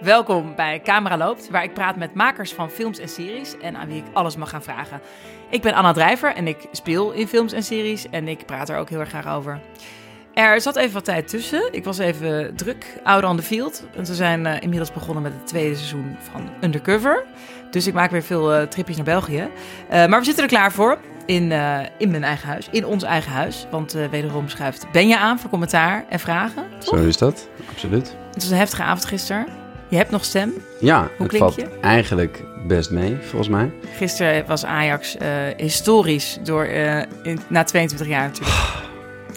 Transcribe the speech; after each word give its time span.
Welkom 0.00 0.54
bij 0.56 0.80
Camera 0.80 1.16
Loopt, 1.16 1.50
waar 1.50 1.62
ik 1.62 1.74
praat 1.74 1.96
met 1.96 2.14
makers 2.14 2.52
van 2.52 2.70
films 2.70 2.98
en 2.98 3.08
series 3.08 3.58
en 3.58 3.76
aan 3.76 3.88
wie 3.88 3.96
ik 3.96 4.04
alles 4.12 4.36
mag 4.36 4.50
gaan 4.50 4.62
vragen. 4.62 5.00
Ik 5.50 5.62
ben 5.62 5.74
Anna 5.74 5.92
Drijver 5.92 6.34
en 6.34 6.46
ik 6.46 6.56
speel 6.72 7.12
in 7.12 7.28
films 7.28 7.52
en 7.52 7.62
series 7.62 8.08
en 8.10 8.28
ik 8.28 8.46
praat 8.46 8.68
er 8.68 8.78
ook 8.78 8.88
heel 8.88 9.00
erg 9.00 9.08
graag 9.08 9.28
over. 9.28 9.60
Er 10.34 10.60
zat 10.60 10.76
even 10.76 10.92
wat 10.92 11.04
tijd 11.04 11.28
tussen. 11.28 11.68
Ik 11.70 11.84
was 11.84 11.98
even 11.98 12.56
druk, 12.56 13.00
out 13.04 13.24
on 13.24 13.36
the 13.36 13.42
field. 13.42 13.86
En 13.96 14.04
we 14.04 14.14
zijn 14.14 14.46
uh, 14.46 14.60
inmiddels 14.60 14.92
begonnen 14.92 15.22
met 15.22 15.32
het 15.32 15.46
tweede 15.46 15.74
seizoen 15.74 16.16
van 16.18 16.48
Undercover. 16.60 17.24
Dus 17.70 17.86
ik 17.86 17.94
maak 17.94 18.10
weer 18.10 18.22
veel 18.22 18.54
uh, 18.54 18.62
tripjes 18.62 18.96
naar 18.96 19.04
België. 19.04 19.48
Uh, 19.92 20.06
maar 20.06 20.18
we 20.18 20.24
zitten 20.24 20.44
er 20.44 20.50
klaar 20.50 20.72
voor 20.72 20.98
in, 21.26 21.52
in 21.98 22.10
mijn 22.10 22.24
eigen 22.24 22.48
huis, 22.48 22.68
in 22.70 22.86
ons 22.86 23.02
eigen 23.02 23.32
huis. 23.32 23.66
Want 23.70 23.92
wederom 23.92 24.48
schuift 24.48 24.90
Benja 24.92 25.18
aan 25.18 25.38
voor 25.38 25.50
commentaar 25.50 26.04
en 26.08 26.20
vragen. 26.20 26.64
Toch? 26.78 26.98
Zo 26.98 27.06
is 27.06 27.16
dat, 27.16 27.48
absoluut. 27.70 28.16
Het 28.32 28.42
was 28.42 28.50
een 28.50 28.56
heftige 28.56 28.82
avond 28.82 29.04
gisteren. 29.04 29.46
Je 29.88 29.96
hebt 29.96 30.10
nog 30.10 30.24
stem. 30.24 30.52
Ja, 30.80 31.08
Hoe 31.18 31.26
het 31.26 31.36
valt 31.36 31.54
je? 31.54 31.68
eigenlijk 31.80 32.44
best 32.66 32.90
mee, 32.90 33.16
volgens 33.20 33.48
mij. 33.48 33.70
Gisteren 33.96 34.46
was 34.46 34.64
Ajax 34.64 35.16
historisch 35.56 36.38
door, 36.42 36.64
in, 37.22 37.40
na 37.48 37.64
22 37.64 38.08
jaar 38.08 38.26
natuurlijk. 38.26 38.56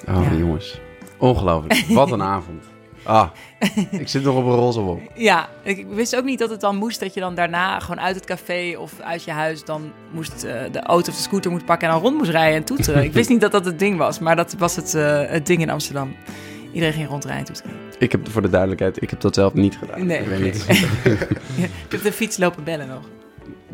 Oh, 0.07 0.23
ja. 0.31 0.37
jongens. 0.37 0.79
Ongelooflijk. 1.17 1.85
Wat 1.87 2.11
een 2.11 2.21
avond. 2.21 2.63
Ah, 3.03 3.27
ik 3.91 4.07
zit 4.07 4.23
nog 4.23 4.35
op 4.35 4.45
een 4.45 4.55
roze 4.55 4.79
wolk. 4.79 4.99
Ja, 5.15 5.49
ik 5.63 5.85
wist 5.89 6.15
ook 6.15 6.23
niet 6.23 6.39
dat 6.39 6.49
het 6.49 6.61
dan 6.61 6.75
moest 6.75 6.99
dat 6.99 7.13
je 7.13 7.19
dan 7.19 7.35
daarna 7.35 7.79
gewoon 7.79 7.99
uit 7.99 8.15
het 8.15 8.25
café 8.25 8.75
of 8.77 8.99
uit 8.99 9.23
je 9.23 9.31
huis 9.31 9.63
dan 9.63 9.91
moest 10.11 10.45
uh, 10.45 10.51
de 10.71 10.79
auto 10.79 11.09
of 11.11 11.15
de 11.15 11.21
scooter 11.23 11.51
moet 11.51 11.65
pakken 11.65 11.87
en 11.87 11.93
dan 11.93 12.03
rond 12.03 12.17
moest 12.17 12.29
rijden 12.29 12.55
en 12.57 12.63
toeteren. 12.63 13.03
ik 13.09 13.13
wist 13.13 13.29
niet 13.29 13.41
dat 13.41 13.51
dat 13.51 13.65
het 13.65 13.79
ding 13.79 13.97
was, 13.97 14.19
maar 14.19 14.35
dat 14.35 14.55
was 14.57 14.75
het, 14.75 14.91
het 15.29 15.45
ding 15.45 15.61
in 15.61 15.69
Amsterdam. 15.69 16.15
Iedereen 16.73 16.93
ging 16.93 17.07
rondrijden 17.07 17.45
en 17.45 17.53
toeteren. 17.53 17.84
Ik 17.97 18.11
heb 18.11 18.29
voor 18.29 18.41
de 18.41 18.49
duidelijkheid, 18.49 19.01
ik 19.01 19.09
heb 19.09 19.21
dat 19.21 19.35
zelf 19.35 19.53
niet 19.53 19.77
gedaan. 19.77 20.05
Nee, 20.05 20.19
ik 20.19 20.27
weet 20.27 20.39
niet. 20.39 20.65
je 21.55 21.69
hebt 21.89 22.03
de 22.03 22.11
fiets 22.11 22.37
lopen 22.37 22.63
bellen 22.63 22.87
nog. 22.87 23.03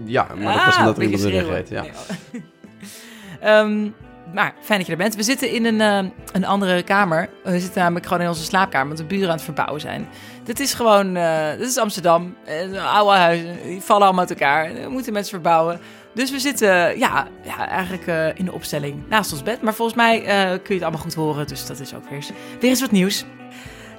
Ja, 0.05 0.27
maar 0.37 0.53
dat 0.53 0.65
was 0.65 0.77
omdat 0.77 0.97
er 0.97 1.03
iemand 1.03 1.21
de 1.21 1.29
reed. 1.29 1.69
Ja. 1.69 1.81
Nee, 1.81 3.51
um, 3.53 3.93
maar 4.33 4.53
fijn 4.61 4.77
dat 4.77 4.87
je 4.87 4.91
er 4.93 4.97
bent. 4.97 5.15
We 5.15 5.23
zitten 5.23 5.51
in 5.51 5.65
een, 5.65 6.05
uh, 6.05 6.11
een 6.31 6.45
andere 6.45 6.83
kamer. 6.83 7.29
We 7.43 7.59
zitten 7.59 7.81
namelijk 7.81 8.05
gewoon 8.05 8.21
in 8.21 8.27
onze 8.27 8.43
slaapkamer, 8.43 8.87
want 8.87 8.99
de 8.99 9.15
buren 9.15 9.27
aan 9.27 9.35
het 9.35 9.43
verbouwen 9.43 9.81
zijn. 9.81 10.07
Dit 10.43 10.59
is 10.59 10.73
gewoon, 10.73 11.17
uh, 11.17 11.49
dit 11.57 11.67
is 11.67 11.77
Amsterdam. 11.77 12.35
Uh, 12.73 12.95
oude 12.95 13.17
huizen, 13.17 13.57
die 13.63 13.81
vallen 13.81 14.03
allemaal 14.03 14.21
uit 14.27 14.39
elkaar. 14.39 14.73
We 14.73 14.89
moeten 14.89 15.13
mensen 15.13 15.31
verbouwen. 15.31 15.79
Dus 16.13 16.31
we 16.31 16.39
zitten, 16.39 16.99
ja, 16.99 17.27
ja 17.43 17.67
eigenlijk 17.67 18.35
in 18.37 18.45
de 18.45 18.51
opstelling 18.51 19.03
naast 19.09 19.31
ons 19.31 19.43
bed. 19.43 19.61
Maar 19.61 19.73
volgens 19.73 19.97
mij 19.97 20.19
kun 20.23 20.61
je 20.67 20.73
het 20.73 20.81
allemaal 20.81 21.01
goed 21.01 21.13
horen, 21.13 21.47
dus 21.47 21.65
dat 21.65 21.79
is 21.79 21.95
ook 21.95 22.03
weer 22.03 22.13
eens, 22.13 22.31
weer 22.59 22.69
eens 22.69 22.81
wat 22.81 22.91
nieuws. 22.91 23.25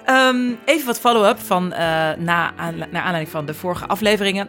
Um, 0.07 0.59
even 0.65 0.87
wat 0.87 1.01
follow-up 1.01 1.39
van, 1.39 1.69
na, 2.19 2.53
aan, 2.57 2.79
naar 2.79 3.03
aanleiding 3.03 3.29
van 3.29 3.47
de 3.47 3.55
vorige 3.55 3.87
afleveringen. 3.87 4.49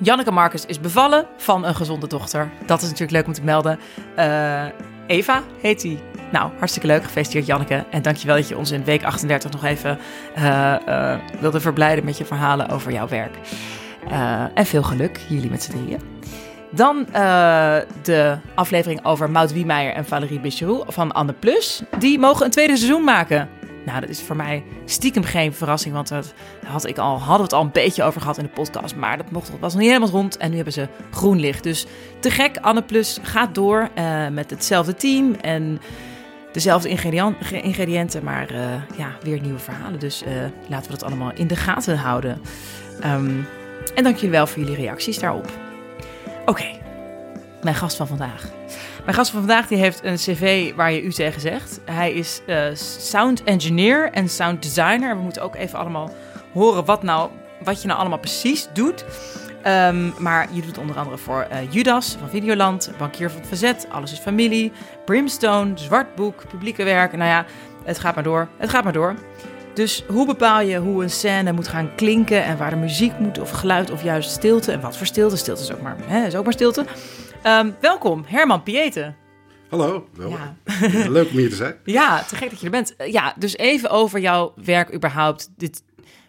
Janneke 0.00 0.30
Marcus 0.30 0.66
is 0.66 0.80
bevallen 0.80 1.26
van 1.36 1.64
een 1.64 1.74
gezonde 1.74 2.06
dochter. 2.06 2.50
Dat 2.66 2.78
is 2.82 2.84
natuurlijk 2.84 3.10
leuk 3.10 3.26
om 3.26 3.32
te 3.32 3.42
melden. 3.42 3.78
Uh, 4.18 4.64
Eva 5.06 5.42
heet 5.60 5.82
hij. 5.82 5.98
Nou, 6.32 6.50
hartstikke 6.58 6.86
leuk. 6.86 7.04
Gefeliciteerd 7.04 7.46
Janneke. 7.46 7.84
En 7.90 8.02
dankjewel 8.02 8.36
dat 8.36 8.48
je 8.48 8.56
ons 8.56 8.70
in 8.70 8.84
week 8.84 9.04
38 9.04 9.50
nog 9.50 9.64
even 9.64 9.98
uh, 10.38 11.16
wilde 11.40 11.60
verblijden 11.60 12.04
met 12.04 12.18
je 12.18 12.24
verhalen 12.24 12.68
over 12.68 12.92
jouw 12.92 13.08
werk. 13.08 13.36
En 14.54 14.66
veel 14.66 14.82
geluk, 14.82 15.20
jullie 15.28 15.50
met 15.50 15.62
z'n 15.62 15.70
drieën. 15.70 16.00
Dan 16.70 17.06
de 18.02 18.36
aflevering 18.54 19.04
over 19.04 19.30
Maud 19.30 19.52
Wiemeijer 19.52 19.92
en 19.92 20.04
Valérie 20.04 20.40
Bicherou 20.40 20.82
van 20.86 21.12
Anne 21.12 21.32
Plus. 21.32 21.82
Die 21.98 22.18
mogen 22.18 22.44
een 22.44 22.50
tweede 22.50 22.76
seizoen 22.76 23.04
maken. 23.04 23.48
Nou, 23.88 24.00
dat 24.00 24.08
is 24.08 24.22
voor 24.22 24.36
mij 24.36 24.64
stiekem 24.84 25.24
geen 25.24 25.52
verrassing, 25.52 25.94
want 25.94 26.08
dat 26.08 26.34
had 26.66 26.86
ik 26.86 26.98
al, 26.98 27.18
hadden 27.18 27.36
we 27.36 27.42
het 27.42 27.52
al 27.52 27.62
een 27.62 27.72
beetje 27.72 28.02
over 28.02 28.20
gehad 28.20 28.38
in 28.38 28.44
de 28.44 28.50
podcast. 28.50 28.96
Maar 28.96 29.16
dat 29.16 29.30
mocht, 29.30 29.50
was 29.60 29.72
nog 29.72 29.82
niet 29.82 29.90
helemaal 29.90 30.10
rond 30.10 30.36
en 30.36 30.50
nu 30.50 30.56
hebben 30.56 30.72
ze 30.72 30.88
groen 31.10 31.40
licht. 31.40 31.62
Dus 31.62 31.86
te 32.20 32.30
gek, 32.30 32.56
Anne 32.60 32.82
Plus 32.82 33.18
gaat 33.22 33.54
door 33.54 33.88
uh, 33.98 34.28
met 34.28 34.50
hetzelfde 34.50 34.94
team 34.94 35.34
en 35.34 35.80
dezelfde 36.52 36.88
ingrediënten, 37.62 38.24
maar 38.24 38.52
uh, 38.52 38.58
ja, 38.96 39.16
weer 39.22 39.40
nieuwe 39.40 39.58
verhalen. 39.58 39.98
Dus 39.98 40.22
uh, 40.22 40.28
laten 40.68 40.90
we 40.90 40.98
dat 40.98 41.04
allemaal 41.04 41.32
in 41.34 41.46
de 41.46 41.56
gaten 41.56 41.98
houden. 41.98 42.40
Um, 43.04 43.46
en 43.94 44.04
dank 44.04 44.16
jullie 44.16 44.30
wel 44.30 44.46
voor 44.46 44.62
jullie 44.62 44.76
reacties 44.76 45.18
daarop. 45.18 45.50
Oké, 46.46 46.66
mijn 47.62 47.74
gast 47.74 47.96
van 47.96 48.06
vandaag. 48.06 48.50
Mijn 49.08 49.20
gast 49.20 49.32
van 49.32 49.40
vandaag 49.40 49.66
die 49.66 49.78
heeft 49.78 50.04
een 50.04 50.16
cv 50.16 50.74
waar 50.74 50.92
je 50.92 51.02
u 51.02 51.10
tegen 51.10 51.40
zegt. 51.40 51.80
Hij 51.84 52.12
is 52.12 52.40
uh, 52.46 52.64
sound 52.98 53.42
engineer 53.42 54.10
en 54.12 54.28
sound 54.28 54.62
designer. 54.62 55.16
We 55.16 55.22
moeten 55.22 55.42
ook 55.42 55.54
even 55.54 55.78
allemaal 55.78 56.10
horen 56.52 56.84
wat, 56.84 57.02
nou, 57.02 57.30
wat 57.62 57.82
je 57.82 57.88
nou 57.88 58.00
allemaal 58.00 58.18
precies 58.18 58.68
doet. 58.72 59.04
Um, 59.66 60.14
maar 60.18 60.48
je 60.52 60.62
doet 60.62 60.78
onder 60.78 60.96
andere 60.96 61.18
voor 61.18 61.46
uh, 61.52 61.72
Judas 61.72 62.16
van 62.20 62.28
Videoland, 62.28 62.90
Bankier 62.98 63.30
van 63.30 63.44
Verzet, 63.44 63.86
Alles 63.90 64.12
is 64.12 64.18
Familie, 64.18 64.72
Brimstone, 65.04 65.72
Zwartboek, 65.74 66.48
Publieke 66.48 66.84
Werk. 66.84 67.12
Nou 67.16 67.30
ja, 67.30 67.44
het 67.84 67.98
gaat 67.98 68.14
maar 68.14 68.24
door. 68.24 68.48
Het 68.56 68.70
gaat 68.70 68.84
maar 68.84 68.92
door. 68.92 69.14
Dus 69.78 70.04
hoe 70.08 70.26
bepaal 70.26 70.60
je 70.60 70.78
hoe 70.78 71.02
een 71.02 71.10
scène 71.10 71.52
moet 71.52 71.68
gaan 71.68 71.94
klinken 71.94 72.44
en 72.44 72.58
waar 72.58 72.70
de 72.70 72.76
muziek 72.76 73.18
moet 73.18 73.38
of 73.38 73.50
geluid 73.50 73.90
of 73.90 74.02
juist 74.02 74.30
stilte 74.30 74.72
en 74.72 74.80
wat 74.80 74.96
voor 74.96 75.06
stilte? 75.06 75.36
Stilte 75.36 75.62
is 75.62 75.72
ook 75.72 75.80
maar, 75.80 75.96
hè, 76.00 76.26
is 76.26 76.34
ook 76.34 76.44
maar 76.44 76.52
stilte. 76.52 76.84
Um, 77.46 77.76
welkom, 77.80 78.24
Herman 78.26 78.62
Pieten. 78.62 79.16
Hallo, 79.68 80.08
ja. 80.28 80.56
leuk 81.08 81.30
om 81.30 81.36
hier 81.36 81.48
te 81.48 81.56
zijn. 81.56 81.74
Ja, 81.84 82.22
te 82.22 82.36
gek 82.36 82.50
dat 82.50 82.58
je 82.58 82.64
er 82.64 82.70
bent. 82.70 82.94
Ja, 83.06 83.34
dus 83.36 83.56
even 83.56 83.90
over 83.90 84.20
jouw 84.20 84.52
werk 84.64 84.94
überhaupt. 84.94 85.48
Dit, 85.56 85.82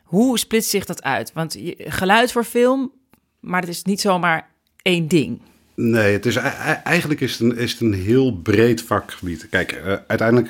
hoe 0.04 0.40
splitst 0.40 0.70
zich 0.70 0.86
dat 0.86 1.04
uit? 1.04 1.32
Want 1.34 1.54
je, 1.54 1.76
geluid 1.78 2.32
voor 2.32 2.44
film, 2.44 2.92
maar 3.40 3.62
het 3.62 3.70
is 3.70 3.84
niet 3.84 4.02
zomaar 4.02 4.50
één 4.82 5.08
ding. 5.08 5.42
Nee, 5.76 6.14
het 6.14 6.26
is, 6.26 6.36
eigenlijk 6.84 7.22
is 7.22 7.32
het, 7.32 7.42
een, 7.42 7.58
is 7.58 7.72
het 7.72 7.82
een 7.82 7.94
heel 7.94 8.34
breed 8.34 8.82
vakgebied. 8.82 9.48
Kijk, 9.50 9.82
uh, 9.86 9.96
uiteindelijk 10.08 10.50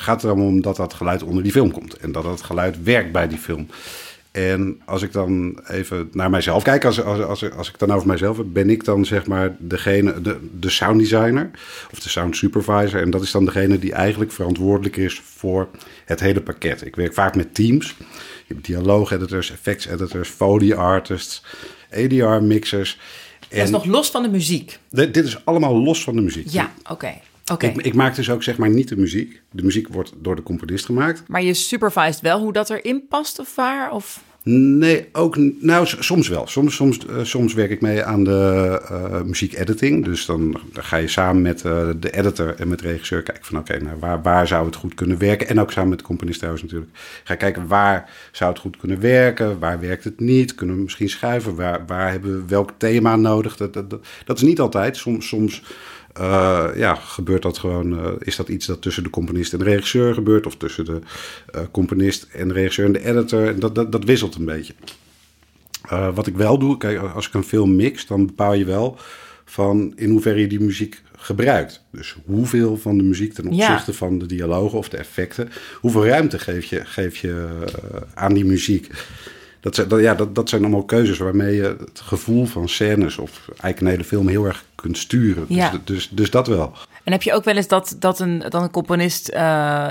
gaat 0.00 0.22
het 0.22 0.30
erom 0.30 0.60
dat 0.60 0.76
dat 0.76 0.94
geluid 0.94 1.22
onder 1.22 1.42
die 1.42 1.52
film 1.52 1.70
komt. 1.72 1.96
En 1.96 2.12
dat 2.12 2.22
dat 2.22 2.42
geluid 2.42 2.82
werkt 2.82 3.12
bij 3.12 3.28
die 3.28 3.38
film. 3.38 3.66
En 4.30 4.80
als 4.84 5.02
ik 5.02 5.12
dan 5.12 5.60
even 5.66 6.08
naar 6.12 6.30
mijzelf 6.30 6.62
kijk, 6.62 6.84
als, 6.84 7.02
als, 7.02 7.20
als, 7.20 7.50
als 7.50 7.68
ik 7.68 7.78
dan 7.78 7.92
over 7.92 8.06
mijzelf 8.06 8.36
heb, 8.36 8.46
ben 8.48 8.70
ik 8.70 8.84
dan 8.84 9.04
zeg 9.04 9.26
maar 9.26 9.56
degene, 9.58 10.20
de, 10.20 10.48
de 10.58 10.70
sound 10.70 11.00
designer 11.00 11.50
of 11.92 11.98
de 12.00 12.08
sound 12.08 12.36
supervisor. 12.36 13.00
En 13.00 13.10
dat 13.10 13.22
is 13.22 13.30
dan 13.30 13.44
degene 13.44 13.78
die 13.78 13.92
eigenlijk 13.92 14.32
verantwoordelijk 14.32 14.96
is 14.96 15.22
voor 15.24 15.68
het 16.04 16.20
hele 16.20 16.40
pakket. 16.40 16.86
Ik 16.86 16.96
werk 16.96 17.14
vaak 17.14 17.36
met 17.36 17.54
teams. 17.54 17.94
Je 18.46 18.54
hebt 18.54 18.66
dialoog-editors, 18.66 19.50
effects-editors, 19.50 20.28
foley-artists, 20.28 21.42
ADR-mixers. 21.94 22.98
Dat 23.48 23.58
is 23.58 23.70
nog 23.70 23.84
los 23.84 24.10
van 24.10 24.22
de 24.22 24.28
muziek? 24.28 24.78
Dit, 24.90 25.14
dit 25.14 25.24
is 25.24 25.44
allemaal 25.44 25.76
los 25.76 26.02
van 26.02 26.16
de 26.16 26.22
muziek. 26.22 26.48
Ja, 26.48 26.72
oké. 26.82 26.92
Okay. 26.92 27.20
Okay. 27.50 27.70
Ik, 27.70 27.76
ik, 27.76 27.94
maak 27.94 28.14
dus 28.14 28.30
ook 28.30 28.42
zeg 28.42 28.56
maar 28.56 28.70
niet 28.70 28.88
de 28.88 28.96
muziek. 28.96 29.42
De 29.50 29.62
muziek 29.62 29.88
wordt 29.88 30.12
door 30.18 30.36
de 30.36 30.42
componist 30.42 30.84
gemaakt. 30.84 31.22
Maar 31.26 31.42
je 31.42 31.54
supervised 31.54 32.20
wel 32.20 32.40
hoe 32.40 32.52
dat 32.52 32.70
erin 32.70 33.06
past 33.08 33.38
of 33.38 33.54
waar? 33.54 33.92
Of? 33.92 34.22
Nee, 34.42 35.08
ook. 35.12 35.36
Nou, 35.60 35.86
soms 35.86 36.28
wel. 36.28 36.46
Soms, 36.46 36.74
soms, 36.74 36.98
uh, 37.10 37.24
soms 37.24 37.54
werk 37.54 37.70
ik 37.70 37.80
mee 37.80 38.04
aan 38.04 38.24
de 38.24 38.80
uh, 38.90 39.22
muziek-editing. 39.22 40.04
Dus 40.04 40.26
dan, 40.26 40.50
dan, 40.72 40.84
ga 40.84 40.96
je 40.96 41.08
samen 41.08 41.42
met 41.42 41.64
uh, 41.64 41.88
de 41.96 42.10
editor 42.10 42.54
en 42.54 42.68
met 42.68 42.78
de 42.78 42.88
regisseur 42.88 43.22
kijken 43.22 43.44
van 43.44 43.58
oké, 43.58 43.72
okay, 43.72 43.86
nou, 43.86 43.98
waar, 43.98 44.22
waar 44.22 44.46
zou 44.46 44.66
het 44.66 44.74
goed 44.74 44.94
kunnen 44.94 45.18
werken? 45.18 45.48
En 45.48 45.60
ook 45.60 45.72
samen 45.72 45.88
met 45.88 45.98
de 45.98 46.04
componist 46.04 46.38
trouwens 46.38 46.64
natuurlijk. 46.64 46.90
Ga 47.24 47.34
kijken 47.34 47.66
waar 47.66 48.10
zou 48.32 48.50
het 48.50 48.60
goed 48.60 48.76
kunnen 48.76 49.00
werken? 49.00 49.58
Waar 49.58 49.80
werkt 49.80 50.04
het 50.04 50.20
niet? 50.20 50.54
Kunnen 50.54 50.76
we 50.76 50.82
misschien 50.82 51.08
schuiven? 51.08 51.54
Waar, 51.54 51.86
waar 51.86 52.10
hebben 52.10 52.40
we 52.40 52.48
welk 52.48 52.72
thema 52.76 53.16
nodig? 53.16 53.56
Dat, 53.56 53.72
dat, 53.72 53.90
dat, 53.90 54.06
dat 54.24 54.36
is 54.36 54.42
niet 54.42 54.60
altijd. 54.60 54.96
Soms. 54.96 55.28
soms 55.28 55.62
uh, 56.20 56.66
ja, 56.76 56.94
gebeurt 56.94 57.42
dat 57.42 57.58
gewoon, 57.58 57.92
uh, 57.92 58.12
is 58.18 58.36
dat 58.36 58.48
iets 58.48 58.66
dat 58.66 58.82
tussen 58.82 59.02
de 59.02 59.10
componist 59.10 59.52
en 59.52 59.58
de 59.58 59.64
regisseur 59.64 60.14
gebeurt, 60.14 60.46
of 60.46 60.56
tussen 60.56 60.84
de 60.84 61.00
uh, 61.54 61.60
componist 61.70 62.28
en 62.32 62.48
de 62.48 62.54
regisseur 62.54 62.86
en 62.86 62.92
de 62.92 63.04
editor. 63.04 63.58
Dat, 63.58 63.74
dat, 63.74 63.92
dat 63.92 64.04
wisselt 64.04 64.34
een 64.34 64.44
beetje. 64.44 64.74
wat 66.14 66.26
ik 66.26 66.36
wel 66.36 66.58
doe, 66.58 66.76
kijk, 66.76 66.98
als 66.98 67.26
ik 67.26 67.34
een 67.34 67.44
film 67.44 67.76
mix, 67.76 68.06
dan 68.06 68.26
bepaal 68.26 68.54
je 68.54 68.64
wel 68.64 68.98
van 69.44 69.92
in 69.96 70.10
hoeverre 70.10 70.40
je 70.40 70.46
die 70.46 70.60
muziek 70.60 71.02
gebruikt. 71.16 71.82
Dus 71.90 72.16
hoeveel 72.24 72.76
van 72.76 72.96
de 72.96 73.02
muziek 73.02 73.32
ten 73.32 73.46
opzichte 73.46 73.90
ja. 73.90 73.96
van 73.96 74.18
de 74.18 74.26
dialogen 74.26 74.78
of 74.78 74.88
de 74.88 74.96
effecten, 74.96 75.48
hoeveel 75.80 76.06
ruimte 76.06 76.38
geef 76.38 76.64
je, 76.64 76.84
geef 76.84 77.16
je 77.16 77.48
aan 78.14 78.34
die 78.34 78.44
muziek. 78.44 78.90
Dat 79.60 79.74
zijn, 79.74 79.88
dat, 79.88 80.00
ja, 80.00 80.14
dat, 80.14 80.34
dat 80.34 80.48
zijn 80.48 80.62
allemaal 80.62 80.84
keuzes 80.84 81.18
waarmee 81.18 81.54
je 81.54 81.76
het 81.78 82.00
gevoel 82.00 82.46
van 82.46 82.68
scènes 82.68 83.18
of 83.18 83.44
eigenlijk 83.48 83.80
een 83.80 83.86
hele 83.86 84.04
film 84.04 84.28
heel 84.28 84.44
erg 84.44 84.64
kunt 84.74 84.98
sturen. 84.98 85.44
Ja. 85.48 85.70
Dus, 85.70 85.80
dus, 85.84 86.08
dus 86.08 86.30
dat 86.30 86.46
wel. 86.46 86.72
En 87.04 87.12
heb 87.12 87.22
je 87.22 87.32
ook 87.32 87.44
wel 87.44 87.56
eens 87.56 87.68
dat, 87.68 87.96
dat, 87.98 88.20
een, 88.20 88.38
dat 88.38 88.62
een 88.62 88.70
componist 88.70 89.30
uh, 89.34 89.88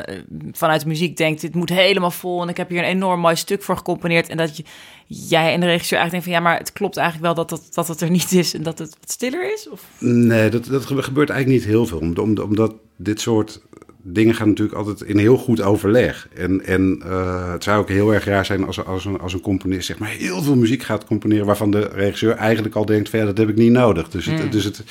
vanuit 0.51 0.81
de 0.81 0.87
muziek 0.87 1.17
denkt: 1.17 1.41
dit 1.41 1.55
moet 1.55 1.69
helemaal 1.69 2.11
vol 2.11 2.41
en 2.41 2.49
ik 2.49 2.57
heb 2.57 2.69
hier 2.69 2.79
een 2.79 2.83
enorm 2.83 3.19
mooi 3.19 3.35
stuk 3.35 3.63
voor 3.63 3.77
gecomponeerd. 3.77 4.29
En 4.29 4.37
dat 4.37 4.57
je, 4.57 4.63
jij 5.05 5.53
en 5.53 5.59
de 5.59 5.65
regisseur 5.65 5.99
eigenlijk 5.99 6.11
denkt 6.11 6.25
van 6.25 6.33
ja, 6.33 6.39
maar 6.39 6.57
het 6.57 6.73
klopt 6.73 6.97
eigenlijk 6.97 7.25
wel 7.25 7.45
dat, 7.45 7.49
dat, 7.49 7.73
dat 7.73 7.87
het 7.87 8.01
er 8.01 8.09
niet 8.09 8.31
is 8.31 8.53
en 8.53 8.63
dat 8.63 8.79
het 8.79 8.95
wat 8.99 9.11
stiller 9.11 9.53
is? 9.53 9.69
Of? 9.69 9.83
Nee, 9.99 10.49
dat, 10.49 10.65
dat 10.65 10.85
gebeurt 10.85 11.29
eigenlijk 11.29 11.47
niet 11.47 11.63
heel 11.65 11.85
veel. 11.85 11.99
Omdat, 11.99 12.43
omdat 12.43 12.73
dit 12.95 13.21
soort 13.21 13.61
dingen 14.01 14.35
gaan 14.35 14.47
natuurlijk 14.47 14.77
altijd 14.77 15.01
in 15.01 15.17
heel 15.17 15.37
goed 15.37 15.61
overleg. 15.61 16.27
En, 16.35 16.65
en 16.65 17.01
uh, 17.05 17.51
het 17.51 17.63
zou 17.63 17.79
ook 17.79 17.89
heel 17.89 18.13
erg 18.13 18.25
raar 18.25 18.45
zijn 18.45 18.65
als, 18.65 18.85
als, 18.85 19.05
een, 19.05 19.19
als 19.19 19.33
een 19.33 19.41
componist 19.41 19.85
zeg 19.85 19.97
maar 19.97 20.09
heel 20.09 20.41
veel 20.41 20.55
muziek 20.55 20.83
gaat 20.83 21.05
componeren... 21.05 21.45
waarvan 21.45 21.71
de 21.71 21.89
regisseur 21.93 22.35
eigenlijk 22.35 22.75
al 22.75 22.85
denkt 22.85 23.09
van 23.09 23.19
ja, 23.19 23.25
dat 23.25 23.37
heb 23.37 23.49
ik 23.49 23.55
niet 23.55 23.71
nodig. 23.71 24.09
Dus, 24.09 24.25
het, 24.25 24.51
dus 24.51 24.63
het, 24.63 24.83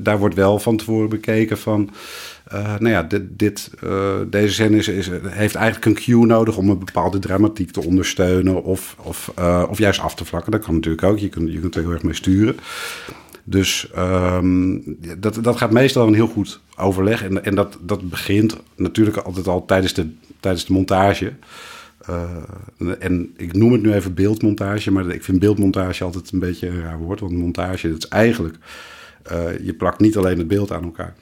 daar 0.00 0.18
wordt 0.18 0.34
wel 0.34 0.58
van 0.58 0.76
tevoren 0.76 1.08
bekeken 1.08 1.58
van... 1.58 1.90
Uh, 2.52 2.64
nou 2.64 2.88
ja, 2.88 3.02
dit, 3.02 3.22
dit, 3.28 3.70
uh, 3.84 4.14
deze 4.30 4.52
scène 4.52 4.76
is, 4.76 4.88
is, 4.88 5.10
heeft 5.26 5.54
eigenlijk 5.54 5.86
een 5.86 6.04
cue 6.04 6.26
nodig 6.26 6.56
om 6.56 6.68
een 6.68 6.78
bepaalde 6.78 7.18
dramatiek 7.18 7.70
te 7.70 7.84
ondersteunen 7.84 8.62
of, 8.62 8.96
of, 9.02 9.32
uh, 9.38 9.64
of 9.68 9.78
juist 9.78 10.00
af 10.00 10.14
te 10.14 10.24
vlakken. 10.24 10.52
Dat 10.52 10.64
kan 10.64 10.74
natuurlijk 10.74 11.02
ook. 11.02 11.18
Je 11.18 11.28
kunt, 11.28 11.52
je 11.52 11.60
kunt 11.60 11.74
er 11.74 11.82
heel 11.82 11.92
erg 11.92 12.02
mee 12.02 12.14
sturen. 12.14 12.56
Dus 13.44 13.90
um, 13.98 14.96
dat, 15.18 15.38
dat 15.42 15.56
gaat 15.56 15.70
meestal 15.70 16.06
een 16.06 16.14
heel 16.14 16.26
goed 16.26 16.60
overleg. 16.76 17.24
En, 17.24 17.44
en 17.44 17.54
dat, 17.54 17.78
dat 17.80 18.08
begint 18.08 18.56
natuurlijk 18.76 19.16
altijd 19.16 19.46
al 19.46 19.64
tijdens 19.64 19.92
de, 19.94 20.10
tijdens 20.40 20.64
de 20.64 20.72
montage. 20.72 21.32
Uh, 22.10 22.94
en 22.98 23.34
ik 23.36 23.52
noem 23.52 23.72
het 23.72 23.82
nu 23.82 23.92
even 23.92 24.14
beeldmontage, 24.14 24.90
maar 24.90 25.08
ik 25.08 25.24
vind 25.24 25.38
beeldmontage 25.38 26.04
altijd 26.04 26.32
een 26.32 26.38
beetje 26.38 26.68
een 26.68 26.82
raar 26.82 26.98
woord. 26.98 27.20
Want 27.20 27.32
montage, 27.32 27.88
dat 27.88 27.98
is 27.98 28.08
eigenlijk, 28.08 28.56
uh, 29.32 29.58
je 29.66 29.74
plakt 29.74 30.00
niet 30.00 30.16
alleen 30.16 30.38
het 30.38 30.48
beeld 30.48 30.72
aan 30.72 30.84
elkaar. 30.84 31.14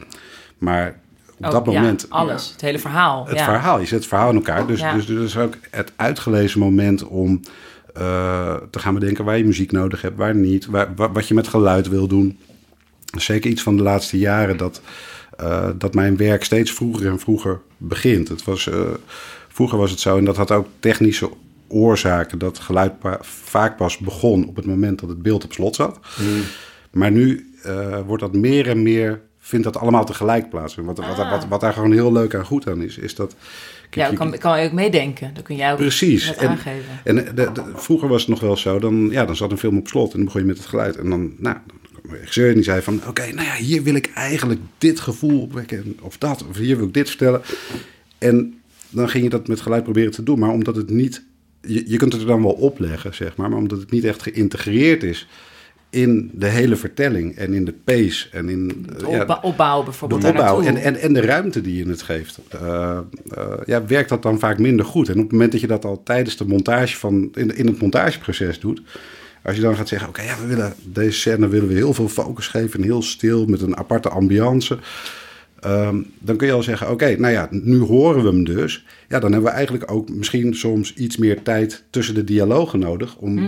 Maar 0.58 1.00
op 1.38 1.44
Oh, 1.44 1.50
dat 1.50 1.66
moment... 1.66 2.06
Ja, 2.10 2.16
alles, 2.16 2.50
het 2.52 2.60
hele 2.60 2.78
verhaal. 2.78 3.26
Het 3.26 3.38
ja. 3.38 3.44
verhaal, 3.44 3.78
je 3.78 3.86
zet 3.86 3.98
het 3.98 4.08
verhaal 4.08 4.30
in 4.30 4.36
elkaar. 4.36 4.66
Dus, 4.66 4.80
dus, 4.80 5.06
dus 5.06 5.24
is 5.24 5.36
ook 5.36 5.56
het 5.70 5.92
uitgelezen 5.96 6.60
moment 6.60 7.06
om 7.06 7.40
uh, 7.98 8.54
te 8.70 8.78
gaan 8.78 8.94
bedenken 8.94 9.24
waar 9.24 9.38
je 9.38 9.44
muziek 9.44 9.72
nodig 9.72 10.02
hebt, 10.02 10.16
waar 10.16 10.34
niet, 10.34 10.66
waar, 10.66 10.94
wa- 10.96 11.12
wat 11.12 11.28
je 11.28 11.34
met 11.34 11.48
geluid 11.48 11.88
wil 11.88 12.06
doen. 12.06 12.38
Zeker 13.18 13.50
iets 13.50 13.62
van 13.62 13.76
de 13.76 13.82
laatste 13.82 14.18
jaren 14.18 14.56
dat, 14.56 14.80
uh, 15.40 15.68
dat 15.78 15.94
mijn 15.94 16.16
werk 16.16 16.44
steeds 16.44 16.72
vroeger 16.72 17.06
en 17.06 17.18
vroeger 17.18 17.60
begint. 17.76 18.28
Het 18.28 18.44
was, 18.44 18.66
uh, 18.66 18.80
vroeger 19.48 19.78
was 19.78 19.90
het 19.90 20.00
zo, 20.00 20.16
en 20.18 20.24
dat 20.24 20.36
had 20.36 20.50
ook 20.50 20.66
technische 20.78 21.30
oorzaken, 21.68 22.38
dat 22.38 22.58
geluid 22.58 22.98
pa- 22.98 23.18
vaak 23.22 23.76
pas 23.76 23.98
begon 23.98 24.46
op 24.48 24.56
het 24.56 24.66
moment 24.66 25.00
dat 25.00 25.08
het 25.08 25.22
beeld 25.22 25.44
op 25.44 25.52
slot 25.52 25.74
zat. 25.74 25.98
Maar 26.90 27.10
nu 27.10 27.52
wordt 28.06 28.22
dat 28.22 28.32
meer 28.34 28.68
en 28.68 28.82
meer, 28.82 29.20
vindt 29.38 29.64
dat 29.64 29.76
allemaal 29.76 30.04
tegelijk 30.04 30.50
plaats. 30.50 30.76
En 30.76 30.84
Wat, 30.84 30.98
wat, 30.98 31.18
Ah. 31.18 31.30
wat, 31.30 31.46
wat 31.48 31.60
daar 31.60 31.72
gewoon 31.72 31.92
heel 31.92 32.12
leuk 32.12 32.32
en 32.32 32.44
goed 32.44 32.68
aan 32.68 32.82
is, 32.82 32.98
is 32.98 33.14
dat... 33.14 33.34
Ja, 33.90 34.04
je- 34.06 34.12
ik 34.12 34.18
kan, 34.18 34.38
kan 34.38 34.60
je 34.60 34.66
ook 34.66 34.72
meedenken. 34.72 35.30
Dan 35.34 35.42
kun 35.42 35.56
jij 35.56 35.72
ook 35.72 35.78
Precies. 35.78 36.36
En, 36.36 36.48
aangeven. 36.48 36.84
en 37.04 37.14
de, 37.16 37.32
de- 37.34 37.72
vroeger 37.74 38.08
was 38.08 38.20
het 38.20 38.30
nog 38.30 38.40
wel 38.40 38.56
zo, 38.56 38.78
dan, 38.78 39.08
ja, 39.10 39.24
dan 39.24 39.36
zat 39.36 39.50
een 39.50 39.58
film 39.58 39.78
op 39.78 39.88
slot 39.88 40.10
en 40.10 40.16
dan 40.16 40.24
begon 40.24 40.40
je 40.40 40.46
met 40.46 40.56
het 40.56 40.66
geluid. 40.66 40.96
En 40.96 41.10
dan, 41.10 41.20
nou, 41.38 41.56
dan 41.66 41.76
kwam 42.00 42.12
de 42.12 42.16
regisseur 42.18 42.48
en 42.48 42.54
die 42.54 42.62
zei 42.62 42.82
van, 42.82 43.00
oké, 43.08 43.32
nou 43.32 43.46
ja, 43.46 43.54
hier 43.54 43.82
wil 43.82 43.94
ik 43.94 44.10
eigenlijk 44.14 44.60
dit 44.78 45.00
gevoel 45.00 45.40
opwekken, 45.42 45.96
of 46.00 46.18
dat, 46.18 46.44
of 46.48 46.56
hier 46.56 46.76
wil 46.76 46.86
ik 46.86 46.94
dit 46.94 47.08
vertellen. 47.08 47.40
En 48.18 48.60
dan 48.88 49.08
ging 49.08 49.24
je 49.24 49.30
dat 49.30 49.48
met 49.48 49.60
geluid 49.60 49.82
proberen 49.82 50.12
te 50.12 50.22
doen, 50.22 50.38
maar 50.38 50.50
omdat 50.50 50.76
het 50.76 50.90
niet, 50.90 51.22
je, 51.62 51.84
je 51.90 51.96
kunt 51.96 52.12
het 52.12 52.22
er 52.22 52.28
dan 52.28 52.42
wel 52.42 52.52
opleggen, 52.52 53.14
zeg 53.14 53.36
maar, 53.36 53.48
maar 53.50 53.58
omdat 53.58 53.78
het 53.80 53.90
niet 53.90 54.04
echt 54.04 54.22
geïntegreerd 54.22 55.02
is 55.02 55.28
in 55.90 56.30
de 56.34 56.46
hele 56.46 56.76
vertelling 56.76 57.36
en 57.36 57.52
in 57.52 57.64
de 57.64 57.74
pace 57.84 58.28
en 58.32 58.48
in 58.48 58.86
ja, 58.98 59.24
de 59.24 59.24
bijvoorbeeld 59.84 60.22
daar 60.22 60.30
opbouw 60.30 60.60
naartoe. 60.60 60.66
en, 60.66 60.76
en, 60.76 61.00
en 61.00 61.12
de 61.12 61.20
ruimte 61.20 61.60
die 61.60 61.76
je 61.76 61.90
het 61.90 62.02
geeft, 62.02 62.38
eh, 62.48 62.98
eh, 63.30 63.44
ja, 63.66 63.86
werkt 63.86 64.08
dat 64.08 64.22
dan 64.22 64.38
vaak 64.38 64.58
minder 64.58 64.86
goed. 64.86 65.08
En 65.08 65.14
op 65.14 65.22
het 65.22 65.32
moment 65.32 65.52
dat 65.52 65.60
je 65.60 65.66
dat 65.66 65.84
al 65.84 66.02
tijdens 66.02 66.36
de 66.36 66.46
montage 66.46 66.96
van, 66.96 67.30
in, 67.34 67.56
in 67.56 67.66
het 67.66 67.80
montageproces 67.80 68.60
doet, 68.60 68.82
als 69.42 69.56
je 69.56 69.62
dan 69.62 69.76
gaat 69.76 69.88
zeggen, 69.88 70.08
oké, 70.08 70.22
ja, 70.22 70.36
we 70.40 70.46
willen 70.46 70.74
deze 70.84 71.18
scène 71.18 71.48
willen 71.48 71.68
we 71.68 71.74
heel 71.74 71.94
veel 71.94 72.08
focus 72.08 72.46
geven 72.46 72.80
en 72.80 72.86
heel 72.86 73.02
stil 73.02 73.46
met 73.46 73.62
een 73.62 73.76
aparte 73.76 74.08
ambiance. 74.08 74.78
Ehm, 75.60 76.02
dan 76.18 76.36
kun 76.36 76.46
je 76.46 76.52
al 76.52 76.62
zeggen, 76.62 76.90
oké, 76.90 77.16
nou 77.16 77.32
ja, 77.32 77.48
nu 77.50 77.78
horen 77.78 78.22
we 78.22 78.28
hem 78.28 78.44
dus. 78.44 78.84
Ja, 79.08 79.18
dan 79.18 79.32
hebben 79.32 79.50
we 79.50 79.56
eigenlijk 79.56 79.90
ook 79.90 80.08
misschien 80.08 80.54
soms 80.54 80.94
iets 80.94 81.16
meer 81.16 81.42
tijd 81.42 81.84
tussen 81.90 82.14
de 82.14 82.24
dialogen 82.24 82.78
nodig 82.78 83.16
om, 83.16 83.38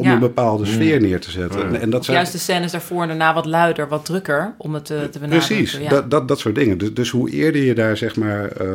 om 0.00 0.06
Mm. 0.06 0.10
ja. 0.10 0.14
een 0.14 0.20
bepaalde 0.20 0.64
sfeer 0.66 1.00
neer 1.00 1.20
te 1.20 1.30
zetten. 1.30 1.62
En, 1.66 1.80
en 1.80 1.90
dat 1.90 2.04
zijn, 2.04 2.16
juist 2.16 2.32
de 2.32 2.38
scènes 2.38 2.72
daarvoor 2.72 3.02
en 3.02 3.08
daarna 3.08 3.34
wat 3.34 3.46
luider, 3.46 3.88
wat 3.88 4.04
drukker, 4.04 4.54
om 4.58 4.74
het 4.74 4.84
te, 4.84 5.08
te 5.10 5.18
benadrukken. 5.18 5.56
Precies, 5.56 5.78
Ja. 5.80 5.88
dat, 5.88 6.10
dat, 6.10 6.28
dat 6.28 6.38
soort 6.38 6.54
dingen. 6.54 6.78
Dus, 6.78 6.94
dus 6.94 7.10
hoe 7.10 7.30
eerder 7.30 7.62
je 7.62 7.74
daar 7.74 7.96
zeg 7.96 8.16
maar, 8.16 8.46
eh, 8.46 8.66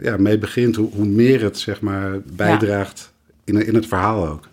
ja, 0.00 0.16
mee 0.16 0.38
begint, 0.38 0.76
hoe, 0.76 0.88
hoe 0.92 1.06
meer 1.06 1.42
het 1.42 1.58
zeg 1.58 1.80
maar, 1.80 2.10
bijdraagt 2.24 3.12
in, 3.44 3.66
in 3.66 3.74
het 3.74 3.86
verhaal 3.86 4.28
ook. 4.28 4.48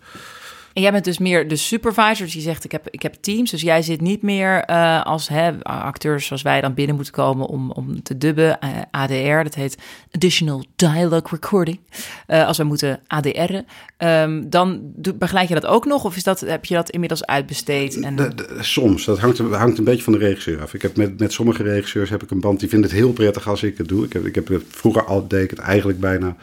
En 0.72 0.82
jij 0.82 0.92
bent 0.92 1.04
dus 1.04 1.18
meer 1.18 1.48
de 1.48 1.56
supervisor, 1.56 2.24
dus 2.24 2.34
je 2.34 2.40
zegt 2.40 2.64
ik 2.64 2.72
heb, 2.72 2.88
ik 2.90 3.02
heb 3.02 3.14
teams. 3.14 3.50
Dus 3.50 3.60
jij 3.60 3.82
zit 3.82 4.00
niet 4.00 4.22
meer 4.22 4.64
eh, 4.64 5.02
als 5.02 5.28
hè, 5.28 5.64
acteurs 5.64 6.26
zoals 6.26 6.42
wij 6.42 6.60
dan 6.60 6.74
binnen 6.74 6.94
moeten 6.94 7.14
komen 7.14 7.46
om, 7.46 7.70
om 7.70 8.02
te 8.02 8.18
dubben. 8.18 8.60
eh, 8.60 8.68
ADR, 8.90 9.42
dat 9.42 9.54
heet 9.54 9.78
Additional 10.10 10.64
Dialogue 10.76 11.28
Recording. 11.30 11.80
Eh, 12.26 12.46
als 12.46 12.56
we 12.56 12.64
moeten 12.64 13.00
ADR'en. 13.06 13.66
Ehm, 13.96 14.42
dan 14.48 14.92
begeleid 15.14 15.48
je 15.48 15.54
dat 15.54 15.66
ook 15.66 15.84
nog? 15.84 16.04
Of 16.04 16.16
is 16.16 16.24
dat, 16.24 16.40
heb 16.40 16.64
je 16.64 16.74
dat 16.74 16.90
inmiddels 16.90 17.26
uitbesteed? 17.26 18.00
En, 18.00 18.34
soms, 18.60 19.04
dat 19.04 19.18
hangt, 19.18 19.38
hangt 19.38 19.78
een 19.78 19.84
beetje 19.84 20.02
van 20.02 20.12
de 20.12 20.18
regisseur 20.18 20.62
af. 20.62 20.74
Ik 20.74 20.82
heb 20.82 20.96
met, 20.96 21.18
met 21.18 21.32
sommige 21.32 21.62
regisseurs 21.62 22.10
heb 22.10 22.22
ik 22.22 22.30
een 22.30 22.40
band, 22.40 22.60
die 22.60 22.68
vinden 22.68 22.90
het 22.90 22.98
heel 22.98 23.12
prettig 23.12 23.48
als 23.48 23.62
ik 23.62 23.78
het 23.78 23.88
doe. 23.88 24.04
Ik 24.04 24.12
heb, 24.12 24.26
ik 24.26 24.34
heb 24.34 24.62
vroeger 24.68 25.04
al, 25.04 25.28
deed 25.28 25.44
ik 25.44 25.50
het 25.50 25.58
eigenlijk 25.58 26.00
bijna 26.00 26.36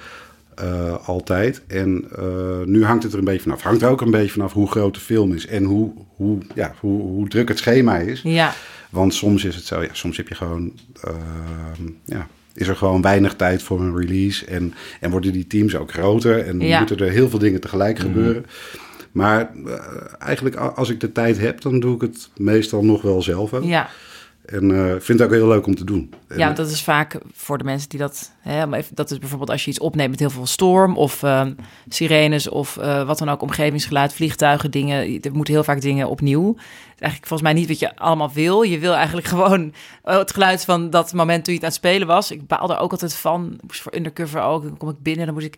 eh, 0.60 1.08
altijd. 1.08 1.62
En 1.68 2.06
eh, 2.18 2.24
nu 2.66 2.86
hangt 2.86 3.04
het 3.04 3.12
er 3.14 3.20
een 3.20 3.26
beetje 3.26 3.42
vanaf. 3.42 3.62
Hangt 3.62 3.82
er 3.82 3.90
ook 3.90 4.02
een 4.02 4.12
beetje 4.12 4.32
vanaf 4.32 4.54
hoe 4.54 4.68
groot 4.72 4.94
de 4.94 5.00
film 5.00 5.34
is 5.34 5.48
en 5.48 5.64
hoe, 5.64 5.92
hoe, 6.16 6.38
ja, 6.56 6.74
hoe, 6.80 7.02
hoe 7.02 7.28
druk 7.28 7.48
het 7.48 7.58
schema 7.58 7.98
is. 7.98 8.22
ja, 8.24 8.54
Want 8.90 9.14
soms 9.14 9.44
is 9.46 9.56
het 9.56 9.66
zo, 9.66 9.82
ja, 9.82 9.90
soms 9.92 10.18
heb 10.18 10.28
je 10.28 10.36
gewoon, 10.36 10.74
ehm, 11.02 11.90
ja, 12.06 12.28
is 12.54 12.68
er 12.68 12.76
gewoon 12.76 13.02
weinig 13.02 13.36
tijd 13.36 13.64
voor 13.64 13.82
een 13.82 13.98
release. 13.98 14.46
En, 14.46 14.74
en 15.00 15.12
worden 15.12 15.34
die 15.34 15.48
teams 15.48 15.76
ook 15.76 15.92
groter 15.92 16.46
en 16.46 16.60
Ja. 16.60 16.78
moeten 16.80 16.98
er 16.98 17.12
heel 17.12 17.30
veel 17.30 17.40
dingen 17.40 17.62
tegelijk 17.62 18.00
gebeuren. 18.00 18.46
Maar 19.12 19.52
eh, 19.66 19.74
eigenlijk 20.20 20.56
als 20.56 20.90
ik 20.90 21.00
de 21.00 21.12
tijd 21.12 21.38
heb, 21.40 21.62
dan 21.62 21.80
doe 21.80 21.96
ik 21.96 22.02
het 22.02 22.30
meestal 22.38 22.84
nog 22.86 23.02
wel 23.02 23.22
zelf 23.22 23.54
ook. 23.54 23.64
ja. 23.64 23.90
En 24.52 24.72
eh, 24.76 24.90
vind 25.00 25.20
het 25.20 25.22
ook 25.22 25.34
heel 25.34 25.48
leuk 25.48 25.68
om 25.68 25.76
te 25.76 25.84
doen. 25.84 26.14
En, 26.28 26.38
Ja, 26.38 26.52
dat 26.52 26.70
is 26.70 26.84
vaak 26.84 27.18
voor 27.34 27.58
de 27.58 27.64
mensen 27.64 27.90
die 27.90 28.00
dat... 28.00 28.32
Hè, 28.40 28.66
dat 28.94 29.12
is 29.12 29.18
bijvoorbeeld 29.18 29.50
als 29.50 29.64
je 29.64 29.70
iets 29.70 29.80
opneemt 29.80 30.10
met 30.10 30.20
heel 30.20 30.30
veel 30.30 30.46
storm... 30.46 30.98
of 30.98 31.24
ehm, 31.24 31.54
sirenes 31.88 32.50
of 32.50 32.78
eh, 32.78 33.06
wat 33.06 33.18
dan 33.18 33.30
ook, 33.30 33.42
omgevingsgeluid, 33.42 34.14
vliegtuigen, 34.14 34.72
dingen. 34.72 35.22
Er 35.22 35.34
moeten 35.34 35.54
heel 35.54 35.64
vaak 35.64 35.82
dingen 35.82 36.10
opnieuw. 36.10 36.56
Eigenlijk 36.88 37.28
volgens 37.28 37.42
mij 37.42 37.54
niet 37.54 37.68
wat 37.68 37.80
je 37.80 37.96
allemaal 37.96 38.32
wil. 38.34 38.62
Je 38.62 38.80
wil 38.80 38.94
eigenlijk 38.94 39.28
gewoon 39.36 39.74
oh, 40.04 40.18
het 40.18 40.32
geluid 40.32 40.66
van 40.66 40.90
dat 40.90 41.14
moment 41.14 41.44
toen 41.44 41.54
je 41.54 41.60
het 41.60 41.70
aan 41.70 41.76
het 41.76 41.86
spelen 41.86 42.08
was. 42.08 42.32
Ik 42.32 42.48
baal 42.48 42.72
er 42.72 42.80
ook 42.80 42.92
altijd 42.92 43.16
van. 43.16 43.60
Voor 43.68 43.96
Undercover 43.96 44.42
ook. 44.42 44.64
Dan 44.64 44.78
kom 44.78 44.90
ik 44.90 45.02
binnen, 45.04 45.26
dan 45.26 45.34
moest 45.34 45.46
ik... 45.46 45.58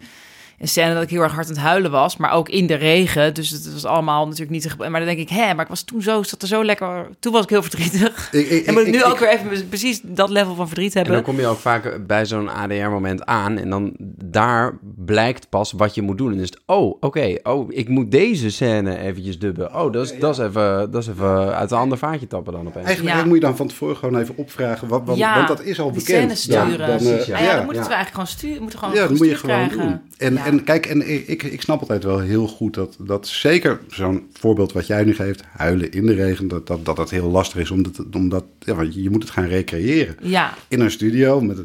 Een 0.61 0.67
scène 0.67 0.93
dat 0.93 1.03
ik 1.03 1.09
heel 1.09 1.21
erg 1.21 1.33
hard 1.33 1.47
aan 1.47 1.53
het 1.53 1.61
huilen 1.61 1.91
was, 1.91 2.17
maar 2.17 2.31
ook 2.31 2.49
in 2.49 2.67
de 2.67 2.73
regen. 2.75 3.33
Dus 3.33 3.49
het 3.49 3.73
was 3.73 3.85
allemaal 3.85 4.25
natuurlijk 4.25 4.51
niet. 4.51 4.75
Maar 4.77 4.91
dan 4.91 5.05
denk 5.05 5.17
ik, 5.19 5.29
hè, 5.29 5.53
maar 5.53 5.63
ik 5.63 5.69
was 5.69 5.81
toen 5.83 6.01
zo, 6.01 6.23
zat 6.23 6.41
er 6.41 6.47
zo 6.47 6.63
lekker. 6.65 7.07
Toen 7.19 7.33
was 7.33 7.43
ik 7.43 7.49
heel 7.49 7.61
verdrietig. 7.61 8.29
Ik- 8.31 8.49
ik- 8.49 8.65
en 8.67 8.73
moet 8.73 8.81
ik 8.81 8.87
ik- 8.87 8.93
nu 8.93 8.99
ik- 8.99 9.05
ook 9.05 9.19
weer 9.19 9.29
even 9.29 9.67
precies 9.67 10.01
dat 10.03 10.29
level 10.29 10.55
van 10.55 10.67
verdriet 10.67 10.91
En 10.95 10.97
hebben. 11.01 11.13
dan 11.13 11.23
kom 11.23 11.39
je 11.39 11.47
ook 11.47 11.57
vaak 11.57 12.07
bij 12.07 12.25
zo'n 12.25 12.49
ADR-moment 12.49 13.25
aan 13.25 13.57
en 13.57 13.69
dan 13.69 13.93
daar 14.23 14.77
blijkt 14.95 15.49
pas 15.49 15.71
wat 15.71 15.95
je 15.95 16.01
moet 16.01 16.17
doen. 16.17 16.27
En 16.27 16.33
dan 16.33 16.43
is 16.43 16.49
het, 16.49 16.61
oh, 16.65 16.97
oké, 16.99 17.35
oh, 17.43 17.65
ik 17.71 17.89
moet 17.89 18.11
deze 18.11 18.49
scène 18.49 18.97
eventjes 18.97 19.39
dubben. 19.39 19.75
Oh, 19.75 19.91
dat 19.91 20.05
is, 20.05 20.19
dat 20.19 20.37
is, 20.39 20.45
even, 20.45 20.91
dat 20.91 21.01
is 21.01 21.07
even 21.07 21.55
uit 21.55 21.71
een 21.71 21.77
ander 21.77 21.97
vaatje 21.97 22.27
tappen 22.27 22.53
dan 22.53 22.67
opeens. 22.67 22.85
Eigenlijk 22.85 23.17
Ja. 23.17 23.25
moet 23.25 23.35
je 23.35 23.39
dan 23.41 23.55
van 23.55 23.67
tevoren 23.67 23.95
gewoon 23.97 24.19
even 24.21 24.37
opvragen, 24.37 24.87
want, 24.87 25.05
want, 25.07 25.17
Ja, 25.17 25.35
want 25.35 25.47
dat 25.47 25.63
is 25.63 25.79
al 25.79 25.91
die 25.91 26.03
bekend. 26.03 26.17
scènes 26.17 26.41
sturen. 26.41 26.77
Dan, 26.77 26.87
dan, 26.87 26.89
eh, 26.89 26.95
Precies, 27.07 27.25
ja. 27.25 27.35
Ah 27.35 27.41
ja, 27.41 27.47
ja. 27.49 27.55
dan 27.55 27.65
moeten 27.65 27.83
ja. 27.83 27.87
we 27.89 27.93
eigenlijk 27.95 28.09
gewoon 28.13 28.27
sturen. 28.27 28.61
Moeten 28.61 28.79
gewoon 28.79 28.93
Ja, 28.95 29.01
dat 29.07 29.17
moet 29.17 29.27
je 29.27 29.35
gewoon 29.35 29.55
krijgen. 29.67 29.77
doen. 29.87 29.99
En, 30.17 30.33
Ja. 30.33 30.45
En 30.51 30.63
kijk, 30.63 30.85
en 30.85 31.09
ik, 31.29 31.43
ik 31.43 31.61
snap 31.61 31.79
altijd 31.81 32.03
wel 32.03 32.19
heel 32.19 32.47
goed 32.47 32.73
dat, 32.73 32.95
dat 32.99 33.27
zeker 33.27 33.79
zo'n 33.89 34.27
voorbeeld 34.33 34.71
wat 34.73 34.87
jij 34.87 35.03
nu 35.03 35.15
geeft, 35.15 35.43
huilen 35.57 35.91
in 35.91 36.05
de 36.05 36.13
regen, 36.13 36.47
dat 36.47 36.67
dat, 36.67 36.85
dat, 36.85 36.95
dat 36.95 37.09
heel 37.09 37.29
lastig 37.29 37.59
is, 37.59 37.71
omdat, 37.71 38.03
omdat 38.15 38.43
ja, 38.59 38.75
want 38.75 38.93
je 38.95 39.09
moet 39.09 39.23
het 39.23 39.31
gaan 39.31 39.45
recreëren. 39.47 40.15
Ja, 40.21 40.53
In 40.67 40.79
een 40.79 40.91
studio 40.91 41.41
met 41.41 41.57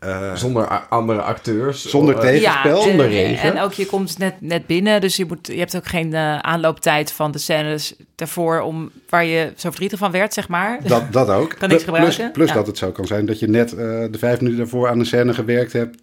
eh, 0.00 0.34
Zonder 0.34 0.66
andere 0.88 1.20
acteurs. 1.22 1.88
Zonder 1.88 2.14
Eh, 2.14 2.20
tegen- 2.20 2.40
ja 2.40 2.62
Tegenspel. 2.62 2.82
en, 2.82 2.88
Zonder 2.88 3.08
regen. 3.08 3.54
en 3.54 3.60
ook 3.62 3.72
je 3.72 3.86
komt 3.86 4.18
net, 4.18 4.34
net 4.40 4.66
binnen, 4.66 5.00
dus 5.00 5.16
je, 5.16 5.24
moet, 5.24 5.46
je 5.46 5.58
hebt 5.58 5.76
ook 5.76 5.86
geen 5.86 6.14
eh, 6.14 6.38
aanlooptijd 6.38 7.12
van 7.12 7.30
de 7.32 7.38
scènes 7.38 7.94
daarvoor 8.14 8.60
om 8.60 8.90
waar 9.08 9.24
je 9.24 9.44
zo 9.56 9.68
verdrietig 9.68 9.98
van 9.98 10.10
werd, 10.10 10.34
zeg 10.34 10.48
maar. 10.48 10.78
dat, 10.86 11.12
dat 11.12 11.28
ook. 11.28 11.54
Kan 11.58 11.68
niks 11.68 11.84
Plus- 11.84 11.96
gebruiken. 11.96 12.30
Plus 12.32 12.48
Ja. 12.48 12.54
dat 12.54 12.66
het 12.66 12.78
zo 12.78 12.90
kan 12.92 13.06
zijn 13.06 13.26
dat 13.26 13.38
je 13.38 13.48
net 13.48 13.72
eh, 13.72 13.78
de 14.10 14.18
vijf 14.18 14.38
minuten 14.38 14.58
daarvoor 14.58 14.88
aan 14.88 14.98
een 14.98 15.06
scène 15.06 15.34
gewerkt 15.34 15.72
hebt, 15.72 15.98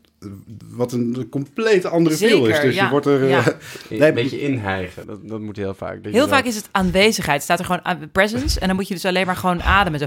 wat 0.70 0.92
een 0.92 1.28
compleet 1.30 1.86
andere 1.86 2.16
feel 2.16 2.46
is. 2.46 2.60
Dus 2.62 2.76
ja. 2.76 2.84
je 2.84 2.90
wordt 2.90 3.06
er... 3.06 3.24
eh, 3.24 3.30
Ja. 3.30 3.44
nee, 3.90 4.08
Een 4.08 4.14
beetje 4.14 4.42
inhijgen, 4.42 5.06
dat, 5.08 5.28
dat 5.28 5.40
moet 5.40 5.58
heel 5.58 5.74
vaak. 5.74 5.98
Heel 6.04 6.28
vaak 6.28 6.46
is 6.46 6.56
het 6.56 6.70
aanwezigheid. 6.72 7.42
Staat 7.44 7.60
er 7.60 7.66
gewoon 7.66 7.86
aan- 7.86 8.10
presence 8.12 8.60
en 8.60 8.68
dan 8.68 8.76
moet 8.76 8.88
je 8.88 8.94
dus 8.94 9.06
alleen 9.06 9.26
maar 9.26 9.36
gewoon 9.36 9.64
ademen. 9.64 10.00
Zo. 10.00 10.06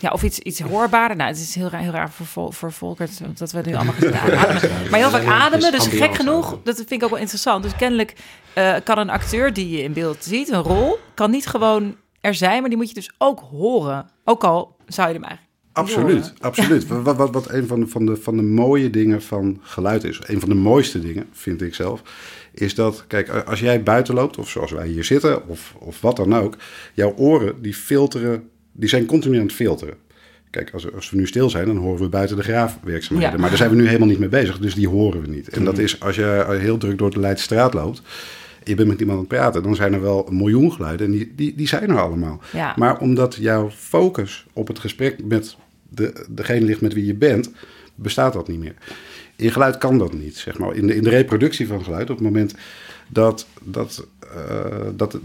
Ja, 0.00 0.10
of 0.10 0.22
iets, 0.22 0.38
iets 0.38 0.60
hoorbaarder. 0.60 1.16
Nou, 1.16 1.30
het 1.30 1.38
is 1.38 1.54
heel 1.54 1.68
raar, 1.68 1.80
heel 1.80 1.90
raar 1.92 2.10
voor, 2.10 2.26
Vol- 2.26 2.50
voor 2.52 2.72
Volkert, 2.72 3.38
dat 3.38 3.52
we 3.52 3.60
nu 3.64 3.74
allemaal 3.74 3.94
gaan 3.98 4.38
ademen. 4.38 4.90
Maar 4.90 4.98
heel 5.00 5.10
vaak 5.10 5.26
ademen, 5.26 5.72
dus 5.72 5.82
gek 5.84 5.92
ambiance 5.92 6.14
genoeg, 6.22 6.58
dat 6.64 6.76
vind 6.76 6.90
ik 6.90 7.02
ook 7.02 7.10
wel 7.10 7.18
interessant. 7.18 7.62
Dus 7.62 7.76
kennelijk 7.76 8.14
eh, 8.52 8.74
kan 8.84 8.98
een 8.98 9.10
acteur 9.10 9.52
die 9.52 9.68
je 9.70 9.82
in 9.82 9.92
beeld 9.92 10.24
ziet, 10.24 10.48
een 10.52 10.62
rol, 10.62 10.98
kan 11.14 11.30
niet 11.30 11.46
gewoon 11.46 11.96
er 12.20 12.34
zijn, 12.34 12.60
maar 12.60 12.68
die 12.68 12.78
moet 12.78 12.88
je 12.88 12.94
dus 12.94 13.10
ook 13.18 13.40
horen. 13.50 14.08
Ook 14.24 14.44
al 14.44 14.76
zou 14.86 15.08
je 15.08 15.14
hem 15.14 15.22
eigenlijk 15.24 15.43
Absoluut, 15.74 16.32
absoluut. 16.40 16.86
Wat, 16.86 17.16
wat, 17.16 17.30
wat 17.30 17.50
een 17.50 17.66
van 17.66 17.80
de, 17.80 17.86
van, 17.86 18.06
de, 18.06 18.16
van 18.16 18.36
de 18.36 18.42
mooie 18.42 18.90
dingen 18.90 19.22
van 19.22 19.58
geluid 19.62 20.04
is, 20.04 20.20
een 20.26 20.40
van 20.40 20.48
de 20.48 20.54
mooiste 20.54 21.00
dingen, 21.00 21.26
vind 21.32 21.62
ik 21.62 21.74
zelf, 21.74 22.02
is 22.52 22.74
dat, 22.74 23.04
kijk, 23.06 23.28
als 23.28 23.60
jij 23.60 23.82
buiten 23.82 24.14
loopt, 24.14 24.38
of 24.38 24.48
zoals 24.48 24.70
wij 24.70 24.86
hier 24.86 25.04
zitten, 25.04 25.48
of, 25.48 25.74
of 25.78 26.00
wat 26.00 26.16
dan 26.16 26.34
ook, 26.34 26.56
jouw 26.92 27.14
oren, 27.16 27.62
die 27.62 27.74
filteren, 27.74 28.48
die 28.72 28.88
zijn 28.88 29.06
continu 29.06 29.36
aan 29.36 29.42
het 29.42 29.52
filteren. 29.52 29.94
Kijk, 30.50 30.70
als, 30.70 30.92
als 30.92 31.10
we 31.10 31.16
nu 31.16 31.26
stil 31.26 31.50
zijn, 31.50 31.66
dan 31.66 31.76
horen 31.76 32.02
we 32.02 32.08
buiten 32.08 32.36
de 32.36 32.42
graafwerkzaamheden. 32.42 33.34
Ja. 33.34 33.40
Maar 33.40 33.48
daar 33.48 33.58
zijn 33.58 33.70
we 33.70 33.76
nu 33.76 33.86
helemaal 33.86 34.08
niet 34.08 34.18
mee 34.18 34.28
bezig, 34.28 34.58
dus 34.58 34.74
die 34.74 34.88
horen 34.88 35.20
we 35.20 35.28
niet. 35.28 35.48
En 35.48 35.64
dat 35.64 35.78
is 35.78 36.00
als 36.00 36.16
je 36.16 36.56
heel 36.58 36.76
druk 36.76 36.98
door 36.98 37.10
de 37.10 37.20
Leidse 37.20 37.44
straat 37.44 37.74
loopt, 37.74 38.02
je 38.64 38.74
bent 38.74 38.88
met 38.88 39.00
iemand 39.00 39.18
aan 39.18 39.24
het 39.24 39.34
praten, 39.34 39.62
dan 39.62 39.74
zijn 39.74 39.92
er 39.92 40.00
wel 40.00 40.28
een 40.28 40.36
miljoen 40.36 40.72
geluiden 40.72 41.06
en 41.06 41.12
die, 41.12 41.32
die, 41.34 41.54
die 41.54 41.68
zijn 41.68 41.90
er 41.90 42.00
allemaal. 42.00 42.40
Ja. 42.52 42.74
Maar 42.76 42.98
omdat 42.98 43.34
jouw 43.34 43.70
focus 43.70 44.46
op 44.52 44.68
het 44.68 44.78
gesprek 44.78 45.24
met 45.24 45.56
de, 45.88 46.26
degene 46.28 46.64
ligt 46.64 46.80
met 46.80 46.92
wie 46.92 47.06
je 47.06 47.14
bent, 47.14 47.50
bestaat 47.94 48.32
dat 48.32 48.48
niet 48.48 48.58
meer. 48.58 48.74
In 49.36 49.52
geluid 49.52 49.78
kan 49.78 49.98
dat 49.98 50.12
niet, 50.12 50.36
zeg 50.36 50.58
maar. 50.58 50.74
In 50.74 50.86
de, 50.86 50.94
in 50.96 51.02
de 51.02 51.10
reproductie 51.10 51.66
van 51.66 51.84
geluid, 51.84 52.10
op 52.10 52.16
het 52.16 52.24
moment 52.24 52.54
dat, 53.08 53.46
dat, 53.62 54.06
eh, 54.36 54.88
dat 54.96 55.18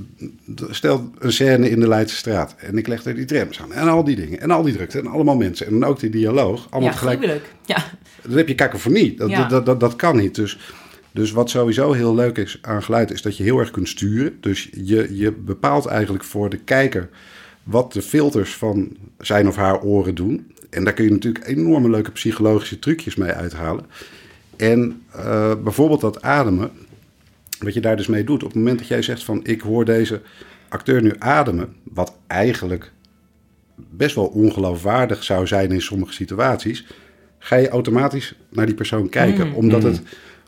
stel 0.70 1.12
een 1.20 1.32
scène 1.32 1.70
in 1.70 1.80
de 1.80 1.88
Leidse 1.88 2.16
straat 2.16 2.56
en 2.58 2.78
ik 2.78 2.88
leg 2.88 3.06
er 3.06 3.16
die 3.16 3.26
trams 3.26 3.62
aan 3.62 3.74
en 3.74 3.88
al 3.88 4.04
die 4.04 4.16
dingen 4.16 4.40
en 4.40 4.52
al 4.52 4.64
die 4.64 4.74
drukte 4.74 5.00
en 5.00 5.08
allemaal 5.08 5.36
mensen 5.36 5.66
en 5.66 5.80
dan 5.80 5.90
ook 5.90 6.00
die 6.00 6.10
dialoog, 6.10 6.68
allemaal 6.70 6.92
Ja, 6.92 6.98
gruwelijk. 6.98 7.54
Ja, 7.66 7.86
Dan 8.22 8.38
heb 8.38 8.48
je 8.48 8.56
kakofonie. 8.56 9.16
Dat, 9.16 9.30
Ja. 9.30 9.48
dat, 9.48 9.66
dat, 9.66 9.80
dat 9.80 9.96
kan 9.96 10.18
niet. 10.18 10.36
Dus, 10.36 10.60
dus 11.12 11.32
wat 11.32 11.50
sowieso 11.50 11.92
heel 11.92 12.16
leuk 12.16 12.38
is 12.38 12.58
aan 12.62 12.84
geluid, 12.84 13.12
is 13.12 13.22
dat 13.22 13.38
je 13.38 13.44
heel 13.44 13.60
erg 13.60 13.72
kunt 13.72 13.88
sturen. 13.88 14.38
Dus 14.42 14.70
je, 14.72 15.16
je 15.18 15.32
bepaalt 15.32 15.86
eigenlijk 15.86 16.24
voor 16.24 16.50
de 16.50 16.58
kijker 16.58 17.10
wat 17.70 17.94
de 17.94 18.02
filters 18.02 18.56
van 18.56 18.98
zijn 19.18 19.48
of 19.48 19.56
haar 19.56 19.82
oren 19.82 20.16
doen. 20.16 20.54
En 20.70 20.84
daar 20.84 20.94
kun 20.94 21.06
je 21.06 21.12
natuurlijk 21.12 21.48
enorme 21.48 21.90
leuke 21.90 22.12
psychologische 22.12 22.80
trucjes 22.80 23.16
mee 23.16 23.32
uithalen. 23.32 23.86
En 24.58 25.02
eh, 25.12 25.54
bijvoorbeeld 25.64 26.02
dat 26.02 26.22
ademen, 26.22 26.72
wat 27.60 27.74
je 27.74 27.82
daar 27.82 27.98
dus 27.98 28.08
mee 28.08 28.24
doet. 28.24 28.44
Op 28.44 28.50
het 28.50 28.58
moment 28.58 28.80
dat 28.80 28.88
jij 28.88 29.02
zegt 29.02 29.24
van 29.24 29.40
ik 29.44 29.62
hoor 29.62 29.86
deze 29.86 30.22
acteur 30.70 31.02
nu 31.02 31.14
ademen, 31.20 31.76
wat 31.84 32.14
eigenlijk 32.28 32.92
best 33.76 34.16
wel 34.16 34.26
ongeloofwaardig 34.26 35.24
zou 35.24 35.48
zijn 35.48 35.72
in 35.72 35.82
sommige 35.82 36.14
situaties, 36.14 36.86
ga 37.40 37.56
je 37.56 37.70
automatisch 37.70 38.36
naar 38.50 38.66
die 38.66 38.76
persoon 38.76 39.10
kijken, 39.10 39.48
Mm. 39.48 39.54
omdat, 39.54 39.84
het, 39.84 40.02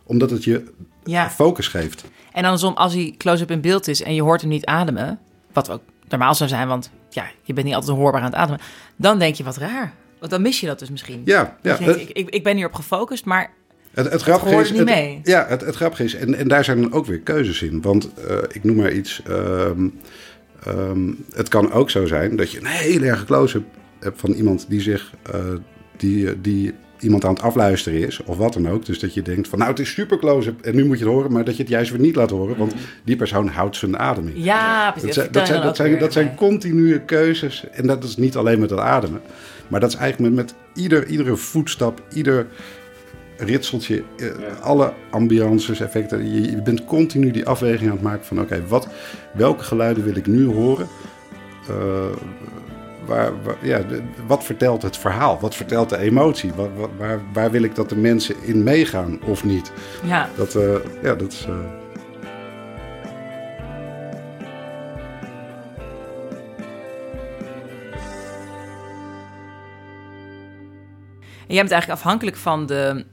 omdat 0.04 0.30
het 0.30 0.44
je 0.44 0.64
ja. 1.04 1.30
focus 1.30 1.68
geeft. 1.68 2.04
En 2.32 2.44
andersom, 2.44 2.74
als 2.74 2.94
hij 2.94 3.16
close-up 3.18 3.52
in 3.52 3.62
beeld 3.62 3.88
is 3.88 4.02
en 4.02 4.16
je 4.16 4.22
hoort 4.22 4.42
hem 4.42 4.50
niet 4.50 4.66
ademen, 4.66 5.20
wat 5.54 5.70
ook 5.70 5.82
normaal 6.08 6.36
zou 6.36 6.50
zijn, 6.50 6.68
want 6.68 6.92
ja, 7.14 7.26
je 7.44 7.54
bent 7.54 7.66
niet 7.66 7.76
altijd 7.76 7.98
hoorbaar 7.98 8.22
aan 8.22 8.28
het 8.28 8.36
ademen, 8.36 8.60
dan 8.96 9.20
denk 9.20 9.36
je 9.36 9.44
wat 9.44 9.58
raar. 9.58 9.94
Want 10.20 10.32
dan 10.32 10.42
mis 10.42 10.60
je 10.60 10.66
dat 10.68 10.80
dus 10.80 10.90
misschien. 10.90 11.22
Ja, 11.26 11.58
ja 11.62 11.78
denkt, 11.78 12.02
ik, 12.02 12.10
ik, 12.10 12.30
ik 12.30 12.44
ben 12.44 12.56
hierop 12.56 12.74
gefocust, 12.74 13.26
maar 13.26 13.52
het, 13.92 14.12
het 14.12 14.22
grappige 14.22 14.56
is. 14.56 14.70
niet 14.70 14.80
het- 14.80 14.88
mee. 14.90 15.20
Ja, 15.24 15.46
het, 15.48 15.62
het 15.62 15.76
grappige 15.76 16.04
is, 16.04 16.14
en, 16.16 16.36
en 16.36 16.48
daar 16.48 16.64
zijn 16.64 16.82
dan 16.82 16.94
ook 16.94 17.06
weer 17.06 17.20
keuzes 17.20 17.62
in. 17.62 17.82
Want 17.82 18.14
eh, 18.14 18.38
ik 18.52 18.64
noem 18.64 18.76
maar 18.76 18.92
iets. 18.92 19.22
ehm, 19.28 19.88
ehm, 20.66 21.12
het 21.34 21.48
kan 21.50 21.72
ook 21.72 21.90
zo 21.90 22.06
zijn 22.06 22.36
dat 22.36 22.52
je 22.52 22.60
een 22.60 22.66
heel 22.66 23.02
erge 23.02 23.26
close-up 23.26 23.66
hebt 24.00 24.20
van 24.20 24.32
iemand 24.32 24.66
die 24.70 24.82
zich. 24.82 25.12
eh, 25.32 25.40
die, 25.98 26.42
die 26.42 26.74
iemand 27.02 27.26
aan 27.26 27.34
het 27.34 27.42
afluisteren 27.42 28.08
is, 28.08 28.24
of 28.24 28.38
wat 28.38 28.54
dan 28.54 28.70
ook. 28.70 28.86
Dus 28.86 29.00
dat 29.00 29.14
je 29.14 29.22
denkt 29.22 29.48
van, 29.48 29.60
nou, 29.60 29.72
het 29.72 29.80
is 29.80 29.92
super 29.92 30.18
close-up 30.18 30.62
en 30.62 30.76
nu 30.76 30.86
moet 30.86 31.00
je 31.00 31.04
het 31.04 31.14
horen, 31.14 31.32
maar 31.32 31.44
dat 31.44 31.56
je 31.56 31.62
het 31.62 31.72
juist 31.72 31.92
weer 31.92 32.00
niet 32.00 32.16
laat 32.16 32.30
horen, 32.30 32.58
want 32.58 32.74
die 33.04 33.16
persoon 33.16 33.48
houdt 33.48 33.76
zijn 33.76 34.00
adem 34.00 34.28
in. 34.28 34.44
ja, 34.44 34.92
precies. 34.92 35.16
Dat 35.16 35.16
zijn, 35.16 35.32
dat, 35.32 35.48
zijn, 35.48 35.62
dat, 35.62 35.76
zijn, 35.76 36.00
dat 36.00 36.14
zijn 36.14 36.36
continue 36.36 37.02
keuzes. 37.02 37.66
En 37.72 37.88
dat 37.88 38.04
is 38.04 38.18
niet 38.18 38.36
alleen 38.36 38.60
met 38.60 38.70
het 38.70 38.80
ademen. 38.80 39.22
Maar 39.68 39.80
dat 39.80 39.90
is 39.90 39.96
eigenlijk 39.96 40.36
met, 40.36 40.46
met 40.46 40.56
ieder, 40.74 41.08
iedere 41.08 41.36
voetstap, 41.36 42.02
ieder 42.14 42.48
ritseltje, 43.38 44.04
eh, 44.18 44.28
alle 44.62 44.94
ambiances, 45.10 45.80
effecten. 45.80 46.34
Je, 46.34 46.42
je 46.42 46.62
bent 46.62 46.86
continu 46.86 47.32
die 47.32 47.46
afweging 47.46 47.90
aan 47.90 47.96
het 47.96 48.06
maken 48.06 48.26
van... 48.26 48.42
oké, 48.42 48.64
wat 48.68 48.88
welke 49.34 49.64
geluiden 49.64 50.04
wil 50.04 50.16
ik 50.16 50.28
nu 50.28 50.46
horen? 50.46 50.88
Eh, 51.68 52.06
waar, 53.06 53.44
waar- 53.44 53.56
ja, 53.62 53.82
wat 54.28 54.44
vertelt 54.44 54.82
het 54.82 54.98
verhaal? 54.98 55.40
Wat 55.40 55.56
vertelt 55.56 55.90
de 55.90 55.98
emotie? 55.98 56.52
Waar, 56.98 57.20
waar, 57.34 57.52
wil 57.52 57.64
ik 57.64 57.76
dat 57.76 57.90
de 57.90 57.96
mensen 57.96 58.36
in 58.44 58.64
meegaan 58.64 59.20
of 59.24 59.44
niet? 59.44 59.72
Ja, 60.04 60.30
Dat, 60.36 60.56
eh, 60.56 60.76
ja, 61.04 61.16
dat 61.16 61.32
is... 61.32 61.46
eh, 61.48 61.54
En 71.48 71.58
jij 71.58 71.66
bent 71.66 71.72
eigenlijk 71.72 72.02
afhankelijk 72.02 72.38
van, 72.38 72.66
de, 72.66 73.06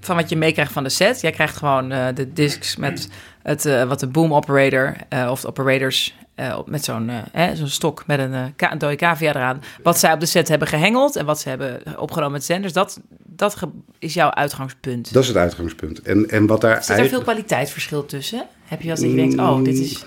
van 0.00 0.16
wat 0.16 0.28
je 0.28 0.36
meekrijgt 0.36 0.72
van 0.72 0.82
de 0.82 0.88
set. 0.88 1.20
Jij 1.20 1.30
krijgt 1.30 1.56
gewoon 1.56 1.92
eh, 1.92 2.06
de 2.14 2.32
discs 2.32 2.76
met 2.76 3.08
het, 3.42 3.84
wat 3.88 4.00
de 4.00 4.06
boom 4.06 4.34
operator 4.34 4.96
of 5.30 5.40
de 5.40 5.48
operators 5.48 6.14
op- 6.56 6.70
met 6.70 6.84
zo'n 6.84 7.08
hè, 7.32 7.56
zo'n 7.56 7.68
stok 7.68 8.06
met 8.06 8.18
een, 8.18 8.54
ka- 8.56 8.72
een 8.72 8.78
dode 8.78 8.96
cavia 8.96 9.28
eraan. 9.30 9.62
Wat 9.82 9.98
zij 9.98 10.12
op 10.12 10.20
de 10.20 10.26
set 10.26 10.48
hebben 10.48 10.68
gehengeld 10.68 11.16
en 11.16 11.24
wat 11.26 11.40
ze 11.40 11.48
hebben 11.48 11.98
opgenomen 11.98 12.32
met 12.32 12.44
zenders. 12.44 12.72
Dat, 12.72 13.00
dat 13.24 13.56
is 13.98 14.14
jouw 14.14 14.30
uitgangspunt. 14.30 15.12
dat 15.12 15.22
is 15.22 15.28
het 15.28 15.36
uitgangspunt. 15.36 16.02
En, 16.02 16.30
en 16.30 16.46
wat 16.46 16.60
daar 16.60 16.84
Zit 16.84 16.98
er 16.98 17.08
veel 17.08 17.22
kwaliteitsverschil 17.22 18.06
tussen? 18.06 18.46
Heb 18.64 18.82
je 18.82 18.90
als 18.90 19.00
dat 19.00 19.10
je 19.10 19.16
denkt, 19.16 19.38
oh, 19.38 19.62
dit 19.64 19.78
is... 19.78 20.04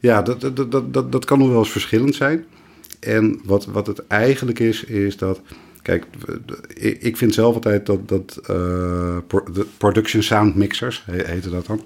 Ja, 0.00 0.22
dat, 0.22 0.40
dat, 0.40 0.70
dat, 0.70 0.94
dat, 0.94 1.12
dat 1.12 1.24
kan 1.24 1.38
nog 1.38 1.48
wel 1.48 1.58
eens 1.58 1.70
verschillend 1.70 2.14
zijn. 2.14 2.44
En 3.00 3.40
wat, 3.44 3.64
wat 3.64 3.86
het 3.86 4.06
eigenlijk 4.06 4.58
is, 4.58 4.84
is 4.84 5.16
dat. 5.16 5.40
Kijk, 5.82 6.06
ik 7.00 7.16
vind 7.16 7.34
zelf 7.34 7.54
altijd 7.54 7.86
dat, 7.86 8.08
dat 8.08 8.34
de 8.44 9.66
production 9.78 10.22
sound 10.22 10.54
mixers, 10.54 11.02
he- 11.06 11.24
heette 11.24 11.50
dat 11.50 11.66
dan. 11.66 11.82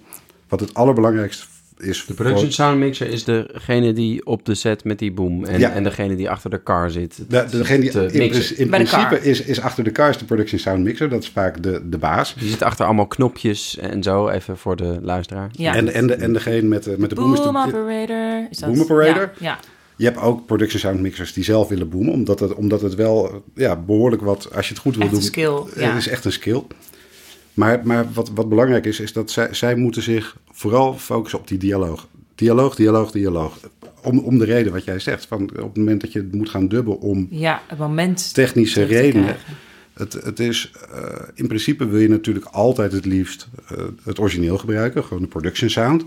Wat 0.48 0.60
het 0.60 0.74
allerbelangrijkste 0.74 1.44
is. 1.82 2.04
De 2.06 2.14
production 2.14 2.52
sound 2.52 2.78
mixer 2.78 3.08
is 3.08 3.24
degene 3.24 3.92
die 3.92 4.26
op 4.26 4.44
de 4.46 4.54
set 4.54 4.84
met 4.84 4.98
die 4.98 5.12
boom 5.12 5.44
en, 5.44 5.58
Ja. 5.58 5.70
en 5.72 5.82
degene 5.82 6.16
die 6.16 6.30
achter 6.30 6.50
de 6.50 6.62
car 6.62 6.90
zit. 6.90 7.16
De, 7.28 7.44
degene 7.50 7.80
die 7.80 7.90
in, 8.12 8.58
in 8.58 8.68
principe 8.68 9.20
is, 9.22 9.42
is 9.42 9.60
achter 9.60 9.84
de 9.84 9.92
car 9.92 10.08
is 10.08 10.18
de 10.18 10.24
production 10.24 10.58
sound 10.60 10.82
mixer. 10.84 11.08
Dat 11.08 11.22
is 11.22 11.28
vaak 11.28 11.62
de, 11.62 11.80
de 11.88 11.98
baas. 11.98 12.34
Die 12.38 12.48
zit 12.48 12.62
achter 12.62 12.84
allemaal 12.86 13.06
knopjes 13.06 13.78
en 13.78 14.02
zo, 14.02 14.28
even 14.28 14.58
voor 14.58 14.76
de 14.76 14.98
luisteraar. 15.02 15.48
Ja. 15.52 15.74
En, 15.74 15.92
en, 15.92 16.06
de, 16.06 16.14
en 16.14 16.32
degene 16.32 16.62
met, 16.68 16.82
de- 16.84 16.94
met 16.98 17.08
de 17.10 17.14
boom 17.14 17.24
Boom 17.24 17.34
is 17.34 17.40
de, 17.40 17.78
operator. 17.78 18.46
Is 18.50 18.58
dat? 18.58 18.68
Boom 18.72 18.80
operator? 18.80 19.22
Ja, 19.38 19.46
ja. 19.46 19.58
Je 19.96 20.04
hebt 20.04 20.20
ook 20.20 20.46
production 20.46 20.80
sound 20.80 21.00
mixers 21.00 21.32
die 21.32 21.44
zelf 21.44 21.68
willen 21.68 21.88
boomen. 21.88 22.12
Omdat 22.12 22.40
het, 22.40 22.54
omdat 22.54 22.80
het 22.82 22.94
wel 22.94 23.44
ja, 23.54 23.76
behoorlijk 23.76 24.22
wat, 24.22 24.48
als 24.54 24.66
je 24.68 24.72
het 24.74 24.82
goed 24.82 24.94
wil 24.96 25.02
Echt 25.04 25.12
een 25.12 25.18
doen. 25.18 25.28
skill, 25.28 25.82
ja. 25.82 25.88
Het 25.88 25.96
is 25.98 26.08
echt 26.08 26.24
een 26.24 26.32
skill. 26.32 26.62
Maar, 27.54 27.80
maar 27.84 28.12
wat, 28.12 28.30
wat 28.34 28.48
belangrijk 28.48 28.86
is, 28.86 29.00
is 29.00 29.12
dat 29.12 29.30
zij, 29.30 29.54
zij 29.54 29.74
moeten 29.74 30.02
zich 30.02 30.36
vooral 30.50 30.98
focussen 30.98 31.38
op 31.38 31.48
die 31.48 31.58
dialoog. 31.58 32.08
Dialoog, 32.34 32.74
dialoog, 32.74 33.10
dialoog. 33.10 33.58
Om, 34.02 34.18
om 34.18 34.38
de 34.38 34.44
reden 34.44 34.72
wat 34.72 34.84
jij 34.84 34.98
zegt. 34.98 35.26
Van 35.26 35.42
op 35.42 35.56
het 35.56 35.76
moment 35.76 36.00
dat 36.00 36.12
je 36.12 36.18
het 36.18 36.34
moet 36.34 36.48
gaan 36.48 36.68
dubben 36.68 37.00
om 37.00 37.26
Ja, 37.30 37.62
het 37.66 37.78
moment. 37.78 38.34
technische 38.34 38.80
te 38.80 38.86
redenen. 38.86 39.36
Het, 39.92 40.12
het 40.12 40.40
is, 40.40 40.72
eh, 40.92 41.02
in 41.34 41.46
principe 41.46 41.86
wil 41.86 42.00
je 42.00 42.08
natuurlijk 42.08 42.46
altijd 42.46 42.92
het 42.92 43.04
liefst 43.04 43.48
eh, 43.68 43.78
het 44.02 44.18
origineel 44.18 44.58
gebruiken. 44.58 45.04
Gewoon 45.04 45.22
de 45.22 45.28
production 45.28 45.70
sound. 45.70 46.04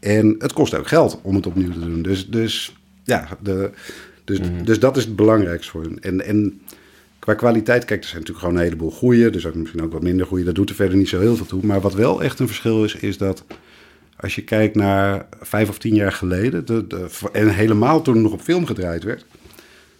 En 0.00 0.34
het 0.38 0.52
kost 0.52 0.74
ook 0.74 0.88
geld 0.88 1.20
om 1.22 1.34
het 1.34 1.46
opnieuw 1.46 1.72
te 1.72 1.80
doen. 1.80 2.02
Dus, 2.02 2.28
dus 2.28 2.76
ja, 3.04 3.28
de, 3.42 3.70
dus, 4.24 4.40
dus 4.64 4.78
dat 4.78 4.96
is 4.96 5.04
het 5.04 5.16
belangrijkste 5.16 5.70
voor 5.70 5.82
hun. 5.82 6.00
En, 6.00 6.24
en 6.26 6.60
qua 7.28 7.36
kwaliteit, 7.36 7.84
kijk, 7.84 8.00
er 8.00 8.08
zijn 8.08 8.20
natuurlijk 8.20 8.46
gewoon 8.46 8.60
een 8.60 8.68
heleboel 8.68 8.90
goede. 8.90 9.30
Er 9.30 9.40
zijn 9.40 9.58
misschien 9.60 9.82
ook 9.82 9.92
wat 9.92 10.02
minder 10.02 10.26
goede. 10.26 10.44
Dat 10.44 10.54
doet 10.54 10.68
er 10.68 10.74
verder 10.74 10.96
niet 10.96 11.08
zo 11.08 11.20
heel 11.20 11.36
veel 11.36 11.46
toe. 11.46 11.66
Maar 11.66 11.80
wat 11.80 11.94
wel 11.94 12.22
echt 12.22 12.38
een 12.38 12.46
verschil 12.46 12.84
is, 12.84 12.94
is 12.94 13.18
dat 13.18 13.44
als 14.16 14.34
je 14.34 14.42
kijkt 14.44 14.74
naar 14.74 15.26
vijf 15.40 15.68
of 15.68 15.78
tien 15.78 15.94
jaar 15.94 16.12
geleden... 16.12 16.66
De, 16.66 16.86
de, 16.86 17.08
en 17.32 17.48
helemaal 17.54 18.02
toen 18.02 18.14
er 18.14 18.20
nog 18.20 18.32
op 18.32 18.40
film 18.40 18.66
gedraaid 18.66 19.04
werd... 19.04 19.24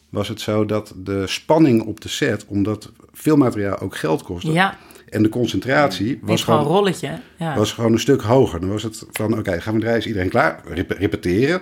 was 0.08 0.28
het 0.28 0.40
zo 0.40 0.64
dat 0.64 0.94
de 0.96 1.26
spanning 1.26 1.82
op 1.82 2.00
de 2.00 2.08
set, 2.08 2.44
omdat 2.46 2.92
filmmateriaal 3.12 3.78
ook 3.78 3.96
geld 3.96 4.22
kostte... 4.22 4.52
Ja, 4.52 4.78
en 5.08 5.22
de 5.22 5.28
concentratie 5.28 6.18
was 6.22 6.44
gewoon 6.44 6.64
rolletje. 6.64 7.18
Ja. 7.36 7.56
was 7.56 7.72
gewoon 7.72 7.92
een 7.92 8.00
stuk 8.00 8.20
hoger. 8.20 8.60
Dan 8.60 8.68
was 8.68 8.82
het 8.82 9.06
van, 9.10 9.38
oké, 9.38 9.60
gaan 9.60 9.74
we 9.74 9.80
draaien, 9.80 9.98
is 9.98 10.06
iedereen 10.06 10.28
klaar? 10.28 10.60
Rep- 10.68 10.98
repeteren. 10.98 11.60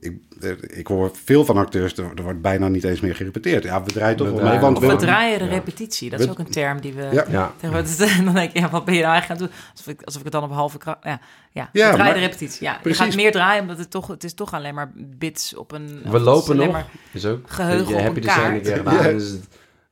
Ik, 0.00 0.14
ik 0.60 0.86
hoor 0.86 1.10
veel 1.24 1.44
van 1.44 1.56
acteurs, 1.56 1.96
er, 1.96 2.04
er 2.14 2.22
wordt 2.22 2.40
bijna 2.40 2.68
niet 2.68 2.84
eens 2.84 3.00
meer 3.00 3.14
gerepeteerd. 3.14 3.64
Ja, 3.64 3.82
we 3.82 3.92
draaien 3.92 4.16
toch 4.16 4.26
We 4.28 4.34
wel 4.34 4.44
mee, 4.50 4.58
want 4.58 4.78
we, 4.78 4.96
draaien 4.96 5.38
de 5.38 5.46
repetitie. 5.48 6.10
Dat 6.10 6.20
is 6.20 6.28
ook 6.28 6.38
een 6.38 6.50
term 6.50 6.80
die 6.80 6.92
we... 6.92 7.08
Ja. 7.12 7.24
Ja. 7.30 7.52
tegenwoordig- 7.60 8.16
Dan 8.24 8.34
denk 8.34 8.52
je, 8.52 8.60
ja, 8.60 8.70
wat 8.70 8.84
ben 8.84 8.94
je 8.94 9.00
nou 9.00 9.12
eigenlijk 9.12 9.40
aan 9.40 9.46
het 9.46 9.56
doen? 9.56 9.70
Alsof 9.76 9.86
ik, 9.92 10.02
alsof 10.02 10.18
ik 10.18 10.24
het 10.24 10.32
dan 10.34 10.42
op 10.44 10.52
halve 10.52 10.78
kracht... 10.78 10.98
Ja, 11.02 11.20
ja, 11.52 11.68
Ja, 11.72 11.90
we 11.90 11.94
draaien 11.96 12.14
de 12.14 12.20
repetitie. 12.20 12.62
Ja, 12.66 12.78
Precies. 12.82 12.98
je 12.98 13.04
gaat 13.04 13.14
meer 13.14 13.32
draaien, 13.32 13.62
omdat 13.62 13.78
het 13.78 13.90
toch... 13.90 14.06
Het 14.06 14.24
is 14.24 14.34
toch 14.34 14.52
alleen 14.54 14.74
maar 14.74 14.92
bits 14.96 15.54
op 15.56 15.72
een... 15.72 15.86
We 15.86 16.08
het 16.08 16.14
is 16.14 16.20
lopen 16.22 16.56
nog. 16.56 16.70
maar- 16.72 16.86
Is 17.12 17.24
ook. 17.26 17.50
Geheugen 17.50 18.02
je, 18.02 18.08
op 18.08 18.16
een 18.16 18.22
kaart. 18.22 18.66
Ja. 18.66 19.02
dus 19.02 19.34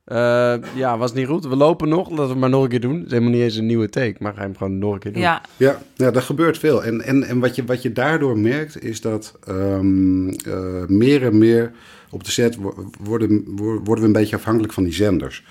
Eh, 0.07 0.53
ja, 0.75 0.97
was 0.97 1.13
niet 1.13 1.27
goed. 1.27 1.45
We 1.47 1.55
lopen 1.55 1.89
nog. 1.89 2.09
Laten 2.09 2.23
we 2.23 2.29
het 2.29 2.39
maar 2.39 2.49
nog 2.49 2.63
een 2.63 2.69
keer 2.69 2.79
doen. 2.81 2.95
Het 2.95 3.05
is 3.05 3.11
helemaal 3.11 3.31
niet 3.31 3.41
eens 3.41 3.55
een 3.55 3.65
nieuwe 3.65 3.89
take, 3.89 4.15
maar 4.19 4.33
ga 4.33 4.39
je 4.39 4.45
hem 4.45 4.57
gewoon 4.57 4.77
nog 4.79 4.93
een 4.93 4.99
keer 4.99 5.13
doen. 5.13 5.21
Ja, 5.21 5.41
Ja, 5.57 5.79
ja 5.95 6.11
dat 6.11 6.23
gebeurt 6.23 6.57
veel. 6.57 6.83
En, 6.83 7.01
en, 7.01 7.23
en 7.23 7.39
wat, 7.39 7.55
je, 7.55 7.65
wat 7.65 7.81
je 7.81 7.91
daardoor 7.91 8.37
merkt, 8.37 8.83
is 8.83 9.01
dat 9.01 9.33
ehm, 9.47 10.27
eh, 10.29 10.85
meer 10.87 11.23
en 11.23 11.37
meer 11.37 11.71
op 12.09 12.23
de 12.23 12.31
set 12.31 12.55
wo- 12.55 12.89
worden, 13.03 13.43
wo- 13.47 13.79
worden 13.83 13.99
we 14.01 14.05
een 14.05 14.11
beetje 14.21 14.35
afhankelijk 14.35 14.73
van 14.73 14.83
die 14.83 14.93
zenders. 14.93 15.43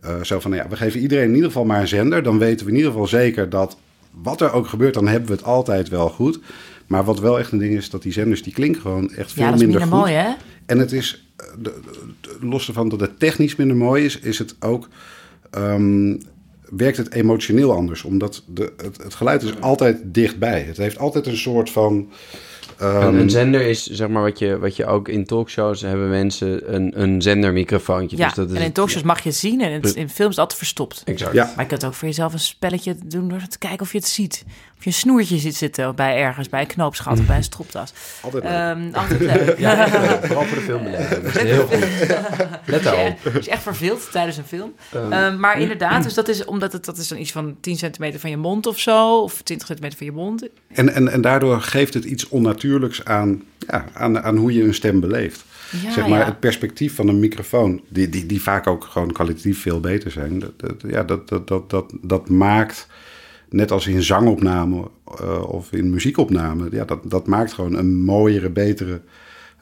Eh, 0.00 0.22
zo 0.22 0.40
van, 0.40 0.50
nou 0.50 0.62
ja, 0.62 0.68
we 0.68 0.76
geven 0.76 1.00
iedereen 1.00 1.28
in 1.28 1.34
ieder 1.34 1.46
geval 1.46 1.64
maar 1.64 1.80
een 1.80 1.88
zender. 1.88 2.22
Dan 2.22 2.38
weten 2.38 2.64
we 2.66 2.70
in 2.72 2.76
ieder 2.76 2.92
geval 2.92 3.06
zeker 3.06 3.48
dat 3.48 3.76
wat 4.22 4.40
er 4.40 4.52
ook 4.52 4.66
gebeurt, 4.66 4.94
dan 4.94 5.08
hebben 5.08 5.28
we 5.28 5.34
het 5.34 5.44
altijd 5.44 5.88
wel 5.88 6.08
goed. 6.08 6.40
Maar 6.86 7.04
wat 7.04 7.20
wel 7.20 7.38
echt 7.38 7.52
een 7.52 7.58
ding 7.58 7.74
is, 7.74 7.90
dat 7.90 8.02
die 8.02 8.12
zenders, 8.12 8.42
die 8.42 8.52
klinken 8.52 8.80
gewoon 8.80 9.10
echt 9.14 9.32
veel 9.32 9.42
ja 9.42 9.50
dat 9.50 9.60
is 9.60 9.66
minder 9.66 9.80
minder 9.80 9.98
goed. 9.98 10.06
mooi, 10.08 10.18
hè? 10.22 10.30
En 10.66 10.78
het 10.78 10.92
is, 10.92 11.24
eh, 11.36 11.46
de, 11.58 11.74
de- 12.20 12.36
los 12.46 12.68
ervan 12.68 12.88
dat 12.88 13.00
het 13.00 13.18
technisch 13.18 13.56
minder 13.56 13.76
mooi 13.76 14.04
is, 14.04 14.18
is 14.18 14.38
het 14.38 14.56
ook, 14.60 14.88
ehm, 15.50 16.16
werkt 16.70 16.96
het 16.96 17.12
emotioneel 17.12 17.72
anders. 17.72 18.02
Omdat 18.02 18.42
de, 18.46 18.72
het, 18.76 19.02
het 19.02 19.14
geluid 19.14 19.42
is 19.42 19.60
altijd 19.60 19.98
dichtbij. 20.04 20.62
Het 20.62 20.76
heeft 20.76 20.98
altijd 20.98 21.26
een 21.26 21.36
soort 21.36 21.70
van... 21.70 22.08
ehm, 22.78 23.06
Een, 23.06 23.14
een 23.14 23.30
zender 23.30 23.60
is 23.60 23.86
zeg 23.86 24.08
maar 24.08 24.22
wat 24.22 24.38
je, 24.38 24.58
wat 24.58 24.76
je 24.76 24.86
ook 24.86 25.08
in 25.08 25.24
talkshows 25.24 25.80
hebben 25.80 26.08
mensen 26.10 26.74
een, 26.74 27.00
een 27.02 27.22
zendermicrofoontje. 27.22 28.16
Ja, 28.16 28.26
dus 28.26 28.34
dat 28.34 28.46
is 28.46 28.52
en 28.52 28.58
in 28.58 28.64
het- 28.64 28.74
talkshows 28.74 29.04
mag 29.04 29.22
je 29.22 29.28
het 29.28 29.38
zien 29.38 29.60
en 29.60 29.72
het, 29.72 29.94
in 29.94 30.08
films 30.08 30.38
altijd 30.38 30.58
verstopt. 30.58 31.02
Exact. 31.04 31.32
ja, 31.34 31.44
Maar 31.56 31.64
je 31.64 31.68
kunt 31.70 31.84
ook 31.84 31.94
voor 31.94 32.08
jezelf 32.08 32.32
een 32.32 32.38
spelletje 32.40 32.94
doen 33.04 33.28
door 33.28 33.46
te 33.48 33.58
kijken 33.58 33.80
of 33.80 33.92
je 33.92 33.98
het 33.98 34.08
ziet. 34.08 34.44
Of 34.82 34.88
je 34.88 34.94
een 34.94 35.00
snoertje 35.00 35.38
zit 35.38 35.54
zitten 35.54 35.94
bij 35.94 36.16
ergens, 36.16 36.48
bij 36.48 36.60
een 36.60 36.66
knoopsgat 36.66 37.18
of 37.18 37.26
bij 37.26 37.36
een 37.36 37.42
stropdas. 37.42 37.92
altijd 38.20 38.42
leuk. 38.42 38.52
Ehm 38.52 38.88
altijd 38.92 39.20
leuk. 39.20 39.58
Ja, 39.58 39.88
vooral 40.22 40.44
voor 40.44 40.56
de 40.56 40.62
filmbeleving. 40.62 41.22
Dat 41.22 41.34
is 41.34 41.50
heel 41.50 41.66
goed. 41.66 41.78
Let 42.64 42.82
daarop. 42.82 43.18
je, 43.22 43.32
als 43.34 43.44
je 43.44 43.50
echt 43.50 43.62
verveelt 43.62 44.10
tijdens 44.12 44.36
een 44.36 44.44
film. 44.44 44.72
Ehm, 45.10 45.38
maar 45.40 45.60
inderdaad, 45.60 46.02
dus 46.02 46.14
dat 46.14 46.28
is 46.28 46.44
omdat 46.44 46.72
het 46.72 46.84
dat 46.84 46.98
is 46.98 47.08
dan 47.08 47.18
iets 47.18 47.32
van 47.32 47.56
10 47.60 47.76
centimeter 47.76 48.20
van 48.20 48.30
je 48.30 48.36
mond 48.36 48.66
of 48.66 48.78
zo, 48.78 49.20
of 49.20 49.42
20 49.42 49.66
centimeter 49.66 49.98
van 49.98 50.06
je 50.06 50.12
mond. 50.12 50.48
En, 50.68 50.94
en, 50.94 51.08
en 51.08 51.20
daardoor 51.20 51.60
geeft 51.60 51.94
het 51.94 52.04
iets 52.04 52.28
onnatuurlijks 52.28 53.04
aan, 53.04 53.42
ja, 53.66 53.84
aan, 53.92 54.22
aan 54.22 54.36
hoe 54.36 54.52
je 54.52 54.62
een 54.62 54.74
stem 54.74 55.00
beleeft. 55.00 55.44
Ja, 55.82 55.92
zeg 55.92 56.06
maar 56.08 56.18
ja. 56.18 56.24
het 56.24 56.40
perspectief 56.40 56.94
van 56.94 57.08
een 57.08 57.20
microfoon, 57.20 57.80
die, 57.88 58.08
die, 58.08 58.26
die 58.26 58.42
vaak 58.42 58.66
ook 58.66 58.84
gewoon 58.84 59.12
kwalitatief 59.12 59.60
veel 59.60 59.80
beter 59.80 60.10
zijn. 60.10 60.38
Dat, 60.38 60.52
dat, 60.56 60.74
ja, 60.86 61.02
dat, 61.02 61.28
dat, 61.28 61.48
dat, 61.48 61.70
dat, 61.70 61.92
dat 62.02 62.28
maakt, 62.28 62.86
net 63.52 63.70
als 63.70 63.86
in 63.86 64.02
zangopname 64.02 64.90
eh, 65.20 65.50
of 65.50 65.72
in 65.72 65.90
muziekopname, 65.90 66.68
ja, 66.70 66.84
dat, 66.84 67.10
dat 67.10 67.26
maakt 67.26 67.52
gewoon 67.52 67.76
een 67.76 68.02
mooiere, 68.02 68.50
betere 68.50 69.00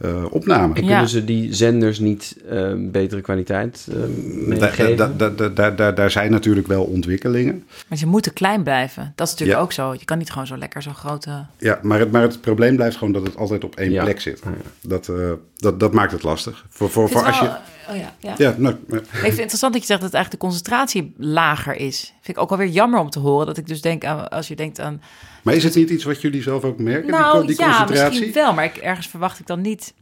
eh, 0.00 0.24
opname. 0.30 0.74
En 0.74 0.82
Ja. 0.82 0.88
kunnen 0.88 1.08
ze 1.08 1.24
die 1.24 1.54
zenders 1.54 1.98
niet 1.98 2.36
eh, 2.48 2.72
betere 2.76 3.20
kwaliteit 3.20 3.88
eh, 3.90 4.58
Da- 4.58 4.66
da- 4.96 5.08
da- 5.16 5.28
da- 5.28 5.48
da- 5.48 5.70
da- 5.70 5.92
daar 5.92 6.10
zijn 6.10 6.30
natuurlijk 6.30 6.66
wel 6.66 6.84
ontwikkelingen. 6.84 7.64
Maar 7.88 7.98
ze 7.98 8.06
moeten 8.06 8.32
klein 8.32 8.62
blijven. 8.62 9.12
Dat 9.16 9.26
is 9.26 9.32
natuurlijk 9.32 9.58
Ja. 9.58 9.64
ook 9.64 9.72
zo. 9.72 9.92
Je 9.92 10.04
kan 10.04 10.18
niet 10.18 10.30
gewoon 10.30 10.46
zo 10.46 10.56
lekker 10.56 10.82
zo'n 10.82 10.94
grote... 10.94 11.44
Ja, 11.58 11.78
maar 11.82 11.98
het, 11.98 12.10
maar 12.12 12.22
het 12.22 12.40
probleem 12.40 12.76
blijft 12.76 12.96
gewoon 12.96 13.12
dat 13.12 13.26
het 13.26 13.36
altijd 13.36 13.64
op 13.64 13.74
één 13.76 13.90
Ja. 13.90 14.02
plek 14.04 14.20
zit. 14.20 14.40
Ah, 14.44 14.52
Dat, 14.80 15.08
eh, 15.08 15.32
dat, 15.56 15.80
dat 15.80 15.92
maakt 15.92 16.12
het 16.12 16.22
lastig. 16.22 16.64
Voor, 16.68 16.90
voor, 16.90 17.04
Ik 17.04 17.08
vind 17.10 17.20
voor 17.24 17.30
als 17.30 17.40
het 17.40 17.50
je, 17.50 17.68
Oh 17.92 17.96
ja, 17.96 18.12
ja. 18.18 18.34
ja, 18.38 18.54
nou, 18.58 18.74
eh, 18.90 18.96
Ik 18.96 19.04
vind 19.10 19.22
het 19.22 19.38
interessant 19.38 19.72
dat 19.72 19.82
je 19.82 19.88
zegt 19.88 20.00
dat 20.00 20.12
eigenlijk 20.14 20.30
de 20.30 20.36
concentratie 20.48 21.14
lager 21.16 21.76
is. 21.76 22.12
Vind 22.20 22.36
ik 22.36 22.42
ook 22.42 22.48
wel 22.48 22.58
weer 22.58 22.68
jammer 22.68 23.00
om 23.00 23.10
te 23.10 23.18
horen. 23.18 23.46
Dat 23.46 23.56
ik 23.56 23.66
dus 23.66 23.80
denk, 23.80 24.04
aan, 24.04 24.28
als 24.28 24.48
je 24.48 24.56
denkt 24.56 24.80
aan... 24.80 25.00
maar 25.42 25.54
is 25.54 25.64
het 25.64 25.74
niet 25.74 25.90
iets 25.90 26.04
wat 26.04 26.20
jullie 26.20 26.42
zelf 26.42 26.64
ook 26.64 26.78
merken, 26.78 27.02
die, 27.02 27.10
Nou 27.10 27.40
co- 27.40 27.46
die 27.46 27.58
ja, 27.58 27.66
concentratie? 27.66 28.20
misschien 28.20 28.32
wel. 28.42 28.52
Maar 28.52 28.64
ik, 28.64 28.76
ergens 28.76 29.06
verwacht 29.06 29.38
ik 29.38 29.46
dan 29.46 29.60
niet... 29.60 29.94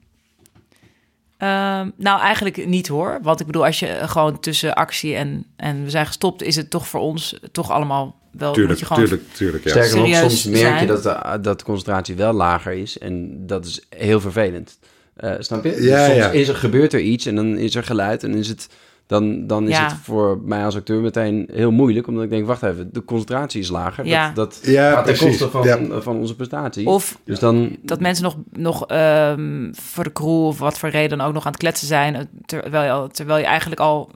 Ehm, 1.39 1.91
nou, 1.97 2.21
eigenlijk 2.21 2.67
niet 2.67 2.89
hoor. 2.89 3.19
Want 3.23 3.41
ik 3.41 3.47
bedoel, 3.47 3.65
als 3.65 3.79
je 3.79 3.99
gewoon 4.03 4.41
tussen 4.41 4.75
actie 4.75 5.15
en, 5.15 5.45
en 5.57 5.85
we 5.85 5.91
zijn 5.91 6.07
gestopt... 6.07 6.43
is 6.43 6.57
het 6.57 6.71
toch 6.71 6.89
voor 6.89 7.01
ons 7.01 7.39
toch 7.53 7.71
allemaal 7.71 8.21
wel... 8.31 8.53
Tuurlijk, 8.53 8.81
moet 8.81 8.89
je 8.89 8.95
gewoon 8.95 9.09
tuurlijk, 9.09 9.33
tuurlijk. 9.33 9.65
Ja. 9.65 9.71
Sterker 9.71 9.97
nog, 9.97 10.07
serieus 10.07 10.41
soms 10.43 10.61
merk 10.61 10.81
je 10.81 10.87
dat 10.87 11.03
de, 11.03 11.39
dat 11.41 11.59
de 11.59 11.65
concentratie 11.65 12.15
wel 12.15 12.33
lager 12.33 12.73
is. 12.73 12.99
En 12.99 13.47
dat 13.47 13.67
is 13.67 13.81
heel 13.89 14.21
vervelend. 14.21 14.79
Eh, 15.17 15.35
snap 15.39 15.65
je? 15.65 15.71
Dus 15.75 15.85
Ja, 15.85 16.05
soms 16.05 16.17
ja. 16.17 16.31
Is 16.31 16.49
er, 16.49 16.55
gebeurt 16.55 16.93
er 16.93 17.01
iets 17.01 17.27
en 17.27 17.35
dan 17.35 17.59
is 17.59 17.75
er 17.75 17.85
geluid. 17.85 18.23
En 18.23 18.35
is 18.35 18.49
het, 18.49 18.69
dan, 19.09 19.47
dan 19.47 19.69
is 19.69 19.77
Ja. 19.77 19.85
het 19.85 19.95
voor 20.03 20.41
mij 20.45 20.65
als 20.65 20.77
acteur 20.77 21.01
meteen 21.01 21.49
heel 21.53 21.71
moeilijk. 21.71 22.07
Omdat 22.07 22.25
ik 22.25 22.31
denk, 22.31 22.47
wacht 22.47 22.63
even, 22.63 22.89
de 22.93 23.05
concentratie 23.05 23.61
is 23.61 23.69
lager. 23.69 24.07
Ja. 24.07 24.31
Dat, 24.35 24.59
dat 24.63 24.73
Ja, 24.73 24.93
gaat 24.93 25.05
ten 25.05 25.19
koste 25.19 25.51
van, 25.51 25.63
Ja. 25.65 26.01
van 26.01 26.17
onze 26.17 26.37
prestatie. 26.37 26.87
Of 26.87 27.19
dus 27.25 27.39
dan... 27.39 27.77
dat 27.83 28.01
mensen 28.01 28.25
nog, 28.25 28.37
nog 28.53 28.87
ehm, 28.87 29.73
voor 29.73 30.05
de 30.05 30.13
crew 30.13 30.45
of 30.47 30.59
wat 30.59 30.79
voor 30.79 30.89
reden 30.89 31.19
dan 31.19 31.27
ook 31.27 31.33
nog 31.35 31.45
aan 31.47 31.53
het 31.53 31.61
kletsen 31.61 31.87
zijn. 31.87 32.29
Terwijl 32.47 33.03
je, 33.03 33.11
terwijl 33.11 33.39
je 33.39 33.47
eigenlijk 33.47 33.81
al 33.81 34.11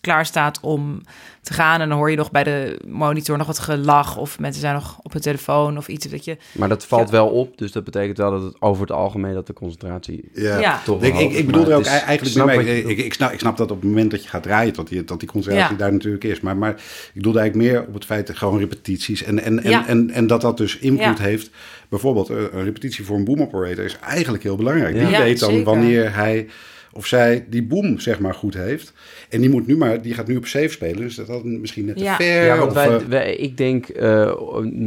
klaar 0.00 0.26
staat 0.26 0.58
om 0.60 1.00
te 1.42 1.52
gaan. 1.52 1.80
En 1.80 1.88
dan 1.88 1.98
hoor 1.98 2.10
je 2.10 2.16
nog 2.16 2.30
bij 2.30 2.44
de 2.44 2.80
monitor 2.86 3.38
nog 3.38 3.46
wat 3.46 3.58
gelach. 3.58 4.16
Of 4.16 4.38
mensen 4.38 4.60
zijn 4.60 4.74
nog 4.74 4.98
op 5.02 5.12
hun 5.12 5.22
telefoon 5.22 5.76
of 5.76 5.88
iets. 5.88 6.06
Dat 6.08 6.24
je, 6.24 6.36
Maar 6.52 6.68
dat 6.68 6.86
valt 6.86 7.06
Ja. 7.06 7.12
wel 7.12 7.28
op. 7.28 7.58
Dus 7.58 7.72
dat 7.72 7.84
betekent 7.84 8.18
wel 8.18 8.30
dat 8.30 8.42
het 8.42 8.60
over 8.60 8.82
het 8.82 8.92
algemeen 8.92 9.34
dat 9.34 9.46
de 9.46 9.52
concentratie 9.52 10.30
Ja. 10.34 10.58
Ja. 10.58 10.80
toch 10.84 11.02
Ik, 11.02 11.12
wel 11.12 11.20
ik, 11.22 11.46
bedoel 11.46 11.68
er 11.68 11.74
ook 11.74 11.80
is- 11.80 11.86
eigenlijk 11.86 12.24
snap 12.24 12.46
mee. 12.46 12.84
Ik, 12.84 12.98
ik, 12.98 13.14
snap, 13.14 13.32
ik 13.32 13.38
snap 13.38 13.56
dat 13.56 13.70
op 13.70 13.80
het 13.80 13.88
moment 13.88 14.10
dat 14.10 14.22
je 14.22 14.28
gaat 14.28 14.42
draaien, 14.42 14.74
dat 14.74 14.88
die, 14.88 15.04
dat 15.04 15.20
die 15.20 15.28
concentratie 15.28 15.72
Ja. 15.72 15.78
daar 15.78 15.92
natuurlijk 15.92 16.24
is. 16.24 16.40
Maar, 16.40 16.56
maar 16.56 16.70
ik 16.70 17.10
bedoelde 17.14 17.38
eigenlijk 17.38 17.70
meer 17.72 17.86
op 17.86 17.94
het 17.94 18.04
feit 18.04 18.26
dat 18.26 18.36
gewoon 18.36 18.58
repetities. 18.58 19.22
En, 19.22 19.42
en, 19.42 19.62
en, 19.62 19.70
Ja. 19.70 19.86
en, 19.86 20.10
en 20.10 20.26
dat 20.26 20.40
dat 20.40 20.56
dus 20.56 20.78
invloed 20.78 21.18
Ja. 21.18 21.24
heeft. 21.24 21.50
Bijvoorbeeld, 21.88 22.28
eh, 22.30 22.36
een 22.52 22.64
repetitie 22.64 23.04
voor 23.04 23.16
een 23.16 23.24
boom 23.24 23.40
operator 23.40 23.84
is 23.84 23.98
eigenlijk 23.98 24.42
heel 24.42 24.56
belangrijk. 24.56 24.94
Ja. 24.94 25.00
Die 25.00 25.10
Ja, 25.10 25.22
weet 25.22 25.38
dan 25.40 25.50
zeker. 25.50 25.64
wanneer 25.64 26.14
hij 26.14 26.46
of 26.92 27.06
zij 27.06 27.46
die 27.50 27.62
boom 27.62 27.98
zeg 27.98 28.20
maar 28.20 28.34
goed 28.34 28.54
heeft. 28.54 28.92
En 29.28 29.40
die, 29.40 29.50
moet 29.50 29.66
nu 29.66 29.76
maar, 29.76 30.02
die 30.02 30.14
gaat 30.14 30.26
nu 30.28 30.36
op 30.36 30.46
safe 30.46 30.68
spelen. 30.68 30.96
Dus 31.00 31.14
dat 31.14 31.28
had 31.28 31.44
misschien 31.44 31.84
net 31.84 31.96
te 31.96 32.02
Ja. 32.04 32.16
ver. 32.16 32.44
Ja, 32.44 32.56
want 32.58 32.68
of, 32.68 32.74
wij, 32.74 32.96
eh, 32.96 33.00
wij- 33.08 33.36
ik 33.36 33.56
denk, 33.56 33.88
eh, 33.88 34.32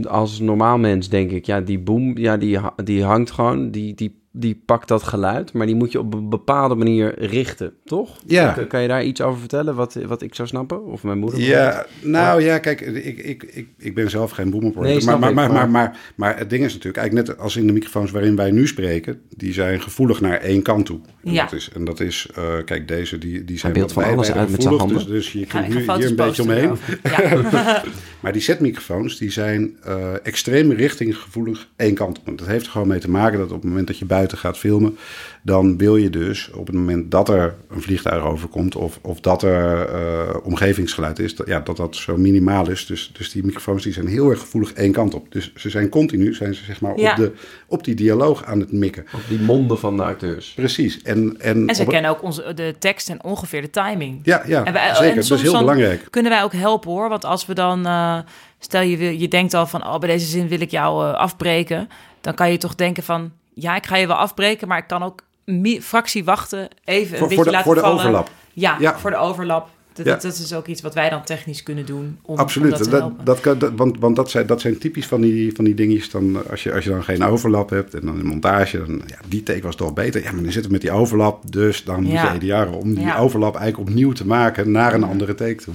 als 0.06 0.40
normaal 0.40 0.78
mens 0.78 1.10
denk 1.10 1.32
ik, 1.32 1.46
ja, 1.46 1.62
die 1.62 1.80
boom, 1.80 2.18
ja, 2.18 2.38
die, 2.38 2.60
die 2.84 3.04
hangt 3.04 3.32
gewoon, 3.32 3.72
die, 3.72 3.94
die, 3.94 4.22
die 4.36 4.62
pakt 4.66 4.88
dat 4.88 5.04
geluid, 5.04 5.54
maar 5.54 5.66
die 5.66 5.76
moet 5.76 5.92
je 5.92 6.00
op 6.00 6.14
een 6.14 6.30
bepaalde 6.30 6.76
manier 6.76 7.20
richten, 7.20 7.74
toch? 7.86 8.18
Ja. 8.26 8.52
Kan, 8.52 8.68
kan 8.68 8.82
je 8.82 8.88
daar 8.88 9.04
iets 9.04 9.22
over 9.22 9.40
vertellen, 9.40 9.76
wat, 9.76 9.98
wat 10.08 10.22
ik 10.22 10.36
zou 10.36 10.48
snappen? 10.48 10.86
Of 10.86 11.04
mijn 11.04 11.18
moeder? 11.18 11.40
Ja, 11.40 11.86
nou 12.02 12.42
ja, 12.42 12.58
kijk, 12.58 12.82
ik, 12.82 13.18
ik, 13.18 13.44
ik, 13.44 13.68
ik 13.78 13.96
ben 13.96 14.10
zelf 14.10 14.32
geen 14.32 14.50
boom 14.50 14.66
operator. 14.66 14.96
Nee, 14.96 15.06
maar, 15.06 15.20
maar, 15.20 15.34
maar, 15.34 15.48
maar, 15.52 15.54
maar- 15.54 15.70
maar, 15.70 15.98
maar 16.16 16.38
het 16.38 16.50
ding 16.50 16.64
is 16.64 16.74
natuurlijk, 16.74 16.98
eigenlijk 16.98 17.28
net 17.28 17.38
als 17.40 17.56
in 17.56 17.68
de 17.68 17.74
microfoons 17.74 18.12
waarin 18.12 18.36
wij 18.36 18.52
nu 18.52 18.68
spreken, 18.68 19.22
die 19.38 19.54
zijn 19.54 19.82
gevoelig 19.82 20.22
naar 20.22 20.38
één 20.38 20.62
kant 20.62 20.86
toe. 20.86 21.00
En 21.24 21.32
Ja. 21.34 21.44
dat 21.44 21.54
is, 21.54 21.70
en 21.76 21.86
dat 21.86 22.00
is 22.00 22.28
eh, 22.36 22.54
kijk, 22.66 22.88
deze 22.88 23.18
die, 23.18 23.46
die 23.46 23.58
zijn 23.58 23.74
van 23.90 24.04
alles 24.04 24.16
wijder 24.28 24.36
uit 24.36 24.50
met 24.52 24.62
zijn 24.62 24.74
gevoelig, 24.74 24.78
handen. 24.80 24.98
Dus, 24.98 25.32
dus 25.32 25.32
je 25.42 25.46
kunt 25.46 25.66
foto's 25.84 25.98
hier 26.00 26.10
een 26.10 26.16
beetje 26.16 26.42
omheen. 26.42 26.72
Ja. 27.04 27.84
Maar 28.20 28.32
die 28.34 28.42
setmicrofoons, 28.42 29.18
die 29.18 29.32
zijn 29.32 29.78
eh, 29.84 30.14
extreem 30.24 30.72
richtinggevoelig 30.72 31.70
één 31.76 31.94
kant 31.94 32.20
op. 32.20 32.28
En 32.28 32.36
dat 32.36 32.48
heeft 32.48 32.66
er 32.66 32.72
gewoon 32.72 32.88
mee 32.88 33.00
te 33.00 33.10
maken 33.10 33.38
dat 33.40 33.48
op 33.52 33.56
het 33.56 33.64
moment 33.64 33.88
dat 33.88 33.98
je 33.98 34.06
buiten 34.06 34.22
gaat 34.32 34.58
filmen, 34.58 34.98
dan 35.42 35.78
wil 35.78 35.96
je 35.96 36.10
dus 36.10 36.50
op 36.54 36.68
het 36.68 36.76
moment 36.76 37.12
dat 37.12 37.30
er 37.30 37.56
een 37.70 37.82
vliegtuig 37.82 38.24
overkomt 38.24 38.76
of, 38.76 39.00
of 39.02 39.20
dat 39.20 39.44
er 39.44 39.90
eh, 39.90 40.36
omgevingsgeluid 40.44 41.20
is, 41.20 41.36
dat, 41.36 41.48
ja, 41.48 41.60
dat 41.60 41.78
dat 41.78 41.96
zo 41.96 42.18
minimaal 42.18 42.70
is. 42.70 42.86
Dus, 42.86 43.12
dus 43.18 43.32
die 43.32 43.44
microfoons 43.46 43.84
die 43.84 43.94
zijn 43.94 44.08
heel 44.08 44.30
erg 44.30 44.40
gevoelig 44.40 44.74
één 44.74 44.92
kant 44.92 45.14
op. 45.14 45.32
Dus 45.32 45.52
ze 45.56 45.70
zijn 45.70 45.90
continu, 45.90 46.34
zijn 46.34 46.56
ze 46.56 46.64
zeg 46.64 46.82
maar 46.82 47.00
Ja. 47.00 47.12
op, 47.12 47.18
de, 47.18 47.32
op 47.68 47.84
die 47.84 47.96
dialoog 47.96 48.44
aan 48.46 48.60
het 48.60 48.72
mikken. 48.72 49.06
Op 49.14 49.22
die 49.28 49.40
monden 49.40 49.80
van 49.80 49.98
de 49.98 50.04
acteurs. 50.04 50.54
Precies. 50.56 51.02
En, 51.02 51.36
en, 51.40 51.68
En 51.68 51.76
ze 51.76 51.82
op- 51.82 51.90
kennen 51.90 52.12
ook 52.12 52.24
onze, 52.24 52.54
de 52.54 52.76
tekst 52.80 53.10
en 53.10 53.24
ongeveer 53.24 53.62
de 53.62 53.70
timing. 53.70 54.20
Ja, 54.24 54.44
ja 54.46 54.64
En 54.64 54.74
wij- 54.74 54.90
en 54.90 54.96
zeker. 54.96 55.16
Dat 55.16 55.32
is 55.32 55.42
heel 55.42 55.58
belangrijk. 55.60 56.08
Kunnen 56.10 56.32
wij 56.32 56.44
ook 56.44 56.54
helpen 56.54 56.92
hoor. 56.92 57.10
Want 57.10 57.26
als 57.26 57.46
we 57.46 57.54
dan, 57.54 57.86
eh, 57.86 58.18
stel 58.60 58.82
je, 58.82 58.98
wil- 58.98 59.12
je 59.12 59.28
denkt 59.28 59.54
al 59.54 59.68
van, 59.68 59.86
oh, 59.86 60.00
bij 60.00 60.10
deze 60.10 60.26
zin 60.26 60.48
wil 60.48 60.62
ik 60.62 60.72
jou 60.72 61.08
eh, 61.08 61.14
afbreken. 61.14 61.90
Dan 62.22 62.34
kan 62.34 62.52
je 62.52 62.58
toch 62.58 62.76
denken 62.76 63.04
van, 63.04 63.32
ja, 63.56 63.76
ik 63.76 63.86
ga 63.86 63.96
je 63.96 64.08
wel 64.08 64.16
afbreken, 64.16 64.68
maar 64.68 64.78
ik 64.78 64.88
kan 64.88 65.04
ook 65.04 65.22
een 65.46 65.80
fractie 65.82 66.24
wachten, 66.24 66.68
even 66.84 67.12
een 67.14 67.18
Voor, 67.18 67.28
beetje 67.28 67.36
voor 67.36 67.44
de, 67.44 67.52
laten 67.52 67.66
voor 67.66 67.76
de 67.76 67.82
vallen. 67.82 67.98
overlap. 68.00 68.30
Ja, 68.54 68.78
Ja. 68.80 68.98
voor 69.00 69.10
de 69.10 69.18
overlap. 69.18 69.70
Dat, 69.94 70.06
Ja. 70.06 70.12
dat, 70.16 70.24
is 70.24 70.54
ook 70.54 70.68
iets 70.68 70.82
wat 70.82 70.94
wij 70.94 71.10
dan 71.10 71.24
technisch 71.24 71.64
kunnen 71.64 71.86
doen 71.86 72.20
om, 72.22 72.38
Absoluut. 72.38 72.72
om 72.72 72.78
dat 72.78 72.90
te 73.18 73.24
dat, 73.24 73.40
kan, 73.40 73.58
dat- 73.60 73.72
want 73.76 74.00
want 74.00 74.16
dat, 74.16 74.30
zijn, 74.32 74.46
dat 74.48 74.62
zijn 74.62 74.78
typisch 74.78 75.06
van 75.06 75.22
die, 75.22 75.56
van 75.56 75.66
die 75.66 75.74
dingetjes. 75.74 76.10
Dan, 76.10 76.50
als, 76.50 76.64
je, 76.64 76.74
als 76.74 76.84
je 76.84 76.90
dan 76.90 77.04
geen 77.04 77.24
overlap 77.24 77.70
hebt 77.70 77.94
en 77.94 78.02
dan 78.06 78.20
in 78.20 78.26
montage, 78.26 78.78
dan 78.78 79.02
ja, 79.08 79.18
die 79.28 79.44
take 79.44 79.62
was 79.62 79.76
toch 79.76 79.94
beter. 79.94 80.24
Ja, 80.24 80.32
maar 80.32 80.44
dan 80.44 80.52
zitten 80.52 80.72
we 80.72 80.78
met 80.78 80.82
die 80.82 80.92
overlap. 80.92 81.52
Dus 81.52 81.84
dan 81.84 82.04
moet 82.04 82.12
Ja. 82.12 82.30
je 82.32 82.36
idearen 82.36 82.74
om 82.74 82.94
die 82.94 83.16
overlap 83.18 83.56
eigenlijk 83.56 83.90
opnieuw 83.90 84.12
te 84.12 84.26
maken 84.28 84.72
naar 84.72 84.94
een 84.94 85.04
andere 85.04 85.36
take 85.36 85.56
toe. 85.64 85.74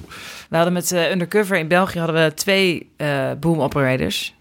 We 0.49 0.57
hadden 0.57 0.73
met 0.75 0.93
eh, 0.93 1.11
Undercover 1.11 1.57
in 1.57 1.69
België 1.69 1.99
hadden 1.99 2.25
we 2.25 2.35
twee 2.35 2.91
eh, 2.97 3.31
boom 3.41 3.61
operators. 3.61 4.35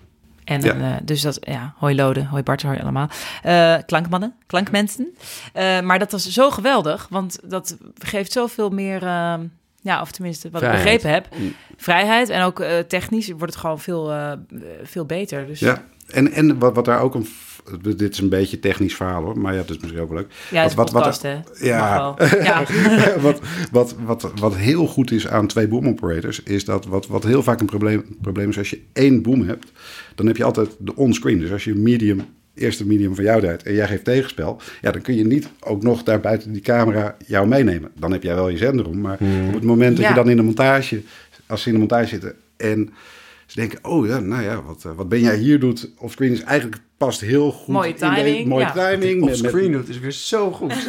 En 0.48 0.62
Ja. 0.62 0.74
eh, 0.74 0.96
dus 1.04 1.22
dat, 1.22 1.38
ja, 1.42 1.74
hoi 1.78 1.96
Lode, 1.96 2.24
hoi 2.26 2.44
Bart, 2.44 2.62
hoi 2.62 2.80
allemaal. 2.80 3.10
Eh, 3.44 3.76
klankmannen, 3.86 4.34
klankmensen. 4.46 5.08
Eh, 5.54 5.80
maar 5.82 6.00
dat 6.00 6.12
was 6.12 6.30
zo 6.30 6.50
geweldig, 6.52 7.08
want 7.10 7.40
dat 7.44 7.78
geeft 7.98 8.32
zoveel 8.32 8.70
meer, 8.70 9.04
eh, 9.04 9.34
ja, 9.82 10.02
of 10.02 10.12
tenminste 10.12 10.50
wat 10.50 10.62
Vrijheid. 10.62 10.86
ik 10.88 11.02
begrepen 11.02 11.14
heb, 11.42 11.52
vrijheid. 11.78 12.30
En 12.30 12.42
ook 12.44 12.64
technisch 12.88 13.28
wordt 13.30 13.46
het 13.54 13.56
gewoon 13.56 13.80
veel, 13.80 14.14
veel 14.84 15.06
beter. 15.06 15.48
Dus 15.48 15.60
Ja. 15.60 15.84
En, 16.08 16.32
en 16.32 16.60
wat, 16.60 16.76
wat 16.76 16.86
daar 16.86 17.00
ook 17.02 17.16
een, 17.16 17.28
dit 17.82 18.02
is 18.14 18.20
een 18.20 18.30
beetje 18.30 18.60
technisch 18.60 18.96
verhaal 18.96 19.24
hoor, 19.24 19.40
maar 19.40 19.54
ja, 19.54 19.60
dat 19.62 19.70
is 19.70 19.78
misschien 19.78 20.02
ook 20.02 20.10
wel 20.10 20.18
leuk. 20.18 20.32
Ja, 20.52 20.64
het 20.64 20.74
Wat- 20.74 20.92
wat- 20.92 21.02
podcast, 21.02 21.22
hè? 21.22 21.40
Ja. 21.60 22.16
Ja. 22.44 22.64
wat, 23.20 23.40
wat, 23.72 23.96
wat, 24.06 24.32
wat 24.40 24.56
heel 24.56 24.88
goed 24.88 25.12
is 25.12 25.28
aan 25.28 25.48
twee 25.48 25.68
boom 25.68 25.88
operators, 25.88 26.44
is 26.44 26.66
dat 26.66 26.86
wat, 26.86 27.08
wat 27.08 27.24
heel 27.24 27.44
vaak 27.44 27.60
een 27.60 27.66
probleem, 27.66 28.18
probleem 28.22 28.50
is 28.50 28.58
als 28.58 28.70
je 28.70 28.82
één 28.94 29.22
boom 29.22 29.42
hebt, 29.48 29.72
dan 30.18 30.28
heb 30.28 30.38
je 30.38 30.44
altijd 30.44 30.70
de 30.80 30.96
onscreen. 30.96 31.40
Dus 31.40 31.52
als 31.52 31.64
je 31.64 31.72
een 31.72 31.82
medium, 31.82 32.22
eerste 32.54 32.86
medium 32.86 33.16
van 33.16 33.24
jou 33.24 33.42
draait 33.42 33.64
en 33.64 33.74
jij 33.74 33.88
geeft 33.88 34.04
tegenspel, 34.04 34.62
ja, 34.82 34.92
dan 34.92 35.02
kun 35.02 35.16
je 35.16 35.26
niet 35.26 35.48
ook 35.60 35.84
nog 35.84 36.04
daar 36.04 36.20
buiten 36.20 36.52
die 36.52 36.62
camera 36.62 37.18
jou 37.26 37.48
meenemen. 37.48 37.92
Dan 38.00 38.12
heb 38.12 38.24
jij 38.24 38.36
wel 38.36 38.50
je 38.50 38.58
zender 38.58 38.88
om, 38.88 39.02
maar 39.02 39.18
op 39.48 39.54
het 39.54 39.64
moment 39.64 39.96
dat 39.96 40.06
Ja. 40.06 40.10
je 40.10 40.16
dan 40.16 40.30
in 40.30 40.36
de 40.38 40.44
montage, 40.44 41.02
als 41.48 41.62
ze 41.62 41.68
in 41.68 41.74
de 41.74 41.80
montage 41.80 42.08
zitten 42.08 42.34
en 42.58 42.90
ze 43.46 43.60
denken, 43.60 43.80
oh 43.82 44.08
ja, 44.08 44.20
nou 44.20 44.44
ja, 44.44 44.62
wat, 44.64 44.86
eh, 44.86 44.92
wat 44.96 45.10
ben 45.10 45.20
jij 45.22 45.38
hier 45.38 45.60
doet 45.60 45.90
offscreen 45.98 46.32
is 46.32 46.42
eigenlijk 46.42 46.82
past 46.98 47.22
heel 47.22 47.52
goed. 47.52 47.74
Mooie 47.74 47.88
in 47.88 47.94
de- 47.94 48.00
timing, 48.16 48.48
mooie 48.48 48.66
ja. 48.66 48.72
timing. 48.90 49.24
Offscreen 49.24 49.72
doet 49.72 49.90
is 49.90 50.00
weer 50.00 50.12
zo 50.12 50.52
goed. 50.52 50.74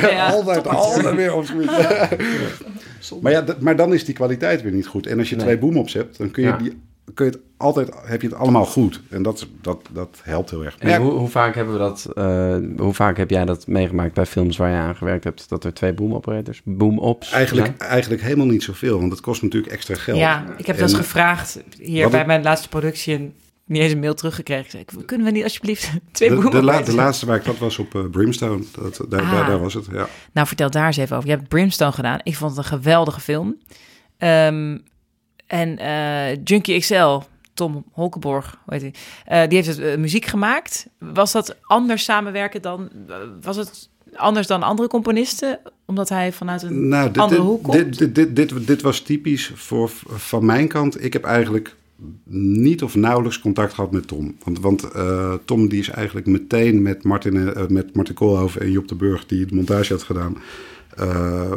Ja. 0.00 0.26
altijd, 0.32 0.66
altijd 0.68 1.14
weer 1.14 1.34
offscreen. 1.34 1.68
maar, 3.22 3.32
ja, 3.32 3.44
maar 3.60 3.76
dan 3.76 3.92
is 3.94 4.04
die 4.04 4.14
kwaliteit 4.14 4.62
weer 4.62 4.72
niet 4.72 4.86
goed. 4.86 5.06
En 5.06 5.18
als 5.18 5.28
je 5.30 5.36
Nee. 5.36 5.44
twee 5.44 5.58
boom-ups 5.58 5.92
hebt, 5.92 6.18
dan 6.18 6.30
kun 6.30 6.42
je, 6.42 6.48
Ja. 6.48 6.56
die, 6.56 6.72
kun 7.14 7.24
je 7.26 7.30
het 7.32 7.40
altijd, 7.56 7.90
heb 8.04 8.22
je 8.22 8.28
het 8.28 8.36
allemaal 8.36 8.64
goed. 8.64 9.00
En 9.10 9.22
dat, 9.22 9.46
dat, 9.60 9.88
dat 9.92 10.20
helpt 10.22 10.50
heel 10.50 10.64
erg. 10.64 10.76
En 10.78 10.86
Maar 10.88 10.98
ja, 10.98 11.04
hoe, 11.04 11.12
hoe 11.12 11.28
vaak 11.28 11.54
hebben 11.54 11.72
we 11.74 11.78
dat, 11.80 12.06
eh, 12.14 12.56
hoe 12.76 12.94
vaak 12.94 13.16
heb 13.16 13.30
jij 13.30 13.44
dat 13.44 13.66
meegemaakt 13.66 14.14
bij 14.14 14.26
films 14.26 14.56
waar 14.56 14.70
je 14.70 14.76
aan 14.76 14.96
gewerkt 14.96 15.24
hebt, 15.24 15.48
dat 15.48 15.64
er 15.64 15.74
twee 15.74 15.92
boom 15.92 16.14
operators, 16.14 16.60
boom 16.64 16.98
ops 16.98 17.30
eigenlijk, 17.32 17.76
eigenlijk 17.78 18.22
helemaal 18.22 18.46
niet 18.46 18.62
zoveel, 18.62 18.98
want 18.98 19.10
het 19.12 19.20
kost 19.20 19.42
natuurlijk 19.42 19.72
extra 19.72 19.94
geld. 19.94 20.18
Ja, 20.18 20.44
ik 20.56 20.66
heb 20.66 20.76
En, 20.76 20.80
dat 20.82 20.90
eens 20.90 20.92
eh, 20.92 20.98
gevraagd 20.98 21.62
hier 21.78 22.08
bij 22.10 22.20
ik- 22.20 22.26
mijn 22.26 22.42
laatste 22.42 22.68
productie 22.68 23.14
en 23.14 23.34
niet 23.64 23.82
eens 23.82 23.92
een 23.92 24.00
mail 24.00 24.14
teruggekregen. 24.14 24.64
Ik 24.80 24.90
zei, 24.90 25.04
kunnen 25.04 25.26
we 25.26 25.32
niet 25.32 25.42
alsjeblieft 25.44 25.90
twee 26.12 26.28
De, 26.28 26.36
de, 26.50 26.62
la- 26.62 26.72
maken? 26.72 26.84
de 26.84 26.94
laatste 26.94 27.26
waar 27.26 27.36
ik 27.36 27.44
dat 27.44 27.58
was 27.58 27.78
op 27.78 27.94
eh, 27.94 28.04
Brimstone. 28.10 28.64
Dat, 28.82 29.00
daar, 29.08 29.20
Ah. 29.22 29.30
daar, 29.32 29.46
daar 29.46 29.60
was 29.60 29.74
het, 29.74 29.86
ja. 29.92 30.06
Nou, 30.32 30.46
vertel 30.46 30.70
daar 30.70 30.86
eens 30.86 30.96
even 30.96 31.16
over. 31.16 31.28
Je 31.28 31.34
hebt 31.36 31.48
Brimstone 31.48 31.92
gedaan. 31.92 32.18
Ik 32.22 32.36
vond 32.36 32.50
het 32.50 32.58
een 32.60 32.78
geweldige 32.78 33.20
film. 33.20 33.56
Ehm, 34.18 34.78
en 35.52 35.78
eh, 35.78 36.36
Junkie 36.44 36.78
XL, 36.78 37.18
Tom 37.54 37.84
Holkenborg, 37.92 38.58
heet 38.66 38.80
hij? 38.80 38.94
Eh, 39.24 39.48
die 39.48 39.56
heeft 39.62 39.76
het 39.76 39.78
eh, 39.78 39.96
muziek 39.96 40.24
gemaakt. 40.24 40.86
Was 40.98 41.32
dat 41.32 41.56
anders 41.62 42.04
samenwerken 42.04 42.62
dan... 42.62 42.88
was 43.42 43.56
het 43.56 43.88
anders 44.14 44.46
dan 44.46 44.62
andere 44.62 44.88
componisten? 44.88 45.60
Omdat 45.84 46.08
hij 46.08 46.32
vanuit 46.32 46.62
een 46.62 46.88
Nou, 46.88 47.06
dit, 47.10 47.22
andere 47.22 47.40
hoek 47.40 47.62
komt? 47.62 47.76
dit, 47.76 47.98
dit, 47.98 48.14
dit, 48.14 48.36
dit, 48.36 48.66
dit 48.66 48.82
was 48.82 49.00
typisch 49.00 49.52
voor, 49.54 49.90
van 50.06 50.44
mijn 50.44 50.68
kant. 50.68 51.04
Ik 51.04 51.12
heb 51.12 51.24
eigenlijk 51.24 51.76
niet 52.34 52.82
of 52.82 52.94
nauwelijks 52.94 53.40
contact 53.40 53.74
gehad 53.74 53.92
met 53.92 54.06
Tom. 54.06 54.36
Want, 54.44 54.60
want 54.60 54.90
Tom 55.44 55.68
die 55.68 55.80
is 55.80 55.88
eigenlijk 55.88 56.26
meteen 56.26 56.82
met 56.82 57.02
Martin, 57.02 57.48
eh, 57.48 57.66
met 57.66 57.94
Martin 57.94 58.14
Koolhoven 58.14 58.60
en 58.60 58.70
Job 58.70 58.88
de 58.88 58.94
Burg... 58.94 59.26
die 59.26 59.46
de 59.46 59.54
montage 59.54 59.92
had 59.92 60.02
gedaan, 60.02 60.36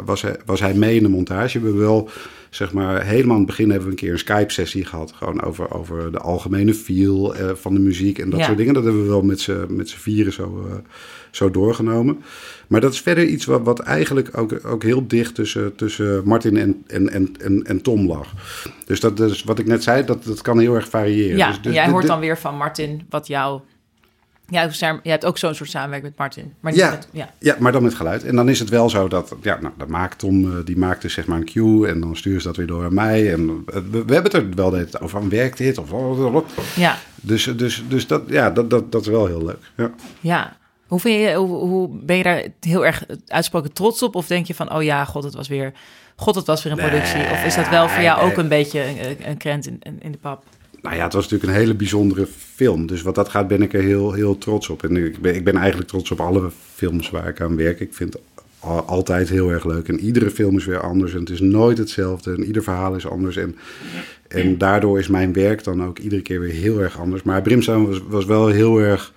was, 0.04 0.22
hij, 0.22 0.36
was 0.46 0.60
hij 0.60 0.74
mee 0.74 0.96
in 0.96 1.02
de 1.02 1.08
montage. 1.08 1.58
We 1.58 1.64
hebben 1.66 1.82
wel, 1.82 2.10
zeg 2.56 2.72
maar, 2.72 3.04
helemaal 3.04 3.32
aan 3.32 3.42
het 3.42 3.46
begin 3.46 3.68
hebben 3.70 3.86
we 3.86 3.92
een 3.92 4.00
keer 4.00 4.12
een 4.12 4.18
Skype-sessie 4.18 4.84
gehad. 4.84 5.12
Gewoon 5.12 5.42
over, 5.42 5.74
over 5.74 6.12
de 6.12 6.18
algemene 6.18 6.74
feel 6.74 7.34
eh, 7.34 7.50
van 7.54 7.74
de 7.74 7.80
muziek 7.80 8.18
en 8.18 8.30
dat 8.30 8.38
Ja. 8.38 8.44
soort 8.44 8.58
dingen. 8.58 8.74
Dat 8.74 8.84
hebben 8.84 9.02
we 9.02 9.08
wel 9.08 9.22
met 9.22 9.40
z'n 9.40 9.96
vieren 9.96 10.32
zo, 10.32 10.66
eh, 10.68 10.74
zo 11.30 11.50
doorgenomen. 11.50 12.22
Maar 12.66 12.80
dat 12.80 12.92
is 12.92 13.00
verder 13.00 13.24
iets 13.24 13.44
wat, 13.44 13.62
wat 13.62 13.78
eigenlijk 13.78 14.38
ook, 14.38 14.64
ook 14.66 14.82
heel 14.82 15.06
dicht 15.06 15.34
tussen, 15.34 15.74
tussen 15.76 16.22
Martin 16.24 16.56
en, 16.56 16.84
en, 16.86 17.10
en, 17.40 17.62
en, 17.64 17.82
Tom 17.82 18.06
lag. 18.06 18.32
Dus 18.86 19.00
dat 19.00 19.20
is 19.20 19.44
wat 19.44 19.58
ik 19.58 19.66
net 19.66 19.82
zei, 19.82 20.04
dat, 20.04 20.24
dat 20.24 20.42
kan 20.42 20.58
heel 20.58 20.74
erg 20.74 20.88
variëren. 20.88 21.36
Ja, 21.36 21.48
dus, 21.48 21.62
dus 21.62 21.74
jij 21.74 21.88
hoort 21.88 22.06
dan 22.06 22.20
weer 22.20 22.38
van 22.38 22.56
Martin 22.56 23.06
wat 23.10 23.26
jou... 23.26 23.60
Ja, 24.48 24.68
jij 24.68 25.00
hebt 25.02 25.24
ook 25.24 25.38
zo'n 25.38 25.54
soort 25.54 25.70
samenwerking 25.70 26.10
met 26.10 26.18
Martin. 26.18 26.54
Maar 26.60 26.72
niet 26.72 26.80
Ja. 26.80 26.90
met... 26.90 27.08
Ja. 27.12 27.30
Ja, 27.38 27.56
maar 27.58 27.72
dan 27.72 27.82
met 27.82 27.94
geluid. 27.94 28.24
En 28.24 28.36
dan 28.36 28.48
is 28.48 28.58
het 28.58 28.68
wel 28.68 28.90
zo 28.90 29.08
dat, 29.08 29.34
ja, 29.42 29.58
nou, 29.60 29.74
dan 29.76 29.90
maakt 29.90 30.18
Tom, 30.18 30.44
eh, 30.44 30.64
die 30.64 30.76
maakt 30.76 31.02
dus 31.02 31.12
zeg 31.12 31.26
maar 31.26 31.38
een 31.38 31.44
cue 31.44 31.88
en 31.88 32.00
dan 32.00 32.16
stuurt 32.16 32.40
ze 32.42 32.46
dat 32.46 32.56
weer 32.56 32.66
door 32.66 32.84
aan 32.84 32.94
mij. 32.94 33.32
En 33.32 33.64
eh, 33.66 33.74
we, 33.74 34.04
we 34.04 34.12
hebben 34.14 34.22
het 34.22 34.34
er 34.34 34.54
wel 34.54 34.70
de 34.70 34.76
hele 34.76 34.88
tijd 34.90 35.02
over, 35.02 35.20
van, 35.20 35.28
werkt 35.28 35.58
dit? 35.58 35.78
Of, 35.78 35.90
ja. 36.76 36.96
dus 37.14 37.44
dus, 37.44 37.84
dus 37.88 38.06
dat, 38.06 38.22
ja, 38.26 38.50
dat, 38.50 38.70
dat, 38.70 38.92
dat 38.92 39.00
is 39.00 39.08
wel 39.08 39.26
heel 39.26 39.44
leuk. 39.44 39.72
Ja. 39.76 39.90
Ja. 40.20 40.56
Hoe, 40.86 41.00
vind 41.00 41.20
je, 41.20 41.34
hoe, 41.34 41.56
hoe 41.56 41.88
ben 41.92 42.16
je 42.16 42.22
daar 42.22 42.46
heel 42.60 42.86
erg 42.86 43.04
uitsproken 43.26 43.72
trots 43.72 44.02
op? 44.02 44.14
Of 44.14 44.26
denk 44.26 44.46
je 44.46 44.54
van, 44.54 44.72
oh 44.74 44.82
ja, 44.82 45.04
god, 45.04 45.24
het 45.24 45.34
was 45.34 45.48
weer, 45.48 45.72
god, 46.16 46.34
het 46.34 46.46
was 46.46 46.62
weer 46.62 46.72
een 46.72 46.78
productie? 46.78 47.30
Of 47.30 47.44
is 47.44 47.54
dat 47.54 47.68
wel 47.68 47.88
voor 47.88 48.02
jou 48.02 48.30
ook 48.30 48.36
een 48.36 48.48
beetje 48.48 48.80
een, 48.80 49.28
een 49.28 49.36
krent 49.36 49.66
in, 49.66 49.80
in 49.98 50.12
de 50.12 50.18
pap? 50.18 50.44
Nou 50.82 50.96
ja, 50.96 51.04
het 51.04 51.12
was 51.12 51.22
natuurlijk 51.22 51.52
een 51.52 51.58
hele 51.58 51.74
bijzondere 51.74 52.26
film. 52.54 52.86
Dus 52.86 53.02
wat 53.02 53.14
dat 53.14 53.28
gaat, 53.28 53.48
ben 53.48 53.62
ik 53.62 53.72
er 53.72 53.82
heel, 53.82 54.12
heel 54.12 54.38
trots 54.38 54.68
op. 54.68 54.84
En 54.84 54.96
ik 54.96 55.20
ben, 55.20 55.34
ik 55.34 55.44
ben 55.44 55.56
eigenlijk 55.56 55.88
trots 55.88 56.10
op 56.10 56.20
alle 56.20 56.50
films 56.74 57.10
waar 57.10 57.28
ik 57.28 57.40
aan 57.40 57.56
werk. 57.56 57.80
Ik 57.80 57.94
vind 57.94 58.16
altijd 58.86 59.28
heel 59.28 59.50
erg 59.50 59.64
leuk. 59.64 59.88
En 59.88 60.00
iedere 60.00 60.30
film 60.30 60.56
is 60.56 60.64
weer 60.64 60.80
anders. 60.80 61.14
En 61.14 61.20
het 61.20 61.30
is 61.30 61.40
nooit 61.40 61.78
hetzelfde. 61.78 62.32
En 62.32 62.44
ieder 62.44 62.62
verhaal 62.62 62.94
is 62.94 63.06
anders. 63.06 63.36
En, 63.36 63.56
en 64.28 64.58
daardoor 64.58 64.98
is 64.98 65.08
mijn 65.08 65.32
werk 65.32 65.64
dan 65.64 65.84
ook 65.84 65.98
iedere 65.98 66.22
keer 66.22 66.40
weer 66.40 66.52
heel 66.52 66.80
erg 66.80 66.98
anders. 66.98 67.22
Maar 67.22 67.42
Brimstone 67.42 67.86
was, 67.86 68.00
was 68.08 68.24
wel 68.24 68.46
heel 68.46 68.78
erg... 68.78 69.12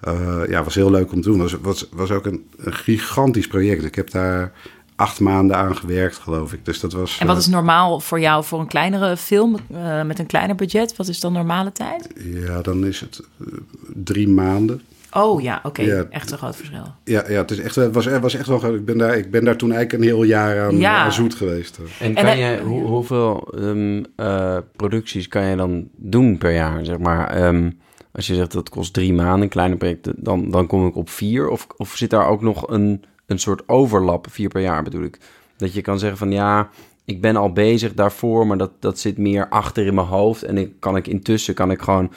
eh, 0.00 0.42
ja, 0.48 0.64
was 0.64 0.74
heel 0.74 0.90
leuk 0.90 1.12
om 1.12 1.20
te 1.20 1.28
doen. 1.28 1.38
Was, 1.38 1.56
was, 1.60 1.88
was 1.92 2.10
ook 2.10 2.26
een, 2.26 2.46
een 2.56 2.74
gigantisch 2.74 3.46
project. 3.46 3.84
Ik 3.84 3.94
heb 3.94 4.10
daar 4.10 4.52
acht 5.00 5.20
maanden 5.20 5.56
aan 5.56 5.76
gewerkt, 5.76 6.16
geloof 6.18 6.52
ik. 6.52 6.64
Dus 6.64 6.80
dat 6.80 6.92
was... 6.92 7.18
En 7.18 7.26
wat 7.26 7.36
eh, 7.36 7.42
is 7.42 7.48
normaal 7.48 8.00
voor 8.00 8.20
jou 8.20 8.44
voor 8.44 8.60
een 8.60 8.66
kleinere 8.66 9.16
film 9.16 9.56
eh, 9.74 10.02
met 10.02 10.18
een 10.18 10.26
kleiner 10.26 10.56
budget? 10.56 10.96
Wat 10.96 11.08
is 11.08 11.20
dan 11.20 11.32
normale 11.32 11.72
tijd? 11.72 12.08
Ja, 12.24 12.60
dan 12.60 12.86
is 12.86 13.00
het 13.00 13.20
eh, 13.40 13.46
drie 13.94 14.28
maanden. 14.28 14.82
Oh 15.12 15.42
ja, 15.42 15.60
oké. 15.62 15.82
Ja. 15.82 16.06
Echt 16.10 16.30
een 16.30 16.38
groot 16.38 16.56
verschil. 16.56 16.94
Ja, 17.04 17.24
ja 17.28 17.40
het 17.40 17.50
is 17.50 17.58
echt, 17.58 17.74
het 17.74 17.94
was, 17.94 18.04
het 18.04 18.22
was 18.22 18.34
echt 18.34 18.46
wel. 18.46 18.58
groot. 18.58 18.74
Ik 18.74 18.84
ben 18.84 18.98
daar, 18.98 19.16
ik 19.16 19.30
ben 19.30 19.44
daar 19.44 19.56
toen 19.56 19.72
eigenlijk 19.72 20.02
een 20.02 20.08
heel 20.08 20.22
jaar 20.22 20.64
aan, 20.64 20.78
Ja. 20.78 20.96
aan 20.96 21.12
zoet 21.12 21.34
geweest. 21.34 21.78
En 21.98 22.14
En 22.14 22.24
kan 22.24 22.66
hoe, 22.66 22.86
hoeveel 22.86 23.54
ehm, 23.56 24.04
eh, 24.16 24.56
producties 24.76 25.28
kan 25.28 25.44
je 25.44 25.56
dan 25.56 25.88
doen 25.96 26.38
per 26.38 26.52
jaar, 26.52 26.84
zeg 26.84 26.98
maar? 26.98 27.30
Ehm, 27.30 27.70
als 28.12 28.26
je 28.26 28.34
zegt 28.34 28.52
dat 28.52 28.68
kost 28.68 28.92
drie 28.92 29.12
maanden, 29.12 29.48
kleine 29.48 29.76
projecten, 29.76 30.14
dan, 30.16 30.50
dan 30.50 30.66
kom 30.66 30.86
ik 30.86 30.96
op 30.96 31.10
vier. 31.10 31.48
Of, 31.48 31.66
of 31.76 31.96
zit 31.96 32.10
daar 32.10 32.26
ook 32.26 32.42
nog 32.42 32.68
een, 32.68 33.04
een 33.30 33.38
soort 33.38 33.62
overlap, 33.68 34.26
vier 34.30 34.48
per 34.48 34.62
jaar 34.62 34.82
bedoel 34.82 35.02
ik? 35.02 35.18
Dat 35.56 35.72
je 35.74 35.80
kan 35.80 35.98
zeggen 35.98 36.18
van 36.18 36.32
ja, 36.32 36.70
ik 37.04 37.20
ben 37.20 37.36
al 37.36 37.52
bezig 37.52 37.94
daarvoor, 37.94 38.46
maar 38.46 38.58
dat, 38.58 38.70
dat 38.80 38.98
zit 38.98 39.18
meer 39.18 39.48
achter 39.48 39.86
in 39.86 39.94
mijn 39.94 40.06
hoofd. 40.06 40.42
En 40.42 40.58
ik, 40.58 40.72
kan 40.78 40.96
ik 40.96 41.06
intussen 41.06 41.54
kan 41.54 41.70
ik 41.70 41.80
gewoon 41.82 42.12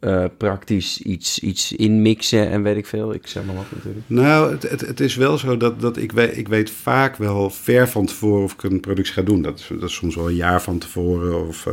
eh, 0.00 0.24
praktisch 0.38 1.02
iets, 1.02 1.38
iets 1.38 1.72
inmixen 1.72 2.50
en 2.50 2.62
weet 2.62 2.76
ik 2.76 2.86
veel. 2.86 3.14
Ik 3.14 3.26
zeg 3.26 3.44
maar 3.44 3.54
wat 3.54 3.64
natuurlijk. 3.74 4.04
Nou, 4.08 4.52
het, 4.52 4.70
het, 4.70 4.80
het 4.80 5.00
is 5.00 5.16
wel 5.16 5.38
zo 5.38 5.56
dat, 5.56 5.80
dat 5.80 5.96
ik, 5.96 6.12
weet, 6.12 6.36
ik 6.36 6.48
weet 6.48 6.70
vaak 6.70 7.16
wel 7.16 7.50
ver 7.50 7.88
van 7.88 8.06
tevoren 8.06 8.42
of 8.44 8.52
ik 8.52 8.62
een 8.62 8.80
productie 8.80 9.14
ga 9.14 9.22
doen. 9.22 9.42
Dat 9.42 9.70
dat 9.80 9.90
soms 9.90 10.14
wel 10.14 10.28
een 10.28 10.34
jaar 10.34 10.62
van 10.62 10.78
tevoren. 10.78 11.46
Of, 11.48 11.68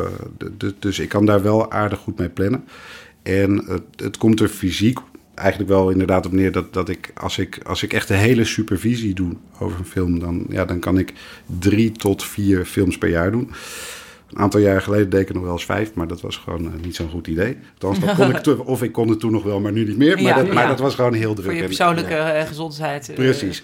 de- 0.57 0.73
dus 0.79 0.99
ik 0.99 1.09
kan 1.09 1.25
daar 1.25 1.41
wel 1.41 1.71
aardig 1.71 1.99
goed 1.99 2.17
mee 2.17 2.29
plannen. 2.29 2.63
En 3.23 3.63
het, 3.67 3.83
het 3.95 4.17
komt 4.17 4.39
er 4.39 4.47
fysiek 4.47 4.99
eigenlijk 5.35 5.69
wel 5.69 5.89
inderdaad 5.89 6.25
op 6.25 6.31
neer 6.31 6.51
dat, 6.51 6.73
dat 6.73 6.89
ik 6.89 7.11
als, 7.15 7.37
ik, 7.37 7.59
als 7.65 7.83
ik 7.83 7.93
echt 7.93 8.07
de 8.07 8.13
hele 8.13 8.43
supervisie 8.43 9.13
doe 9.13 9.31
over 9.59 9.79
een 9.79 9.85
film, 9.85 10.19
dan, 10.19 10.45
ja, 10.49 10.65
dan 10.65 10.79
kan 10.79 10.97
ik 10.97 11.13
drie 11.59 11.91
tot 11.91 12.23
vier 12.23 12.65
films 12.65 12.97
per 12.97 13.09
jaar 13.09 13.31
doen. 13.31 13.51
Een 14.29 14.39
aantal 14.39 14.59
jaar 14.59 14.81
geleden 14.81 15.09
deed 15.09 15.21
ik 15.29 15.33
nog 15.33 15.43
wel 15.43 15.51
eens 15.51 15.65
vijf, 15.65 15.93
maar 15.93 16.07
dat 16.07 16.21
was 16.21 16.37
gewoon 16.37 16.65
eh, 16.65 16.83
niet 16.83 16.95
zo'n 16.95 17.09
goed 17.09 17.27
idee. 17.27 17.57
Althans, 17.73 17.99
dat 18.05 18.15
kon 18.15 18.29
ik 18.29 18.37
te- 18.43 18.65
of 18.65 18.83
ik 18.83 18.91
kon 18.91 19.07
het 19.09 19.19
toen 19.19 19.31
nog 19.31 19.43
wel, 19.43 19.59
maar 19.59 19.71
nu 19.71 19.85
niet 19.85 19.97
meer. 19.97 20.13
Maar, 20.13 20.21
Ja, 20.23 20.43
dat, 20.43 20.53
maar 20.53 20.67
dat 20.67 20.79
was 20.79 20.95
gewoon 20.95 21.13
heel 21.13 21.33
druk. 21.33 21.45
Voor 21.45 21.53
je 21.53 21.59
En- 21.61 21.65
persoonlijke 21.67 22.13
eh, 22.15 22.47
gezondheid. 22.47 23.09
eh, 23.09 23.15
Precies. 23.15 23.61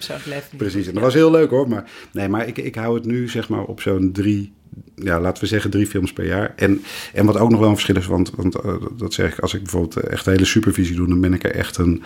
Precies, 0.56 0.86
en 0.86 0.94
dat 0.94 1.02
was 1.02 1.14
heel 1.14 1.30
leuk 1.30 1.50
hoor. 1.50 1.68
Maar, 1.68 1.90
nee, 2.12 2.28
maar 2.28 2.46
ik, 2.48 2.58
ik 2.58 2.74
hou 2.74 2.94
het 2.94 3.04
nu 3.04 3.28
zeg 3.28 3.48
maar 3.48 3.62
op 3.64 3.80
zo'n 3.80 4.12
drie, 4.12 4.52
ja, 4.94 5.20
laten 5.20 5.42
we 5.42 5.48
zeggen 5.48 5.70
drie 5.70 5.86
films 5.86 6.12
per 6.12 6.26
jaar. 6.26 6.52
En, 6.56 6.82
en 7.12 7.26
wat 7.26 7.38
ook 7.38 7.50
nog 7.50 7.60
wel 7.60 7.68
een 7.68 7.74
verschil 7.74 7.96
is, 7.96 8.06
want, 8.06 8.30
want 8.36 8.54
eh, 8.54 8.74
dat 8.96 9.12
zeg 9.12 9.32
ik, 9.32 9.38
als 9.38 9.54
ik 9.54 9.62
bijvoorbeeld 9.62 9.96
echt 9.96 10.24
de 10.24 10.30
hele 10.30 10.44
supervisie 10.44 10.96
doe, 10.96 11.08
dan 11.08 11.20
ben 11.20 11.34
ik 11.34 11.44
er 11.44 11.54
echt 11.54 11.76
een, 11.76 12.02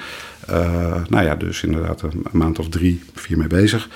eh, 0.46 1.04
nou 1.08 1.24
ja, 1.24 1.34
dus 1.34 1.62
inderdaad 1.62 2.02
een, 2.02 2.22
een 2.32 2.38
maand 2.38 2.58
of 2.58 2.68
drie, 2.68 3.02
vier 3.14 3.38
mee 3.38 3.48
bezig. 3.48 3.88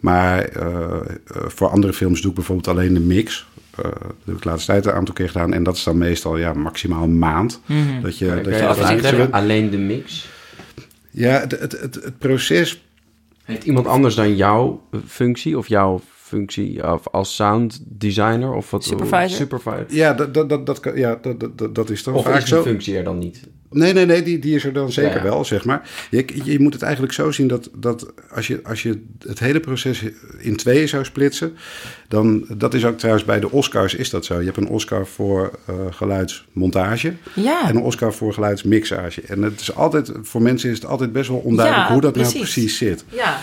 Maar 0.00 0.42
eh, 0.42 1.00
voor 1.26 1.68
andere 1.68 1.92
films 1.92 2.20
doe 2.20 2.30
ik 2.30 2.36
bijvoorbeeld 2.36 2.68
alleen 2.68 2.94
de 2.94 3.00
mix. 3.00 3.46
Eh, 3.70 3.84
dat 3.84 4.12
heb 4.24 4.34
ik 4.34 4.42
de 4.42 4.48
laatste 4.48 4.72
tijd 4.72 4.86
een 4.86 4.92
aantal 4.92 5.14
keer 5.14 5.28
gedaan. 5.28 5.52
En 5.52 5.62
dat 5.62 5.76
is 5.76 5.82
dan 5.82 5.98
meestal 5.98 6.36
ja, 6.36 6.52
maximaal 6.52 7.02
een 7.02 7.18
maand. 7.18 7.60
Mhm. 7.66 8.00
Dat 8.02 8.18
je, 8.18 8.40
dat 8.42 8.58
je. 8.58 9.28
Alleen 9.30 9.70
de 9.70 9.78
mix? 9.78 10.28
Ja, 11.10 11.40
het, 11.40 11.50
het, 11.60 11.80
het, 11.80 11.94
het 11.94 12.18
proces 12.18 12.82
Heeft 13.44 13.64
iemand 13.64 13.86
anders 13.86 14.14
dan 14.14 14.36
jouw 14.36 14.82
functie 15.06 15.58
of 15.58 15.68
jouw 15.68 16.00
functie 16.26 16.92
of 16.92 17.08
als 17.08 17.34
sound 17.34 17.80
designer 17.86 18.52
of 18.52 18.70
wat? 18.70 18.84
Supervisor. 18.84 19.28
Supervisor. 19.36 19.84
Ja, 19.88 20.14
dat, 20.14 20.34
dat, 20.34 20.66
dat, 20.66 20.80
ja, 20.94 21.18
dat, 21.22 21.58
dat, 21.58 21.74
dat 21.74 21.90
is 21.90 22.02
dan 22.02 22.14
Of 22.14 22.24
vaak 22.24 22.42
is 22.42 22.48
zo. 22.48 22.62
functie 22.62 22.96
er 22.96 23.04
dan 23.04 23.18
niet? 23.18 23.40
Nee, 23.70 23.92
nee, 23.92 24.06
nee, 24.06 24.22
die, 24.22 24.38
die 24.38 24.54
is 24.54 24.64
er 24.64 24.72
dan 24.72 24.92
zeker 24.92 25.10
Ja, 25.10 25.16
ja. 25.16 25.22
wel, 25.22 25.44
zeg 25.44 25.64
maar. 25.64 25.90
Je, 26.10 26.24
je 26.44 26.60
moet 26.60 26.72
het 26.72 26.82
eigenlijk 26.82 27.12
zo 27.12 27.30
zien 27.30 27.48
dat, 27.48 27.70
dat 27.76 28.12
als, 28.30 28.46
je, 28.46 28.60
als 28.64 28.82
je 28.82 29.02
het 29.26 29.38
hele 29.38 29.60
proces 29.60 30.02
in 30.38 30.56
tweeën 30.56 30.88
zou 30.88 31.04
splitsen, 31.04 31.56
dan, 32.08 32.44
dat 32.56 32.74
is 32.74 32.84
ook 32.84 32.98
trouwens 32.98 33.26
bij 33.26 33.40
de 33.40 33.50
Oscars 33.50 33.94
is 33.94 34.10
dat 34.10 34.24
zo. 34.24 34.38
Je 34.38 34.44
hebt 34.44 34.56
een 34.56 34.68
Oscar 34.68 35.06
voor 35.06 35.58
eh, 35.66 35.74
geluidsmontage 35.90 37.14
Ja. 37.34 37.68
en 37.68 37.76
een 37.76 37.82
Oscar 37.82 38.14
voor 38.14 38.32
geluidsmixage. 38.34 39.20
En 39.22 39.42
het 39.42 39.60
is 39.60 39.74
altijd, 39.74 40.12
voor 40.22 40.42
mensen 40.42 40.70
is 40.70 40.76
het 40.76 40.86
altijd 40.86 41.12
best 41.12 41.28
wel 41.28 41.38
onduidelijk 41.38 41.86
Ja, 41.86 41.92
hoe 41.92 42.02
dat 42.02 42.14
nou 42.14 42.28
precies. 42.28 42.52
precies 42.52 42.76
zit. 42.78 43.04
Ja. 43.08 43.38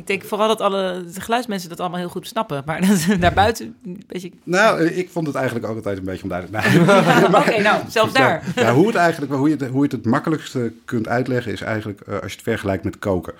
Ik 0.00 0.06
denk 0.06 0.24
vooral 0.24 0.48
dat 0.48 0.60
alle 0.60 1.04
de 1.14 1.20
geluidsmensen 1.20 1.68
dat 1.68 1.80
allemaal 1.80 1.98
heel 1.98 2.08
goed 2.08 2.26
snappen. 2.26 2.62
Maar 2.66 2.80
daarbuiten 3.20 3.74
een 3.84 4.02
beetje... 4.06 4.30
Nou, 4.42 4.84
ik 4.84 5.10
vond 5.10 5.26
het 5.26 5.36
eigenlijk 5.36 5.66
ook 5.66 5.76
altijd 5.76 5.98
een 5.98 6.04
beetje 6.04 6.22
onduidelijk. 6.22 6.64
Nee. 7.30 7.40
Oké, 7.40 7.62
nou, 7.62 7.82
zelfs 7.88 8.12
daar. 8.12 8.44
Ja, 8.54 8.62
ja, 8.62 8.74
hoe, 8.74 8.86
het 8.86 8.96
eigenlijk, 8.96 9.32
hoe, 9.32 9.48
je 9.48 9.56
het, 9.56 9.68
hoe 9.68 9.76
je 9.76 9.82
het 9.82 9.92
het 9.92 10.04
makkelijkste 10.04 10.72
kunt 10.84 11.08
uitleggen 11.08 11.52
is 11.52 11.60
eigenlijk 11.60 12.00
eh, 12.00 12.12
als 12.12 12.30
je 12.30 12.36
het 12.36 12.42
vergelijkt 12.42 12.84
met 12.84 12.98
koken. 12.98 13.34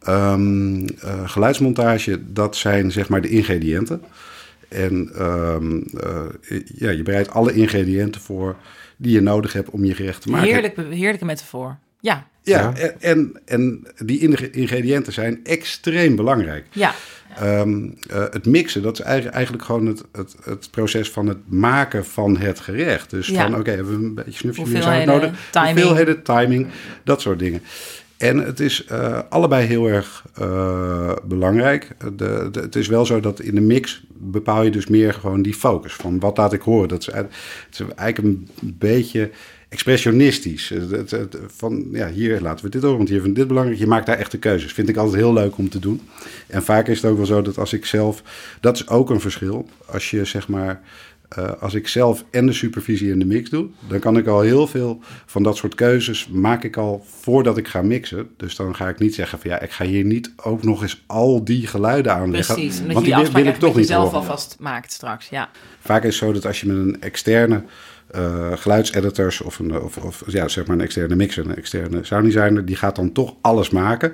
Ehm, 0.00 0.86
eh, 0.86 1.28
geluidsmontage, 1.28 2.32
dat 2.32 2.56
zijn 2.56 2.92
zeg 2.92 3.08
maar 3.08 3.20
de 3.20 3.28
ingrediënten. 3.28 4.02
En 4.68 5.10
ehm, 5.14 5.80
eh, 5.96 6.60
ja, 6.64 6.90
je 6.90 7.02
bereidt 7.02 7.30
alle 7.30 7.52
ingrediënten 7.52 8.20
voor 8.20 8.56
die 8.96 9.12
je 9.12 9.20
nodig 9.20 9.52
hebt 9.52 9.70
om 9.70 9.84
je 9.84 9.94
gerecht 9.94 10.22
te 10.22 10.30
maken. 10.30 10.48
Heerlijk, 10.48 10.76
heerlijke 10.76 11.24
metafoor. 11.24 11.78
Ja, 12.00 12.26
Ja, 12.42 12.72
en- 12.76 12.94
En, 13.00 13.32
en 13.44 13.86
die 14.04 14.18
ingrediënten 14.52 15.12
zijn 15.12 15.40
extreem 15.44 16.16
belangrijk. 16.16 16.64
ja. 16.72 16.94
Ehm, 17.38 17.88
eh, 18.08 18.24
het 18.30 18.46
mixen, 18.46 18.82
dat 18.82 18.92
is 18.98 19.00
eigenlijk, 19.04 19.34
eigenlijk 19.36 19.64
gewoon 19.64 19.86
het, 19.86 20.02
het, 20.12 20.36
het 20.44 20.68
proces 20.70 21.10
van 21.10 21.26
het 21.26 21.38
maken 21.48 22.04
van 22.06 22.36
het 22.36 22.60
gerecht. 22.60 23.10
Dus 23.10 23.26
Ja. 23.26 23.42
van, 23.50 23.58
oké, 23.60 23.70
hebben 23.70 23.98
we 24.00 24.04
een 24.06 24.14
beetje 24.14 24.32
snufje 24.32 24.66
meer 24.66 24.82
zout 24.82 25.04
nodig? 25.04 25.48
timing. 25.50 25.78
Hoeveelheden, 25.78 26.22
timing, 26.22 26.66
dat 27.04 27.20
soort 27.20 27.38
dingen. 27.38 27.62
En 28.18 28.38
het 28.38 28.60
is 28.60 28.84
eh, 28.84 29.18
allebei 29.28 29.66
heel 29.66 29.86
erg 29.86 30.24
eh, 30.34 31.12
belangrijk. 31.24 31.88
De, 32.16 32.48
de- 32.52 32.60
het 32.60 32.76
is 32.76 32.88
wel 32.88 33.06
zo 33.06 33.20
dat 33.20 33.40
in 33.40 33.54
de 33.54 33.60
mix 33.60 34.02
bepaal 34.14 34.62
je 34.62 34.70
dus 34.70 34.86
meer 34.86 35.14
gewoon 35.14 35.42
die 35.42 35.54
focus. 35.54 35.92
Van 35.92 36.18
wat 36.20 36.36
laat 36.36 36.52
ik 36.52 36.60
horen? 36.62 36.88
Dat 36.88 37.00
is, 37.00 37.06
het 37.14 37.26
is 37.72 37.80
eigenlijk 37.96 38.18
een 38.36 38.48
beetje 38.78 39.30
expressionistisch. 39.70 40.68
Het- 40.68 40.90
het- 40.90 41.10
het- 41.10 41.36
van, 41.56 41.86
ja, 41.92 42.08
hier 42.10 42.40
laten 42.40 42.64
we 42.64 42.70
dit 42.70 42.82
horen, 42.82 42.96
want 42.96 43.08
hier 43.08 43.18
vind 43.18 43.30
ik 43.30 43.36
dit 43.36 43.48
belangrijk. 43.48 43.78
Je 43.78 43.86
maakt 43.86 44.06
daar 44.06 44.18
echte 44.18 44.38
keuzes. 44.38 44.72
Vind 44.72 44.88
ik 44.88 44.96
altijd 44.96 45.16
heel 45.16 45.32
leuk 45.32 45.58
om 45.58 45.68
te 45.68 45.78
doen. 45.78 46.00
En 46.46 46.62
vaak 46.62 46.88
is 46.88 47.02
het 47.02 47.10
ook 47.10 47.16
wel 47.16 47.26
zo 47.26 47.42
dat 47.42 47.58
als 47.58 47.72
ik 47.72 47.84
zelf... 47.86 48.22
Dat 48.60 48.76
is 48.76 48.88
ook 48.88 49.10
een 49.10 49.20
verschil. 49.20 49.68
Als 49.86 50.10
je 50.10 50.24
zeg 50.24 50.48
maar... 50.48 50.80
eh, 51.28 51.50
als 51.60 51.74
ik 51.74 51.88
zelf 51.88 52.24
en 52.30 52.46
de 52.46 52.52
supervisie 52.52 53.12
en 53.12 53.18
de 53.18 53.24
mix 53.24 53.50
doe, 53.50 53.66
dan 53.88 53.98
kan 53.98 54.16
ik 54.16 54.26
al 54.26 54.40
heel 54.40 54.66
veel 54.66 55.00
van 55.26 55.42
dat 55.42 55.56
soort 55.56 55.74
keuzes 55.74 56.28
maak 56.28 56.64
ik 56.64 56.76
al 56.76 57.04
voordat 57.20 57.56
ik 57.56 57.68
ga 57.68 57.82
mixen. 57.82 58.28
Dus 58.36 58.56
dan 58.56 58.74
ga 58.76 58.88
ik 58.88 58.98
niet 58.98 59.14
zeggen 59.14 59.38
van 59.38 59.50
ja, 59.50 59.60
ik 59.60 59.70
ga 59.70 59.84
hier 59.84 60.04
niet 60.04 60.32
ook 60.36 60.62
nog 60.62 60.82
eens 60.82 61.02
al 61.06 61.44
die 61.44 61.66
geluiden 61.66 62.14
aanleggen. 62.14 62.54
Precies. 62.54 62.78
Want 62.80 63.04
die 63.04 63.14
die 63.14 63.32
wil, 63.32 63.46
ik 63.46 63.56
toch 63.58 63.76
niet 63.76 63.92
horen. 63.92 64.12
alvast 64.12 64.56
maakt 64.58 64.92
straks. 64.92 65.28
Ja. 65.28 65.50
Vaak 65.80 66.02
is 66.04 66.08
het 66.08 66.24
zo 66.28 66.32
dat 66.32 66.46
als 66.46 66.60
je 66.60 66.66
met 66.66 66.76
een 66.76 67.00
externe 67.02 67.62
eh 68.10 68.52
geluidseditors 68.54 69.40
of, 69.40 69.58
een, 69.58 69.80
of, 69.80 69.96
of 69.96 70.22
ja, 70.26 70.48
zeg 70.48 70.66
maar 70.66 70.76
een 70.76 70.82
externe 70.82 71.14
mixer, 71.16 71.44
een 71.44 71.56
externe 71.56 72.04
sounddesigner, 72.04 72.64
die 72.64 72.76
gaat 72.76 72.96
dan 72.96 73.12
toch 73.12 73.34
alles 73.40 73.70
maken. 73.70 74.10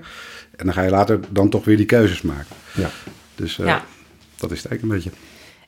En 0.57 0.65
dan 0.65 0.75
ga 0.75 0.83
je 0.83 0.91
later 0.91 1.21
dan 1.31 1.49
toch 1.49 1.65
weer 1.65 1.77
die 1.77 1.87
keuzes 1.87 2.23
maken. 2.23 2.57
Ja. 2.75 2.91
Dus 3.35 3.59
eh, 3.59 3.67
Ja. 3.67 3.85
dat 4.37 4.51
is 4.51 4.63
het 4.63 4.71
eigenlijk 4.71 4.83
een 4.83 4.89
beetje. 5.11 5.11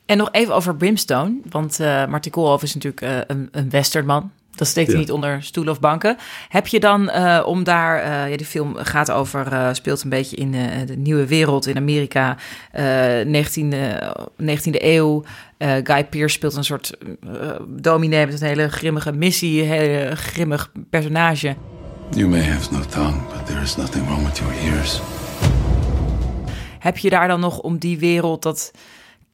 En 0.05 0.17
nog 0.17 0.29
even 0.31 0.55
over 0.55 0.75
Brimstone. 0.75 1.37
Want 1.49 1.79
eh 1.79 2.05
Martin 2.07 2.31
Koolhoff 2.31 2.63
is 2.63 2.73
natuurlijk 2.73 3.01
eh, 3.01 3.17
een, 3.27 3.47
een 3.51 3.69
westernman. 3.69 4.31
Dat 4.59 4.67
steekt 4.67 4.87
hij 4.87 4.95
Ja. 4.95 5.01
niet 5.01 5.11
onder 5.11 5.43
stoelen 5.43 5.73
of 5.73 5.79
banken. 5.79 6.17
Heb 6.49 6.67
je 6.67 6.79
dan, 6.79 7.09
eh, 7.09 7.41
om 7.45 7.63
daar... 7.63 7.99
eh, 8.01 8.29
ja, 8.31 8.37
die 8.37 8.45
film 8.45 8.75
gaat 8.75 9.11
over... 9.11 9.47
eh, 9.53 9.69
speelt 9.73 10.03
een 10.03 10.09
beetje 10.09 10.35
in 10.35 10.53
eh, 10.53 10.87
de 10.87 10.95
nieuwe 10.97 11.25
wereld 11.27 11.67
in 11.67 11.77
Amerika. 11.77 12.37
eh 12.71 13.25
19e, 13.25 13.75
19e 14.41 14.71
eeuw. 14.71 15.23
Eh, 15.57 15.71
Guy 15.83 16.03
Pearce 16.05 16.35
speelt 16.35 16.55
een 16.55 16.63
soort 16.63 16.97
eh 17.23 17.49
dominee... 17.67 18.25
met 18.25 18.41
een 18.41 18.47
hele 18.47 18.69
grimmige 18.69 19.11
missie. 19.11 19.61
Een 19.61 19.67
hele 19.67 20.15
grimmig 20.15 20.71
personage. 20.89 21.55
You 22.09 22.27
may 22.27 22.43
have 22.43 22.73
no 22.73 22.79
tongue, 22.89 23.21
but 23.33 23.45
there 23.45 23.61
is 23.61 23.75
nothing 23.75 24.05
wrong 24.05 24.25
with 24.25 24.37
your 24.37 24.53
ears. 24.73 25.01
Heb 26.79 26.97
je 26.97 27.09
daar 27.09 27.27
dan 27.27 27.39
nog 27.39 27.59
om 27.59 27.77
die 27.77 27.99
wereld... 27.99 28.43
dat 28.43 28.71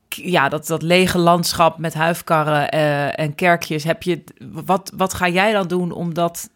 ja, 0.10 0.50
dat, 0.50 0.68
dat 0.68 0.82
lege 0.82 1.18
landschap 1.18 1.78
met 1.78 1.94
huifkarren 1.94 2.70
eh, 2.70 3.20
en 3.20 3.36
kerkjes, 3.36 3.84
heb 3.84 4.04
je, 4.04 4.24
wat, 4.66 4.92
wat 4.98 5.14
ga 5.14 5.30
jij 5.30 5.52
dan 5.52 5.68
doen 5.68 5.92
om 5.92 6.14
dat 6.14 6.50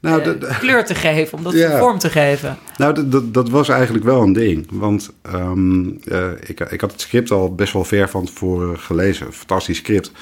Nou, 0.00 0.18
eh, 0.18 0.24
de- 0.24 0.38
de- 0.38 0.56
kleur 0.58 0.84
te 0.84 0.94
geven, 0.94 1.38
om 1.38 1.44
dat 1.44 1.52
Ja. 1.52 1.78
vorm 1.78 1.98
te 1.98 2.10
geven? 2.10 2.58
Nou, 2.76 3.08
dat, 3.10 3.34
dat, 3.34 3.48
was 3.48 3.68
eigenlijk 3.68 4.04
wel 4.04 4.22
een 4.22 4.32
ding. 4.32 4.66
Want 4.70 5.10
ehm, 5.22 5.88
eh, 6.04 6.30
ik, 6.46 6.60
ik 6.60 6.80
had 6.80 6.92
het 6.92 7.00
script 7.00 7.30
al 7.30 7.54
best 7.54 7.72
wel 7.72 7.84
ver 7.84 8.08
van 8.08 8.24
tevoren 8.24 8.78
gelezen. 8.78 9.26
Een 9.26 9.32
fantastisch 9.32 9.78
script. 9.78 10.12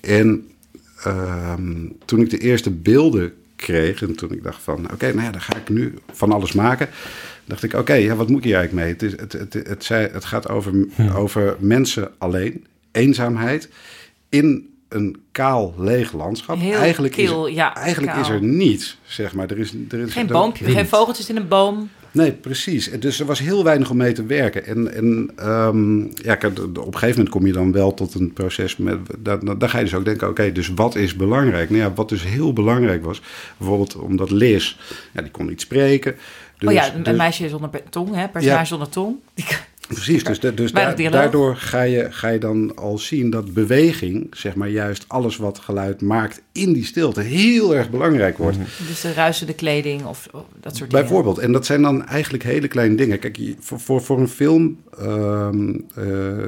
En 0.00 0.50
ehm, 1.04 1.86
toen 2.04 2.20
ik 2.20 2.30
de 2.30 2.38
eerste 2.38 2.70
beelden 2.70 3.32
kreeg... 3.56 4.02
en 4.02 4.16
toen 4.16 4.32
ik 4.32 4.42
dacht 4.42 4.62
van... 4.62 4.92
oké, 4.92 5.06
nou 5.12 5.22
ja, 5.26 5.30
dan 5.30 5.40
ga 5.40 5.56
ik 5.56 5.68
nu 5.68 5.94
van 6.12 6.32
alles 6.32 6.52
maken... 6.52 6.88
dacht 7.48 7.62
ik, 7.62 7.72
oké, 7.74 7.94
ja, 7.94 8.14
wat 8.14 8.28
moet 8.28 8.38
ik 8.38 8.44
hier 8.44 8.56
eigenlijk 8.56 8.84
mee? 8.86 8.94
Het, 8.94 9.02
is, 9.02 9.20
het, 9.20 9.32
het, 9.52 9.68
het, 9.68 9.84
zei- 9.84 10.08
het 10.12 10.24
gaat 10.24 10.48
over, 10.48 10.72
over 11.14 11.56
mensen 11.58 12.10
alleen, 12.18 12.66
eenzaamheid... 12.92 13.68
in 14.28 14.66
een 14.88 15.16
kaal, 15.32 15.74
leeg 15.78 16.12
landschap. 16.12 16.58
Heel 16.58 16.74
eigenlijk 16.78 17.14
kil, 17.14 17.46
is 17.46 17.50
er, 17.50 17.56
ja, 17.56 17.74
eigenlijk 17.74 18.16
is 18.16 18.28
er 18.28 18.42
niets, 18.42 18.98
zeg 19.02 19.34
maar. 19.34 19.50
Er 19.50 19.58
is, 19.58 19.74
er 19.90 19.98
is, 19.98 20.12
Geen 20.12 20.26
er- 20.26 20.32
boompje, 20.32 20.64
geen 20.64 20.86
vogeltjes 20.86 21.28
in 21.28 21.36
een 21.36 21.48
boom. 21.48 21.88
Nee, 22.10 22.32
precies. 22.32 22.90
En 22.90 23.00
Dus 23.00 23.20
er 23.20 23.26
was 23.26 23.38
heel 23.38 23.64
weinig 23.64 23.90
om 23.90 23.96
mee 23.96 24.12
te 24.12 24.26
werken. 24.26 24.66
En, 24.66 24.94
en 24.94 25.30
ehm, 25.36 25.98
ja, 26.00 26.34
op 26.34 26.76
een 26.76 26.92
gegeven 26.92 27.08
moment 27.08 27.28
kom 27.28 27.46
je 27.46 27.52
dan 27.52 27.72
wel 27.72 27.94
tot 27.94 28.14
een 28.14 28.32
proces 28.32 28.76
met. 28.76 28.98
Dan, 29.18 29.54
dan 29.58 29.68
ga 29.70 29.78
je 29.78 29.84
dus 29.84 29.94
ook 29.94 30.04
denken: 30.04 30.28
oké, 30.28 30.52
dus 30.52 30.68
wat 30.74 30.94
is 30.94 31.16
belangrijk? 31.16 31.70
Nou 31.70 31.82
ja, 31.82 31.92
wat 31.92 32.08
dus 32.08 32.22
heel 32.24 32.52
belangrijk 32.52 33.04
was, 33.04 33.22
bijvoorbeeld 33.56 33.96
omdat 33.96 34.30
Liz, 34.30 34.76
ja, 35.12 35.22
die 35.22 35.30
kon 35.30 35.46
niet 35.46 35.60
spreken. 35.60 36.14
Dus, 36.58 36.68
oh 36.68 36.74
ja, 36.74 36.94
een 36.94 37.02
dus- 37.02 37.16
meisje 37.16 37.48
zonder 37.48 37.70
tong, 37.90 38.14
hè, 38.14 38.28
personage 38.28 38.58
Ja. 38.58 38.64
zonder 38.64 38.88
tong. 38.88 39.16
Die- 39.34 39.44
Precies, 39.88 40.24
dus, 40.24 40.40
da- 40.40 40.50
dus 40.50 40.72
da- 40.72 40.94
daardoor 40.94 41.56
ga 41.56 41.82
je, 41.82 42.06
ga 42.10 42.28
je 42.28 42.38
dan 42.38 42.76
al 42.76 42.98
zien 42.98 43.30
dat 43.30 43.52
beweging, 43.54 44.26
zeg 44.30 44.54
maar 44.54 44.68
juist 44.68 45.04
alles 45.06 45.36
wat 45.36 45.58
geluid 45.58 46.00
maakt 46.00 46.42
in 46.52 46.72
die 46.72 46.84
stilte, 46.84 47.20
heel 47.20 47.74
erg 47.76 47.90
belangrijk 47.90 48.38
wordt. 48.38 48.56
Dus 48.88 49.00
de 49.00 49.12
ruisende 49.12 49.54
kleding 49.54 50.04
of, 50.04 50.28
of 50.32 50.44
dat 50.60 50.76
soort 50.76 50.90
dingen. 50.90 51.04
Bijvoorbeeld, 51.06 51.38
en 51.38 51.52
dat 51.52 51.66
zijn 51.66 51.82
dan 51.82 52.06
eigenlijk 52.06 52.44
hele 52.44 52.68
kleine 52.68 52.94
dingen. 52.94 53.18
Kijk, 53.18 53.38
voor, 53.60 53.80
voor, 53.80 54.02
voor 54.02 54.18
een 54.20 54.28
film, 54.28 54.78
ehm, 54.98 55.74
eh, 55.94 56.38
eh, 56.44 56.46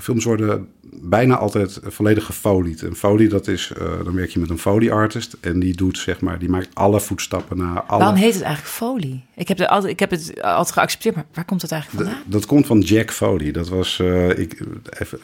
films 0.00 0.24
worden 0.24 0.68
bijna 1.02 1.36
altijd 1.36 1.80
volledig 1.84 2.24
gefolied. 2.24 2.82
Een 2.82 2.96
folie, 2.96 3.28
dat 3.28 3.46
is, 3.46 3.72
eh, 3.78 3.86
dan 4.04 4.14
werk 4.14 4.30
je 4.30 4.38
met 4.38 4.50
een 4.50 4.58
folie 4.58 4.92
artist 4.92 5.36
en 5.40 5.60
die 5.60 5.76
doet, 5.76 5.98
zeg 5.98 6.20
maar, 6.20 6.38
die 6.38 6.48
maakt 6.48 6.68
alle 6.72 7.00
voetstappen 7.00 7.56
naar 7.56 7.82
alle... 7.82 7.98
Waarom 7.98 8.18
heet 8.18 8.34
het 8.34 8.42
eigenlijk 8.42 8.74
folie? 8.74 9.24
Ik 9.38 9.48
heb, 9.48 9.58
het 9.58 9.68
altijd, 9.68 9.92
ik 9.92 10.00
heb 10.00 10.10
het 10.10 10.42
altijd 10.42 10.72
geaccepteerd, 10.72 11.14
maar 11.14 11.24
waar 11.34 11.44
komt 11.44 11.62
het 11.62 11.72
eigenlijk 11.72 12.04
vandaan? 12.04 12.22
Dat 12.26 12.46
komt 12.46 12.66
van 12.66 12.80
Jack 12.80 13.10
Foley. 13.10 13.50
Dat 13.50 13.68
was, 13.68 13.98
eh, 14.00 14.38
ik, 14.38 14.60
even, 14.98 15.18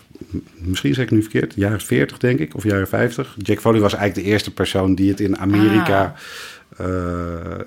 misschien 0.59 0.95
zeg 0.95 1.05
ik 1.05 1.11
nu 1.11 1.21
verkeerd, 1.23 1.53
jaren 1.57 1.81
40 1.81 2.19
denk 2.19 2.39
ik, 2.39 2.55
of 2.55 2.65
jaren 2.65 2.89
50. 2.89 3.35
Jack 3.39 3.61
Foley 3.61 3.81
was 3.81 3.95
eigenlijk 3.95 4.27
de 4.27 4.33
eerste 4.33 4.51
persoon 4.53 4.95
die 4.95 5.11
het 5.11 5.21
in 5.21 5.39
Amerika... 5.39 6.15
eh, 6.77 6.87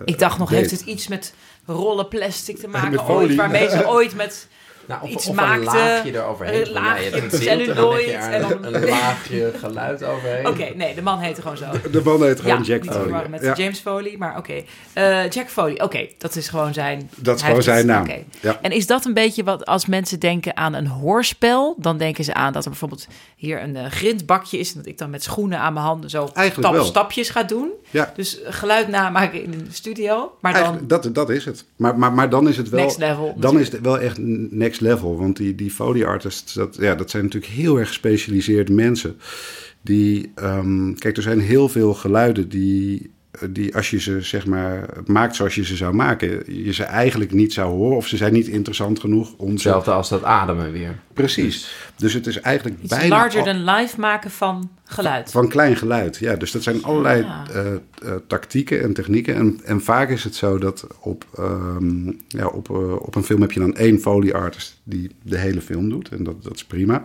Ik 0.06 0.20
dacht 0.20 0.38
nog, 0.38 0.50
deed. 0.50 0.60
heeft 0.60 0.72
het 0.72 0.82
iets 0.82 1.08
met 1.08 1.34
rollen 1.66 2.08
plastic 2.08 2.58
te 2.58 2.68
maken 2.68 3.08
ooit, 3.08 3.36
waarmee 3.36 3.70
ze 3.70 3.88
ooit 3.98 4.16
met 4.16 4.48
Nou, 4.88 5.02
of, 5.04 5.10
iets 5.10 5.28
of 5.28 5.36
maakte, 5.36 5.58
een 5.60 5.64
laagje 5.74 6.14
eroverheen. 6.16 6.62
een 6.62 6.68
ja, 6.68 6.72
laagje 6.82 7.14
een 7.22 7.30
beeld 7.30 7.46
en 7.46 7.74
dan 7.76 7.90
leg 7.90 8.02
je 8.02 8.06
celluloid 8.06 8.08
er 8.08 8.20
en 8.20 8.42
een, 8.44 8.62
dan- 8.62 8.74
een 8.74 8.86
laagje 8.90 9.52
geluid 9.60 10.04
overheen. 10.04 10.48
Oké, 10.48 10.68
nee, 10.76 10.96
de 10.96 11.02
man 11.02 11.20
heette 11.20 11.42
gewoon 11.42 11.58
zo. 11.58 11.66
De 11.92 12.02
man 12.04 12.24
heet 12.24 12.40
gewoon 12.40 12.58
ja, 12.58 12.64
Jack 12.64 12.82
niet 12.82 12.92
te 12.92 12.98
Foley. 13.00 13.30
met 13.30 13.42
Ja. 13.42 13.54
James 13.56 13.80
Foley, 13.80 14.16
maar 14.18 14.38
oké. 14.38 14.64
Eh, 14.94 15.30
Jack 15.30 15.50
Foley, 15.50 15.82
oké, 15.82 16.08
dat 16.18 16.36
is 16.36 16.48
gewoon 16.50 16.74
zijn... 16.74 17.10
Dat 17.16 17.36
is 17.36 17.42
gewoon 17.42 17.64
zijn 17.64 17.86
naam. 17.86 18.02
oké. 18.02 18.24
Ja. 18.40 18.60
En 18.62 18.72
is 18.72 18.88
dat 18.88 19.06
een 19.06 19.14
beetje 19.14 19.44
wat 19.44 19.66
als 19.66 19.86
mensen 19.86 20.20
denken 20.20 20.58
aan 20.58 20.74
een 20.74 20.88
hoorspel, 20.88 21.76
dan 21.80 21.98
denken 21.98 22.24
ze 22.24 22.34
aan 22.34 22.54
dat 22.54 22.64
er 22.64 22.70
bijvoorbeeld 22.70 23.08
hier 23.36 23.62
een 23.62 23.76
eh, 23.76 23.86
grindbakje 23.92 24.58
is 24.60 24.70
en 24.72 24.78
dat 24.78 24.86
ik 24.86 24.98
dan 24.98 25.10
met 25.10 25.24
schoenen 25.24 25.60
aan 25.60 25.74
mijn 25.74 25.86
handen 25.86 26.10
zo 26.10 26.30
Eigenlijk 26.34 26.74
stap, 26.76 26.86
stapjes 26.86 27.30
ga 27.30 27.44
doen. 27.44 27.70
Ja. 27.90 28.12
Dus 28.16 28.40
geluid 28.46 28.88
namaken 28.88 29.44
in 29.44 29.52
de 29.52 29.58
studio, 29.72 30.32
maar 30.42 30.54
dan 30.54 30.62
Eigenlijk, 30.62 30.90
dat, 30.90 31.16
dat 31.16 31.30
is 31.30 31.46
het. 31.46 31.66
Maar, 31.76 31.98
maar, 31.98 32.14
maar 32.14 32.30
dan 32.30 32.48
is 32.48 32.58
het 32.58 32.70
wel. 32.70 32.80
Next 32.82 32.98
level, 32.98 33.34
Dan 33.38 33.60
is 33.60 33.72
het 33.72 33.82
wel 33.82 34.00
echt 34.00 34.18
next 34.52 34.77
level. 34.80 35.18
Want 35.18 35.38
die, 35.38 35.56
die 35.56 35.72
Foley 35.72 36.06
artists, 36.06 36.54
dat, 36.54 36.78
ja, 36.80 36.96
dat 36.96 37.10
zijn 37.10 37.24
natuurlijk 37.24 37.54
heel 37.54 37.80
erg 37.80 37.88
gespecialiseerde 37.88 38.74
mensen. 38.74 39.18
Die, 39.82 40.32
ehm, 40.36 40.94
kijk, 40.94 41.18
er 41.18 41.24
zijn 41.24 41.40
heel 41.40 41.70
veel 41.70 41.94
geluiden 41.94 42.50
die 42.50 43.12
die 43.50 43.76
als 43.76 43.90
je 43.90 44.00
ze 44.00 44.22
zeg 44.22 44.46
maar 44.46 44.86
maakt 45.06 45.36
zoals 45.36 45.56
je 45.56 45.66
ze 45.66 45.76
zou 45.76 45.94
maken, 45.94 46.44
je 46.64 46.74
ze 46.74 46.84
eigenlijk 46.84 47.32
niet 47.32 47.54
zou 47.54 47.70
horen 47.70 47.98
of 47.98 48.08
ze 48.08 48.18
zijn 48.18 48.34
niet 48.34 48.48
interessant 48.48 49.00
genoeg 49.00 49.34
om 49.38 49.48
ze... 49.48 49.54
Hetzelfde 49.54 49.92
als 49.92 50.10
dat 50.10 50.24
ademen 50.24 50.72
weer. 50.72 51.00
Precies. 51.14 51.76
Dus 51.96 52.14
het 52.14 52.28
is 52.28 52.40
eigenlijk 52.42 52.78
Iets 52.82 52.90
bijna 52.98 53.16
larger 53.16 53.44
than 53.44 53.64
life 53.64 54.00
maken 54.00 54.32
van 54.32 54.70
geluid. 54.84 55.32
van 55.32 55.48
klein 55.50 55.76
geluid. 55.76 56.18
Ja, 56.18 56.36
dus 56.36 56.52
dat 56.52 56.64
zijn 56.64 56.84
allerlei 56.84 57.22
Ja. 57.22 57.46
eh, 57.54 57.74
eh, 57.74 57.80
tactieken 58.28 58.82
en 58.84 58.94
technieken. 58.94 59.36
En, 59.36 59.60
en 59.64 59.82
vaak 59.82 60.10
is 60.10 60.24
het 60.24 60.36
zo 60.36 60.58
dat 60.58 60.88
op, 61.00 61.26
ehm, 61.38 62.08
ja, 62.28 62.48
op, 62.48 62.70
eh, 62.70 62.94
op 62.94 63.16
een 63.16 63.24
film 63.24 63.42
heb 63.42 63.52
je 63.52 63.60
dan 63.60 63.76
één 63.76 64.00
foley 64.00 64.34
artist 64.34 64.80
die 64.84 65.12
de 65.24 65.38
hele 65.38 65.62
film 65.62 65.90
doet. 65.90 66.10
En 66.10 66.24
dat, 66.24 66.44
dat 66.44 66.56
is 66.56 66.66
prima. 66.66 67.04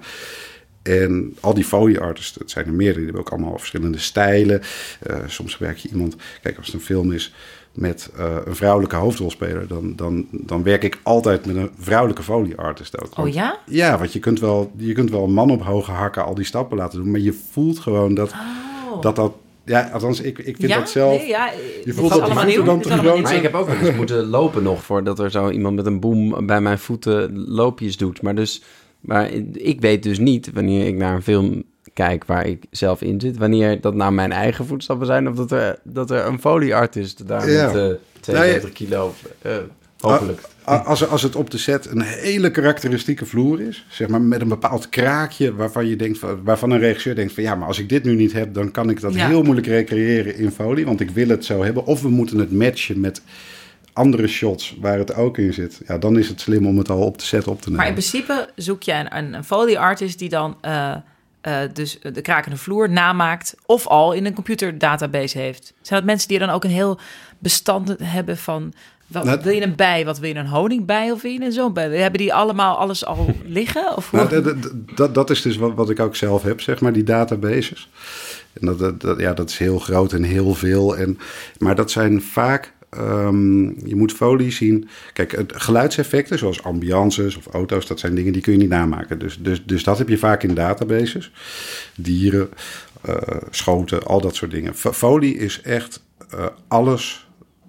En 0.83 1.37
al 1.41 1.55
die 1.55 1.65
foley 1.65 2.01
artists, 2.01 2.39
het 2.39 2.51
zijn 2.51 2.67
er 2.67 2.73
meerdere, 2.73 2.97
die 2.97 3.05
hebben 3.05 3.23
ook 3.23 3.33
allemaal 3.33 3.59
verschillende 3.59 3.99
stijlen. 3.99 4.63
Eh, 5.03 5.17
soms 5.27 5.55
gebruik 5.55 5.77
je 5.77 5.89
iemand, 5.89 6.17
kijk 6.43 6.57
als 6.57 6.67
het 6.67 6.75
een 6.75 6.81
film 6.81 7.13
is 7.13 7.35
met 7.73 8.11
eh, 8.17 8.37
een 8.45 8.57
vrouwelijke 8.57 8.97
hoofdrolspeler, 8.97 9.67
dan, 9.67 9.97
dan, 9.97 10.27
dan 10.31 10.63
werk 10.63 10.83
ik 10.85 10.99
altijd 11.03 11.47
met 11.47 11.57
een 11.57 11.71
vrouwelijke 11.79 12.23
foley 12.23 12.57
artist 12.57 13.03
ook. 13.03 13.19
Oh 13.19 13.29
ja? 13.29 13.59
ja, 13.67 13.99
want 13.99 14.13
je 14.13 14.19
kunt, 14.19 14.41
wel, 14.41 14.73
je 14.77 14.93
kunt 14.93 15.11
wel 15.11 15.25
een 15.25 15.33
man 15.33 15.51
op 15.51 15.63
hoge 15.63 15.91
hakken 15.91 16.25
al 16.25 16.35
die 16.35 16.45
stappen 16.45 16.77
laten 16.77 16.99
doen, 16.99 17.11
maar 17.11 17.21
je 17.21 17.39
voelt 17.53 17.79
gewoon 17.79 18.15
dat 18.15 18.35
Oh. 18.93 19.01
dat, 19.01 19.17
dat 19.17 19.33
ja, 19.65 19.91
althans, 19.93 20.21
ik, 20.21 20.39
ik 20.39 20.57
vind 20.57 20.71
ja? 20.71 20.79
dat 20.79 20.91
zelf. 20.91 21.19
Nee, 21.19 21.29
ja, 21.29 21.51
Je 21.85 21.93
voelt 21.93 22.11
dat 22.11 22.21
allemaal 22.21 22.45
nieuw. 22.45 22.65
dan 22.65 22.81
te 22.81 22.95
nieuw. 22.95 23.21
Maar 23.21 23.35
ik 23.35 23.43
heb 23.43 23.55
ook 23.55 23.67
wel 23.67 23.77
eens 23.77 23.97
moeten 24.03 24.27
lopen 24.27 24.63
nog 24.63 24.83
voordat 24.83 25.19
er 25.19 25.31
zo 25.31 25.51
iemand 25.51 25.77
met 25.77 25.87
een 25.87 26.01
boom 26.01 26.47
bij 26.47 26.61
mijn 26.61 26.79
voeten 26.79 27.49
loopjes 27.49 27.97
doet. 27.97 28.23
Maar, 28.23 28.35
dus, 28.35 28.63
maar 29.03 29.31
ik 29.53 29.81
weet 29.81 30.03
dus 30.03 30.19
niet 30.19 30.51
wanneer 30.53 30.87
ik 30.87 30.95
naar 30.97 31.15
een 31.15 31.23
film 31.23 31.63
kijk 31.93 32.25
waar 32.25 32.47
ik 32.47 32.65
zelf 32.71 33.03
in 33.03 33.21
zit, 33.21 33.37
wanneer 33.37 33.81
dat 33.81 33.95
nou 33.95 34.13
mijn 34.13 34.33
eigen 34.33 34.67
voetstappen 34.67 35.07
zijn 35.07 35.29
of 35.29 35.37
dat 35.37 35.51
er, 35.53 35.79
dat 35.85 36.11
er 36.11 36.27
een 36.27 36.41
folieartist 36.41 37.27
daar 37.29 37.51
Ja. 37.51 37.67
met 37.67 37.77
eh 37.77 37.97
72 38.21 38.73
kilo, 38.73 39.15
eh, 39.43 39.53
hopelijk. 40.01 40.41
Als, 40.65 41.09
als 41.09 41.23
het 41.23 41.37
op 41.37 41.51
de 41.51 41.59
set 41.59 41.87
een 41.91 42.01
hele 42.03 42.51
karakteristieke 42.51 43.27
vloer 43.27 43.61
is, 43.61 43.87
zeg 43.91 44.09
maar 44.09 44.21
met 44.21 44.41
een 44.41 44.49
bepaald 44.49 44.89
kraakje 44.89 45.55
waarvan, 45.55 45.87
je 45.87 45.97
denkt 45.97 46.19
van, 46.19 46.41
waarvan 46.45 46.71
een 46.71 46.79
regisseur 46.79 47.15
denkt 47.15 47.33
van 47.33 47.43
ja, 47.43 47.55
maar 47.55 47.67
als 47.69 47.79
ik 47.79 47.89
dit 47.89 48.05
nu 48.05 48.15
niet 48.15 48.33
heb, 48.33 48.55
dan 48.55 48.71
kan 48.71 48.91
ik 48.91 49.01
dat 49.01 49.15
Ja. 49.15 49.29
heel 49.29 49.43
moeilijk 49.43 49.67
recreëren 49.67 50.37
in 50.37 50.51
folie, 50.51 50.85
want 50.85 51.01
ik 51.01 51.11
wil 51.11 51.29
het 51.29 51.45
zo 51.45 51.63
hebben. 51.63 51.85
Of 51.87 52.03
we 52.03 52.09
moeten 52.09 52.39
het 52.39 52.53
matchen 52.53 53.01
met 53.01 53.23
andere 53.93 54.27
shots 54.27 54.77
waar 54.81 54.99
het 54.99 55.15
ook 55.15 55.39
in 55.39 55.53
zit. 55.53 55.81
Ja, 55.87 55.99
dan 55.99 56.19
is 56.19 56.29
het 56.29 56.41
slim 56.41 56.67
om 56.67 56.79
het 56.79 56.91
al 56.91 57.01
op 57.03 57.19
de 57.19 57.25
set 57.25 57.47
op 57.49 57.57
te 57.61 57.69
nemen. 57.71 57.77
Maar 57.77 57.87
in 57.87 57.93
principe 57.99 58.49
zoek 58.57 58.83
je 58.83 58.93
een, 58.93 59.17
een, 59.17 59.35
een 59.35 59.45
foley 59.45 59.79
artist 59.79 60.19
die 60.19 60.29
dan 60.29 60.57
eh, 60.61 60.95
eh, 61.41 61.57
dus 61.73 61.99
de 62.13 62.21
krakende 62.23 62.57
vloer 62.57 62.91
namaakt 62.91 63.55
of 63.67 63.87
al 63.87 64.13
in 64.13 64.27
een 64.27 64.35
computerdatabase 64.35 65.39
heeft. 65.39 65.73
Zijn 65.81 65.99
dat 66.01 66.09
mensen 66.09 66.29
die 66.29 66.39
dan 66.39 66.49
ook 66.51 66.65
een 66.65 66.71
heel 66.71 66.99
bestand 67.39 67.95
hebben 68.03 68.37
van 68.39 68.73
wat, 69.07 69.25
Nou, 69.25 69.41
wil 69.43 69.53
je 69.55 69.63
een 69.63 69.77
bij, 69.77 70.05
wat 70.05 70.19
wil 70.19 70.29
je 70.29 70.35
een 70.35 70.47
honingbij 70.47 71.11
of 71.11 71.23
wil 71.23 71.31
je 71.33 71.41
een 71.45 71.53
zo'n 71.53 71.73
bij? 71.73 71.89
Hebben 71.99 72.21
die 72.21 72.35
allemaal 72.35 72.77
alles 72.79 73.05
al 73.05 73.35
liggen? 73.45 73.97
Of? 73.97 74.13
Nou, 74.13 74.43
dat, 74.43 74.55
dat- 74.95 75.15
dat, 75.15 75.31
is 75.31 75.43
dus 75.43 75.57
wat, 75.57 75.75
wat 75.75 75.91
ik 75.91 76.01
ook 76.01 76.17
zelf 76.17 76.43
heb, 76.43 76.61
zeg 76.61 76.81
maar, 76.81 76.93
die 76.93 77.03
databases. 77.05 77.89
En 78.61 78.77
dat, 78.77 79.01
dat- 79.01 79.21
ja, 79.21 79.33
dat 79.33 79.51
is 79.51 79.59
heel 79.59 79.79
groot 79.79 80.13
en 80.13 80.23
heel 80.23 80.55
veel. 80.55 80.97
En, 80.97 81.19
maar 81.59 81.75
dat 81.75 81.91
zijn 81.91 82.23
vaak, 82.23 82.73
ehm, 82.97 83.87
je 83.87 83.97
moet 83.97 84.13
folie 84.13 84.51
zien. 84.53 84.89
Kijk, 85.13 85.33
het, 85.33 85.53
geluidseffecten 85.57 86.39
zoals 86.39 86.63
ambiances 86.63 87.37
of 87.37 87.47
auto's, 87.47 87.87
dat 87.87 88.01
zijn 88.01 88.15
dingen 88.15 88.33
die 88.33 88.43
kun 88.43 88.53
je 88.53 88.59
niet 88.59 88.69
namaken. 88.69 89.19
Dus, 89.19 89.39
dus, 89.41 89.63
dus 89.65 89.85
dat 89.85 89.99
heb 89.99 90.09
je 90.09 90.19
vaak 90.19 90.43
in 90.43 90.55
databases. 90.55 91.33
Dieren, 91.97 92.49
eh, 93.03 93.17
schoten, 93.51 94.03
al 94.03 94.21
dat 94.21 94.35
soort 94.35 94.51
dingen. 94.51 94.75
Fo- 94.75 94.93
Folie 94.93 95.37
is 95.39 95.61
echt 95.63 96.03
eh, 96.31 96.47
alles 96.69 97.27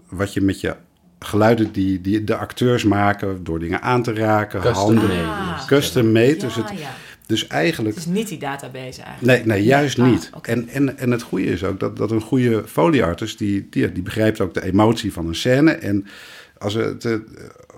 wat 0.10 0.34
je 0.34 0.42
met 0.42 0.62
je 0.62 0.76
geluiden 1.20 1.72
die, 1.72 2.02
die 2.02 2.24
de 2.24 2.36
acteurs 2.36 2.84
maken 2.84 3.44
door 3.44 3.60
dingen 3.60 3.82
aan 3.82 4.04
te 4.04 4.14
raken, 4.14 4.62
Custom 4.62 4.84
handen, 4.84 5.08
made. 5.08 5.24
Ah. 5.24 5.68
custom 5.68 6.12
made. 6.12 6.36
dus, 6.38 6.56
het, 6.56 6.70
ja. 6.70 6.90
Dus 7.34 7.48
eigenlijk 7.48 7.96
Het 7.96 8.06
is 8.06 8.12
niet 8.12 8.28
die 8.28 8.38
database 8.38 9.02
eigenlijk. 9.02 9.46
Nee, 9.46 9.58
nee 9.58 9.64
juist 9.64 10.00
Ah, 10.00 10.06
niet. 10.06 10.30
oké. 10.36 10.52
En, 10.52 10.68
en, 10.70 10.98
en 10.98 11.12
het 11.12 11.22
goede 11.22 11.46
is 11.46 11.64
ook 11.64 11.80
dat, 11.80 11.98
dat 11.98 12.12
een 12.12 12.22
goede 12.22 12.64
folieartist... 12.68 13.38
Die, 13.38 13.68
die, 13.70 13.92
die 13.92 14.04
begrijpt 14.04 14.42
ook 14.42 14.54
de 14.54 14.64
emotie 14.64 15.14
van 15.14 15.28
een 15.28 15.36
scène. 15.36 15.72
En 15.72 16.06
als 16.58 16.74
het, 16.74 17.06
eh, 17.06 17.14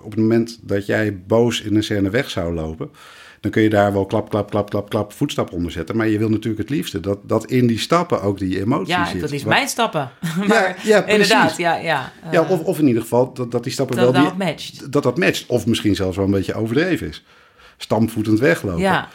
op 0.02 0.10
het 0.10 0.20
moment 0.20 0.58
dat 0.62 0.86
jij 0.86 1.18
boos 1.26 1.60
in 1.60 1.76
een 1.76 1.82
scène 1.82 2.10
weg 2.10 2.30
zou 2.30 2.54
lopen... 2.54 2.90
dan 3.40 3.50
kun 3.50 3.62
je 3.62 3.68
daar 3.68 3.92
wel 3.92 4.06
klap, 4.06 4.30
klap, 4.30 4.50
klap, 4.50 4.70
klap, 4.70 4.88
klap 4.90 5.12
voetstap 5.12 5.52
onder 5.52 5.72
zetten. 5.72 5.96
Maar 5.96 6.08
je 6.08 6.18
wil 6.18 6.28
natuurlijk 6.28 6.58
het 6.58 6.70
liefste 6.70 7.00
dat, 7.00 7.18
dat 7.22 7.44
in 7.50 7.66
die 7.66 7.78
stappen 7.78 8.22
ook 8.22 8.38
die 8.38 8.60
emotie 8.60 8.94
Ja, 8.94 9.04
zit. 9.06 9.20
wil 9.20 9.28
liefst 9.30 9.44
Want- 9.44 9.56
mijn 9.56 9.68
stappen. 9.68 10.10
maar 10.48 10.78
ja, 10.82 11.04
inderdaad, 11.06 11.56
ja. 11.56 11.76
ja. 11.76 12.12
Eh, 12.24 12.32
Ja, 12.32 12.42
of, 12.42 12.60
of 12.60 12.78
in 12.78 12.86
ieder 12.86 13.02
geval 13.02 13.32
dat, 13.32 13.50
dat 13.50 13.62
die 13.62 13.72
stappen 13.72 13.96
dat 13.96 14.12
wel... 14.12 14.22
dat 14.24 14.36
Die, 14.38 14.46
matcht. 14.46 14.92
dat 14.92 15.02
dat 15.02 15.18
matcht. 15.18 15.46
Of 15.46 15.66
misschien 15.66 15.94
zelfs 15.94 16.16
wel 16.16 16.24
een 16.26 16.30
beetje 16.30 16.54
overdreven 16.54 17.08
is. 17.08 17.24
Stampvoetend 17.76 18.38
weglopen. 18.40 18.80
Ja, 18.80 19.08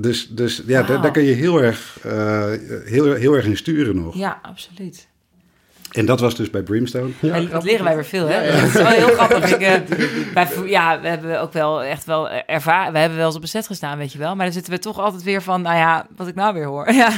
Dus, 0.00 0.28
dus 0.28 0.62
ja, 0.66 0.82
daar, 0.82 1.10
kun 1.10 1.22
je 1.22 1.32
heel 1.32 1.62
erg, 1.62 1.98
eh, 2.02 2.52
heel, 2.84 3.14
heel 3.14 3.34
erg 3.34 3.44
in 3.44 3.56
sturen 3.56 3.96
nog. 3.96 4.14
ja, 4.16 4.38
absoluut. 4.42 5.08
En 5.90 6.06
dat 6.06 6.20
was 6.20 6.34
dus 6.36 6.50
bij 6.50 6.62
Brimstone. 6.62 7.10
En 7.20 7.48
dat 7.48 7.64
leren 7.64 7.84
wij 7.84 7.94
weer 7.94 8.04
veel, 8.04 8.26
hè? 8.28 8.52
Dat 8.52 8.62
is 8.62 8.72
wel 8.72 8.86
heel 8.86 9.08
grappig. 9.08 9.54
Ik, 9.54 9.60
eh, 9.60 9.74
wij, 10.34 10.48
ja, 10.66 11.00
we 11.00 11.08
hebben 11.08 11.40
ook 11.40 11.52
wel 11.52 11.82
echt 11.82 12.04
wel 12.04 12.28
ervaren. 12.30 12.92
We 12.92 12.98
hebben 12.98 13.18
wel 13.18 13.26
eens 13.26 13.36
op 13.36 13.42
een 13.42 13.48
set 13.48 13.66
gestaan, 13.66 13.98
weet 13.98 14.12
je 14.12 14.18
wel. 14.18 14.34
Maar 14.36 14.44
dan 14.44 14.54
zitten 14.54 14.72
we 14.72 14.78
toch 14.78 14.98
altijd 14.98 15.22
weer 15.22 15.42
van, 15.42 15.62
nou 15.62 15.76
ja, 15.76 16.06
wat 16.16 16.28
ik 16.28 16.34
nou 16.34 16.54
weer 16.54 16.64
hoor. 16.66 16.92
Ja, 17.00 17.10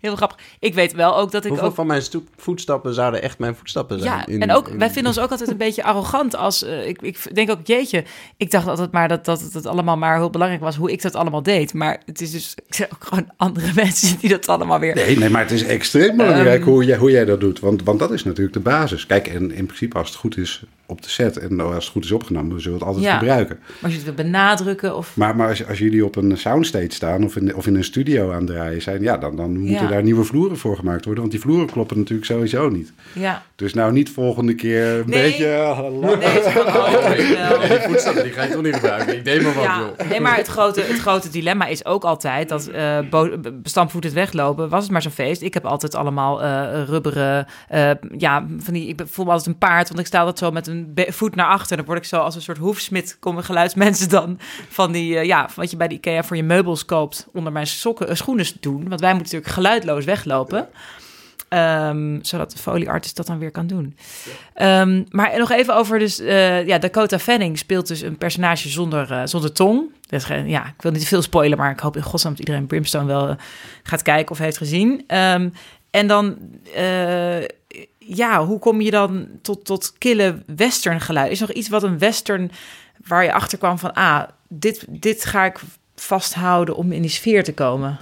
heel 0.00 0.16
grappig. 0.16 0.38
Ik 0.58 0.74
weet 0.74 0.92
wel 0.92 1.16
ook 1.16 1.30
dat 1.30 1.42
ik 1.44 1.48
Hoeveel 1.50 1.68
ook... 1.68 1.74
van 1.74 1.86
mijn 1.86 2.02
stoep- 2.02 2.28
voetstappen 2.36 2.94
zouden 2.94 3.22
echt 3.22 3.38
mijn 3.38 3.54
voetstappen 3.56 4.00
zijn? 4.00 4.12
Ja, 4.12 4.26
In- 4.26 4.40
en 4.42 4.52
ook, 4.52 4.68
in- 4.68 4.78
wij 4.78 4.90
vinden 4.90 5.06
ons 5.12 5.20
ook 5.20 5.30
altijd 5.30 5.50
een 5.50 5.56
beetje 5.66 5.82
arrogant 5.84 6.36
als... 6.36 6.64
eh, 6.64 6.88
ik, 6.88 7.02
ik 7.02 7.34
denk 7.34 7.50
ook, 7.50 7.58
jeetje, 7.66 8.04
ik 8.36 8.50
dacht 8.50 8.66
altijd 8.66 8.92
maar 8.92 9.08
dat, 9.08 9.24
dat 9.24 9.40
het 9.52 9.66
allemaal 9.66 9.96
maar 9.96 10.16
heel 10.16 10.30
belangrijk 10.30 10.62
was 10.62 10.76
hoe 10.76 10.92
ik 10.92 11.02
dat 11.02 11.14
allemaal 11.14 11.42
deed. 11.42 11.74
Maar 11.74 12.02
het 12.06 12.20
is 12.20 12.30
dus 12.30 12.54
ik 12.66 12.74
zeg 12.74 12.86
ook 12.92 13.04
gewoon 13.04 13.30
andere 13.36 13.70
mensen 13.74 14.18
die 14.18 14.30
dat 14.30 14.48
allemaal 14.48 14.78
weer... 14.78 14.94
Nee, 14.94 15.18
nee, 15.18 15.30
maar 15.30 15.42
het 15.42 15.50
is 15.50 15.64
extreem 15.64 16.16
belangrijk 16.16 16.60
Ehm. 16.60 16.70
hoe, 16.70 16.84
jij, 16.84 16.96
hoe 16.96 17.10
jij 17.10 17.24
dat 17.24 17.40
doet. 17.40 17.60
Want, 17.60 17.82
want 17.82 17.98
dat 18.00 18.12
is 18.12 18.24
natuurlijk 18.24 18.56
de 18.56 18.60
basis. 18.60 19.06
Kijk, 19.06 19.28
en 19.28 19.50
in 19.50 19.66
principe 19.66 19.98
als 19.98 20.08
het 20.08 20.18
goed 20.18 20.36
is 20.36 20.62
op 20.90 21.02
de 21.02 21.08
set 21.08 21.36
en 21.38 21.60
als 21.60 21.74
het 21.84 21.92
goed 21.92 22.04
is 22.04 22.12
opgenomen, 22.12 22.54
we 22.54 22.60
zullen 22.60 22.78
het 22.78 22.86
altijd 22.86 23.04
Ja. 23.04 23.18
gebruiken. 23.18 23.58
Maar 23.60 23.76
als 23.82 23.92
je 23.92 23.96
het 23.98 24.06
wil 24.16 24.24
benadrukken 24.24 24.96
of... 24.96 25.16
Maar, 25.16 25.36
maar 25.36 25.48
als, 25.48 25.66
als 25.68 25.78
jullie 25.78 26.04
op 26.04 26.16
een 26.16 26.38
soundstage 26.38 26.86
staan 26.90 27.24
of 27.24 27.36
in, 27.36 27.54
of 27.54 27.66
in 27.66 27.74
een 27.74 27.84
studio 27.84 28.30
aan 28.32 28.36
het 28.38 28.46
draaien 28.46 28.82
zijn, 28.82 29.02
ja, 29.02 29.16
dan, 29.16 29.36
dan 29.36 29.50
moeten 29.58 29.70
Ja. 29.84 29.86
daar 29.90 30.02
nieuwe 30.02 30.24
vloeren 30.24 30.58
voor 30.58 30.76
gemaakt 30.76 31.04
worden. 31.04 31.20
Want 31.22 31.30
die 31.34 31.42
vloeren 31.42 31.66
kloppen 31.70 31.98
natuurlijk 31.98 32.26
sowieso 32.26 32.68
niet. 32.68 32.92
Ja. 33.12 33.42
Dus 33.56 33.74
nou 33.74 33.92
niet 33.92 34.10
volgende 34.10 34.54
keer 34.54 34.86
een 34.86 35.02
Nee. 35.06 35.22
beetje... 35.22 35.46
eh, 35.46 35.78
Nee, 35.78 35.88
oh, 36.66 36.92
wel. 37.48 37.68
Die 37.68 37.78
voetstappen 37.88 38.22
die 38.22 38.32
ga 38.32 38.42
je 38.42 38.52
toch 38.52 38.62
niet 38.62 38.74
gebruiken? 38.74 39.16
Ik 39.16 39.24
deed 39.24 39.42
maar 39.42 39.54
wat, 39.54 39.64
Ja, 39.64 39.78
joh. 39.98 40.08
nee, 40.10 40.20
maar 40.20 40.36
het 40.36 40.46
grote, 40.46 40.80
het 40.80 40.98
grote 40.98 41.28
dilemma 41.30 41.66
is 41.66 41.84
ook 41.84 42.04
altijd 42.04 42.48
dat 42.48 42.66
eh 42.66 42.98
bo- 43.10 43.36
stampvoetend 43.62 44.12
weglopen, 44.12 44.68
was 44.68 44.82
het 44.82 44.92
maar 44.92 45.02
zo'n 45.02 45.10
feest. 45.10 45.42
Ik 45.42 45.54
heb 45.54 45.64
altijd 45.64 45.94
allemaal 45.94 46.42
eh 46.42 46.82
rubberen, 46.86 47.46
eh, 47.68 47.90
ja, 48.18 48.46
van 48.58 48.74
die, 48.74 48.88
ik 48.88 49.00
voel 49.06 49.24
me 49.24 49.30
altijd 49.30 49.48
een 49.48 49.58
paard, 49.58 49.88
want 49.88 50.00
ik 50.00 50.06
sta 50.06 50.18
altijd 50.18 50.38
zo 50.38 50.50
met 50.50 50.66
een 50.66 50.79
voet 50.94 51.34
naar 51.34 51.46
achter. 51.46 51.76
Dan 51.76 51.86
word 51.86 51.98
ik 51.98 52.04
zo 52.04 52.16
als 52.16 52.34
een 52.34 52.42
soort 52.42 52.58
hoefsmid, 52.58 53.16
komen 53.20 53.44
geluidsmensen 53.44 54.08
dan 54.08 54.38
van 54.68 54.92
die, 54.92 55.16
eh, 55.16 55.24
ja, 55.24 55.48
wat 55.54 55.70
je 55.70 55.76
bij 55.76 55.88
de 55.88 55.94
IKEA 55.94 56.22
voor 56.22 56.36
je 56.36 56.42
meubels 56.42 56.84
koopt, 56.84 57.26
onder 57.32 57.52
mijn 57.52 57.66
sokken, 57.66 58.08
eh, 58.08 58.14
schoenen 58.14 58.46
doen. 58.60 58.88
Want 58.88 59.00
wij 59.00 59.14
moeten 59.14 59.32
natuurlijk 59.32 59.52
geluidloos 59.52 60.04
weglopen. 60.04 60.68
Ehm, 61.48 62.18
zodat 62.22 62.50
de 62.50 62.58
folieartist 62.58 63.16
dat 63.16 63.26
dan 63.26 63.38
weer 63.38 63.50
kan 63.50 63.66
doen. 63.66 63.96
Ehm, 64.54 65.02
maar 65.08 65.38
nog 65.38 65.50
even 65.50 65.74
over 65.76 65.98
dus... 65.98 66.18
eh, 66.18 66.66
ja, 66.66 66.78
Dakota 66.78 67.18
Fanning 67.18 67.58
speelt 67.58 67.86
dus 67.86 68.00
een 68.00 68.16
personage 68.16 68.68
zonder, 68.68 69.28
zonder 69.28 69.52
tong. 69.52 69.82
Geen- 70.08 70.48
ja, 70.48 70.66
ik 70.66 70.82
wil 70.82 70.92
niet 70.92 71.00
te 71.00 71.06
veel 71.06 71.22
spoilen, 71.22 71.58
maar 71.58 71.70
ik 71.70 71.80
hoop 71.80 71.96
in 71.96 72.02
godsnaam 72.02 72.32
dat 72.32 72.40
iedereen 72.40 72.66
Brimstone 72.66 73.06
wel 73.06 73.36
gaat 73.82 74.02
kijken 74.02 74.32
of 74.32 74.38
heeft 74.38 74.56
gezien. 74.56 75.04
Ehm, 75.06 75.48
en 75.90 76.06
dan... 76.06 76.36
ja, 78.16 78.44
hoe 78.44 78.58
kom 78.58 78.80
je 78.80 78.90
dan 78.90 79.28
tot, 79.42 79.64
tot 79.64 79.92
kille 79.98 80.42
western 80.46 81.00
geluid? 81.00 81.30
Is 81.30 81.40
nog 81.40 81.52
iets 81.52 81.68
wat 81.68 81.82
een 81.82 81.98
western 81.98 82.50
waar 83.06 83.24
je 83.24 83.32
achter 83.32 83.58
kwam 83.58 83.78
van... 83.78 83.92
ah, 83.92 84.22
dit, 84.48 84.84
dit 84.88 85.24
ga 85.24 85.44
ik 85.44 85.60
vasthouden 85.94 86.76
om 86.76 86.92
in 86.92 87.02
die 87.02 87.10
sfeer 87.10 87.44
te 87.44 87.54
komen? 87.54 87.98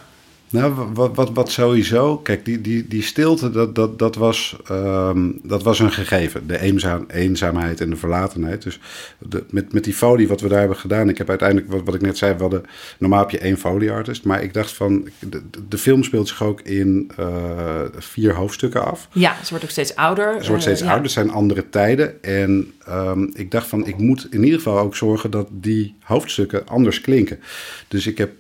Nou, 0.51 0.75
wat, 0.95 1.17
wat, 1.17 1.31
wat 1.31 1.51
sowieso, 1.51 2.17
kijk, 2.17 2.45
die, 2.45 2.61
die, 2.61 2.89
die 2.89 3.03
stilte, 3.03 3.51
dat, 3.51 3.75
dat, 3.75 3.99
dat, 3.99 4.15
was, 4.15 4.57
ehm, 4.65 5.31
dat 5.43 5.63
was 5.63 5.79
een 5.79 5.93
gegeven. 5.93 6.47
De 6.47 6.61
eenzaam, 6.61 7.05
eenzaamheid 7.09 7.81
en 7.81 7.91
de 7.91 7.97
verlatenheid. 7.97 8.63
Dus 8.63 8.81
de, 9.19 9.45
met, 9.51 9.73
met 9.73 9.85
die 9.85 9.95
folie 9.95 10.29
wat 10.29 10.41
we 10.41 10.49
daar 10.49 10.59
hebben 10.59 10.77
gedaan, 10.77 11.09
ik 11.09 11.19
heb 11.19 11.29
uiteindelijk, 11.29 11.71
wat, 11.71 11.83
wat 11.85 11.95
ik 11.95 12.01
net 12.01 12.19
zei, 12.19 12.35
we 12.35 12.41
hadden, 12.41 12.63
normaal 12.99 13.21
heb 13.21 13.31
je 13.31 13.39
één 13.39 13.59
folieartist, 13.59 14.25
maar 14.25 14.43
ik 14.43 14.55
dacht 14.55 14.73
van, 14.73 15.09
de, 15.19 15.43
de 15.69 15.79
film 15.79 16.03
speelt 16.03 16.29
zich 16.29 16.43
ook 16.43 16.61
in 16.61 17.11
eh, 17.17 17.81
vier 17.99 18.35
hoofdstukken 18.35 18.85
af. 18.85 19.09
Ja, 19.13 19.37
ze 19.43 19.49
wordt 19.49 19.65
ook 19.65 19.71
steeds 19.71 19.95
ouder. 19.95 20.43
Ze 20.43 20.49
wordt 20.49 20.63
steeds 20.63 20.81
Eh, 20.81 20.87
ja. 20.87 20.93
ouder, 20.93 21.05
het 21.05 21.15
zijn 21.15 21.31
andere 21.31 21.69
tijden. 21.69 22.23
En 22.23 22.73
ehm, 22.87 23.23
ik 23.33 23.51
dacht 23.51 23.67
van, 23.67 23.87
ik 23.87 23.99
moet 23.99 24.27
in 24.31 24.45
ieder 24.45 24.59
geval 24.59 24.79
ook 24.79 24.97
zorgen 24.97 25.31
dat 25.31 25.49
die 25.51 25.95
hoofdstukken 26.03 26.67
anders 26.67 27.01
klinken. 27.01 27.41
Dus 27.89 28.07
ik 28.07 28.19
heb 28.19 28.31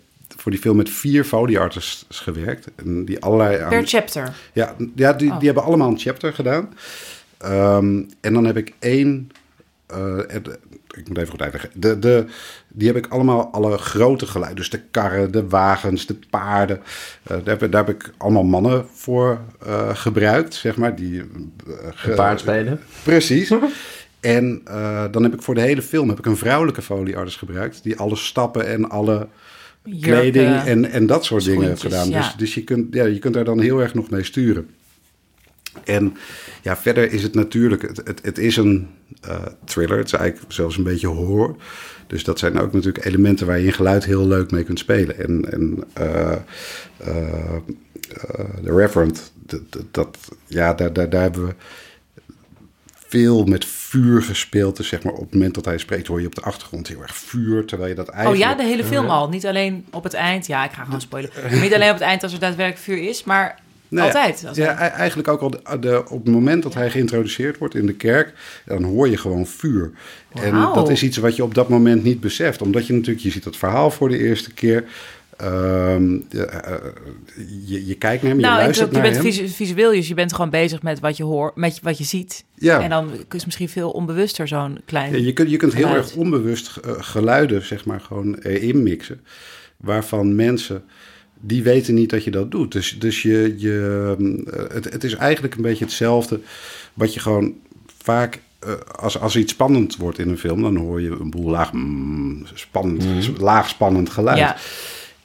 voor 0.40 0.50
die 0.50 0.60
film 0.60 0.76
met 0.76 0.90
vier 0.90 1.24
Foley 1.24 1.58
artists 1.58 2.20
gewerkt. 2.20 2.66
En 2.76 3.04
die 3.04 3.20
allerlei... 3.20 3.58
aan- 3.62 3.68
Per 3.68 3.86
chapter. 3.86 4.34
ja, 4.52 4.74
ja 4.94 5.12
die, 5.12 5.30
Oh. 5.30 5.36
die 5.38 5.46
hebben 5.46 5.64
allemaal 5.64 5.88
een 5.90 5.98
chapter 5.98 6.32
gedaan. 6.32 6.68
Ehm, 7.38 8.02
en 8.20 8.32
dan 8.34 8.44
heb 8.44 8.56
ik 8.56 8.72
één... 8.78 9.30
eh, 9.86 10.18
ik 10.96 11.08
moet 11.08 11.16
even 11.18 11.30
goed 11.30 11.42
uitleggen. 11.42 11.70
De, 11.74 11.98
de, 11.98 12.24
die 12.68 12.86
heb 12.86 12.96
ik 12.96 13.06
allemaal 13.06 13.48
alle 13.52 13.78
grote 13.78 14.26
geluiden. 14.26 14.56
Dus 14.58 14.70
de 14.70 14.80
karren, 14.90 15.30
de 15.32 15.48
wagens, 15.48 16.06
de 16.06 16.16
paarden. 16.30 16.80
Eh, 17.22 17.36
daar, 17.44 17.58
heb, 17.58 17.72
daar 17.72 17.86
heb 17.86 17.94
ik 17.94 18.10
allemaal 18.18 18.42
mannen 18.44 18.86
voor 18.92 19.40
eh, 19.66 19.88
gebruikt, 19.94 20.54
zeg 20.54 20.76
maar. 20.76 20.96
Die, 20.96 21.22
ge- 21.94 22.10
Paard 22.14 22.40
spelen. 22.40 22.80
Precies. 23.02 23.52
En 24.20 24.60
eh, 24.64 25.04
dan 25.10 25.22
heb 25.22 25.34
ik 25.34 25.42
voor 25.42 25.54
de 25.54 25.60
hele 25.60 25.82
film 25.82 26.08
heb 26.08 26.18
ik 26.18 26.26
een 26.26 26.36
vrouwelijke 26.36 26.82
Foley 26.82 27.16
artist 27.16 27.38
gebruikt. 27.38 27.82
Die 27.82 27.96
alle 27.98 28.16
stappen 28.16 28.66
en 28.68 28.90
alle 28.90 29.28
kleding 30.00 30.56
en, 30.60 30.90
en 30.90 31.06
dat 31.06 31.24
soort 31.24 31.44
dingen 31.44 31.78
gedaan. 31.78 32.08
ja. 32.08 32.20
Dus, 32.20 32.34
dus 32.36 32.54
je, 32.54 32.64
kunt, 32.64 32.94
ja, 32.94 33.04
je 33.04 33.18
kunt 33.18 33.34
daar 33.34 33.44
dan 33.44 33.60
heel 33.60 33.80
erg 33.80 33.94
nog 33.94 34.10
mee 34.10 34.22
sturen. 34.24 34.66
En 35.84 36.16
ja, 36.62 36.76
verder 36.76 37.12
is 37.12 37.22
het 37.22 37.34
natuurlijk, 37.34 37.82
het, 37.82 37.96
het, 38.04 38.20
het 38.22 38.38
is 38.38 38.56
een 38.56 38.88
eh, 39.20 39.46
thriller. 39.64 39.96
Het 39.98 40.06
is 40.06 40.12
eigenlijk 40.12 40.52
zelfs 40.52 40.76
een 40.76 40.84
beetje 40.84 41.06
horror. 41.06 41.56
Dus 42.06 42.24
dat 42.24 42.38
zijn 42.38 42.58
ook 42.58 42.72
natuurlijk 42.72 43.04
elementen 43.04 43.46
waar 43.46 43.58
je 43.58 43.66
in 43.66 43.72
geluid 43.72 44.04
heel 44.04 44.26
leuk 44.26 44.50
mee 44.50 44.64
kunt 44.64 44.78
spelen. 44.78 45.18
En, 45.18 45.52
en 45.52 45.84
eh, 45.92 46.36
The 48.64 48.74
Reverend, 48.74 49.32
dat- 49.90 50.18
ja, 50.46 50.74
daar, 50.74 50.92
daar, 50.92 51.10
daar 51.10 51.22
hebben 51.22 51.46
we 51.46 51.54
veel 53.08 53.44
met 53.44 53.64
vuur 53.64 54.22
gespeeld. 54.22 54.76
Dus 54.76 54.88
zeg 54.88 55.02
maar 55.02 55.12
op 55.12 55.20
het 55.20 55.32
moment 55.32 55.54
dat 55.54 55.64
hij 55.64 55.78
spreekt 55.78 56.06
hoor 56.06 56.20
je 56.20 56.26
op 56.26 56.34
de 56.34 56.40
achtergrond 56.40 56.88
heel 56.88 57.02
erg 57.02 57.16
vuur. 57.16 57.64
Terwijl 57.64 57.88
je 57.88 57.94
dat 57.96 58.08
Oh 58.08 58.14
eigenlijk... 58.14 58.44
ja, 58.44 58.54
de 58.56 58.62
hele 58.64 58.84
film 58.84 59.06
al. 59.08 59.28
Niet 59.28 59.46
alleen 59.46 59.86
op 59.90 60.04
het 60.04 60.14
eind. 60.14 60.46
Ja, 60.46 60.64
ik 60.64 60.70
ga 60.72 60.84
gewoon 60.84 61.00
spoilen. 61.00 61.30
Niet 61.62 61.74
alleen 61.74 61.88
op 61.88 61.94
het 61.94 62.02
eind 62.02 62.22
als 62.22 62.32
er 62.32 62.38
daadwerkelijk 62.38 62.84
vuur 62.84 63.08
is, 63.08 63.24
maar 63.24 63.58
altijd. 63.96 64.44
Als 64.48 64.56
ja, 64.56 64.74
eigenlijk 64.76 65.28
ook 65.28 65.40
al 65.40 65.50
de, 65.50 65.78
de- 65.80 66.04
op 66.08 66.24
het 66.24 66.34
moment 66.34 66.62
dat 66.62 66.74
hij 66.74 66.90
geïntroduceerd 66.90 67.58
wordt 67.58 67.74
in 67.74 67.86
de 67.86 67.94
kerk, 67.94 68.32
dan 68.64 68.82
hoor 68.82 69.08
je 69.08 69.16
gewoon 69.16 69.46
vuur. 69.46 69.90
En 70.34 70.52
dat 70.74 70.90
is 70.90 71.02
iets 71.02 71.16
wat 71.16 71.36
je 71.36 71.42
op 71.42 71.54
dat 71.54 71.68
moment 71.68 72.02
niet 72.04 72.20
beseft. 72.20 72.62
Omdat 72.62 72.86
je 72.86 72.92
natuurlijk, 72.92 73.24
je 73.24 73.30
ziet 73.30 73.44
dat 73.44 73.56
verhaal 73.56 73.90
voor 73.90 74.08
de 74.08 74.18
eerste 74.18 74.52
keer. 74.52 74.84
Ehm, 75.38 76.18
de- 76.28 76.44
eh, 76.46 76.74
je, 77.64 77.86
je 77.86 77.94
kijkt 77.94 78.22
naar 78.22 78.30
hem, 78.30 78.40
je 78.40 78.46
nou, 78.46 78.58
luistert 78.58 78.86
ook, 78.88 78.94
je 78.94 79.00
naar 79.00 79.10
bent 79.10 79.36
hem. 79.36 79.48
visueel, 79.48 79.90
dus 79.90 80.08
je 80.08 80.14
bent 80.14 80.32
gewoon 80.34 80.50
bezig 80.50 80.82
met 80.82 81.00
wat 81.00 81.16
je 81.16 81.24
hoort, 81.24 81.56
met 81.56 81.78
wat 81.82 81.98
je 81.98 82.04
ziet. 82.04 82.44
Ja. 82.54 82.80
En 82.82 82.90
dan 82.90 83.12
is 83.12 83.18
het 83.28 83.44
misschien 83.44 83.68
veel 83.68 83.90
onbewuster 83.90 84.48
zo'n 84.48 84.78
klein... 84.84 85.12
Ja, 85.12 85.18
je 85.18 85.32
kunt, 85.32 85.50
je 85.50 85.56
kunt 85.56 85.74
heel 85.74 85.94
erg 85.94 86.14
onbewust 86.14 86.76
eh, 86.76 86.92
geluiden, 86.98 87.66
zeg 87.66 87.84
maar, 87.84 88.00
gewoon 88.00 88.34
erin 88.34 88.82
mixen. 88.82 89.20
Waarvan 89.76 90.34
mensen, 90.34 90.82
die 91.40 91.62
weten 91.62 91.94
niet 91.94 92.10
dat 92.10 92.24
je 92.24 92.30
dat 92.30 92.50
doet. 92.50 92.72
Dus, 92.72 92.96
dus 92.98 93.22
je, 93.22 93.54
je, 93.56 94.14
eh, 94.52 94.74
het, 94.74 94.92
het 94.92 95.04
is 95.04 95.14
eigenlijk 95.14 95.54
een 95.54 95.62
beetje 95.62 95.84
hetzelfde 95.84 96.40
wat 96.94 97.14
je 97.14 97.20
gewoon 97.20 97.54
vaak... 98.02 98.40
eh, 98.58 98.72
als, 99.00 99.20
als 99.20 99.36
iets 99.36 99.52
spannend 99.52 99.96
wordt 99.96 100.18
in 100.18 100.28
een 100.28 100.38
film, 100.38 100.62
dan 100.62 100.76
hoor 100.76 101.00
je 101.00 101.10
een 101.20 101.30
boel 101.30 101.50
laag, 101.50 101.72
mm, 101.72 102.46
spannend, 102.54 103.38
laag 103.38 103.68
spannend 103.68 104.10
geluid. 104.10 104.38
Ja. 104.38 104.56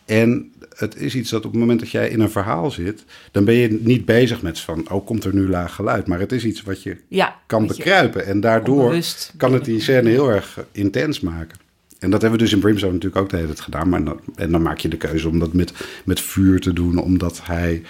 En 0.06 0.52
het 0.76 0.96
is 0.96 1.16
iets 1.16 1.30
dat 1.30 1.46
op 1.46 1.52
het 1.52 1.60
moment 1.60 1.80
dat 1.80 1.90
jij 1.90 2.10
in 2.10 2.20
een 2.20 2.30
verhaal 2.32 2.72
zit, 2.72 3.04
dan 3.32 3.46
ben 3.46 3.54
je 3.54 3.78
niet 3.82 4.06
bezig 4.06 4.42
met 4.42 4.60
van, 4.60 4.90
oh, 4.92 5.06
komt 5.06 5.24
er 5.24 5.34
nu 5.34 5.50
laag 5.50 5.76
geluid? 5.76 6.08
Maar 6.08 6.20
het 6.20 6.32
is 6.32 6.46
iets 6.46 6.62
wat 6.62 6.84
je 6.84 6.98
Ja, 7.08 7.36
kan 7.46 7.62
je 7.62 7.68
bekruipen. 7.68 8.26
En 8.26 8.40
daardoor 8.40 8.84
onbewust- 8.84 9.34
kan 9.38 9.54
het 9.54 9.66
die 9.66 9.82
scène 9.82 10.10
heel 10.10 10.30
erg 10.30 10.58
eh, 10.58 10.64
intens 10.72 11.20
maken. 11.20 11.58
En 12.00 12.10
dat 12.10 12.22
hebben 12.22 12.40
we 12.40 12.46
dus 12.46 12.54
in 12.54 12.60
Brimstone 12.60 12.94
natuurlijk 12.94 13.22
ook 13.22 13.30
de 13.30 13.36
hele 13.36 13.48
tijd 13.48 13.60
gedaan. 13.62 13.90
Maar 13.90 14.04
dan, 14.04 14.20
en 14.36 14.52
dan 14.52 14.62
maak 14.62 14.78
je 14.78 14.88
de 14.88 14.98
keuze 14.98 15.30
om 15.30 15.40
dat 15.40 15.54
met, 15.54 15.74
met 16.04 16.22
vuur 16.22 16.60
te 16.60 16.74
doen, 16.74 16.98
omdat 16.98 17.40
hij 17.44 17.82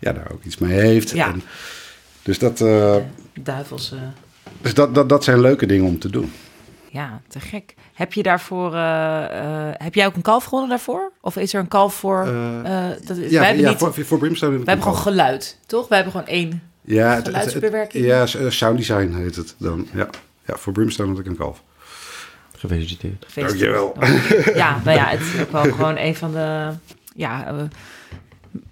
ja, 0.00 0.12
daar 0.12 0.30
ook 0.32 0.44
iets 0.44 0.58
mee 0.58 0.72
heeft. 0.80 1.10
Ja. 1.10 1.32
En, 1.32 1.42
dus 2.22 2.38
dat, 2.38 2.60
eh, 2.60 2.96
Duivels... 3.40 3.94
dus 4.60 4.74
dat, 4.74 4.94
dat, 4.94 5.08
dat 5.08 5.24
zijn 5.24 5.40
leuke 5.40 5.66
dingen 5.66 5.86
om 5.86 5.98
te 5.98 6.10
doen. 6.10 6.30
Ja, 6.92 7.20
te 7.28 7.40
gek. 7.40 7.74
Heb 7.94 8.12
je 8.12 8.22
daarvoor... 8.22 8.74
eh, 8.74 9.24
eh, 9.68 9.74
heb 9.76 9.94
jij 9.94 10.06
ook 10.06 10.14
een 10.16 10.22
kalf 10.22 10.44
gewonnen 10.44 10.68
daarvoor? 10.68 11.12
Of 11.20 11.36
is 11.36 11.54
er 11.54 11.60
een 11.60 11.68
kalf 11.68 11.94
voor... 11.94 12.20
Eh, 12.26 12.84
dat, 13.04 13.16
Ja, 13.16 13.38
wij 13.38 13.46
hebben, 13.46 13.64
ja 13.64 13.68
niet, 13.70 13.78
voor, 13.78 13.94
voor 14.04 14.18
Brimstone 14.18 14.50
wij 14.56 14.62
hebben 14.64 14.82
gewoon 14.84 14.98
geluid, 15.02 15.58
toch? 15.66 15.88
Wij 15.88 15.98
hebben 16.02 16.20
gewoon 16.20 16.34
één... 16.34 16.62
Ja, 16.84 17.06
het- 17.14 17.16
het- 17.16 17.26
het- 17.26 17.34
geluidsbewerking. 17.44 18.04
ja, 18.06 18.26
sound 18.50 18.76
design 18.78 19.12
heet 19.12 19.36
het 19.36 19.54
dan. 19.58 19.86
Ja, 19.94 20.08
ja 20.46 20.56
voor 20.56 20.72
Brimstone 20.72 21.08
had 21.10 21.18
ik 21.18 21.26
een 21.26 21.36
kalf. 21.36 21.62
Gefeliciteerd. 22.58 23.26
Dankjewel. 23.34 23.96
Ja, 24.54 24.80
nou 24.84 24.96
ja, 24.96 25.06
het 25.08 25.20
is 25.20 25.40
ook 25.40 25.52
wel 25.52 25.62
gewoon 25.62 25.96
een 25.96 26.16
van 26.16 26.32
de... 26.32 26.68
Ja, 27.14 27.54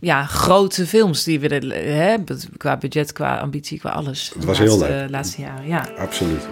ja, 0.01 0.25
grote 0.27 0.87
films 0.87 1.25
die 1.25 1.41
we 1.41 1.49
de- 1.59 1.75
hè, 1.75 2.17
qua 2.57 2.77
budget, 2.77 3.13
qua 3.13 3.39
ambitie, 3.39 3.79
qua 3.79 3.91
alles. 3.91 4.31
Het 4.35 4.45
was 4.45 4.57
de 4.57 4.63
heel 4.63 4.79
laatste, 4.79 4.97
leuk. 4.97 5.11
laatste 5.11 5.41
jaren, 5.41 5.67
ja. 5.67 5.89
Absoluut. 5.99 6.43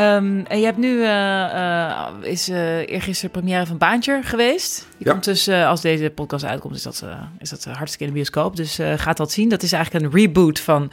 Ehm, 0.00 0.40
en 0.48 0.58
je 0.58 0.64
hebt 0.64 0.78
nu, 0.78 1.02
eh, 1.02 1.44
eh, 1.44 2.06
is 2.20 2.48
eh 2.48 2.88
eergisteren 2.88 3.30
première 3.30 3.66
van 3.66 3.78
Baantje 3.78 4.20
geweest. 4.22 4.86
Die 4.96 5.06
Ja. 5.06 5.12
komt 5.12 5.24
dus, 5.24 5.48
als 5.48 5.80
deze 5.80 6.10
podcast 6.10 6.44
uitkomt, 6.44 6.74
is 6.74 6.82
dat, 6.82 7.04
is 7.38 7.50
dat 7.50 7.64
hartstikke 7.64 8.04
in 8.04 8.10
de 8.10 8.16
bioscoop. 8.16 8.56
Dus 8.56 8.78
gaat 8.96 9.16
dat 9.16 9.32
zien. 9.32 9.48
Dat 9.48 9.62
is 9.62 9.72
eigenlijk 9.72 10.04
een 10.04 10.20
reboot 10.20 10.60
van, 10.60 10.90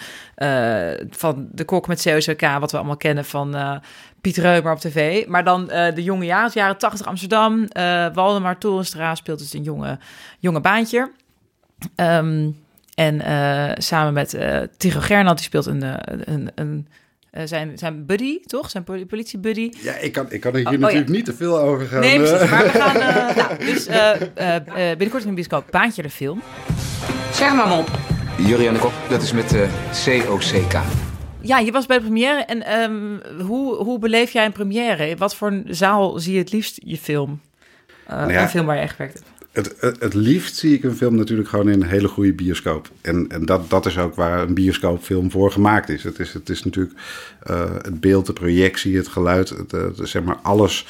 van 1.10 1.48
De 1.52 1.64
Kok 1.66 1.88
met 1.88 2.02
COCK, 2.04 2.42
wat 2.60 2.72
we 2.72 2.78
allemaal 2.78 2.98
kennen 2.98 3.26
van 3.26 3.56
Piet 4.22 4.38
Reumer 4.38 4.72
op 4.72 4.80
tv. 4.80 5.28
Maar 5.28 5.44
dan 5.44 5.66
de 5.68 6.04
jonge 6.04 6.26
jaren, 6.26 6.52
jaren 6.54 6.78
80 6.78 7.08
Amsterdam. 7.08 7.64
eh 7.64 8.08
Waldemar 8.14 8.58
Torenstra 8.58 9.16
speelt 9.16 9.40
dus 9.40 9.54
een 9.54 9.64
jonge, 9.64 9.98
jonge 10.40 10.62
Baantje. 10.62 11.12
Ehm, 11.96 12.50
en 12.96 13.22
samen 13.82 14.14
met 14.14 14.38
Tigo 14.78 15.00
Gernand, 15.00 15.38
die 15.38 15.46
speelt 15.46 15.66
een, 15.66 15.84
een, 16.32 16.52
een, 16.56 16.88
zijn, 17.46 17.78
zijn 17.78 18.06
buddy, 18.06 18.40
toch? 18.46 18.70
Zijn 18.70 18.84
poli- 18.84 19.06
politiebuddy. 19.06 19.72
Ja, 19.82 19.94
ik 19.94 20.12
kan, 20.12 20.26
ik 20.30 20.42
kan 20.42 20.52
er 20.52 20.58
hier 20.58 20.68
Oh, 20.68 20.74
oh, 20.74 20.80
natuurlijk 20.80 21.08
ja. 21.10 21.16
niet 21.16 21.26
te 21.26 21.34
veel 21.34 21.60
over 21.60 21.86
gaan. 21.88 22.00
Nee, 22.00 22.20
eh. 22.24 22.30
precies. 22.30 22.50
Maar 22.50 22.64
we 22.64 22.70
gaan... 22.70 22.96
eh, 23.02 23.36
nou, 23.36 23.58
dus 23.66 23.86
eh, 23.86 24.12
eh, 24.22 24.56
eh, 24.56 24.64
binnenkort 24.90 25.24
in 25.24 25.30
de 25.30 25.36
bioscoop 25.36 25.66
Baantje 25.72 26.02
de 26.02 26.10
film. 26.10 26.42
Zeg 27.32 27.54
maar, 27.54 27.68
man. 27.68 27.86
Jurien 28.38 28.74
de 28.74 28.80
Kok, 28.80 28.92
dat 29.10 29.22
is 29.22 29.32
met 29.32 29.50
de 29.50 29.68
COCK. 30.06 30.74
Ja, 31.42 31.60
je 31.60 31.72
was 31.72 31.86
bij 31.86 31.98
de 31.98 32.04
première. 32.04 32.40
En 32.46 32.66
ehm, 32.66 33.42
hoe, 33.46 33.76
hoe 33.76 34.00
beleef 34.00 34.32
jij 34.32 34.46
een 34.46 34.52
première? 34.52 35.16
Wat 35.18 35.36
voor 35.36 35.48
een 35.52 35.66
zaal 35.70 36.20
zie 36.20 36.34
je 36.34 36.40
het 36.40 36.52
liefst 36.52 36.80
je 36.84 36.98
film? 36.98 37.42
Eh, 38.08 38.24
ja. 38.30 38.42
Een 38.42 38.50
film 38.50 38.66
waar 38.66 38.76
je 38.76 38.82
echt 38.82 38.98
hebt. 38.98 39.22
Het, 39.58 39.76
het, 39.80 40.00
het 40.00 40.14
liefst 40.14 40.56
zie 40.56 40.74
ik 40.74 40.84
een 40.84 40.96
film 40.96 41.16
natuurlijk 41.16 41.50
gewoon 41.50 41.70
in 41.70 41.82
een 41.82 41.88
hele 41.88 42.08
goede 42.08 42.34
bioscoop. 42.34 42.90
En, 43.02 43.26
en 43.30 43.46
dat, 43.46 43.70
dat 43.70 43.86
is 43.86 43.98
ook 43.98 44.16
waar 44.16 44.42
een 44.42 44.54
bioscoopfilm 44.54 45.32
voor 45.32 45.52
gemaakt 45.52 45.90
is. 45.90 46.04
Het 46.04 46.20
is, 46.20 46.34
het 46.34 46.50
is 46.50 46.64
natuurlijk 46.64 47.00
eh, 47.44 47.74
het 47.82 48.00
beeld, 48.00 48.26
de 48.26 48.34
projectie, 48.34 48.98
het 48.98 49.08
geluid, 49.08 49.50
het, 49.50 49.74
eh, 49.74 49.86
zeg 50.02 50.24
maar 50.24 50.40
alles 50.42 50.86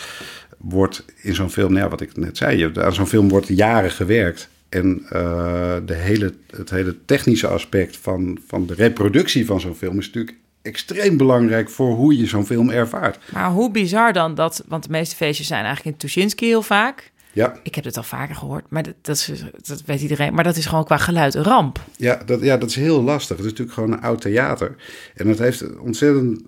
wordt 0.58 1.06
in 1.22 1.36
zo'n 1.36 1.50
film, 1.50 1.72
nou 1.72 1.84
ja, 1.84 1.90
wat 1.90 2.02
ik 2.02 2.18
net 2.18 2.38
zei, 2.38 2.72
aan 2.80 2.94
zo'n 2.94 3.08
film 3.08 3.30
wordt 3.30 3.48
jaren 3.48 3.92
gewerkt. 3.92 4.50
En 4.70 5.06
eh, 5.10 5.76
de 5.86 5.94
hele, 5.94 6.34
het 6.50 6.70
hele 6.70 6.96
technische 7.06 7.48
aspect 7.48 7.98
van, 7.98 8.40
van 8.48 8.66
de 8.66 8.74
reproductie 8.74 9.46
van 9.46 9.60
zo'n 9.60 9.76
film 9.76 10.00
is 10.00 10.06
natuurlijk 10.06 10.38
extreem 10.62 11.18
belangrijk 11.18 11.70
voor 11.70 11.96
hoe 11.96 12.18
je 12.18 12.26
zo'n 12.26 12.46
film 12.46 12.70
ervaart. 12.70 13.20
Maar 13.34 13.52
hoe 13.52 13.72
bizar 13.72 14.14
dan 14.14 14.36
dat... 14.36 14.64
Want 14.68 14.84
de 14.84 14.90
meeste 14.90 15.16
feestjes 15.16 15.48
zijn 15.48 15.66
eigenlijk 15.66 15.96
in 15.96 16.02
Tuschinski 16.02 16.46
heel 16.46 16.62
vaak. 16.62 17.12
Ja, 17.38 17.54
Ik 17.64 17.76
heb 17.76 17.84
het 17.84 17.98
al 17.98 18.04
vaker 18.04 18.36
gehoord, 18.36 18.64
maar 18.70 18.84
dat, 18.84 18.94
dat, 19.02 19.16
is, 19.16 19.44
dat 19.68 19.82
weet 19.86 20.02
iedereen. 20.02 20.34
Maar 20.34 20.44
dat 20.44 20.56
is 20.58 20.66
gewoon 20.66 20.84
qua 20.86 20.98
geluid 20.98 21.34
een 21.36 21.44
ramp. 21.44 21.80
Ja 21.98 22.22
dat, 22.26 22.42
ja, 22.42 22.58
dat 22.58 22.70
is 22.70 22.76
heel 22.76 23.04
lastig. 23.04 23.36
Het 23.38 23.46
is 23.46 23.52
natuurlijk 23.52 23.78
gewoon 23.78 23.92
een 23.92 24.02
oud 24.02 24.22
theater. 24.22 24.76
En 25.16 25.28
het 25.28 25.40
heeft 25.40 25.78
ontzettend, 25.80 26.42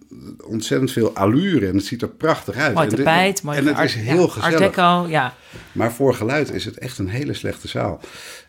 ontzettend 0.46 0.92
veel 0.92 1.16
allure 1.16 1.68
en 1.68 1.76
het 1.76 1.86
ziet 1.86 2.02
er 2.02 2.10
prachtig 2.10 2.56
uit. 2.56 2.74
Mooi 2.74 2.88
tapijt, 2.88 3.44
mooi 3.44 3.58
En 3.58 3.66
het 3.66 3.76
art- 3.76 3.86
is 3.86 3.96
heel 3.96 4.22
ja, 4.22 4.28
gezellig. 4.28 4.60
Art 4.62 4.76
Deco, 4.76 5.06
ja. 5.10 5.34
Maar 5.72 5.92
voor 5.94 6.14
geluid 6.14 6.54
is 6.54 6.66
het 6.66 6.78
echt 6.78 6.98
een 6.98 7.10
hele 7.10 7.34
slechte 7.34 7.68
zaal. 7.68 8.00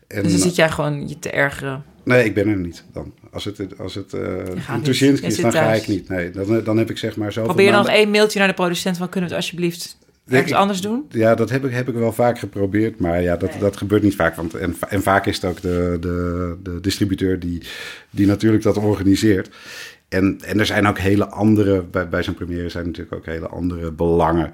En, 0.07 0.23
Dus 0.23 0.33
dan 0.33 0.41
zit 0.41 0.55
jij 0.57 0.71
gewoon 0.71 1.09
je 1.09 1.19
te 1.19 1.31
ergeren. 1.31 1.85
Nee, 2.05 2.25
ik 2.25 2.35
ben 2.35 2.49
er 2.49 2.57
niet 2.57 2.85
dan. 2.93 3.13
Als 3.33 3.45
het, 3.45 3.79
als 3.79 3.95
het 3.95 4.13
uh, 4.13 4.21
is, 5.23 5.37
dan 5.37 5.53
ga 5.53 5.73
ik 5.73 5.87
niet. 5.89 6.09
Nee, 6.09 6.31
dan, 6.31 6.65
dan 6.65 6.77
heb 6.77 6.91
ik 6.91 6.99
zeg 6.99 7.17
maar 7.17 7.33
zoveel 7.33 7.49
Probeer 7.49 7.67
dan 7.67 7.75
nog 7.75 7.85
maanden- 7.87 8.03
één 8.05 8.11
mailtje 8.11 8.39
naar 8.39 8.49
de 8.49 8.55
producent 8.55 8.97
van... 8.97 9.09
kunnen 9.09 9.31
we 9.31 9.37
het 9.37 9.45
alsjeblieft 9.45 9.99
Ik- 10.31 10.53
anders 10.53 10.81
doen? 10.81 11.07
Ja, 11.11 11.35
dat 11.35 11.51
heb 11.51 11.65
ik, 11.65 11.73
heb 11.73 11.89
ik 11.89 11.95
wel 11.95 12.13
vaak 12.13 12.39
geprobeerd, 12.39 13.01
maar 13.01 13.23
ja, 13.23 13.37
dat, 13.37 13.51
dat 13.61 13.77
gebeurt 13.77 14.03
niet 14.03 14.15
vaak. 14.15 14.37
Want, 14.37 14.55
en, 14.55 14.77
en 14.89 15.03
vaak 15.03 15.27
is 15.27 15.35
het 15.35 15.45
ook 15.45 15.61
de, 15.61 15.97
de, 16.01 16.57
de 16.63 16.81
distributeur 16.81 17.39
die, 17.39 17.63
die 18.11 18.27
natuurlijk 18.27 18.63
dat 18.63 18.77
organiseert. 18.77 19.51
En, 20.11 20.39
en 20.45 20.59
er 20.59 20.67
zijn 20.67 20.87
ook 20.87 20.99
hele 20.99 21.27
andere, 21.27 21.83
bij, 21.83 22.09
bij 22.09 22.23
zo'n 22.23 22.35
première 22.35 22.69
zijn 22.69 22.87
natuurlijk 22.87 23.17
ook 23.17 23.27
hele 23.27 23.47
andere 23.47 23.93
belangen. 23.93 24.53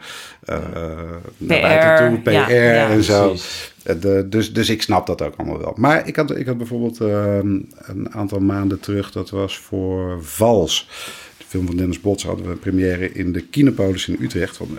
Uh, 0.50 0.58
naar 1.36 1.60
buiten 1.60 2.08
toe, 2.08 2.22
PR 2.22 2.30
ja, 2.30 2.48
ja, 2.48 2.88
en 2.88 3.02
zo. 3.02 3.28
precies. 3.28 3.74
Eh, 3.82 4.00
de, 4.00 4.26
dus, 4.28 4.52
dus 4.52 4.68
ik 4.68 4.82
snap 4.82 5.06
dat 5.06 5.22
ook 5.22 5.36
allemaal 5.36 5.58
wel. 5.58 5.72
Maar 5.76 6.08
ik 6.08 6.16
had, 6.16 6.36
ik 6.36 6.46
had 6.46 6.58
bijvoorbeeld 6.58 7.00
ehm, 7.00 7.60
een 7.76 8.12
aantal 8.12 8.40
maanden 8.40 8.80
terug, 8.80 9.12
dat 9.12 9.30
was 9.30 9.58
voor 9.58 10.24
Vals. 10.24 10.88
De 11.38 11.44
film 11.46 11.66
van 11.66 11.76
Dennis 11.76 12.00
Bots 12.00 12.24
hadden 12.24 12.46
we 12.46 12.52
een 12.52 12.58
première 12.58 13.12
in 13.12 13.32
de 13.32 13.40
Kinepolis 13.40 14.08
in 14.08 14.16
Utrecht. 14.20 14.58
Wat 14.58 14.68
een 14.68 14.78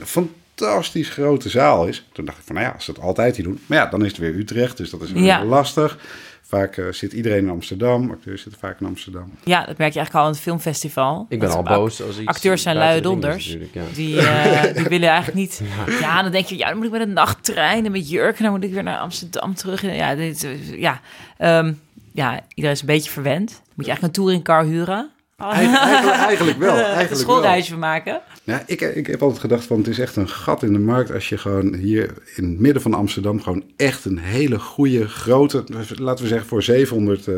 fantastisch 0.58 1.10
grote 1.10 1.50
zaal 1.50 1.88
is. 1.88 2.06
Toen 2.12 2.26
dacht 2.26 2.38
ik 2.38 2.44
van, 2.46 2.56
nou 2.56 2.68
ja, 2.68 2.74
als 2.74 2.86
ze 2.86 2.92
het 2.92 3.00
altijd 3.00 3.36
hier 3.36 3.46
doen. 3.46 3.60
Maar 3.66 3.78
ja, 3.78 3.86
dan 3.86 4.02
is 4.06 4.08
het 4.12 4.18
weer 4.20 4.36
Utrecht, 4.36 4.78
dus 4.78 4.90
dat 4.90 5.02
is 5.02 5.10
Ja. 5.14 5.40
heel 5.40 5.48
lastig. 5.48 5.98
Vaak 6.42 6.78
eh, 6.78 6.86
zit 6.92 7.14
iedereen 7.14 7.38
in 7.44 7.50
Amsterdam. 7.50 8.12
Acteurs 8.12 8.42
zitten 8.42 8.60
vaak 8.62 8.80
in 8.80 8.88
Amsterdam. 8.88 9.32
Ja, 9.44 9.58
dat 9.66 9.78
merk 9.78 9.94
je 9.94 10.00
eigenlijk 10.00 10.14
al 10.14 10.22
aan 10.22 10.30
het 10.32 10.40
filmfestival. 10.40 11.26
Ik 11.30 11.40
ben 11.40 11.48
Dat 11.48 11.58
al 11.58 11.64
boos 11.64 12.02
als 12.02 12.18
iets 12.18 12.28
Acteurs 12.28 12.62
zijn 12.62 12.78
luie 12.78 13.02
donders. 13.02 13.58
ja. 13.72 13.82
Die, 13.94 14.20
eh, 14.22 14.74
die 14.78 14.84
willen 14.88 15.10
eigenlijk 15.10 15.38
niet... 15.38 15.62
Ja. 16.00 16.22
dan 16.24 16.32
denk 16.32 16.46
je, 16.46 16.58
ja, 16.58 16.68
dan 16.68 16.76
moet 16.78 16.86
ik 16.86 16.92
met 16.92 17.02
een 17.02 17.14
nachttrein 17.14 17.86
en 17.86 17.92
met 17.92 18.10
jurk... 18.10 18.38
en 18.38 18.44
dan 18.44 18.54
moet 18.54 18.64
ik 18.64 18.74
weer 18.74 18.84
naar 18.84 18.98
Amsterdam 18.98 19.54
terug. 19.56 19.82
Ja, 19.82 20.16
dit, 20.16 20.48
ja, 20.78 21.02
ehm, 21.38 21.74
ja, 22.14 22.40
iedereen 22.54 22.76
is 22.76 22.82
een 22.82 22.88
beetje 22.88 23.12
verwend. 23.12 23.50
Moet 23.74 23.86
je 23.86 23.92
eigenlijk 23.92 24.04
een 24.18 24.24
touringcar 24.24 24.64
huren? 24.64 25.10
Eigenlijk, 25.44 25.84
eigenlijk, 25.84 26.18
eigenlijk 26.18 26.58
wel. 26.58 26.70
een 26.78 26.84
Eigenlijk 26.84 27.10
wel. 27.10 27.20
schoolreisje 27.20 27.70
van 27.70 27.80
maken. 27.80 28.22
Ja, 28.44 28.64
ik, 28.66 28.82
ik 28.82 29.08
heb 29.08 29.22
altijd 29.22 29.40
gedacht 29.40 29.64
van 29.66 29.78
het 29.78 29.88
is 29.88 30.00
echt 30.00 30.16
een 30.16 30.30
gat 30.30 30.64
in 30.64 30.74
de 30.74 30.80
markt 30.80 31.12
als 31.14 31.30
je 31.30 31.38
gewoon 31.38 31.74
hier 31.74 32.14
in 32.36 32.44
het 32.50 32.60
midden 32.60 32.82
van 32.82 32.94
Amsterdam 32.94 33.42
gewoon 33.42 33.64
echt 33.76 34.06
een 34.06 34.18
hele 34.18 34.60
goede 34.60 35.08
grote, 35.08 35.64
laten 35.96 36.24
we 36.24 36.30
zeggen 36.30 36.48
voor 36.48 36.64
700 36.64 37.28
eh, 37.28 37.36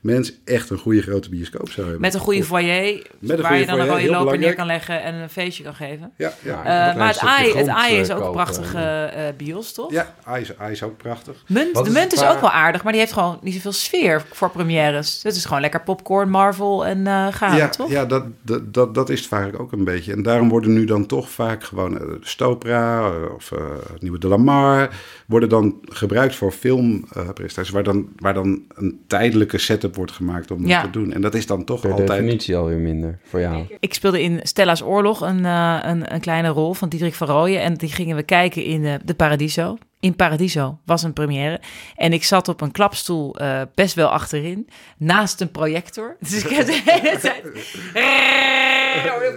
mensen, 0.00 0.34
echt 0.44 0.70
een 0.70 0.78
goede 0.78 1.02
grote 1.02 1.28
bioscoop 1.28 1.68
zou 1.70 1.80
hebben. 1.82 2.00
Met 2.00 2.14
een 2.14 2.20
goede 2.20 2.44
foyer, 2.44 3.06
Met 3.18 3.36
een 3.36 3.42
waar 3.42 3.58
je 3.58 3.66
dan 3.66 3.80
een 3.80 3.86
foyer, 3.86 4.00
rode 4.06 4.12
heel 4.14 4.24
loper 4.24 4.38
neer 4.38 4.54
kan 4.54 4.66
leggen 4.66 5.02
en 5.02 5.14
een 5.14 5.30
feestje 5.30 5.62
kan 5.64 5.74
geven. 5.74 6.12
Ja, 6.16 6.32
ja. 6.42 6.64
Eh, 6.64 6.92
een 6.92 6.98
maar 6.98 7.08
het 7.08 7.18
AI, 7.18 7.52
het 7.52 7.68
AI 7.68 7.96
is 7.96 8.08
eh, 8.08 8.16
ook 8.16 8.24
een 8.24 8.32
prachtige 8.32 8.78
eh, 9.14 9.22
bios, 9.36 9.72
toch? 9.72 9.90
ja 9.92 10.14
AI, 10.24 10.42
is, 10.42 10.58
AI 10.58 10.72
is 10.72 10.82
ook 10.82 10.96
prachtig. 10.96 11.44
Munt, 11.46 11.72
Wat 11.74 11.84
de 11.84 11.90
is 11.90 11.96
munt 11.96 12.12
is 12.12 12.18
qua- 12.18 12.32
ook 12.32 12.40
wel 12.40 12.50
aardig, 12.50 12.82
maar 12.82 12.92
die 12.92 13.00
heeft 13.00 13.12
gewoon 13.14 13.38
niet 13.42 13.54
zoveel 13.54 13.72
sfeer 13.72 14.22
voor 14.32 14.50
premières. 14.50 15.20
Het 15.22 15.36
is 15.36 15.44
gewoon 15.44 15.60
lekker 15.60 15.82
popcorn, 15.82 16.30
Marvel 16.30 16.86
en 16.86 17.06
gaan, 17.34 17.56
ja, 17.56 17.68
toch? 17.68 17.90
ja 17.90 18.04
dat, 18.04 18.24
dat, 18.42 18.74
dat, 18.74 18.94
dat 18.94 19.08
is 19.10 19.18
het 19.18 19.28
vaak 19.28 19.60
ook 19.60 19.72
een 19.72 19.84
beetje. 19.84 20.12
En 20.12 20.22
daarom 20.22 20.48
worden 20.48 20.72
nu 20.72 20.84
dan 20.84 21.06
toch 21.06 21.30
vaak 21.30 21.64
gewoon 21.64 21.98
eh, 22.00 22.06
Stopra 22.20 23.06
eh, 23.06 23.34
of 23.34 23.52
eh, 23.52 23.58
het 23.92 24.02
nieuwe 24.02 24.18
De 24.18 24.28
Lamar... 24.28 24.90
worden 25.26 25.48
dan 25.48 25.78
gebruikt 25.82 26.34
voor 26.34 26.52
filmpresentaties... 26.52 27.70
waar, 27.70 27.82
dan, 27.82 28.08
waar 28.16 28.34
dan 28.34 28.62
een 28.74 29.00
tijdelijke 29.06 29.58
setup 29.58 29.96
wordt 29.96 30.12
gemaakt 30.12 30.50
om 30.50 30.66
Ja. 30.66 30.82
dat 30.82 30.92
te 30.92 30.98
doen. 30.98 31.12
En 31.12 31.20
dat 31.20 31.34
is 31.34 31.46
dan 31.46 31.64
toch 31.64 31.80
Per 31.80 31.90
altijd... 31.90 32.08
definitie 32.08 32.56
alweer 32.56 32.78
minder 32.78 33.18
voor 33.24 33.40
jou. 33.40 33.66
Ik 33.80 33.94
speelde 33.94 34.22
in 34.22 34.40
Stella's 34.42 34.82
Oorlog 34.82 35.20
een, 35.20 35.44
eh, 35.44 35.78
een, 35.82 36.14
een 36.14 36.20
kleine 36.20 36.48
rol 36.48 36.74
van 36.74 36.88
Diederik 36.88 37.14
van 37.14 37.26
Rooyen. 37.28 37.62
En 37.62 37.74
die 37.74 37.92
gingen 37.92 38.16
we 38.16 38.22
kijken 38.22 38.64
in 38.64 38.84
eh, 38.84 38.94
de 39.04 39.14
Paradiso. 39.14 39.78
In 40.04 40.16
Paradiso 40.16 40.78
was 40.84 41.02
een 41.02 41.12
première. 41.12 41.60
En 41.96 42.12
ik 42.12 42.24
zat 42.24 42.48
op 42.48 42.60
een 42.60 42.70
klapstoel 42.70 43.36
eh, 43.36 43.60
best 43.74 43.94
wel 43.94 44.08
achterin, 44.08 44.68
naast 44.98 45.40
een 45.40 45.50
projector. 45.50 46.16
Dus 46.20 46.44
ik 46.44 46.50
heb 46.50 46.66
de 46.66 46.80
hele 46.84 47.18
tijd... 47.18 47.44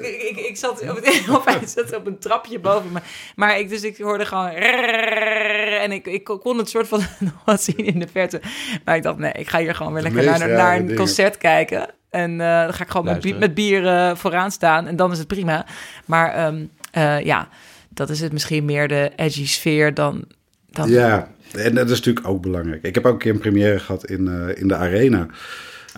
Ik, 0.01 0.21
ik, 0.21 0.37
ik 0.45 0.57
zat 0.57 0.81
op, 1.29 1.59
zat 1.75 1.95
op 1.95 2.05
een 2.07 2.19
trapje 2.19 2.59
boven 2.59 2.91
me. 2.91 2.99
Maar 3.35 3.59
ik, 3.59 3.69
dus 3.69 3.83
ik 3.83 3.97
hoorde 3.97 4.25
gewoon... 4.25 4.49
En 4.49 5.91
ik, 5.91 6.05
ik 6.07 6.23
kon 6.23 6.57
het 6.57 6.69
soort 6.69 6.87
van 6.87 6.99
nog 7.19 7.33
wat 7.45 7.63
zien 7.63 7.77
in 7.85 7.99
de 7.99 8.07
verte. 8.11 8.41
Maar 8.85 8.95
ik 8.95 9.03
dacht, 9.03 9.17
nee, 9.17 9.31
ik 9.31 9.49
ga 9.49 9.59
hier 9.59 9.75
gewoon 9.75 9.93
weer 9.93 10.03
lekker 10.03 10.23
naar, 10.23 10.49
naar 10.49 10.75
een 10.75 10.81
dingen. 10.81 10.95
concert 10.95 11.37
kijken. 11.37 11.89
En 12.09 12.41
eh, 12.41 12.61
dan 12.63 12.73
ga 12.73 12.83
ik 12.83 12.89
gewoon 12.89 13.05
met, 13.05 13.21
bi- 13.21 13.33
Luisteren. 13.33 13.39
met 13.39 13.53
bier 13.53 14.17
vooraan 14.17 14.51
staan. 14.51 14.87
En 14.87 14.95
dan 14.95 15.11
is 15.11 15.17
het 15.17 15.27
prima. 15.27 15.65
Maar 16.05 16.33
ehm, 16.33 16.65
eh, 16.91 17.21
ja, 17.21 17.47
dat 17.89 18.09
is 18.09 18.19
het 18.21 18.31
misschien 18.31 18.65
meer 18.65 18.87
de 18.87 19.11
edgy 19.15 19.47
sfeer 19.47 19.93
dan... 19.93 20.35
dan 20.77 20.89
Ja, 20.89 21.31
en 21.53 21.75
dat 21.75 21.89
is 21.89 21.97
natuurlijk 21.97 22.27
ook 22.27 22.41
belangrijk. 22.41 22.83
Ik 22.83 22.95
heb 22.95 23.05
ook 23.05 23.13
een 23.13 23.19
keer 23.19 23.31
een 23.31 23.39
première 23.39 23.79
gehad 23.79 24.05
in, 24.05 24.27
eh, 24.27 24.61
in 24.61 24.67
de 24.67 24.75
Arena. 24.75 25.27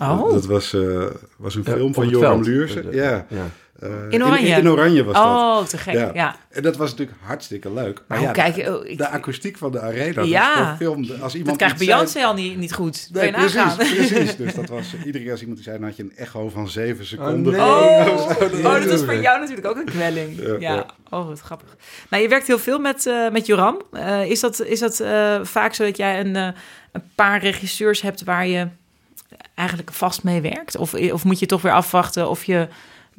Oh. 0.00 0.32
Dat 0.32 0.46
was, 0.46 0.74
eh, 0.74 1.06
was 1.36 1.54
een 1.54 1.64
film 1.64 1.94
van 1.94 2.08
Joram. 2.08 2.42
Luursen. 2.42 2.84
Ja. 2.92 3.26
Ja. 3.28 3.46
Eh, 3.80 3.88
In 4.08 4.24
oranje? 4.24 4.46
In, 4.56 4.68
oranje 4.68 5.04
was 5.04 5.14
dat. 5.14 5.24
Oh, 5.24 5.62
te 5.64 5.78
gek. 5.78 6.14
Ja. 6.14 6.36
En 6.50 6.62
dat 6.62 6.76
was 6.76 6.90
natuurlijk 6.90 7.18
hartstikke 7.22 7.72
leuk. 7.72 7.94
Maar, 7.94 8.04
Maar 8.06 8.18
ja, 8.20 8.24
hoe 8.44 8.52
kijk 8.52 8.68
oh, 8.68 8.86
ik- 8.86 8.98
de 8.98 9.08
akoestiek 9.08 9.58
van 9.58 9.72
de 9.72 9.80
arena. 9.80 10.22
Ja. 10.22 10.76
film, 10.76 11.06
als 11.20 11.34
iemand 11.34 11.58
Dat 11.58 11.68
krijgt 11.68 11.74
iets 11.74 11.84
zei- 11.84 11.96
Beyoncé 11.96 12.24
al 12.24 12.34
niet, 12.34 12.56
niet 12.56 12.72
goed. 12.72 13.08
Nee, 13.12 13.32
precies, 13.32 13.74
precies. 13.76 14.36
Dus 14.36 14.54
dat 14.54 14.68
was 14.78 14.94
iedere 15.04 15.22
keer 15.24 15.30
als 15.32 15.40
iemand 15.40 15.58
die 15.58 15.66
zei, 15.68 15.78
dan 15.78 15.86
had 15.88 15.96
je 15.96 16.02
een 16.02 16.16
echo 16.16 16.48
van 16.48 16.68
zeven 16.68 17.06
seconden. 17.06 17.52
nee. 17.52 17.60
Oh, 17.60 18.06
zo. 18.28 18.44
oh, 18.54 18.62
dat 18.74 18.84
was 18.84 19.04
voor 19.04 19.14
jou 19.16 19.40
natuurlijk 19.40 19.66
ook 19.66 19.76
een 19.76 19.84
kwelling. 19.84 20.36
Ja, 20.40 20.56
Ja, 20.58 20.74
ja. 20.74 20.86
oh, 21.10 21.26
wat 21.26 21.40
grappig. 21.40 21.76
Nou, 22.10 22.22
je 22.22 22.28
werkt 22.28 22.46
heel 22.46 22.58
veel 22.58 22.78
met, 22.78 23.06
eh, 23.06 23.30
met 23.30 23.46
Joram. 23.46 23.82
Eh, 23.92 24.24
is 24.30 24.40
dat, 24.40 24.60
is 24.60 24.78
dat 24.80 25.00
eh, 25.00 25.38
vaak 25.42 25.74
zo 25.74 25.84
dat 25.84 25.96
jij 25.96 26.20
een, 26.20 26.36
eh, 26.36 26.48
een 26.92 27.02
paar 27.14 27.40
regisseurs 27.40 28.00
hebt 28.02 28.24
waar 28.24 28.46
je 28.46 28.68
eigenlijk 29.54 29.92
vast 29.92 30.22
mee 30.22 30.40
werkt? 30.40 30.76
Of, 30.76 30.94
of 30.94 31.24
moet 31.24 31.38
je 31.38 31.46
toch 31.46 31.62
weer 31.62 31.72
afwachten 31.72 32.28
of 32.28 32.44
je 32.44 32.68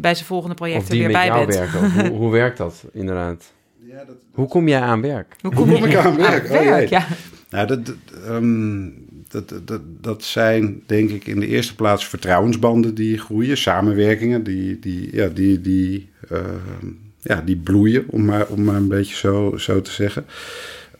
bij 0.02 0.16
zijn 0.16 0.28
volgende 0.28 0.56
projecten 0.56 0.98
weer 0.98 1.04
met 1.04 1.12
bij 1.12 1.26
jou 1.26 1.46
bent? 1.46 1.60
werken. 1.60 2.08
Hoe, 2.08 2.18
hoe 2.18 2.32
werkt 2.32 2.58
dat 2.58 2.84
inderdaad? 2.94 3.54
Ja, 3.80 4.04
dat, 4.06 4.16
Hoe 4.32 4.48
kom 4.48 4.68
jij 4.68 4.82
aan 4.82 5.02
werk? 5.02 5.36
Hoe 5.42 5.54
Hoe 5.56 5.66
kom 5.66 5.86
ik 5.86 5.96
aan 5.96 6.18
werk? 6.18 6.44
Oh, 6.44 6.60
werk, 6.60 6.90
ja. 6.90 7.08
Nou, 7.50 7.68
dat, 7.68 7.86
dat, 7.86 7.96
ehm, 8.28 8.90
dat, 9.28 9.50
dat, 9.50 9.68
dat, 9.68 9.82
dat 10.02 10.24
zijn 10.24 10.84
denk 10.86 11.10
ik 11.10 11.28
in 11.28 11.40
de 11.40 11.48
eerste 11.48 11.76
plaats 11.76 12.08
vertrouwensbanden 12.08 12.96
die 12.96 13.18
groeien, 13.18 13.58
samenwerkingen 13.58 14.44
die, 14.44 14.80
die, 14.80 15.16
ja, 15.16 15.28
die, 15.28 15.62
die, 15.62 16.10
ehm, 16.30 16.88
ja, 17.20 17.42
die 17.42 17.58
bloeien, 17.58 18.06
om 18.08 18.26
maar, 18.26 18.48
om 18.48 18.64
maar 18.64 18.76
een 18.76 18.88
beetje 18.88 19.16
zo, 19.16 19.58
zo 19.58 19.82
te 19.82 19.92
zeggen. 19.92 20.26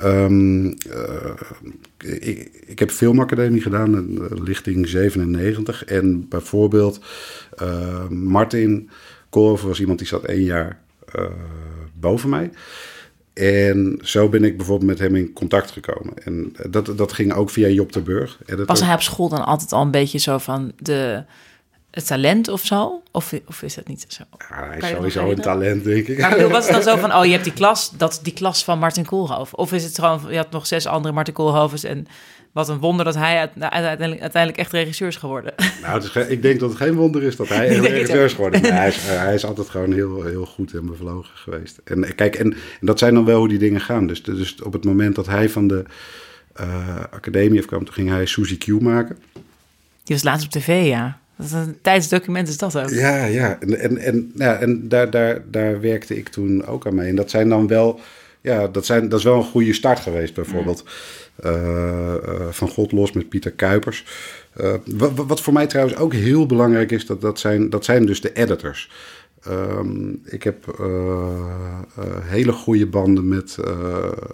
Ehm, 0.02 0.66
eh, 0.68 1.32
ik, 2.20 2.52
ik 2.66 2.80
heb 2.80 2.90
filmacademie 2.92 3.62
gedaan, 3.62 3.96
eh, 3.96 4.38
lichting 4.44 4.88
97. 4.88 5.86
En 5.86 6.28
bijvoorbeeld 6.30 7.00
eh, 7.58 8.08
Martin 8.10 8.90
Koolhoven 9.30 9.68
was 9.68 9.80
iemand 9.80 10.00
die 10.00 10.08
zat 10.08 10.24
één 10.26 10.44
jaar 10.44 10.80
boven 11.94 12.30
mij. 12.30 12.52
En 13.34 14.00
zo 14.02 14.30
ben 14.30 14.44
ik 14.44 14.58
bijvoorbeeld 14.58 14.90
met 14.90 15.00
hem 15.00 15.16
in 15.16 15.34
contact 15.34 15.72
gekomen. 15.72 16.14
En 16.24 16.54
dat, 16.70 16.94
dat 16.98 17.14
ging 17.14 17.34
ook 17.34 17.50
via 17.50 17.68
Job 17.68 17.92
de 17.92 18.02
Burg. 18.02 18.40
En 18.46 18.58
dat 18.58 18.68
Was 18.68 18.80
ook- 18.80 18.86
hij 18.86 18.94
op 18.96 19.02
school 19.02 19.30
dan 19.30 19.46
altijd 19.46 19.72
al 19.72 19.82
een 19.82 19.92
beetje 19.92 20.18
zo 20.20 20.38
van 20.38 20.72
de, 20.78 21.24
het 21.92 22.08
talent 22.08 22.48
of 22.48 22.66
zo? 22.66 23.02
Of, 23.12 23.34
of 23.48 23.62
is 23.62 23.74
dat 23.76 23.88
niet 23.88 24.06
zo? 24.08 24.24
Ja, 24.50 24.68
hij 24.68 24.78
is 24.78 24.88
sowieso 24.90 25.30
een 25.30 25.42
talent, 25.42 25.84
denk 25.84 26.08
ik. 26.08 26.18
Maar 26.20 26.50
was 26.50 26.64
het 26.66 26.74
dan 26.74 26.84
zo 26.84 26.98
van, 27.02 27.16
oh, 27.16 27.26
je 27.26 27.32
hebt 27.32 27.44
die 27.44 27.54
klas, 27.54 27.92
dat 27.98 28.12
is 28.12 28.20
die 28.20 28.34
klas 28.34 28.64
van 28.64 28.80
Martin 28.80 29.06
Koolhoven? 29.06 29.58
Of 29.58 29.72
is 29.74 29.84
het 29.84 30.00
gewoon, 30.00 30.22
je 30.30 30.38
had 30.38 30.52
nog 30.52 30.68
zes 30.68 30.86
andere 30.86 31.14
Martin 31.14 31.34
Koolhovens 31.34 31.84
en 31.84 32.08
wat 32.52 32.70
een 32.70 32.80
wonder 32.80 33.06
dat 33.06 33.16
hij 33.16 33.38
uit- 33.38 33.52
uiteindelijk, 33.60 34.22
uiteindelijk 34.22 34.62
echt 34.62 34.72
regisseur 34.72 35.08
is 35.08 35.16
geworden. 35.16 35.54
Nou, 35.82 35.94
het 35.94 36.04
is 36.04 36.10
ge- 36.10 36.30
ik 36.30 36.42
denk 36.42 36.60
dat 36.60 36.70
het 36.70 36.78
geen 36.78 36.94
wonder 36.96 37.24
is 37.24 37.36
dat 37.36 37.48
hij 37.50 37.68
regisseur 37.78 38.26
is 38.26 38.34
geworden. 38.34 38.62
Maar 38.62 38.72
hij, 38.72 38.88
is, 38.88 38.98
hij 39.26 39.34
is 39.34 39.46
altijd 39.46 39.70
gewoon 39.70 39.94
heel, 39.94 40.24
heel 40.24 40.46
goed 40.46 40.74
en 40.74 40.86
bevlogen 40.86 41.38
geweest. 41.38 41.80
En 41.84 42.16
kijk, 42.16 42.36
en, 42.36 42.54
en 42.54 42.58
dat 42.86 43.00
zijn 43.00 43.14
dan 43.14 43.26
wel 43.26 43.38
hoe 43.40 43.48
die 43.48 43.58
dingen 43.58 43.82
gaan. 43.82 44.08
Dus, 44.08 44.24
dus 44.24 44.62
op 44.62 44.74
het 44.74 44.84
moment 44.84 45.16
dat 45.16 45.26
hij 45.28 45.50
van 45.50 45.68
de 45.68 45.84
eh, 46.54 46.98
academie 47.12 47.60
afkwam, 47.60 47.86
toen 47.86 47.94
ging 47.94 48.10
hij 48.10 48.26
Suzy 48.26 48.58
Q 48.58 48.68
maken. 48.82 49.18
Die 50.04 50.16
was 50.16 50.24
laatst 50.24 50.46
op 50.46 50.52
tv, 50.52 50.88
ja. 50.88 51.20
Dat 51.42 51.50
is 51.50 51.68
een 51.68 51.78
tijdsdocument 51.82 52.48
is 52.48 52.58
dat 52.58 52.78
ook. 52.78 52.90
Ja, 52.90 53.26
ja. 53.26 53.58
En, 53.60 53.80
en, 53.80 53.98
en, 53.98 54.32
ja, 54.36 54.56
en 54.58 54.88
daar, 54.88 55.10
daar, 55.10 55.42
daar 55.52 55.82
werkte 55.82 56.18
ik 56.18 56.30
toen 56.30 56.66
ook 56.66 56.86
aan 56.88 56.96
mee. 56.96 57.10
En 57.10 57.16
dat 57.16 57.30
zijn 57.30 57.50
dan 57.50 57.68
wel, 57.68 58.00
ja, 58.42 58.68
dat, 58.68 58.86
zijn, 58.86 59.10
dat 59.10 59.20
is 59.20 59.26
wel 59.26 59.38
een 59.38 59.44
goede 59.44 59.74
start 59.74 60.00
geweest, 60.00 60.34
bijvoorbeeld. 60.34 60.84
eh, 61.36 62.14
eh, 62.14 62.48
van 62.50 62.70
God 62.70 62.92
los 62.92 63.12
met 63.12 63.30
Pieter 63.30 63.52
Kuipers. 63.52 64.06
Eh, 64.54 64.74
wat, 64.86 65.12
wat 65.16 65.42
voor 65.42 65.54
mij 65.54 65.68
trouwens 65.68 65.98
ook 65.98 66.14
heel 66.14 66.46
belangrijk 66.46 66.92
is, 66.92 67.06
dat, 67.06 67.22
dat, 67.22 67.40
zijn, 67.40 67.70
dat 67.70 67.86
zijn 67.86 68.06
dus 68.06 68.22
de 68.22 68.34
editors. 68.34 68.92
Ehm, 69.44 70.10
ik 70.26 70.44
heb 70.44 70.78
hele 72.22 72.52
goede 72.52 72.88
banden 72.88 73.28
met, 73.28 73.58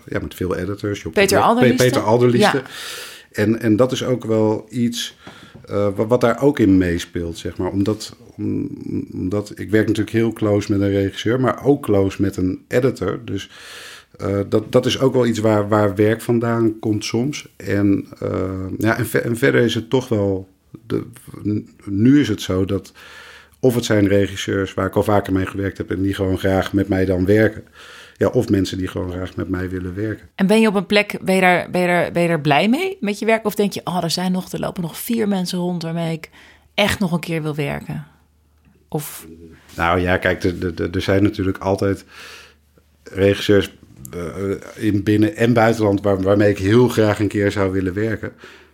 ja, 0.05 0.19
met 0.19 0.35
veel 0.35 0.55
editors. 0.55 1.01
Peter 1.11 1.39
Alderlieste? 1.39 1.83
Peter. 1.83 2.01
Ja. 2.49 2.63
En, 3.31 3.61
en 3.61 3.75
dat 3.75 3.91
is 3.91 4.03
ook 4.03 4.25
wel 4.25 4.65
iets 4.69 5.17
eh, 5.65 5.89
wat, 5.95 6.21
daar 6.21 6.41
ook 6.41 6.59
in 6.59 6.77
meespeelt, 6.77 7.37
zeg 7.37 7.57
maar. 7.57 7.71
Omdat, 7.71 8.15
om, 8.35 8.69
omdat 9.13 9.51
ik 9.55 9.69
werk 9.69 9.87
natuurlijk 9.87 10.15
heel 10.15 10.33
close 10.33 10.71
met 10.71 10.81
een 10.81 10.91
regisseur, 10.91 11.39
maar 11.39 11.65
ook 11.65 11.83
close 11.83 12.21
met 12.21 12.37
een 12.37 12.65
editor. 12.67 13.19
Dus 13.25 13.49
eh, 14.17 14.39
dat, 14.49 14.71
dat 14.71 14.85
is 14.85 14.99
ook 14.99 15.13
wel 15.13 15.25
iets 15.25 15.39
waar, 15.39 15.67
waar 15.67 15.95
werk 15.95 16.21
vandaan 16.21 16.79
komt 16.79 17.05
soms. 17.05 17.53
En, 17.55 18.05
eh, 18.19 18.65
ja, 18.77 18.97
en 18.97 19.37
verder 19.37 19.61
is 19.61 19.75
het 19.75 19.89
toch 19.89 20.07
wel. 20.07 20.47
De, 20.87 21.03
nu 21.85 22.19
is 22.19 22.27
het 22.27 22.41
zo 22.41 22.65
dat. 22.65 22.93
Of 23.59 23.75
het 23.75 23.85
zijn 23.85 24.07
regisseurs 24.07 24.73
waar 24.73 24.85
ik 24.85 24.95
al 24.95 25.03
vaker 25.03 25.33
mee 25.33 25.45
gewerkt 25.45 25.77
heb 25.77 25.91
en 25.91 26.01
die 26.01 26.13
gewoon 26.13 26.37
graag 26.37 26.73
met 26.73 26.87
mij 26.87 27.05
dan 27.05 27.25
werken. 27.25 27.63
Ja, 28.17 28.27
of 28.27 28.49
mensen 28.49 28.77
die 28.77 28.87
gewoon 28.87 29.11
graag 29.11 29.35
met 29.35 29.49
mij 29.49 29.69
willen 29.69 29.95
werken. 29.95 30.27
En 30.35 30.47
ben 30.47 30.61
je 30.61 30.67
op 30.67 30.75
een 30.75 30.85
plek, 30.85 31.17
ben 31.21 31.35
je, 31.35 31.41
daar, 31.41 31.69
ben, 31.71 31.81
je 31.81 31.87
daar, 31.87 32.11
ben 32.11 32.21
je 32.21 32.27
daar 32.27 32.41
blij 32.41 32.69
mee 32.69 32.97
met 32.99 33.19
je 33.19 33.25
werk? 33.25 33.45
Of 33.45 33.55
denk 33.55 33.71
je, 33.73 33.81
oh, 33.83 34.03
er 34.03 34.11
zijn 34.11 34.31
nog, 34.31 34.51
er 34.51 34.59
lopen 34.59 34.81
nog 34.81 34.97
vier 34.99 35.27
mensen 35.27 35.59
rond 35.59 35.83
waarmee 35.83 36.13
ik 36.13 36.29
echt 36.73 36.99
nog 36.99 37.11
een 37.11 37.19
keer 37.19 37.41
wil 37.41 37.55
werken? 37.55 38.05
Of 38.87 39.27
Nou 39.75 39.99
ja, 39.99 40.17
kijk, 40.17 40.43
er- 40.43 40.91
er- 40.91 41.01
zijn 41.01 41.23
natuurlijk 41.23 41.57
altijd 41.57 42.05
regisseurs 43.03 43.75
eh, 44.13 44.85
in 44.85 45.03
binnen- 45.03 45.35
en 45.35 45.53
buitenland 45.53 46.01
waar, 46.01 46.21
waarmee 46.21 46.49
ik 46.49 46.57
heel 46.57 46.87
graag 46.87 47.19
een 47.19 47.27
keer 47.27 47.51
zou 47.51 47.71
willen 47.71 47.93
werken. 47.93 48.31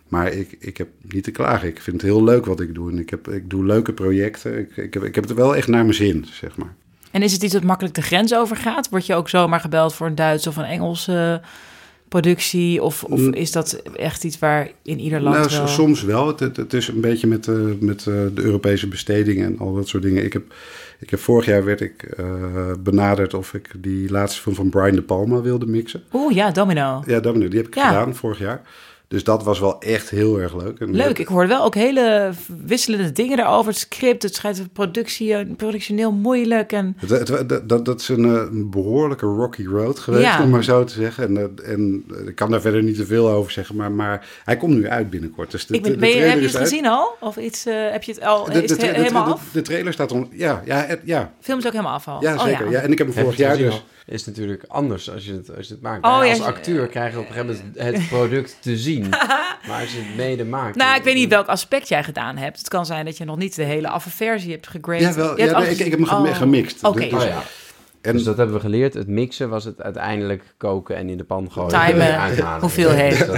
Maar 0.08 0.32
ik, 0.32 0.56
ik 0.58 0.76
heb 0.76 0.88
niet 1.00 1.24
te 1.24 1.30
klagen. 1.30 1.68
Ik 1.68 1.80
vind 1.80 1.96
het 2.00 2.10
heel 2.10 2.24
leuk 2.24 2.46
wat 2.46 2.60
ik 2.60 2.74
doe. 2.74 2.90
En 2.90 2.98
ik, 2.98 3.10
heb, 3.10 3.28
ik 3.28 3.50
doe 3.50 3.64
leuke 3.64 3.92
projecten. 3.92 4.58
Ik, 4.58 4.76
ik, 4.76 4.94
heb, 4.94 5.02
ik 5.04 5.14
heb 5.14 5.24
het 5.28 5.36
wel 5.36 5.56
echt 5.56 5.68
naar 5.68 5.82
mijn 5.82 5.94
zin, 5.94 6.26
zeg 6.32 6.56
maar. 6.56 6.74
En 7.14 7.22
is 7.22 7.32
het 7.32 7.42
iets 7.42 7.52
dat 7.52 7.62
makkelijk 7.62 7.94
de 7.94 8.02
grens 8.02 8.34
overgaat? 8.34 8.88
Word 8.88 9.06
je 9.06 9.14
ook 9.14 9.28
zomaar 9.28 9.60
gebeld 9.60 9.94
voor 9.94 10.06
een 10.06 10.14
Duitse 10.14 10.48
of 10.48 10.56
een 10.56 10.64
Engelse 10.64 11.40
productie? 12.08 12.82
Of, 12.82 13.04
of 13.04 13.20
is 13.20 13.52
dat 13.52 13.82
echt 13.96 14.24
iets 14.24 14.38
waar 14.38 14.70
in 14.82 14.98
ieder 14.98 15.20
land 15.20 15.36
Nou, 15.36 15.50
wel... 15.50 15.68
soms 15.68 16.02
wel. 16.02 16.26
Het, 16.26 16.40
het, 16.40 16.56
het 16.56 16.72
is 16.72 16.88
een 16.88 17.00
beetje 17.00 17.26
met, 17.26 17.48
eh, 17.48 17.54
met 17.80 17.98
eh, 17.98 18.14
de 18.34 18.42
Europese 18.42 18.88
bestedingen 18.88 19.46
en 19.46 19.58
al 19.58 19.74
dat 19.74 19.88
soort 19.88 20.02
dingen. 20.02 20.24
Ik 20.24 20.32
heb, 20.32 20.54
ik 20.98 21.10
heb 21.10 21.20
vorig 21.20 21.46
jaar 21.46 21.64
werd 21.64 21.80
ik 21.80 22.02
eh, 22.02 22.26
benaderd 22.78 23.34
of 23.34 23.54
ik 23.54 23.70
die 23.76 24.10
laatste 24.10 24.40
film 24.40 24.54
van 24.54 24.68
Brian 24.68 24.94
De 24.94 25.02
Palma 25.02 25.40
wilde 25.40 25.66
mixen. 25.66 26.02
Oeh, 26.12 26.34
ja, 26.34 26.50
Domino. 26.50 27.02
Ja, 27.06 27.20
bedoel, 27.20 27.48
die 27.48 27.58
heb 27.58 27.66
ik 27.66 27.74
Ja. 27.74 27.88
gedaan 27.88 28.14
vorig 28.14 28.38
jaar. 28.38 28.62
Dus 29.08 29.24
dat 29.24 29.42
was 29.44 29.60
wel 29.60 29.80
echt 29.80 30.10
heel 30.10 30.40
erg 30.40 30.56
leuk. 30.56 30.78
En 30.80 30.94
Leuk, 30.96 31.18
ik 31.18 31.26
hoorde 31.26 31.48
wel 31.48 31.64
ook 31.64 31.74
hele 31.74 32.30
wisselende 32.66 33.12
dingen 33.12 33.36
daarover. 33.36 33.70
Het 33.70 33.80
script, 33.80 34.22
het 34.22 34.34
schijnt 34.34 34.72
productie, 34.72 35.34
eh, 35.34 35.46
productioneel 35.56 36.12
moeilijk. 36.12 36.72
En 36.72 36.96
Het, 36.98 37.28
het- 37.28 37.48
dat, 37.48 37.68
dat, 37.68 37.84
dat 37.84 38.00
is 38.00 38.08
een, 38.08 38.24
eh, 38.24 38.32
een 38.32 38.70
behoorlijke 38.70 39.26
rocky 39.26 39.64
road 39.66 39.98
geweest, 39.98 40.22
Ja. 40.24 40.42
om 40.42 40.50
maar 40.50 40.64
zo 40.64 40.84
te 40.84 40.92
zeggen. 40.92 41.24
En, 41.36 41.36
eh, 41.64 41.72
en 41.72 42.04
ik 42.26 42.34
kan 42.34 42.50
daar 42.50 42.60
verder 42.60 42.82
niet 42.82 42.96
te 42.96 43.06
veel 43.06 43.28
over 43.30 43.52
zeggen, 43.52 43.76
maar, 43.76 43.92
maar 43.92 44.26
hij 44.44 44.56
komt 44.56 44.74
nu 44.74 44.88
uit 44.88 45.10
binnenkort. 45.10 45.50
Dus 45.50 45.66
de, 45.66 45.74
ik 45.74 45.82
ben, 45.82 45.92
de 45.92 45.98
ben 45.98 46.08
je, 46.08 46.16
heb 46.16 46.38
je 46.38 46.46
het 46.46 46.56
uit. 46.56 46.68
gezien 46.68 46.86
al? 46.86 47.16
Of 47.20 47.36
iets, 47.36 47.66
eh, 47.66 47.74
heb 47.90 48.02
je 48.02 48.12
het 48.12 48.22
al, 48.22 48.44
De, 48.44 48.50
is 48.50 48.54
de, 48.54 48.60
het 48.60 48.78
tra- 48.78 48.86
he- 48.86 48.92
de, 48.94 49.00
helemaal 49.00 49.24
de- 49.24 49.32
af? 49.32 49.42
de 49.52 49.62
trailer 49.62 49.92
staat 49.92 50.12
on, 50.12 50.28
ja, 50.32 50.62
ja, 50.64 50.84
het- 50.86 51.00
ja, 51.04 51.32
Film 51.40 51.58
is 51.58 51.66
ook 51.66 51.72
helemaal 51.72 51.94
af 51.94 52.08
al? 52.08 52.22
ja, 52.22 52.34
Oh, 52.34 52.44
zeker. 52.44 52.70
ja. 52.70 52.80
En 52.80 52.92
ik 52.92 52.98
heb 52.98 53.06
hem 53.14 53.22
vorig 53.24 53.36
jaar 53.38 53.56
dus... 53.56 53.84
Is 54.06 54.26
natuurlijk 54.26 54.64
anders 54.68 55.10
als 55.10 55.24
je 55.24 55.32
het, 55.32 55.56
als 55.56 55.66
je 55.68 55.72
het 55.72 55.82
maakt. 55.82 56.04
Oh, 56.06 56.20
ja, 56.24 56.30
als 56.30 56.40
acteur 56.40 56.86
krijg 56.86 57.12
je 57.12 57.18
op 57.18 57.28
een 57.28 57.32
gegeven 57.34 57.56
moment 57.76 57.94
het 57.98 58.08
product 58.08 58.56
te 58.60 58.76
zien. 58.76 59.08
maar 59.68 59.80
als 59.80 59.92
je 59.92 60.00
het 60.00 60.16
mede 60.16 60.44
maakt... 60.44 60.76
Nou, 60.76 60.96
ik 60.96 61.02
weet 61.02 61.14
niet 61.14 61.28
welk 61.28 61.46
aspect 61.46 61.88
jij 61.88 62.04
gedaan 62.04 62.36
hebt. 62.36 62.58
Het 62.58 62.68
kan 62.68 62.86
zijn 62.86 63.04
dat 63.04 63.16
je 63.16 63.24
nog 63.24 63.36
niet 63.36 63.54
de 63.54 63.62
hele 63.62 63.88
affe 63.88 64.10
versie 64.10 64.50
hebt 64.50 64.66
gegraded. 64.66 65.00
Ja, 65.00 65.14
wel, 65.14 65.38
ja, 65.38 65.58
nee, 65.58 65.70
ik, 65.70 65.78
ik 65.78 65.90
heb 65.90 66.00
hem 66.08 66.26
Oh. 66.26 66.36
gemixt. 66.36 66.84
Oké. 66.84 67.00
Dus- 67.00 67.12
Oh 67.12 67.22
ja. 67.22 67.42
En, 68.00 68.12
Dus 68.12 68.22
dat 68.24 68.36
hebben 68.36 68.54
we 68.54 68.60
geleerd. 68.60 68.94
Het 68.94 69.08
mixen 69.08 69.48
was 69.48 69.64
het 69.64 69.82
uiteindelijk 69.82 70.54
koken 70.56 70.96
en 70.96 71.08
in 71.08 71.16
de 71.16 71.24
pan 71.24 71.52
gooien. 71.52 71.86
Timen, 71.86 72.36
dat- 72.36 72.36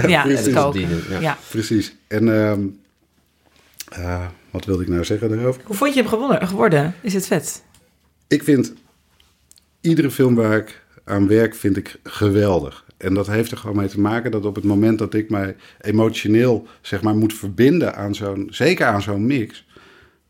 Ja, 0.09 0.23
koken. 0.53 0.71
dienen, 0.71 1.03
ja. 1.09 1.19
Ja. 1.19 1.37
Precies. 1.49 1.95
En 2.07 2.43
ehm, 2.43 2.61
eh, 3.89 4.25
wat 4.49 4.65
wilde 4.65 4.83
ik 4.83 4.89
nou 4.89 5.05
zeggen 5.05 5.29
daarover? 5.29 5.61
Hoe 5.65 5.75
vond 5.75 5.93
je 5.93 5.99
hem 5.99 6.09
gewonnen, 6.09 6.47
geworden? 6.47 6.95
Is 7.01 7.13
het 7.13 7.27
vet? 7.27 7.63
Ik 8.27 8.43
vind 8.43 8.73
iedere 9.89 10.11
film 10.11 10.35
waar 10.35 10.57
ik 10.57 10.81
aan 11.05 11.27
werk, 11.27 11.55
vind 11.55 11.77
ik 11.77 11.99
geweldig. 12.03 12.85
En 12.97 13.13
dat 13.13 13.27
heeft 13.27 13.51
er 13.51 13.57
gewoon 13.57 13.75
mee 13.75 13.87
te 13.87 13.99
maken 13.99 14.31
dat 14.31 14.45
op 14.45 14.55
het 14.55 14.63
moment 14.63 14.99
dat 14.99 15.13
ik 15.13 15.29
mij 15.29 15.55
emotioneel 15.81 16.67
zeg 16.81 17.01
maar, 17.01 17.15
moet 17.15 17.33
verbinden 17.33 17.95
aan 17.95 18.15
zo'n, 18.15 18.47
zeker 18.51 18.85
aan 18.85 19.01
zo'n 19.01 19.25
mix. 19.25 19.65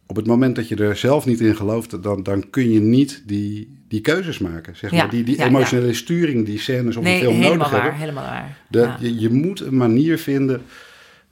Op 0.05 0.15
het 0.15 0.25
moment 0.27 0.55
dat 0.55 0.67
je 0.67 0.75
er 0.75 0.95
zelf 0.95 1.25
niet 1.25 1.39
in 1.39 1.55
gelooft, 1.55 2.03
dan, 2.03 2.23
dan 2.23 2.49
kun 2.49 2.71
je 2.71 2.79
niet 2.79 3.23
die, 3.25 3.77
die 3.87 4.01
keuzes 4.01 4.39
maken. 4.39 4.75
Zeg 4.75 4.91
Ja, 4.91 4.97
maar. 4.97 5.09
Die, 5.09 5.23
die 5.23 5.37
ja, 5.37 5.45
emotionele 5.45 5.93
sturing 5.93 6.45
die 6.45 6.59
scènes 6.59 6.95
op 6.95 7.03
een 7.03 7.09
Nee, 7.09 7.19
film 7.19 7.33
helemaal 7.33 7.57
nodig 7.57 7.71
waar. 7.71 7.81
hebben. 7.81 7.99
Helemaal 7.99 8.23
waar. 8.23 8.57
De, 8.69 8.79
Ja. 8.79 8.97
je, 8.99 9.19
je 9.19 9.29
moet 9.29 9.59
een 9.59 9.77
manier 9.77 10.17
vinden. 10.17 10.61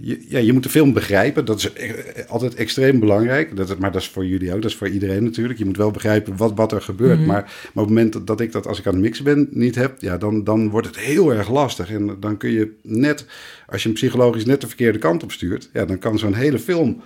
je, 0.01 0.25
ja, 0.29 0.39
je 0.39 0.53
moet 0.53 0.63
de 0.63 0.69
film 0.69 0.93
begrijpen. 0.93 1.45
Dat 1.45 1.59
is 1.59 1.71
e- 1.75 1.93
altijd 2.29 2.55
extreem 2.55 3.01
belangrijk. 3.01 3.57
Dat, 3.57 3.79
maar 3.79 3.93
dat 3.93 4.01
is 4.01 4.09
voor 4.09 4.27
jullie 4.27 4.55
ook. 4.55 4.63
Dat 4.63 4.71
is 4.71 4.77
voor 4.77 4.89
iedereen 4.89 5.25
natuurlijk. 5.25 5.59
Je 5.59 5.65
moet 5.65 5.77
wel 5.77 5.91
begrijpen 5.91 6.37
wat, 6.37 6.53
wat 6.55 6.73
er 6.73 6.83
gebeurt. 6.83 7.19
Mhm. 7.19 7.27
maar, 7.27 7.43
maar 7.43 7.85
op 7.85 7.89
het 7.89 7.89
moment 7.89 8.27
dat- 8.27 8.41
ik 8.41 8.53
dat 8.53 8.67
als 8.67 8.79
ik 8.79 8.87
aan 8.87 8.93
het 8.93 9.03
mixen 9.03 9.25
ben 9.25 9.49
niet 9.51 9.75
heb, 9.75 9.95
ja, 9.99 10.17
dan, 10.19 10.45
dan 10.45 10.71
wordt 10.71 10.87
het 10.87 10.99
heel 10.99 11.33
erg 11.33 11.51
lastig. 11.51 11.91
En 11.91 12.17
dan 12.21 12.37
kun 12.37 12.51
je 12.51 12.73
net, 12.83 13.27
als 13.67 13.83
je 13.83 13.89
hem 13.89 13.97
psychologisch 13.97 14.45
net 14.45 14.61
de 14.61 14.67
verkeerde 14.67 14.99
kant 14.99 15.23
op 15.23 15.33
stuurt, 15.33 15.71
ja, 15.73 15.85
dan 15.85 15.99
kan 15.99 16.19
zo'n 16.19 16.35
hele 16.35 16.59
film 16.59 17.01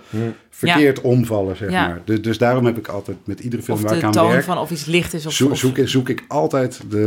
verkeerd 0.49 1.01
omvallen, 1.01 1.57
zeg 1.57 1.71
Ja. 1.71 1.87
maar. 1.87 2.01
Dus, 2.05 2.21
dus 2.21 2.37
daarom 2.37 2.65
heb 2.65 2.77
ik 2.77 2.87
altijd 2.87 3.17
met 3.25 3.39
iedere 3.39 3.61
film 3.61 3.77
Of 3.77 3.83
waar 3.83 3.93
ik 3.93 3.99
de 3.99 4.05
aan 4.05 4.11
toon 4.11 4.29
werk. 4.31 4.43
van 4.43 4.57
of 4.57 4.71
iets 4.71 4.85
licht 4.85 5.13
is 5.13 5.25
of... 5.25 5.33
Zoek, 5.33 5.51
of- 5.51 5.57
zoek, 5.57 5.77
zoek 5.83 6.09
ik 6.09 6.23
altijd 6.27 6.81
de, 6.89 7.01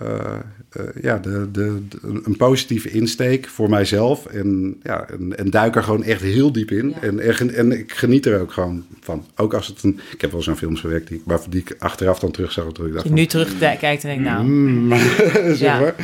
eh, 0.00 0.82
eh, 0.82 1.02
ja, 1.02 1.18
de, 1.18 1.48
de, 1.52 1.82
de- 1.88 1.98
een 2.24 2.36
positieve 2.36 2.90
insteek 2.90 3.48
voor 3.48 3.68
mijzelf. 3.68 4.26
En, 4.26 4.51
ja, 4.82 5.08
en, 5.08 5.38
en 5.38 5.50
duik 5.50 5.76
er 5.76 5.82
gewoon 5.82 6.02
echt 6.04 6.20
heel 6.22 6.52
diep 6.52 6.70
in. 6.70 6.88
Ja. 6.88 7.00
En, 7.00 7.18
en, 7.20 7.54
en 7.54 7.72
ik 7.72 7.92
geniet 7.92 8.26
er 8.26 8.40
ook 8.40 8.52
gewoon 8.52 8.84
van. 9.00 9.24
Ook 9.36 9.54
als 9.54 9.66
het 9.66 9.82
een. 9.82 10.00
Ik 10.12 10.20
heb 10.20 10.30
wel 10.30 10.40
eens 10.40 10.48
aan 10.48 10.56
films 10.56 10.80
gewerkt 10.80 11.08
die, 11.08 11.22
waarvan 11.24 11.50
die 11.50 11.60
ik 11.60 11.76
achteraf 11.78 12.18
dan 12.18 12.30
terug 12.30 12.52
zag. 12.52 12.64
Dat 12.64 12.86
ik 12.86 12.92
dacht 12.92 13.02
je 13.02 13.08
van, 13.08 13.18
nu 13.18 13.26
terugkijkt 13.26 14.04
en 14.04 14.08
denkt, 14.08 14.24
nou... 14.24 14.44
mm, 14.44 14.86
maar, 14.86 14.98
zeg 15.34 15.58
Ja. 15.58 15.80
maar. 15.80 15.94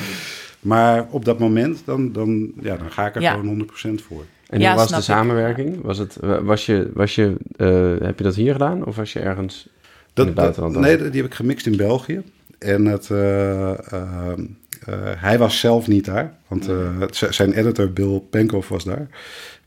Maar 0.61 1.07
op 1.11 1.25
dat 1.25 1.39
moment, 1.39 1.83
dan, 1.85 2.13
dan, 2.13 2.53
ja, 2.61 2.77
dan 2.77 2.91
ga 2.91 3.07
ik 3.07 3.15
er 3.15 3.21
Ja. 3.23 3.33
gewoon 3.35 3.69
100% 3.99 4.03
voor. 4.07 4.25
En 4.47 4.61
Ja, 4.61 4.69
hoe 4.71 4.79
was 4.81 4.91
de 4.91 5.01
samenwerking? 5.01 5.83
Was 5.83 5.99
het, 5.99 6.17
was 6.43 6.67
je, 6.67 6.91
was 6.95 7.15
je, 7.15 7.35
eh, 7.57 8.07
heb 8.07 8.19
je 8.19 8.25
dat 8.25 8.35
hier 8.35 8.53
gedaan? 8.53 8.85
Of 8.85 8.97
was 8.97 9.13
je 9.13 9.21
ergens 9.21 9.69
in 10.15 10.25
het 10.25 10.35
buitenland? 10.35 10.77
nee, 10.77 10.97
die 10.97 11.21
heb 11.23 11.31
ik 11.31 11.35
gemixt 11.35 11.67
in 11.67 11.77
België. 11.77 12.23
En 12.59 12.85
het, 12.85 13.11
eh, 13.11 13.93
eh, 13.93 14.39
eh, 14.87 14.95
hij 15.17 15.39
was 15.39 15.59
zelf 15.61 15.87
niet 15.87 16.05
daar. 16.05 16.33
Want 16.49 16.69
eh, 16.69 17.03
zijn 17.31 17.53
editor 17.53 17.93
Bill 17.93 18.23
Penkoff 18.31 18.69
was 18.69 18.85
daar. 18.85 19.07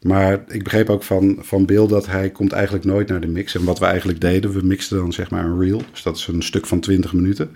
Maar 0.01 0.39
ik 0.47 0.64
begreep 0.64 0.89
ook 0.89 1.03
van, 1.03 1.38
van 1.39 1.66
Bill 1.66 1.88
dat 1.88 2.05
hij 2.05 2.30
komt 2.30 2.51
eigenlijk 2.51 2.86
nooit 2.86 3.07
naar 3.07 3.20
de 3.22 3.28
mix. 3.28 3.55
En 3.55 3.64
wat 3.64 3.80
we 3.80 3.86
eigenlijk 3.86 4.22
deden, 4.22 4.51
we 4.51 4.62
mixten 4.66 4.97
dan 4.97 5.14
zeg 5.14 5.30
maar 5.30 5.45
een 5.45 5.59
reel. 5.59 5.82
Dus 5.91 6.03
dat 6.03 6.18
is 6.18 6.28
een 6.28 6.43
stuk 6.43 6.66
van 6.66 6.80
20 6.80 7.14
minuten. 7.14 7.55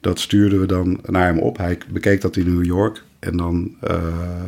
Dat 0.00 0.20
stuurden 0.20 0.60
we 0.60 0.66
dan 0.66 1.00
naar 1.02 1.26
hem 1.26 1.38
op. 1.38 1.56
Hij 1.58 1.78
bekeek 1.88 2.20
dat 2.20 2.36
in 2.36 2.54
New 2.54 2.64
York. 2.64 3.02
En 3.18 3.36
dan, 3.36 3.76
eh 3.80 4.02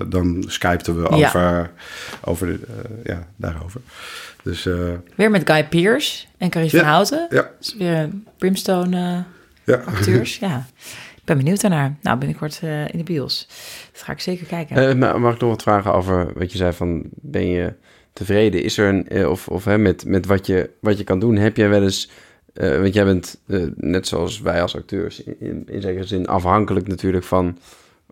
dan 0.09 0.45
skypten 0.47 1.03
we 1.03 1.17
Ja. 1.17 1.27
over, 1.27 1.71
over 2.25 2.47
de, 2.47 2.59
ja, 3.05 3.27
daarover. 3.37 3.81
Dus 4.43 4.65
Weer 5.15 5.31
met 5.31 5.51
Guy 5.51 5.65
Pearce 5.69 6.25
en 6.39 6.51
Carice 6.51 6.77
Ja. 6.77 6.83
van 6.83 6.93
Houten. 6.93 7.27
ja, 7.31 7.51
is 7.61 7.75
weer 7.79 8.09
Brimstone 8.39 9.25
ja. 9.65 9.75
acteurs. 9.77 10.39
ja, 10.39 10.67
ik 11.23 11.29
ben 11.29 11.37
benieuwd 11.37 11.61
daarnaar. 11.61 11.97
Nou, 12.01 12.19
binnenkort 12.19 12.61
eh, 12.63 12.89
in 12.89 12.99
de 12.99 13.03
bios. 13.03 13.47
Dat 13.93 14.03
ga 14.03 14.13
ik 14.13 14.21
zeker 14.21 14.47
kijken. 14.47 14.77
Eh, 14.77 14.95
ma- 14.95 15.19
mag 15.19 15.35
ik 15.35 15.41
nog 15.41 15.51
wat 15.51 15.63
vragen 15.63 15.95
over 15.95 16.33
wat 16.35 16.53
je 16.53 16.59
zei 16.59 16.73
van 16.73 17.03
ben 17.11 17.47
je 17.47 17.75
tevreden? 18.13 18.63
Is 18.63 18.79
er 18.79 18.89
een 18.89 19.09
eh, 19.09 19.31
of, 19.31 19.49
of 19.49 19.65
hè, 19.65 19.79
met, 19.79 20.05
met 20.07 20.27
wat 20.27 20.47
je 20.47 20.71
wat 20.81 20.99
je 20.99 21.05
kan 21.05 21.19
doen? 21.19 21.37
Heb 21.37 21.57
jij 21.57 21.69
wel 21.69 21.83
eens 21.83 22.11
want 22.55 22.95
jij 22.95 23.05
bent 23.05 23.41
net 23.77 24.07
zoals 24.07 24.41
wij 24.41 24.63
als 24.63 24.77
acteurs 24.77 25.23
in, 25.23 25.67
in, 25.67 25.83
zekere 25.83 26.05
zin 26.05 26.27
afhankelijk 26.27 26.89
natuurlijk 26.89 27.25
van 27.25 27.59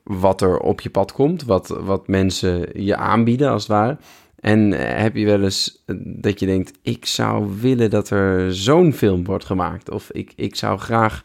wat 0.03 0.43
er 0.43 0.59
op 0.59 0.81
je 0.81 0.91
pad 0.91 1.13
komt, 1.13 1.45
wat, 1.45 1.69
wat 1.69 2.09
mensen 2.09 2.83
je 2.85 2.97
aanbieden 2.97 3.51
als 3.51 3.63
het 3.63 3.71
ware. 3.71 3.97
En 4.41 4.73
heb 5.01 5.17
je 5.17 5.25
wel 5.27 5.43
eens 5.43 5.85
dat 5.97 6.41
je 6.41 6.47
denkt, 6.47 6.79
ik 6.83 7.07
zou 7.07 7.49
willen 7.61 7.91
dat 7.91 8.11
er 8.11 8.55
zo'n 8.55 8.93
film 8.93 9.25
wordt 9.25 9.45
gemaakt, 9.45 9.91
of 9.91 10.11
ik, 10.11 10.33
ik 10.37 10.57
zou 10.57 10.79
graag 10.79 11.25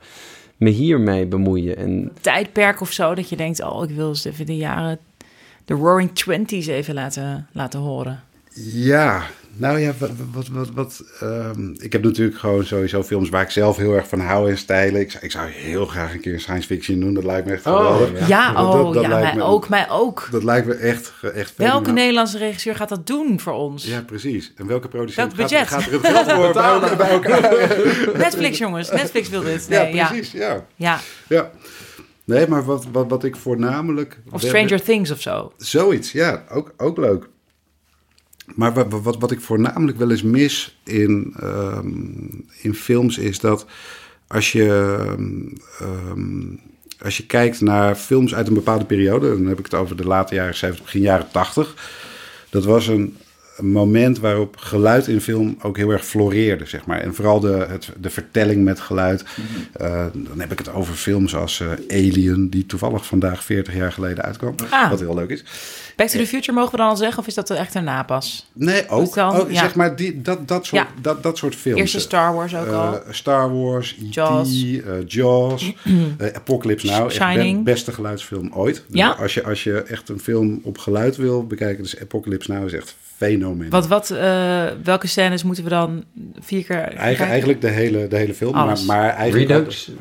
me 0.57 0.69
hiermee 0.69 1.25
bemoeien. 1.25 1.77
En 1.77 2.11
Tijdperk 2.21 2.81
of 2.81 2.91
zo, 2.91 3.15
dat 3.15 3.29
je 3.29 3.35
denkt, 3.35 3.63
oh, 3.63 3.89
ik 3.89 3.95
wil 3.95 4.07
eens 4.07 4.25
even 4.25 4.45
de 4.45 4.57
jaren, 4.57 4.99
de 5.65 5.73
Roaring 5.73 6.15
Twenties 6.15 6.67
even 6.67 6.93
laten, 6.93 7.47
laten 7.51 7.79
horen. 7.79 8.23
Ja, 8.73 9.25
nou 9.57 9.79
ja, 9.79 9.93
wat, 9.97 10.09
wat, 10.31 10.47
wat, 10.47 10.69
wat 10.73 11.03
ehm, 11.19 11.69
ik 11.77 11.91
heb 11.91 12.03
natuurlijk 12.03 12.37
gewoon 12.37 12.65
sowieso 12.65 13.03
films 13.03 13.29
waar 13.29 13.41
ik 13.41 13.49
zelf 13.49 13.77
heel 13.77 13.93
erg 13.93 14.07
van 14.07 14.19
hou 14.19 14.49
en 14.49 14.57
stijlen. 14.57 15.01
Ik, 15.01 15.11
zou- 15.11 15.23
ik 15.23 15.31
zou 15.31 15.49
heel 15.49 15.85
graag 15.85 16.13
een 16.13 16.19
keer 16.19 16.39
science 16.39 16.67
fiction 16.67 16.99
doen, 16.99 17.13
dat 17.13 17.23
lijkt 17.23 17.47
me 17.47 17.53
echt 17.53 17.65
Oh, 17.67 17.77
geweldig. 17.77 18.27
Ja, 18.27 18.53
Dat- 18.53 18.65
oh, 18.65 18.83
dat- 18.83 18.93
dat 18.93 19.03
ja, 19.03 19.09
lijkt 19.09 19.23
mij 19.25 19.35
me- 19.35 19.43
ook, 19.51 19.69
mij 19.69 19.89
ook. 19.89 20.27
Dat 20.31 20.43
lijkt 20.43 20.67
me 20.67 20.73
echt, 20.73 21.13
echt 21.35 21.53
Welke. 21.57 21.91
Nederlandse 21.91 22.37
regisseur 22.37 22.75
gaat 22.75 22.89
dat 22.89 23.07
doen 23.07 23.39
voor 23.39 23.53
ons? 23.53 23.85
Ja, 23.85 24.01
precies. 24.01 24.53
En 24.55 24.67
welke 24.67 24.87
producent 24.87 25.35
Welk 25.35 25.49
gaat, 25.49 25.59
budget? 25.59 25.67
gaat 25.67 25.85
er 25.85 25.91
het 25.91 26.27
geld 26.27 26.31
voor 26.31 26.53
bij, 26.87 26.95
bij 26.97 27.09
elkaar? 27.09 27.77
Netflix, 28.25 28.57
jongens. 28.57 28.91
Netflix 28.91 29.29
wil 29.29 29.41
dit. 29.43 29.69
Nee, 29.69 29.93
ja, 29.93 30.07
precies. 30.07 30.31
Ja. 30.31 30.65
Ja. 30.75 30.99
ja. 31.27 31.51
Nee, 32.25 32.47
maar 32.47 32.65
wat, 32.65 32.85
wat, 32.91 33.05
wat 33.09 33.23
ik 33.23 33.35
voornamelijk... 33.35 34.19
Of 34.31 34.41
Stranger 34.41 34.81
Things 34.81 35.11
of 35.11 35.21
zo. 35.21 35.53
Zoiets, 35.57 36.11
ja, 36.11 36.43
ook, 36.51 36.73
ook 36.77 36.97
leuk. 36.97 37.27
Maar 38.53 38.73
wat, 38.73 39.01
wat, 39.01 39.17
wat 39.17 39.31
ik 39.31 39.41
voornamelijk 39.41 39.97
wel 39.97 40.11
eens 40.11 40.23
mis 40.23 40.77
in, 40.83 41.33
ehm, 41.39 41.89
in 42.61 42.73
films 42.73 43.17
is 43.17 43.39
dat 43.39 43.65
als 44.27 44.51
je, 44.51 44.67
ehm, 45.79 46.55
als 47.01 47.17
je 47.17 47.25
kijkt 47.25 47.61
naar 47.61 47.95
films 47.95 48.35
uit 48.35 48.47
een 48.47 48.53
bepaalde 48.53 48.85
periode, 48.85 49.29
dan 49.29 49.45
heb 49.45 49.59
ik 49.59 49.65
het 49.65 49.73
over 49.73 49.95
de 49.95 50.07
late 50.07 50.35
jaren 50.35 50.55
70, 50.55 50.85
begin 50.85 51.01
jaren 51.01 51.31
80. 51.31 51.75
Dat 52.49 52.65
was 52.65 52.87
een, 52.87 52.95
een 52.95 53.17
moment 53.59 54.19
waarop 54.19 54.57
geluid 54.57 55.07
in 55.07 55.21
film 55.21 55.57
ook 55.61 55.77
heel 55.77 55.89
erg 55.89 56.05
floreerde, 56.05 56.65
zeg 56.65 56.85
maar. 56.85 56.99
En 56.99 57.15
vooral 57.15 57.39
de, 57.39 57.65
het, 57.69 57.89
de 57.99 58.09
vertelling 58.09 58.63
met 58.63 58.79
geluid. 58.79 59.23
Uh, 59.81 60.05
dan 60.13 60.39
heb 60.39 60.51
ik 60.51 60.57
het 60.57 60.73
over 60.73 60.93
films 60.93 61.35
als 61.35 61.59
uh, 61.59 61.69
Alien, 61.89 62.49
die 62.49 62.65
toevallig 62.65 63.05
vandaag 63.05 63.43
40 63.43 63.75
jaar 63.75 63.91
geleden 63.91 64.23
uitkwam. 64.23 64.55
Ah. 64.69 64.89
Wat 64.89 64.99
heel 64.99 65.15
leuk 65.15 65.29
is. 65.29 65.43
Back 65.95 66.07
to 66.07 66.19
the 66.19 66.27
Future 66.27 66.51
mogen 66.57 66.71
we 66.71 66.77
dan 66.77 66.87
al 66.89 66.95
zeggen, 66.97 67.19
of 67.19 67.27
is 67.27 67.33
dat 67.33 67.49
echt 67.49 67.75
erna 67.75 68.03
pas? 68.03 68.49
Nee, 68.53 68.89
ook, 68.89 69.13
dan- 69.13 69.35
ook 69.35 69.51
ja. 69.51 69.59
zeg 69.59 69.75
maar 69.75 69.95
die, 69.95 70.21
dat, 70.21 70.47
dat, 70.47 70.65
soort, 70.65 70.81
Ja. 70.81 70.87
dat, 71.01 71.23
dat 71.23 71.37
soort 71.37 71.55
films. 71.55 71.79
Eerste 71.79 71.99
Star 71.99 72.33
Wars 72.33 72.55
ook 72.55 72.65
Eh, 72.67 72.89
al. 72.91 72.99
Star 73.09 73.53
Wars, 73.53 73.95
E.T., 74.01 74.13
Jaws. 74.13 74.63
eh, 74.63 74.91
Jaws, 75.07 75.73
eh, 76.17 76.27
Apocalypse 76.33 76.87
Now. 76.87 77.11
Shining. 77.11 77.63
beste 77.63 77.91
geluidsfilm 77.91 78.51
ooit. 78.53 78.75
Dus 78.87 78.99
Ja? 78.99 79.09
Als, 79.09 79.33
je, 79.33 79.43
als 79.43 79.63
je 79.63 79.81
echt 79.83 80.09
een 80.09 80.19
film 80.19 80.59
op 80.63 80.77
geluid 80.77 81.15
wil 81.15 81.47
bekijken, 81.47 81.83
dus 81.83 81.99
Apocalypse 81.99 82.51
Now 82.51 82.65
is 82.65 82.73
echt 82.73 82.95
fenomenaal. 83.17 83.69
Wat, 83.69 83.87
wat, 83.87 84.09
eh, 84.09 84.65
welke 84.83 85.07
scènes 85.07 85.43
moeten 85.43 85.63
we 85.63 85.69
dan 85.69 86.03
vier 86.39 86.63
keer 86.63 86.75
Eigen, 86.77 86.97
kijken? 86.97 87.25
eigenlijk 87.25 87.61
de 87.61 87.67
hele, 87.69 88.07
de 88.07 88.15
hele 88.17 88.33
film. 88.33 88.53
Maar, 88.53 88.63
Alles. 88.63 88.85
maar 88.85 89.09
eigenlijk 89.09 89.49
Redux 89.49 89.91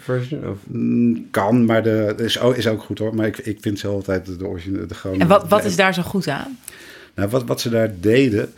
version? 0.00 0.48
Of? 0.48 0.56
Mm, 0.66 1.26
kan, 1.30 1.64
maar 1.64 1.82
de, 1.82 2.14
is, 2.18 2.38
ook, 2.40 2.54
is 2.56 2.66
ook 2.66 2.82
goed 2.82 2.98
hoor. 2.98 3.14
Maar 3.14 3.26
ik, 3.26 3.38
ik 3.38 3.58
vind 3.60 3.78
zelf 3.78 3.94
altijd 3.94 4.38
de, 4.38 4.46
originele... 4.46 4.86
De 4.86 4.94
gewoon, 4.94 5.20
En 5.20 5.26
wat, 5.28 5.48
wat 5.48 5.64
is 5.64 5.76
daar 5.76 5.94
zo 5.94 6.02
goed 6.02 6.28
aan? 6.28 6.58
Nou, 7.14 7.28
wat, 7.28 7.44
wat 7.44 7.60
ze 7.60 7.68
daar 7.70 7.92
deden, 8.00 8.52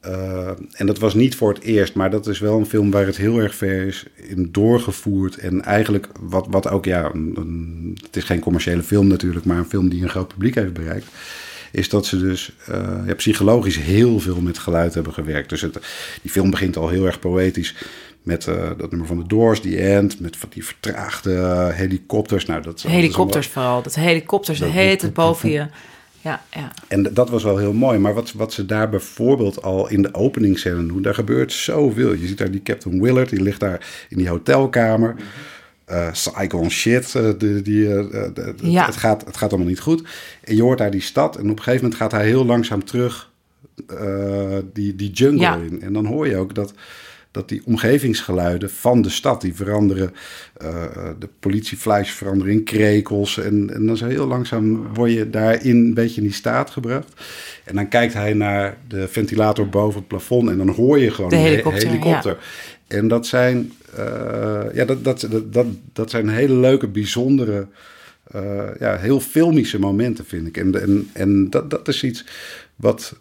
eh, 0.00 0.50
en 0.72 0.86
dat 0.86 0.98
was 0.98 1.14
niet 1.14 1.36
voor 1.36 1.52
het 1.54 1.62
eerst, 1.62 1.94
maar 1.94 2.10
dat 2.10 2.26
is 2.26 2.38
wel 2.38 2.58
een 2.58 2.66
film 2.66 2.90
waar 2.90 3.06
het 3.06 3.16
heel 3.16 3.38
erg 3.38 3.54
ver 3.54 3.86
is 3.86 4.04
in 4.14 4.48
doorgevoerd. 4.52 5.36
En 5.36 5.62
eigenlijk, 5.64 6.08
wat, 6.20 6.46
wat 6.50 6.68
ook, 6.68 6.84
ja, 6.84 7.10
een, 7.14 7.32
een- 7.36 7.98
het 8.04 8.16
is 8.16 8.24
geen 8.24 8.40
commerciële 8.40 8.82
film 8.82 9.06
natuurlijk, 9.06 9.44
maar 9.44 9.58
een 9.58 9.64
film 9.68 9.88
die 9.88 10.02
een 10.02 10.08
groot 10.08 10.28
publiek 10.28 10.54
heeft 10.54 10.72
bereikt. 10.72 11.06
Is 11.72 11.88
dat 11.88 12.06
ze 12.06 12.18
dus 12.18 12.52
eh, 12.66 12.98
ja, 13.06 13.14
psychologisch 13.14 13.78
heel 13.78 14.20
veel 14.20 14.40
met 14.40 14.58
geluid 14.58 14.94
hebben 14.94 15.12
gewerkt. 15.12 15.48
Dus 15.48 15.60
het, 15.60 15.78
die 16.22 16.30
film 16.30 16.50
begint 16.50 16.76
al 16.76 16.88
heel 16.88 17.06
erg 17.06 17.18
poëtisch. 17.18 17.74
Met 18.22 18.46
eh, 18.46 18.70
dat 18.78 18.90
nummer 18.90 19.06
van 19.06 19.18
de 19.18 19.26
Doors, 19.26 19.60
The 19.60 19.78
End. 19.78 20.20
Met 20.20 20.36
van 20.36 20.48
die 20.52 20.64
vertraagde 20.64 21.70
helikopters. 21.74 22.46
Nou, 22.46 22.62
dat, 22.62 22.82
Helikopters 22.82 23.46
vooral. 23.46 23.82
Dat 23.82 23.94
helikopters 23.94 24.58
Dat- 24.58 24.70
heet 24.70 25.02
het 25.02 25.14
boven 25.14 25.50
je. 25.50 25.66
Ja, 26.20 26.42
ja. 26.50 26.72
En 26.88 27.02
dat 27.14 27.30
was 27.30 27.42
wel 27.42 27.56
heel 27.56 27.72
mooi. 27.72 27.98
Maar 27.98 28.14
wat, 28.14 28.32
wat 28.32 28.52
ze 28.52 28.66
daar 28.66 28.88
bijvoorbeeld 28.88 29.62
al 29.62 29.88
in 29.88 30.02
de 30.02 30.14
openingsscène 30.14 30.86
doen, 30.86 31.02
daar 31.02 31.14
gebeurt 31.14 31.52
zoveel. 31.52 32.12
Je 32.12 32.26
ziet 32.26 32.38
daar 32.38 32.50
die 32.50 32.62
Captain 32.62 33.02
Willard, 33.02 33.30
die 33.30 33.42
ligt 33.42 33.60
daar 33.60 34.06
in 34.08 34.16
die 34.16 34.28
hotelkamer. 34.28 35.14
Eh 35.92 36.08
Saigon 36.12 36.70
shit, 36.70 37.14
eh, 37.14 37.28
die, 37.38 37.62
die, 37.62 37.94
eh, 37.96 38.04
de- 38.34 38.54
Ja. 38.62 38.86
het, 38.86 38.96
gaat, 38.96 39.24
het 39.24 39.36
gaat 39.36 39.48
allemaal 39.50 39.68
niet 39.68 39.80
goed. 39.80 40.02
En 40.44 40.56
je 40.56 40.62
hoort 40.62 40.78
daar 40.78 40.90
die 40.90 41.00
stad 41.00 41.36
en 41.36 41.42
op 41.42 41.48
een 41.56 41.62
gegeven 41.62 41.80
moment 41.82 42.00
gaat 42.00 42.12
hij 42.12 42.26
heel 42.26 42.44
langzaam 42.44 42.84
terug 42.84 43.30
die, 44.72 44.96
die 44.96 45.10
jungle 45.10 45.40
Ja. 45.40 45.56
in. 45.56 45.82
En 45.82 45.92
dan 45.92 46.06
hoor 46.06 46.28
je 46.28 46.36
ook 46.36 46.54
dat, 46.54 46.72
dat 47.30 47.48
die 47.48 47.62
omgevingsgeluiden 47.64 48.70
van 48.70 49.02
de 49.02 49.08
stad, 49.10 49.40
die 49.40 49.54
veranderen, 49.54 50.12
de 51.18 51.28
politiefluis 51.40 52.10
veranderen 52.10 52.52
in 52.52 52.64
krekels. 52.64 53.38
En, 53.38 53.70
en 53.74 53.86
dan 53.86 53.96
zo 53.96 54.06
heel 54.06 54.26
langzaam 54.26 54.94
word 54.94 55.12
je 55.12 55.30
daarin 55.30 55.76
een 55.76 55.94
beetje 55.94 56.20
in 56.20 56.26
die 56.26 56.36
staat 56.36 56.70
gebracht. 56.70 57.08
En 57.64 57.74
dan 57.74 57.88
kijkt 57.88 58.14
hij 58.14 58.32
naar 58.32 58.76
de 58.88 59.08
ventilator 59.08 59.68
boven 59.68 59.98
het 59.98 60.08
plafond 60.08 60.48
en 60.50 60.58
dan 60.58 60.68
hoor 60.68 60.98
je 60.98 61.10
gewoon 61.10 61.30
De 61.30 61.36
helikopter, 61.36 61.86
helikopter. 61.88 62.38
En 62.86 63.08
dat 63.08 63.26
zijn, 63.26 63.72
ja, 64.72 64.84
dat, 64.84 65.04
dat, 65.04 65.28
dat, 65.44 65.66
dat, 65.92 66.10
zijn 66.10 66.28
hele 66.28 66.54
leuke, 66.54 66.88
bijzondere, 66.88 67.66
eh, 68.32 68.68
ja, 68.78 68.96
heel 68.96 69.20
filmische 69.20 69.78
momenten, 69.78 70.24
vind 70.24 70.46
ik. 70.46 70.56
En, 70.56 70.82
en, 70.82 71.10
en 71.12 71.50
dat, 71.50 71.70
dat 71.70 71.88
is 71.88 72.02
iets 72.02 72.24
wat, 72.76 73.16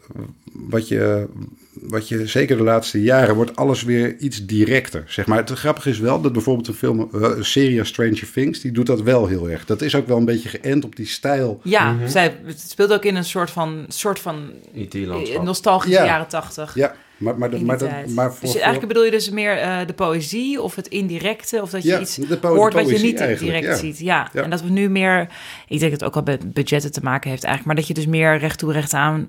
wat, 0.52 0.88
je, 0.88 1.28
wat 1.74 2.08
je, 2.08 2.28
zeker 2.28 2.58
de 2.58 2.64
laatste 2.64 3.02
jaren, 3.02 3.36
wordt 3.36 3.56
alles 3.56 3.84
weer 3.84 4.18
iets 4.18 4.46
directer. 4.46 5.04
Zeg 5.08 5.26
maar. 5.26 5.38
Het 5.38 5.52
grappige 5.52 5.90
is 5.90 6.00
wel 6.00 6.22
dat 6.22 6.34
bijvoorbeeld 6.34 6.68
een, 6.68 6.74
film, 6.74 7.10
eh, 7.14 7.22
een 7.22 7.46
serie 7.46 7.80
als 7.80 7.88
Stranger 7.88 8.32
Things, 8.32 8.60
die 8.60 8.72
doet 8.72 8.86
dat 8.86 9.02
wel 9.02 9.28
heel 9.28 9.50
erg. 9.50 9.66
Dat 9.66 9.82
is 9.82 9.96
ook 9.96 10.08
wel 10.08 10.18
een 10.18 10.26
beetje 10.26 10.50
geënt 10.50 10.84
op 10.84 10.96
die 10.96 11.08
stijl. 11.08 11.62
Ja, 11.64 12.08
zij, 12.08 12.38
het 12.46 12.60
speelt 12.60 12.94
ook 12.94 13.06
in 13.06 13.16
een 13.16 13.26
soort 13.26 13.52
van, 13.52 13.86
soort 13.88 14.20
van 14.20 14.52
eh, 14.92 15.42
nostalgische 15.42 16.00
Ja. 16.00 16.06
jaren 16.06 16.28
tachtig. 16.28 16.76
Ja, 16.76 16.96
maar, 17.22 17.38
maar, 17.38 17.62
maar, 17.62 17.78
dat, 17.78 17.90
maar 18.08 18.34
voor, 18.34 18.42
dus 18.42 18.56
eigenlijk 18.56 18.88
bedoel 18.88 19.04
je 19.06 19.12
dus 19.12 19.30
meer 19.30 19.58
eh, 19.58 19.78
de 19.88 19.94
poëzie 19.94 20.62
of 20.62 20.76
het 20.76 20.88
indirecte, 20.88 21.62
of 21.62 21.70
dat 21.70 21.84
je 21.84 21.90
Ja, 21.90 22.00
iets 22.00 22.20
hoort 22.42 22.74
wat 22.74 22.90
je 22.90 22.98
niet 22.98 23.18
direct 23.40 23.66
ja. 23.66 23.76
ziet. 23.76 24.00
Ja. 24.00 24.30
Ja. 24.34 24.44
en 24.44 24.50
dat 24.50 24.62
we 24.62 24.70
nu 24.70 24.90
meer, 24.90 25.22
ik 25.68 25.80
denk 25.80 25.92
dat 25.92 26.00
het 26.00 26.04
ook 26.04 26.16
al 26.16 26.22
met 26.22 26.54
budgetten 26.54 26.92
te 26.92 27.02
maken 27.04 27.30
heeft 27.30 27.44
eigenlijk, 27.44 27.66
maar 27.66 27.76
dat 27.76 27.88
je 27.88 27.94
dus 28.04 28.12
meer 28.12 28.38
recht 28.38 28.60
toe 28.60 28.72
recht 28.74 28.94
aan 28.94 29.28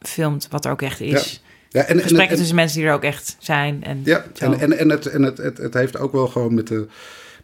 filmt 0.00 0.46
wat 0.50 0.64
er 0.64 0.70
ook 0.70 0.82
echt 0.82 1.00
is. 1.00 1.42
ja, 1.68 1.80
en, 1.80 1.86
en, 1.94 2.00
Gesprekken 2.02 2.30
en- 2.30 2.36
tussen 2.36 2.56
mensen 2.56 2.78
die 2.78 2.88
er 2.88 2.94
ook 2.94 3.04
echt 3.04 3.36
zijn. 3.38 3.84
En 3.84 4.00
Ja, 4.04 4.24
zo. 4.34 4.44
en, 4.44 4.60
en, 4.60 4.78
en, 4.78 4.88
het, 4.90 5.06
en 5.06 5.22
het, 5.22 5.38
het, 5.38 5.58
het 5.58 5.74
heeft 5.74 5.98
ook 5.98 6.12
wel 6.12 6.26
gewoon 6.26 6.54
met 6.54 6.66
de, 6.66 6.86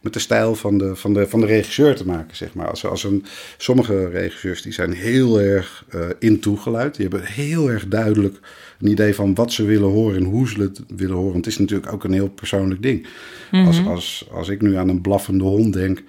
met 0.06 0.14
de 0.14 0.20
stijl 0.20 0.54
van 0.54 0.78
de, 0.78 0.96
van, 0.96 1.14
de, 1.14 1.28
van 1.28 1.40
de 1.40 1.46
regisseur 1.46 1.96
te 1.96 2.06
maken, 2.06 2.36
zeg 2.36 2.54
maar. 2.54 2.70
Als, 2.70 2.86
als 2.86 3.04
een, 3.04 3.24
sommige 3.56 4.08
regisseurs 4.08 4.62
die 4.62 4.72
zijn 4.72 4.92
heel 4.92 5.40
erg 5.40 5.84
eh 5.88 6.00
in 6.18 6.40
toegeluid. 6.40 6.94
Die 6.94 7.08
hebben 7.08 7.28
heel 7.28 7.70
erg 7.70 7.88
duidelijk 7.88 8.38
een 8.80 8.90
idee 8.90 9.14
van 9.14 9.34
wat 9.34 9.52
ze 9.52 9.64
willen 9.64 9.88
horen 9.88 10.16
en 10.16 10.24
hoe 10.24 10.48
ze 10.48 10.60
het 10.60 10.80
willen 10.96 11.14
horen. 11.14 11.32
Want 11.32 11.44
het 11.44 11.54
is 11.54 11.58
natuurlijk 11.60 11.92
ook 11.92 12.04
een 12.04 12.12
heel 12.12 12.28
persoonlijk 12.28 12.82
ding. 12.82 13.06
als, 13.50 13.84
als, 13.86 14.28
als 14.32 14.48
ik 14.48 14.60
nu 14.60 14.76
aan 14.76 14.88
een 14.88 15.00
blaffende 15.00 15.44
hond 15.44 15.72
denk, 15.72 16.02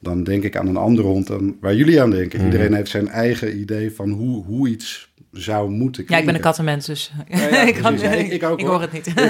dan 0.00 0.24
denk 0.24 0.42
ik 0.42 0.56
aan 0.56 0.66
een 0.66 0.76
andere 0.76 1.08
hond 1.08 1.26
dan 1.26 1.56
waar 1.60 1.74
jullie 1.74 2.02
aan 2.02 2.10
denken. 2.10 2.44
Iedereen 2.44 2.74
heeft 2.74 2.90
zijn 2.90 3.08
eigen 3.08 3.58
idee 3.60 3.92
van 3.92 4.10
hoe, 4.10 4.44
hoe 4.44 4.68
iets 4.68 5.12
zou 5.34 5.70
moeten 5.70 6.04
ja, 6.08 6.18
ik 6.18 6.24
ben 6.26 6.34
een 6.34 6.40
kattenmens, 6.40 6.86
dus 6.86 7.12
ja, 7.28 7.62
ik, 7.66 7.74
kan. 7.74 7.98
Ja, 7.98 8.10
ik- 8.10 8.30
ik 8.32 8.42
ook, 8.42 8.60
ik 8.60 8.66
hoor. 8.66 8.80
het 8.80 8.92
niet. 8.92 9.12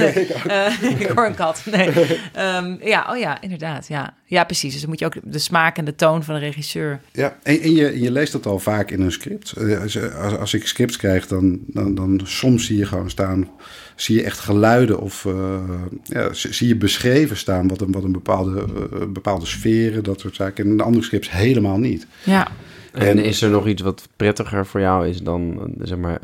Eh, 0.47 1.01
ik 1.01 1.07
hoor 1.09 1.27
een 1.27 1.35
kat. 1.35 1.63
Nee. 1.71 1.91
Ehm, 2.33 2.77
ja, 2.83 3.07
oh 3.11 3.19
ja, 3.19 3.41
inderdaad. 3.41 3.87
Ja. 3.89 4.15
ja, 4.25 4.45
precies. 4.45 4.73
Dus 4.73 4.81
dan 4.81 4.91
moet 4.91 4.99
je 4.99 5.05
ook 5.07 5.15
de 5.23 5.39
smaak 5.39 5.77
en 5.79 5.85
de 5.85 5.95
toon 5.95 6.23
van 6.25 6.35
de 6.35 6.41
regisseur. 6.41 7.01
Ja, 7.13 7.37
en, 7.43 7.61
en 7.61 7.73
je, 7.75 8.01
je 8.01 8.11
leest 8.11 8.33
dat 8.33 8.47
al 8.47 8.59
vaak 8.59 8.91
in 8.91 9.01
een 9.01 9.13
script. 9.13 9.53
Eh, 9.53 9.81
Als, 9.81 10.13
als, 10.13 10.37
als 10.39 10.55
ik 10.55 10.67
scripts 10.67 10.97
krijg, 10.97 11.27
dan, 11.27 11.59
dan, 11.67 11.95
dan 11.95 12.21
soms 12.25 12.67
zie 12.67 12.79
je 12.79 12.87
gewoon 12.87 13.11
staan, 13.11 13.49
zie 13.95 14.17
je 14.17 14.23
echt 14.25 14.39
geluiden 14.39 15.01
of 15.01 15.25
eh, 15.25 15.61
ja, 16.05 16.29
zie 16.33 16.69
je 16.69 16.77
beschreven 16.77 17.37
staan 17.37 17.69
wat 17.69 17.81
een, 17.81 17.93
wat 17.93 18.05
een 18.05 18.13
bepaalde, 18.13 18.65
bepaalde 19.09 19.47
sferen, 19.47 20.03
dat 20.05 20.21
soort 20.21 20.35
zaken. 20.37 20.65
En 20.65 20.71
in 20.71 20.77
de 20.77 20.83
andere 20.83 21.05
scripts 21.05 21.31
helemaal 21.31 21.79
niet. 21.79 22.07
Ja. 22.25 22.49
En 22.95 23.07
En- 23.07 23.25
is 23.25 23.43
er 23.43 23.51
nog 23.51 23.67
iets 23.67 23.83
wat 23.83 24.09
prettiger 24.17 24.67
voor 24.67 24.81
jou 24.81 25.09
is 25.09 25.23
dan, 25.23 25.59
eh, 25.61 25.87
zeg 25.87 25.99
maar... 25.99 26.21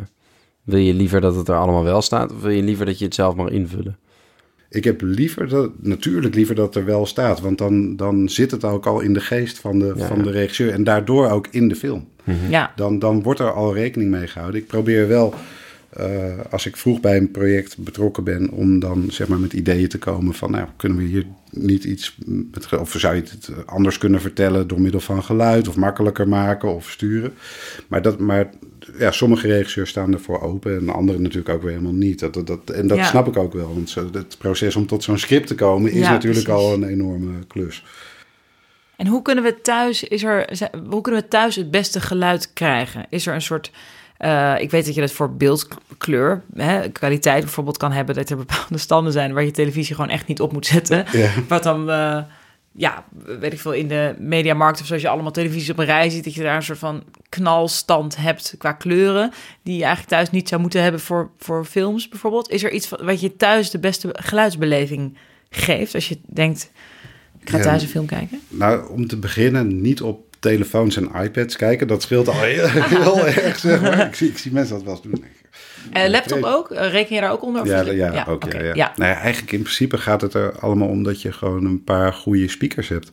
Wil 0.63 0.79
je 0.79 0.95
liever 0.95 1.21
dat 1.21 1.35
het 1.37 1.49
er 1.49 1.57
allemaal 1.57 1.85
wel 1.85 2.03
staat... 2.03 2.33
of 2.33 2.41
wil 2.43 2.51
je 2.51 2.63
liever 2.63 2.87
dat 2.87 2.99
je 2.99 3.05
het 3.05 3.15
zelf 3.15 3.35
mag 3.35 3.49
invullen? 3.49 3.97
Ik 4.71 4.85
heb 4.85 5.01
liever 5.01 5.49
dat, 5.49 5.71
natuurlijk 5.81 6.35
liever 6.35 6.55
dat 6.55 6.75
er 6.75 6.85
wel 6.85 7.07
staat, 7.07 7.41
want 7.41 7.59
dan, 7.59 7.97
dan 7.97 8.29
zit 8.29 8.51
het 8.51 8.65
ook 8.65 8.87
al 8.87 9.01
in 9.01 9.13
de 9.13 9.21
geest 9.21 9.59
van 9.59 9.79
de, 9.79 9.93
Ja, 9.97 10.07
van 10.07 10.23
de 10.23 10.31
regisseur 10.31 10.73
en 10.73 10.85
daardoor 10.85 11.29
ook 11.31 11.47
in 11.51 11.69
de 11.69 11.75
film. 11.77 12.09
ja. 12.49 12.73
dan, 12.77 12.99
dan 12.99 13.23
wordt 13.23 13.41
er 13.41 13.53
al 13.53 13.75
rekening 13.75 14.11
mee 14.11 14.27
gehouden. 14.27 14.61
Ik 14.61 14.67
probeer 14.67 15.09
wel, 15.09 15.35
als 16.51 16.67
ik 16.67 16.77
vroeg 16.77 17.01
bij 17.01 17.17
een 17.17 17.31
project 17.31 17.79
betrokken 17.79 18.25
ben, 18.25 18.51
om 18.51 18.79
dan 18.79 19.05
zeg 19.11 19.29
maar 19.29 19.39
met 19.39 19.53
ideeën 19.53 19.89
te 19.89 19.99
komen 19.99 20.35
van, 20.35 20.51
nou, 20.51 20.67
kunnen 20.77 20.99
we 20.99 21.05
hier 21.05 21.27
niet 21.51 21.85
iets, 21.85 22.17
met, 22.27 22.79
of 22.79 22.93
zou 22.99 23.15
je 23.15 23.21
het 23.23 23.51
anders 23.67 23.99
kunnen 23.99 24.21
vertellen 24.21 24.69
door 24.69 24.81
middel 24.81 25.01
van 25.01 25.23
geluid, 25.23 25.69
of 25.69 25.77
makkelijker 25.77 26.29
maken 26.29 26.75
of 26.75 26.91
sturen. 26.91 27.33
Maar, 27.89 28.03
dat, 28.03 28.19
maar 28.19 28.51
ja, 28.99 29.11
sommige 29.11 29.47
regisseurs 29.47 29.91
staan 29.91 30.13
ervoor 30.13 30.41
open 30.41 30.77
en 30.77 30.89
anderen 30.89 31.23
natuurlijk 31.23 31.55
ook 31.55 31.63
weer 31.63 31.71
helemaal 31.71 31.93
niet. 31.93 32.19
Dat, 32.19 32.35
dat, 32.35 32.47
dat- 32.47 32.71
en 32.71 32.87
dat 32.87 32.99
Ja. 32.99 33.05
snap 33.05 33.27
ik 33.27 33.37
ook 33.37 33.53
wel, 33.53 33.75
want 33.75 33.91
zo, 33.91 34.09
het 34.13 34.37
proces 34.39 34.77
om 34.77 34.87
tot 34.87 35.03
zo'n 35.03 35.19
script 35.19 35.47
te 35.47 35.55
komen 35.55 35.91
is 35.93 35.99
Ja, 35.99 36.11
natuurlijk 36.11 36.45
precies. 36.45 36.65
al 36.65 36.73
een 36.75 36.85
enorme 36.89 37.33
klus. 37.47 37.85
En 38.97 39.07
hoe 39.07 39.23
kunnen 39.23 39.45
we 39.45 39.61
thuis, 39.61 40.05
is 40.05 40.23
er, 40.25 40.59
hoe 40.89 41.01
kunnen 41.01 41.21
we 41.21 41.29
thuis 41.29 41.57
het 41.57 41.71
beste 41.71 42.01
geluid 42.01 42.53
krijgen? 42.53 43.07
Is 43.09 43.27
er 43.27 43.35
een 43.35 43.43
soort, 43.43 43.71
eh, 44.21 44.55
ik 44.59 44.71
weet 44.71 44.85
dat 44.85 44.95
je 44.95 45.01
dat 45.01 45.13
voor 45.13 45.37
beeldkleur, 45.37 46.43
hè, 46.55 46.89
kwaliteit 46.89 47.43
bijvoorbeeld 47.43 47.77
kan 47.77 47.93
hebben, 47.93 48.15
dat 48.15 48.31
er 48.31 48.37
bepaalde 48.37 48.79
standen 48.89 49.13
zijn 49.13 49.33
waar 49.33 49.45
je 49.45 49.51
televisie 49.51 49.95
gewoon 49.95 50.11
echt 50.11 50.27
niet 50.27 50.41
op 50.41 50.53
moet 50.53 50.67
zetten. 50.67 51.05
Ja. 51.13 51.31
Wat 51.49 51.63
dan, 51.63 51.91
eh, 51.91 52.19
ja, 52.73 53.05
weet 53.41 53.53
ik 53.53 53.61
veel, 53.61 53.73
in 53.73 53.89
de 53.89 54.15
mediamarkt 54.19 54.81
of 54.81 54.87
zoals 54.87 55.03
je 55.03 55.09
allemaal 55.09 55.31
televisies 55.31 55.71
op 55.71 55.79
een 55.79 55.85
rij 55.85 56.11
ziet, 56.11 56.25
dat 56.25 56.35
je 56.35 56.43
daar 56.43 56.57
een 56.57 56.63
soort 56.63 56.79
van 56.79 57.03
knalstand 57.29 58.17
hebt 58.17 58.55
qua 58.59 58.73
kleuren, 58.73 59.33
die 59.63 59.77
je 59.77 59.85
eigenlijk 59.85 60.13
thuis 60.13 60.31
niet 60.31 60.49
zou 60.49 60.61
moeten 60.61 60.83
hebben 60.83 61.01
voor, 61.01 61.31
voor 61.39 61.65
films 61.65 62.09
bijvoorbeeld. 62.09 62.51
Is 62.51 62.65
er 62.65 62.71
iets 62.71 62.89
wat 62.89 63.21
je 63.21 63.37
thuis 63.37 63.71
de 63.71 63.79
beste 63.79 64.09
geluidsbeleving 64.13 65.17
geeft 65.51 65.95
als 65.95 66.09
je 66.09 66.19
denkt, 66.27 66.71
ik 67.41 67.51
ga 67.51 67.61
thuis 67.61 67.83
een 67.83 67.89
film 67.89 68.07
kijken? 68.07 68.41
Nou, 68.49 68.91
om 68.91 69.07
te 69.07 69.17
beginnen, 69.17 69.81
niet 69.81 70.03
op 70.03 70.30
telefoons 70.41 70.97
en 70.97 71.11
iPads 71.23 71.57
kijken. 71.57 71.87
Dat 71.87 72.03
scheelt 72.03 72.29
al 72.29 72.41
heel, 72.41 72.69
heel 73.05 73.27
erg, 73.27 73.59
zeg 73.59 73.81
maar. 73.81 74.07
Ik 74.07 74.15
zie, 74.15 74.29
ik 74.29 74.39
zie 74.39 74.53
mensen 74.53 74.75
dat 74.75 74.85
wel 74.85 74.93
eens 74.93 75.03
doen. 75.03 75.25
Eh, 75.93 76.09
laptop 76.09 76.43
ook? 76.43 76.71
Eh, 76.71 76.91
reken 76.91 77.15
je 77.15 77.21
daar 77.21 77.33
ook 77.33 77.43
onder? 77.43 77.63
Of 77.63 77.69
Ja, 77.69 77.81
ja, 77.81 78.25
ook. 78.29 78.53
Ja, 78.53 78.63
ja. 78.63 78.75
ja. 78.75 78.93
Nou 78.97 79.11
ja, 79.11 79.17
eigenlijk 79.17 79.53
in 79.53 79.63
principe 79.63 79.99
gaat 79.99 80.21
het 80.21 80.35
er 80.35 80.59
allemaal 80.59 80.89
om 80.89 81.03
dat 81.03 81.23
je 81.23 81.33
gewoon 81.33 81.65
een 81.65 81.85
paar 81.85 82.13
goede 82.13 82.49
speakers 82.49 82.89
hebt. 82.89 83.13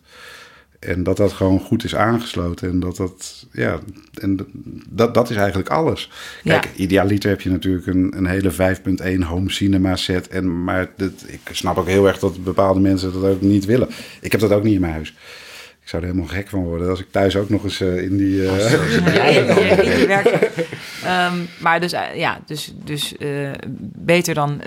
En 0.80 1.04
dat 1.04 1.18
dat 1.18 1.34
gewoon 1.34 1.60
goed 1.60 1.84
is 1.84 1.96
aangesloten. 1.96 2.70
En 2.70 2.80
dat 2.80 2.96
dat, 2.96 3.46
ja, 3.52 3.80
en 4.14 4.48
dat, 4.90 5.14
dat 5.14 5.30
is 5.30 5.36
eigenlijk 5.36 5.70
alles. 5.70 6.12
Kijk, 6.44 6.66
Ja. 6.66 6.72
idealiter 6.76 7.30
heb 7.30 7.42
je 7.42 7.50
natuurlijk 7.50 7.88
een, 7.88 8.14
een 8.18 8.26
hele 8.26 8.52
5.1 8.52 9.26
home 9.28 9.52
cinema 9.52 9.96
set. 9.96 10.28
En, 10.28 10.64
maar 10.64 10.90
dat, 10.96 11.12
ik 11.28 11.40
snap 11.52 11.78
ook 11.78 11.88
heel 11.88 12.08
erg 12.08 12.20
dat 12.20 12.44
bepaalde 12.44 12.80
mensen 12.80 13.14
dat 13.14 13.24
ook 13.24 13.42
niet 13.42 13.66
willen. 13.66 13.90
Ik 14.22 14.32
heb 14.32 14.42
dat 14.42 14.52
ook 14.52 14.64
niet 14.64 14.74
in 14.74 14.82
mijn 14.82 14.94
huis. 14.94 15.14
Ik 15.88 15.94
zou 15.94 16.06
er 16.06 16.10
helemaal 16.12 16.32
gek 16.36 16.48
van 16.50 16.64
worden 16.64 16.90
als 16.90 17.00
ik 17.00 17.06
thuis 17.12 17.36
ook 17.36 17.50
nog 17.50 17.64
eens 17.64 17.82
eh, 17.82 18.02
in 18.02 18.18
die... 18.18 18.36
Ja, 18.42 18.52
in, 19.26 19.98
die 19.98 20.08
werk. 20.08 20.28
Ehm, 21.04 21.34
maar 21.60 21.80
dus, 21.80 21.92
eh, 21.94 22.02
ja, 22.16 22.40
dus, 22.46 22.74
dus 22.84 23.16
beter 23.96 24.34
dan 24.34 24.62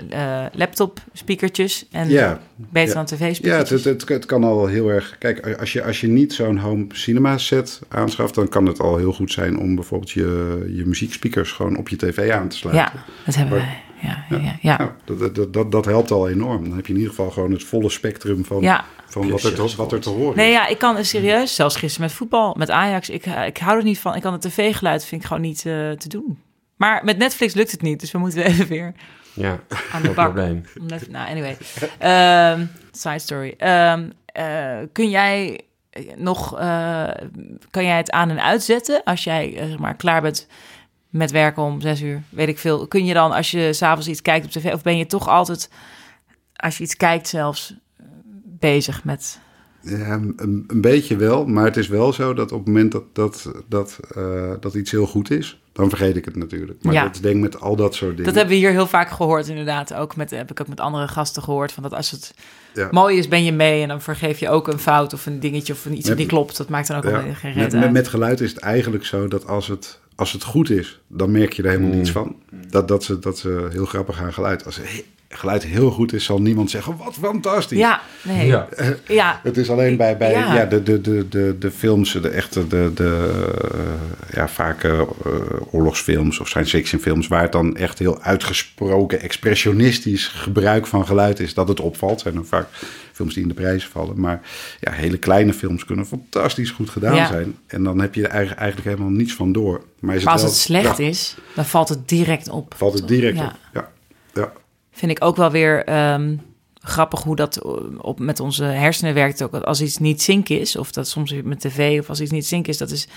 laptop 0.53 0.99
speakertjes 1.13 1.85
en 1.91 2.09
Ja. 2.09 2.39
beter 2.55 2.87
Ja. 2.87 2.93
dan 2.93 3.05
tv 3.05 3.19
Ja, 3.19 3.25
het, 3.27 3.35
speakertjes. 3.35 3.83
het, 3.83 3.99
het, 4.01 4.09
het 4.09 4.25
kan 4.25 4.43
al 4.43 4.65
heel 4.67 4.89
erg. 4.89 5.15
Kijk, 5.19 5.55
als 5.59 5.73
je, 5.73 5.83
als 5.83 6.01
je 6.01 6.07
niet 6.07 6.33
zo'n 6.33 6.57
home 6.57 6.85
cinema 6.89 7.37
set 7.37 7.79
aanschaft, 7.87 8.35
dan 8.35 8.47
kan 8.49 8.65
het 8.65 8.79
al 8.79 8.97
heel 8.97 9.13
goed 9.13 9.31
zijn 9.31 9.57
om 9.59 9.75
bijvoorbeeld 9.75 10.11
je, 10.11 10.65
je 10.75 10.85
muziekspeakers 10.85 11.51
gewoon 11.51 11.77
op 11.77 11.89
je 11.89 11.95
tv 11.95 12.31
aan 12.31 12.47
te 12.47 12.57
sluiten. 12.57 12.85
ja, 12.95 13.03
dat 13.25 13.35
hebben 13.35 13.57
Maar- 13.57 13.65
wij. 13.67 13.81
Ja, 14.01 14.25
ja, 14.29 14.55
ja. 14.61 14.77
Nou, 14.77 14.89
dat, 15.05 15.35
dat, 15.35 15.53
dat, 15.53 15.71
dat 15.71 15.85
helpt 15.85 16.11
al 16.11 16.29
enorm. 16.29 16.63
Dan 16.63 16.75
heb 16.75 16.85
je 16.85 16.93
in 16.93 16.99
ieder 16.99 17.13
geval 17.15 17.31
gewoon 17.31 17.51
het 17.51 17.63
volle 17.63 17.89
spectrum 17.89 18.45
van, 18.45 18.61
Ja. 18.61 18.85
van 19.07 19.29
wat, 19.29 19.43
er, 19.43 19.53
te- 19.53 19.75
wat 19.75 19.91
er 19.91 19.99
te 19.99 20.09
horen 20.09 20.37
Nee, 20.37 20.47
is. 20.49 20.53
ja, 20.53 20.67
ik 20.67 20.77
kan 20.77 21.05
serieus, 21.05 21.55
zelfs 21.55 21.75
gisteren 21.75 22.07
met 22.07 22.15
voetbal, 22.17 22.55
met 22.57 22.69
Ajax, 22.69 23.09
ik, 23.09 23.25
eh, 23.25 23.45
ik 23.45 23.57
hou 23.57 23.77
er 23.77 23.83
niet 23.83 23.99
van. 23.99 24.15
Ik 24.15 24.21
kan 24.21 24.33
het 24.33 24.41
tv-geluid, 24.41 25.05
vind 25.05 25.21
ik 25.21 25.27
gewoon 25.27 25.41
niet 25.43 25.57
eh, 25.65 25.91
te 25.91 26.07
doen. 26.09 26.39
Maar 26.77 27.01
met 27.05 27.17
Netflix 27.17 27.53
lukt 27.53 27.71
het 27.71 27.81
niet, 27.81 27.99
dus 27.99 28.11
we 28.11 28.17
moeten 28.17 28.45
even 28.45 28.67
weer 28.67 28.93
Ja, 29.33 29.59
aan 29.91 30.01
de 30.01 30.09
bak. 30.15 30.25
probleem. 30.25 30.63
Net- 30.81 31.09
nou, 31.09 31.29
anyway. 31.29 31.57
Ehm, 31.97 32.65
side 32.91 33.19
story. 33.19 33.53
Ehm, 33.57 34.09
eh, 34.25 34.77
kun 34.91 35.09
jij 35.09 35.59
nog, 36.15 36.59
eh, 36.59 37.09
kan 37.69 37.83
jij 37.85 37.97
het 37.97 38.11
aan 38.11 38.29
en 38.29 38.43
uitzetten 38.43 39.03
als 39.03 39.23
jij 39.23 39.53
zeg 39.57 39.77
maar 39.79 39.95
klaar 39.95 40.21
bent 40.21 40.47
met 41.11 41.31
werken 41.31 41.63
om 41.63 41.81
zes 41.81 42.01
uur, 42.01 42.21
weet 42.29 42.47
ik 42.47 42.57
veel. 42.59 42.87
Kun 42.87 43.05
je 43.05 43.13
dan, 43.13 43.31
als 43.31 43.51
je 43.51 43.73
s'avonds 43.73 44.07
iets 44.07 44.21
kijkt 44.21 44.45
op 44.45 44.51
tv, 44.51 44.73
of 44.73 44.81
ben 44.81 44.97
je 44.97 45.05
toch 45.05 45.27
altijd, 45.27 45.69
als 46.55 46.77
je 46.77 46.83
iets 46.83 46.95
kijkt 46.97 47.27
zelfs, 47.27 47.73
bezig 48.59 49.03
met... 49.03 49.39
Ja, 49.83 50.13
een, 50.13 50.63
een 50.67 50.81
beetje 50.81 51.15
wel, 51.15 51.45
maar 51.45 51.65
het 51.65 51.77
is 51.77 51.87
wel 51.87 52.13
zo 52.13 52.33
dat 52.33 52.51
op 52.51 52.57
het 52.57 52.67
moment 52.67 52.91
dat, 52.91 53.03
dat, 53.13 53.51
dat, 53.67 53.99
eh, 54.15 54.51
dat 54.59 54.73
iets 54.73 54.91
heel 54.91 55.05
goed 55.07 55.31
is, 55.31 55.61
dan 55.73 55.89
vergeet 55.89 56.15
ik 56.15 56.25
het 56.25 56.35
natuurlijk. 56.35 56.83
Maar 56.83 56.93
Ja. 56.93 57.03
dat 57.03 57.19
denk 57.21 57.41
met 57.41 57.59
al 57.59 57.75
dat 57.75 57.95
soort 57.95 58.09
dingen. 58.11 58.25
Dat 58.25 58.35
hebben 58.35 58.53
we 58.53 58.59
hier 58.59 58.71
heel 58.71 58.87
vaak 58.87 59.09
gehoord, 59.09 59.47
inderdaad. 59.47 59.93
Ook 59.93 60.15
met, 60.15 60.29
heb 60.31 60.51
ik 60.51 60.59
ook 60.61 60.67
met 60.67 60.79
andere 60.79 61.07
gasten 61.07 61.43
gehoord. 61.43 61.71
Van 61.71 61.83
dat 61.83 61.93
als 61.93 62.11
het 62.11 62.33
Ja. 62.73 62.87
mooi 62.91 63.17
is, 63.17 63.27
ben 63.27 63.43
je 63.43 63.51
mee. 63.51 63.81
En 63.81 63.87
dan 63.87 64.01
vergeef 64.01 64.39
je 64.39 64.49
ook 64.49 64.67
een 64.67 64.79
fout 64.79 65.13
of 65.13 65.25
een 65.25 65.39
dingetje 65.39 65.73
of 65.73 65.85
een 65.85 65.91
iets 65.91 65.99
Met- 65.99 66.09
wat 66.09 66.17
niet 66.17 66.27
klopt. 66.27 66.57
Dat 66.57 66.69
maakt 66.69 66.87
dan 66.87 66.97
ook 66.97 67.03
Ja. 67.03 67.19
geen 67.19 67.27
Met, 67.27 67.41
reet 67.41 67.55
met, 67.73 67.83
uit. 67.83 67.91
met 67.91 68.07
geluid 68.07 68.41
is 68.41 68.49
het 68.51 68.59
eigenlijk 68.59 69.05
zo 69.05 69.27
dat 69.27 69.47
als 69.47 69.67
het, 69.67 69.99
als 70.21 70.31
het 70.31 70.43
goed 70.43 70.69
is, 70.69 71.01
dan 71.07 71.31
merk 71.31 71.53
je 71.53 71.63
er 71.63 71.69
helemaal 71.69 71.91
Mm. 71.91 71.97
niets 71.97 72.11
van. 72.11 72.35
Dat, 72.69 72.87
dat, 72.87 73.03
ze, 73.03 73.19
dat 73.19 73.37
ze 73.37 73.67
heel 73.71 73.85
grappig 73.85 74.19
aan 74.21 74.33
geluid. 74.33 74.65
Als 74.65 74.75
he- 74.77 75.03
geluid 75.31 75.63
heel 75.63 75.91
goed 75.91 76.13
is, 76.13 76.23
zal 76.25 76.41
niemand 76.41 76.69
zeggen, 76.69 76.97
wat 76.97 77.17
fantastisch. 77.21 77.77
Ja, 77.77 78.01
nee. 78.23 78.47
Ja. 78.47 78.67
Ja. 79.07 79.39
Het 79.43 79.57
is 79.57 79.69
alleen 79.69 79.97
bij, 79.97 80.17
bij 80.17 80.31
Ja. 80.31 80.53
ja. 80.55 80.65
de, 80.65 80.83
de, 80.83 81.01
de, 81.01 81.27
de, 81.29 81.55
de 81.59 81.71
films, 81.71 82.11
de 82.21 82.29
echte, 82.29 82.67
de, 82.67 82.91
de, 82.95 83.31
eh, 83.73 84.35
ja, 84.35 84.47
vaak 84.47 84.83
eh, 84.83 85.01
oorlogsfilms 85.71 86.39
of 86.39 86.47
science 86.47 86.77
fiction 86.77 87.01
films, 87.01 87.27
waar 87.27 87.41
het 87.41 87.51
dan 87.51 87.75
echt 87.77 87.99
heel 87.99 88.21
uitgesproken 88.21 89.19
expressionistisch 89.21 90.27
gebruik 90.27 90.87
van 90.87 91.05
geluid 91.07 91.39
is, 91.39 91.53
dat 91.53 91.67
het 91.67 91.79
opvalt. 91.79 92.21
Zijn 92.21 92.33
dan 92.33 92.45
vaak 92.45 92.67
films 93.11 93.33
die 93.33 93.43
in 93.43 93.49
de 93.49 93.53
prijzen 93.55 93.89
vallen. 93.91 94.19
Maar 94.19 94.41
ja, 94.79 94.91
hele 94.91 95.17
kleine 95.17 95.53
films 95.53 95.85
kunnen 95.85 96.05
fantastisch 96.05 96.71
goed 96.71 96.89
gedaan 96.89 97.15
Ja. 97.15 97.27
zijn. 97.27 97.55
En 97.67 97.83
dan 97.83 97.99
heb 98.01 98.15
je 98.15 98.23
er 98.23 98.29
eigenlijk, 98.29 98.59
eigenlijk 98.61 98.89
helemaal 98.97 99.17
niets 99.17 99.33
van 99.33 99.51
door. 99.51 99.83
Maar, 99.99 100.15
is 100.15 100.23
Maar 100.23 100.33
als 100.33 100.41
wel- 100.41 100.51
het 100.51 100.59
slecht 100.59 100.97
ja, 100.97 101.03
is, 101.03 101.35
dan 101.55 101.65
valt 101.65 101.89
het 101.89 102.07
direct 102.07 102.49
op. 102.49 102.73
valt 102.77 102.93
het 102.93 103.07
direct 103.07 103.37
Ja. 103.37 103.45
op. 103.45 103.51
Ja. 103.73 103.89
Ja. 104.33 104.51
Vind 105.01 105.11
ik 105.17 105.23
ook 105.23 105.35
wel 105.35 105.51
weer 105.51 105.83
ehm, 105.85 106.35
grappig 106.81 107.23
hoe 107.23 107.35
dat 107.35 107.55
eh, 107.57 107.71
op, 107.97 108.19
met 108.19 108.39
onze 108.39 108.63
hersenen 108.63 109.13
werkt. 109.13 109.43
Ook 109.43 109.53
als 109.55 109.81
iets 109.81 109.97
niet 109.97 110.21
zink 110.21 110.49
is, 110.49 110.75
of 110.75 110.91
dat 110.91 111.07
soms 111.07 111.33
met 111.43 111.59
tv, 111.59 111.99
of 111.99 112.09
als 112.09 112.21
iets 112.21 112.31
niet 112.31 112.45
zink 112.45 112.67
is, 112.67 112.77
dat 112.77 112.91
is 112.91 113.07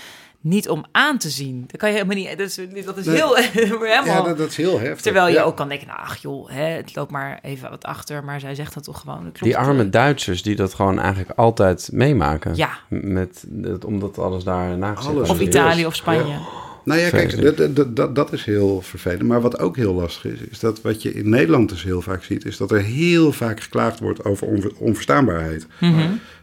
niet 0.41 0.69
om 0.69 0.85
aan 0.91 1.17
te 1.17 1.29
zien. 1.29 1.63
Dat 1.67 1.79
kan 1.79 1.89
je 1.89 1.95
helemaal 1.95 2.15
niet. 2.15 2.29
Dat 2.37 2.39
is, 2.47 2.55
dat 2.85 2.97
is 2.97 3.05
Nee. 3.05 3.15
heel. 3.15 3.35
helemaal, 3.65 4.05
Ja, 4.05 4.21
dat, 4.21 4.37
dat 4.37 4.49
is 4.49 4.57
heel 4.57 4.79
heftig. 4.79 5.01
Terwijl 5.01 5.27
je 5.27 5.33
Ja. 5.33 5.41
ook 5.43 5.55
kan 5.55 5.67
denken, 5.67 5.87
nou, 5.87 5.99
ach 5.99 6.17
joh, 6.17 6.49
hè, 6.49 6.63
het 6.65 6.95
loopt 6.95 7.11
maar 7.11 7.39
even 7.41 7.69
wat 7.69 7.83
achter. 7.83 8.23
Maar 8.23 8.39
zij 8.39 8.55
zegt 8.55 8.73
dat 8.73 8.83
toch 8.83 8.99
gewoon. 8.99 9.31
Die 9.39 9.57
arme? 9.57 9.89
Duitsers 9.89 10.43
die 10.43 10.55
dat 10.55 10.73
gewoon 10.73 10.99
eigenlijk 10.99 11.29
altijd 11.39 11.89
meemaken. 11.91 12.55
Ja. 12.55 12.69
Met, 12.89 13.43
dat- 13.47 13.85
omdat 13.85 14.17
alles 14.17 14.43
daar 14.43 14.77
nagezet 14.77 15.11
Alles. 15.15 15.29
Of. 15.29 15.39
Italië 15.39 15.85
of 15.85 15.95
Spanje. 15.95 16.37
Nou 16.85 16.99
ja, 16.99 17.09
kijk, 17.09 17.95
dat, 17.95 18.15
dat, 18.15 18.33
is 18.33 18.43
heel 18.43 18.81
vervelend. 18.81 19.23
Maar 19.23 19.41
wat 19.41 19.59
ook 19.59 19.75
heel 19.75 19.93
lastig 19.93 20.31
is, 20.31 20.39
is 20.49 20.59
dat 20.59 20.81
wat 20.81 21.01
je 21.01 21.13
in 21.13 21.29
Nederland 21.29 21.69
dus 21.69 21.83
heel 21.83 22.01
vaak 22.01 22.23
ziet, 22.23 22.45
is 22.45 22.57
dat 22.57 22.71
er 22.71 22.81
heel 22.81 23.31
vaak 23.31 23.61
geklaagd 23.61 23.99
wordt 23.99 24.23
over 24.25 24.47
onver- 24.47 24.75
onverstaanbaarheid. 24.77 25.67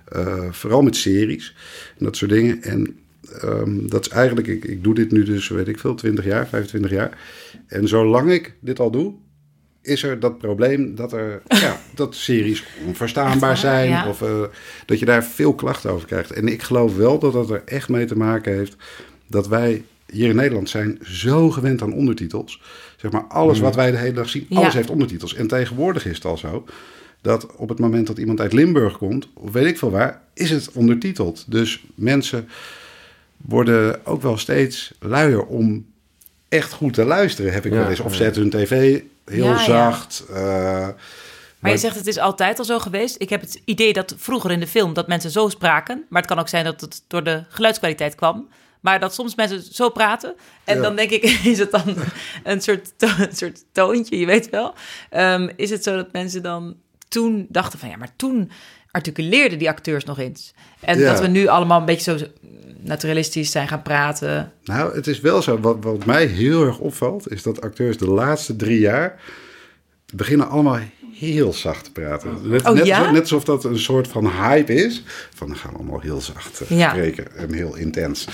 Eh, 0.05 0.45
vooral 0.51 0.82
met 0.82 0.97
series 0.97 1.55
en 1.99 2.05
dat 2.05 2.16
soort 2.16 2.30
dingen. 2.30 2.62
En 2.62 2.97
ehm, 3.40 3.86
dat 3.86 4.07
is 4.07 4.12
eigenlijk, 4.12 4.47
ik, 4.47 4.64
ik 4.64 4.84
doe 4.84 4.95
dit 4.95 5.11
nu 5.12 5.24
dus, 5.24 5.49
weet 5.49 5.68
ik 5.68 5.78
veel, 5.78 5.95
20 5.95 6.24
jaar, 6.24 6.49
25 6.49 6.90
jaar. 6.90 7.18
En 7.66 7.88
zolang 7.88 8.30
ik 8.30 8.55
dit 8.61 8.78
al 8.80 8.90
doe, 8.90 9.14
is 9.82 10.03
er 10.03 10.20
dat 10.20 10.38
probleem 10.38 10.95
dat 10.95 11.12
er 11.12 11.43
ja, 11.64 11.80
dat 11.95 12.14
series 12.14 12.64
onverstaanbaar 12.86 13.57
zijn. 13.57 13.88
Ja. 13.88 14.09
Of 14.09 14.22
eh, 14.22 14.43
dat 14.86 14.99
je 14.99 15.05
daar 15.05 15.24
veel 15.24 15.55
klachten 15.55 15.90
over 15.90 16.07
krijgt. 16.07 16.32
En 16.32 16.49
ik 16.49 16.62
geloof 16.62 16.97
wel 16.97 17.18
dat 17.18 17.32
dat 17.32 17.51
er 17.51 17.62
echt 17.64 17.88
mee 17.88 18.05
te 18.05 18.16
maken 18.16 18.55
heeft 18.57 18.76
dat 19.26 19.49
wij 19.49 19.84
hier 20.07 20.28
in 20.28 20.36
Nederland 20.36 20.68
zijn 20.70 20.98
zo 21.03 21.50
gewend 21.50 21.82
aan 21.82 21.92
ondertitels. 21.92 22.61
Zeg 22.96 23.11
maar, 23.11 23.24
alles 23.24 23.59
wat 23.61 23.74
wij 23.74 23.90
de 23.90 23.96
hele 23.96 24.12
dag 24.12 24.28
zien, 24.28 24.46
Ja. 24.48 24.57
alles 24.59 24.74
heeft 24.74 24.90
ondertitels. 24.90 25.34
En 25.34 25.46
tegenwoordig 25.46 26.07
is 26.07 26.14
het 26.14 26.24
al 26.24 26.36
zo 26.38 26.64
dat 27.20 27.57
op 27.57 27.68
het 27.68 27.78
moment 27.78 28.07
dat 28.07 28.18
iemand 28.18 28.40
uit 28.40 28.53
Limburg 28.53 28.98
komt, 28.98 29.28
of 29.34 29.53
weet 29.53 29.66
ik 29.66 29.78
veel 29.78 29.90
waar, 29.90 30.22
is 30.34 30.50
het 30.50 30.72
ondertiteld. 30.72 31.44
Dus 31.48 31.82
mensen 31.94 32.48
worden 33.36 34.07
ook 34.07 34.22
wel 34.22 34.38
steeds 34.38 34.92
luier 35.00 35.44
om 35.44 35.86
echt 36.48 36.72
goed 36.72 36.94
te 36.94 37.05
luisteren, 37.05 37.53
heb 37.53 37.66
ik 37.66 37.72
Ja, 37.72 37.78
wel 37.78 37.88
eens. 37.90 38.00
Of 38.00 38.14
zetten 38.14 38.42
hun 38.42 38.50
tv 38.50 39.00
heel 39.24 39.44
Ja, 39.44 39.50
ja. 39.53 39.64
zacht. 39.64 40.24
eh, 40.28 40.34
Maar 40.36 40.94
maar- 41.59 41.70
je 41.70 41.76
zegt 41.78 41.96
het 41.96 42.07
is 42.07 42.18
altijd 42.18 42.59
al 42.59 42.64
zo 42.64 42.78
geweest. 42.78 43.14
Ik 43.18 43.28
heb 43.28 43.40
het 43.40 43.61
idee 43.64 43.92
dat 43.92 44.14
vroeger 44.18 44.50
in 44.50 44.61
de 44.61 44.66
film 44.66 44.92
dat 44.92 45.09
mensen 45.09 45.30
zo 45.30 45.48
spraken. 45.48 46.05
Maar 46.09 46.20
het 46.22 46.30
kan 46.30 46.38
ook 46.40 46.48
zijn 46.48 46.64
dat 46.64 46.80
het 46.80 47.03
door 47.07 47.24
de 47.24 47.42
geluidskwaliteit 47.48 48.14
kwam. 48.14 48.48
Maar 48.82 49.00
dat 49.00 49.14
soms 49.14 49.34
mensen 49.34 49.62
zo 49.62 49.88
praten. 49.88 50.34
En 50.64 50.76
Ja. 50.76 50.82
dan 50.82 50.96
denk 50.96 51.10
ik, 51.10 51.22
is 51.52 51.58
het 51.58 51.70
dan 51.70 51.94
een 52.44 52.60
soort, 52.60 52.92
to- 52.96 53.06
een 53.18 53.36
soort 53.36 53.64
toontje, 53.72 54.18
je 54.18 54.26
weet 54.26 54.50
wel. 54.50 54.74
Ehm, 55.10 55.48
is 55.56 55.70
het 55.70 55.82
zo 55.82 55.96
dat 55.96 56.12
mensen 56.12 56.42
dan 56.42 56.76
toen 57.08 57.46
dachten 57.48 57.78
van... 57.78 57.88
ja, 57.88 57.96
maar 57.96 58.16
toen 58.16 58.50
articuleerden 58.90 59.58
die 59.58 59.68
acteurs 59.68 60.04
nog 60.04 60.18
eens. 60.18 60.54
En 60.80 60.98
Ja. 60.98 61.10
dat 61.10 61.20
we 61.20 61.26
nu 61.26 61.46
allemaal 61.46 61.78
een 61.80 61.84
beetje 61.86 62.18
zo 62.18 62.26
naturalistisch 62.78 63.50
zijn 63.50 63.68
gaan 63.68 63.82
praten. 63.82 64.52
Nou, 64.64 64.94
het 64.94 65.06
is 65.06 65.20
wel 65.20 65.42
zo. 65.42 65.58
Wat, 65.60 65.76
wat 65.80 66.04
mij 66.04 66.26
heel 66.26 66.64
erg 66.64 66.78
opvalt, 66.78 67.30
is 67.30 67.42
dat 67.42 67.60
acteurs 67.60 67.98
de 67.98 68.06
laatste 68.10 68.56
drie 68.56 68.78
jaar 68.80 69.20
beginnen 70.14 70.48
allemaal 70.48 70.78
heel 71.26 71.52
zacht 71.52 71.84
te 71.84 71.92
praten. 71.92 72.30
Net, 72.42 72.64
Oh, 72.68 72.72
net, 72.74 72.86
ja? 72.86 73.04
zo- 73.04 73.10
net 73.10 73.20
alsof 73.20 73.44
dat 73.44 73.64
een 73.64 73.78
soort 73.78 74.08
van 74.08 74.30
hype 74.30 74.74
is. 74.74 75.02
Van 75.34 75.46
dan 75.48 75.56
gaan 75.56 75.70
we 75.72 75.78
allemaal 75.78 76.00
heel 76.00 76.20
zacht 76.20 76.60
eh, 76.60 76.78
Ja. 76.78 76.90
spreken 76.90 77.36
en 77.36 77.52
heel 77.52 77.76
intens. 77.76 78.26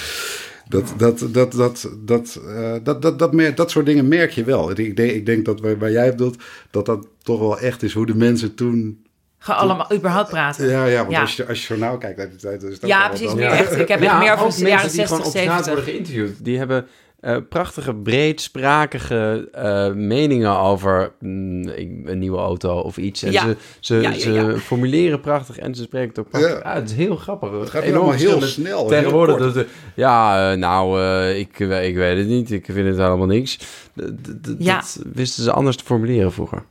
Dat, 0.68 0.92
dat, 0.96 1.24
dat, 1.30 1.52
dat, 1.52 1.90
dat, 1.98 2.40
eh, 2.48 2.72
dat, 2.82 3.02
dat, 3.02 3.18
dat, 3.18 3.32
mer- 3.32 3.54
dat 3.54 3.70
soort 3.70 3.86
dingen 3.86 4.08
merk 4.08 4.30
je 4.30 4.44
wel. 4.44 4.70
Ik 4.70 4.96
denk, 4.96 5.10
ik 5.10 5.26
denk 5.26 5.44
dat 5.44 5.60
waar, 5.60 5.78
waar 5.78 5.90
jij 5.90 6.10
bedoelt, 6.10 6.42
dat 6.70 6.86
dat 6.86 7.06
toch 7.22 7.38
wel 7.38 7.58
echt 7.58 7.82
is 7.82 7.92
hoe 7.92 8.06
de 8.06 8.14
mensen 8.14 8.54
toen... 8.54 9.02
Gaan 9.38 9.56
allemaal 9.56 9.92
überhaupt 9.92 10.28
praten. 10.30 10.68
Ja, 10.68 10.84
ja 10.84 10.98
want 10.98 11.10
Ja. 11.10 11.20
Als, 11.20 11.36
je, 11.36 11.46
als 11.46 11.60
je 11.60 11.66
journaal 11.68 11.98
kijkt 11.98 12.18
uit 12.18 12.30
die 12.30 12.38
tijd... 12.40 12.62
is 12.62 12.74
ook 12.82 12.86
Ja, 12.88 13.08
precies. 13.08 13.34
Meer 13.34 13.46
echt, 13.50 13.72
ik 13.78 13.88
heb 13.88 14.00
echt 14.00 14.18
meer 14.18 14.32
over 14.32 14.36
de 14.36 14.42
mensen 14.62 14.66
jaren 14.66 14.90
die 14.92 15.06
gewoon 15.06 15.22
60, 15.24 15.26
op 15.26 15.30
straat 15.46 15.64
70. 15.64 15.66
worden 15.66 15.84
geïnterviewd. 15.84 16.44
Die 16.44 16.58
hebben 16.58 16.86
eh, 17.20 17.36
prachtige, 17.48 17.94
breedsprakige 17.94 19.48
eh, 19.52 19.92
meningen 19.92 20.58
over 20.58 21.12
mm, 21.20 21.68
een 22.04 22.18
nieuwe 22.18 22.38
auto 22.38 22.78
of 22.78 22.96
iets. 22.96 23.22
En 23.22 23.32
Ja. 23.32 23.42
ze, 23.42 23.56
ze, 23.80 23.94
Ja, 23.96 24.10
ja, 24.10 24.18
ze 24.18 24.32
ja. 24.32 24.56
formuleren 24.56 25.20
prachtig 25.20 25.58
en 25.58 25.74
ze 25.74 25.82
spreken 25.82 26.08
het 26.08 26.18
ook 26.18 26.30
prachtig. 26.30 26.72
Het 26.72 26.90
is 26.90 26.96
heel 26.96 27.16
grappig. 27.16 27.50
Het 27.50 27.70
gaat 27.70 27.82
allemaal 27.82 28.10
heel 28.10 28.40
snel, 28.40 28.86
Tegenwoordig, 28.86 29.52
dat, 29.52 29.66
ja, 29.94 30.50
eh, 30.52 30.58
nou, 30.58 31.00
eh, 31.02 31.38
ik, 31.38 31.58
ik 31.58 31.94
weet 31.94 32.18
het 32.18 32.26
niet. 32.26 32.50
Ik 32.50 32.64
vind 32.64 32.88
het 32.88 32.96
helemaal 32.96 33.26
niks. 33.26 33.56
D-. 33.56 34.64
Dat 34.64 35.00
wisten 35.12 35.42
ze 35.44 35.52
anders 35.52 35.76
te 35.76 35.84
formuleren 35.84 36.32
vroeger. 36.32 36.64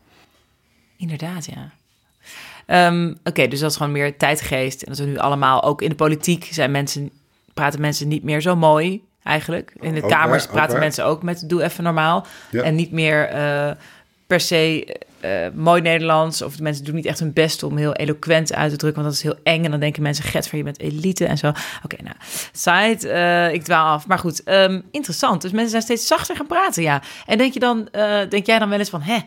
Inderdaad, 0.98 1.45
ja. 1.45 1.72
Ehm, 2.66 3.14
Oké, 3.24 3.48
dus 3.48 3.60
dat 3.60 3.72
is 3.72 3.78
gewoon 3.78 3.91
meer 3.91 4.18
tijdgeest. 4.18 4.82
En 4.82 4.89
dat 4.91 5.00
we 5.00 5.06
nu 5.06 5.18
allemaal, 5.18 5.64
ook 5.64 5.82
in 5.82 5.89
de 5.89 5.95
politiek, 5.95 6.50
zijn 6.52 6.72
mensen, 6.72 7.10
praten 7.54 7.82
mensen 7.82 8.08
niet 8.08 8.24
meer 8.24 8.41
zo 8.41 8.56
mooi 8.56 9.04
eigenlijk. 9.28 9.73
In 9.80 9.93
de 9.93 10.03
Ook 10.03 10.09
kamers 10.09 10.45
waar, 10.45 10.53
praten 10.53 10.80
mensen 10.80 11.05
ook 11.05 11.23
met 11.23 11.43
doe 11.49 11.63
even 11.63 11.84
normaal. 11.84 12.25
Ja. 12.49 12.63
En 12.63 12.75
niet 12.75 12.91
meer, 12.91 13.25
eh, 13.25 13.71
per 14.28 14.39
se 14.39 14.95
eh, 15.19 15.47
mooi 15.53 15.82
Nederlands. 15.82 16.41
Of 16.41 16.55
de 16.55 16.63
mensen 16.63 16.86
doen 16.86 16.95
niet 16.95 17.05
echt 17.05 17.19
hun 17.19 17.34
best 17.34 17.63
om 17.63 17.78
heel 17.78 17.93
eloquent 17.93 18.53
uit 18.53 18.71
te 18.71 18.78
drukken. 18.78 19.03
Want 19.03 19.15
dat 19.15 19.25
is 19.25 19.32
heel 19.34 19.53
eng. 19.53 19.63
En 19.63 19.71
dan 19.71 19.80
denken 19.80 20.01
mensen, 20.01 20.23
get 20.23 20.47
van 20.47 20.57
je 20.57 20.63
bent 20.63 20.80
elite 20.80 21.25
en 21.25 21.38
zo. 21.38 21.47
Oké, 21.84 21.95
nou, 22.03 22.15
side, 22.51 23.09
eh, 23.09 23.53
ik 23.53 23.63
dwaal 23.63 23.93
af. 23.93 24.07
Maar 24.07 24.19
goed, 24.19 24.43
ehm, 24.43 24.82
interessant. 24.91 25.41
Dus 25.41 25.51
mensen 25.51 25.71
zijn 25.71 25.82
steeds 25.82 26.07
zachter 26.07 26.36
gaan 26.36 26.47
praten, 26.47 26.84
ja. 26.84 27.01
En 27.25 27.38
denk 27.38 27.53
je 27.53 27.59
dan, 27.59 27.89
denk 28.30 28.45
jij 28.45 28.59
dan 28.59 28.69
wel 28.69 28.80
eens 28.80 28.89
van, 28.89 29.01
hè, 29.01 29.17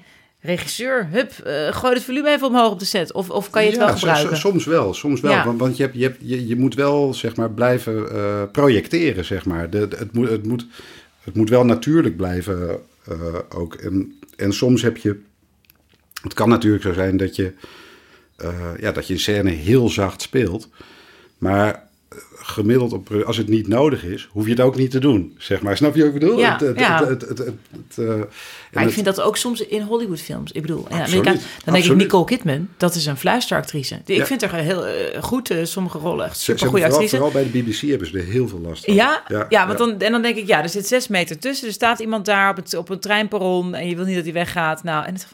regisseur, 0.41 1.09
hup, 1.11 1.31
eh, 1.33 1.73
gooi 1.73 1.95
het 1.95 2.03
volume 2.05 2.29
even 2.31 2.47
omhoog 2.47 2.71
op 2.73 2.79
de 2.79 2.85
set. 2.85 3.13
Of, 3.13 3.31
of 3.31 3.51
kan 3.51 3.63
je 3.63 3.69
het 3.71 3.79
Ja, 3.79 3.85
wel 3.87 3.95
gebruiken? 3.97 4.37
so- 4.37 4.49
soms 4.51 4.65
wel, 4.65 4.95
soms 4.95 5.21
wel. 5.21 5.33
Ja. 5.33 5.45
Want, 5.45 5.59
want 5.61 5.77
je, 5.77 5.83
hebt, 5.83 5.95
je, 5.97 6.03
hebt, 6.03 6.17
je, 6.21 6.47
je 6.47 6.57
moet 6.57 6.75
wel 6.75 7.15
zeg 7.15 7.37
maar, 7.37 7.51
blijven 7.51 8.11
eh, 8.15 8.43
projecteren. 8.53 9.25
Zeg 9.25 9.45
maar. 9.45 9.71
de, 9.71 9.89
de- 9.89 9.97
het, 9.97 10.13
moet, 10.13 10.29
het, 10.29 10.47
moet, 10.47 10.67
het 11.21 11.35
moet 11.35 11.49
wel 11.49 11.65
natuurlijk 11.65 12.17
blijven 12.17 12.81
eh, 13.05 13.15
ook. 13.55 13.75
En, 13.75 14.19
en 14.37 14.53
soms 14.53 14.83
heb 14.83 14.97
je... 14.97 15.21
Het 16.23 16.35
kan 16.35 16.49
natuurlijk 16.49 16.83
zo 16.83 16.93
zijn 16.93 17.17
dat 17.17 17.37
je, 17.37 17.53
ja, 18.79 18.93
dat 18.93 19.07
je 19.07 19.13
een 19.15 19.21
scène 19.21 19.51
heel 19.51 19.89
zacht 19.89 20.23
speelt. 20.23 20.69
Maar 21.39 21.89
gemiddeld, 22.51 22.93
op, 22.93 23.11
als 23.27 23.37
het 23.37 23.49
niet 23.49 23.69
nodig 23.69 24.05
is, 24.05 24.29
hoef 24.33 24.45
je 24.45 24.51
het 24.51 24.61
ook 24.61 24.77
niet 24.77 24.91
te 24.91 24.99
doen. 24.99 25.35
Zeg 25.39 25.63
maar. 25.63 25.77
Snap 25.77 25.95
je 25.95 26.05
wat 26.05 26.15
ik 26.15 26.21
bedoel? 26.21 26.39
Ja, 26.39 26.53
Het- 26.53 26.61
het- 26.61 26.79
ja. 26.79 27.07
het- 27.09 27.29
eh, 27.99 28.07
Maar 28.73 28.85
ik 28.85 28.91
vind 28.93 29.05
dat 29.07 29.21
ook 29.21 29.37
soms 29.37 29.61
in 29.67 29.83
Hollywoodfilms. 29.83 30.53
Ik 30.53 30.61
bedoel, 30.63 30.85
Absoluut, 30.89 31.27
Amerika, 31.27 31.45
dan 31.65 31.75
denk 31.75 31.85
ik. 31.87 31.95
Nicole 31.97 32.25
Kidman, 32.25 32.69
dat 32.77 32.95
is 32.95 33.07
een 33.07 33.17
fluisteractrice. 33.17 34.01
Die- 34.05 34.15
Ik 34.15 34.21
Ja. 34.21 34.27
vind 34.27 34.45
haar 34.45 34.61
heel 34.61 34.87
eh, 34.87 35.23
goed, 35.23 35.51
eh, 35.51 35.65
sommige 35.65 35.99
rollen, 35.99 36.27
echt 36.27 36.39
super 36.39 36.61
goede 36.67 36.71
vooral, 36.77 36.93
actrice. 36.93 37.17
vooral 37.17 37.33
bij 37.43 37.51
de 37.53 37.59
BBC 37.59 37.81
hebben 37.89 38.09
ze 38.09 38.19
er 38.19 38.25
heel 38.25 38.49
veel 38.49 38.61
last 38.61 38.85
van. 38.85 38.95
Ja, 38.95 39.23
ja, 39.29 39.47
Ja, 39.49 39.67
want 39.67 39.79
ja. 39.79 39.87
Dan, 39.87 40.01
en 40.01 40.13
dan 40.13 40.23
denk 40.23 40.37
ik, 40.37 40.47
ja, 40.47 40.63
er 40.63 40.69
zit 40.69 40.87
zes 40.87 41.09
meter 41.09 41.39
tussen. 41.39 41.67
Er 41.67 41.73
staat 41.75 41.99
iemand 41.99 42.25
daar 42.25 42.51
op, 42.51 42.57
het, 42.57 42.75
op 42.77 42.89
een 42.89 43.01
treinperron 43.01 43.75
en 43.75 43.89
je 43.89 43.97
wil 43.97 44.05
niet 44.05 44.15
dat 44.15 44.25
hij 44.25 44.33
weggaat. 44.33 44.83
Nou, 44.83 45.05
en 45.07 45.13
het 45.15 45.27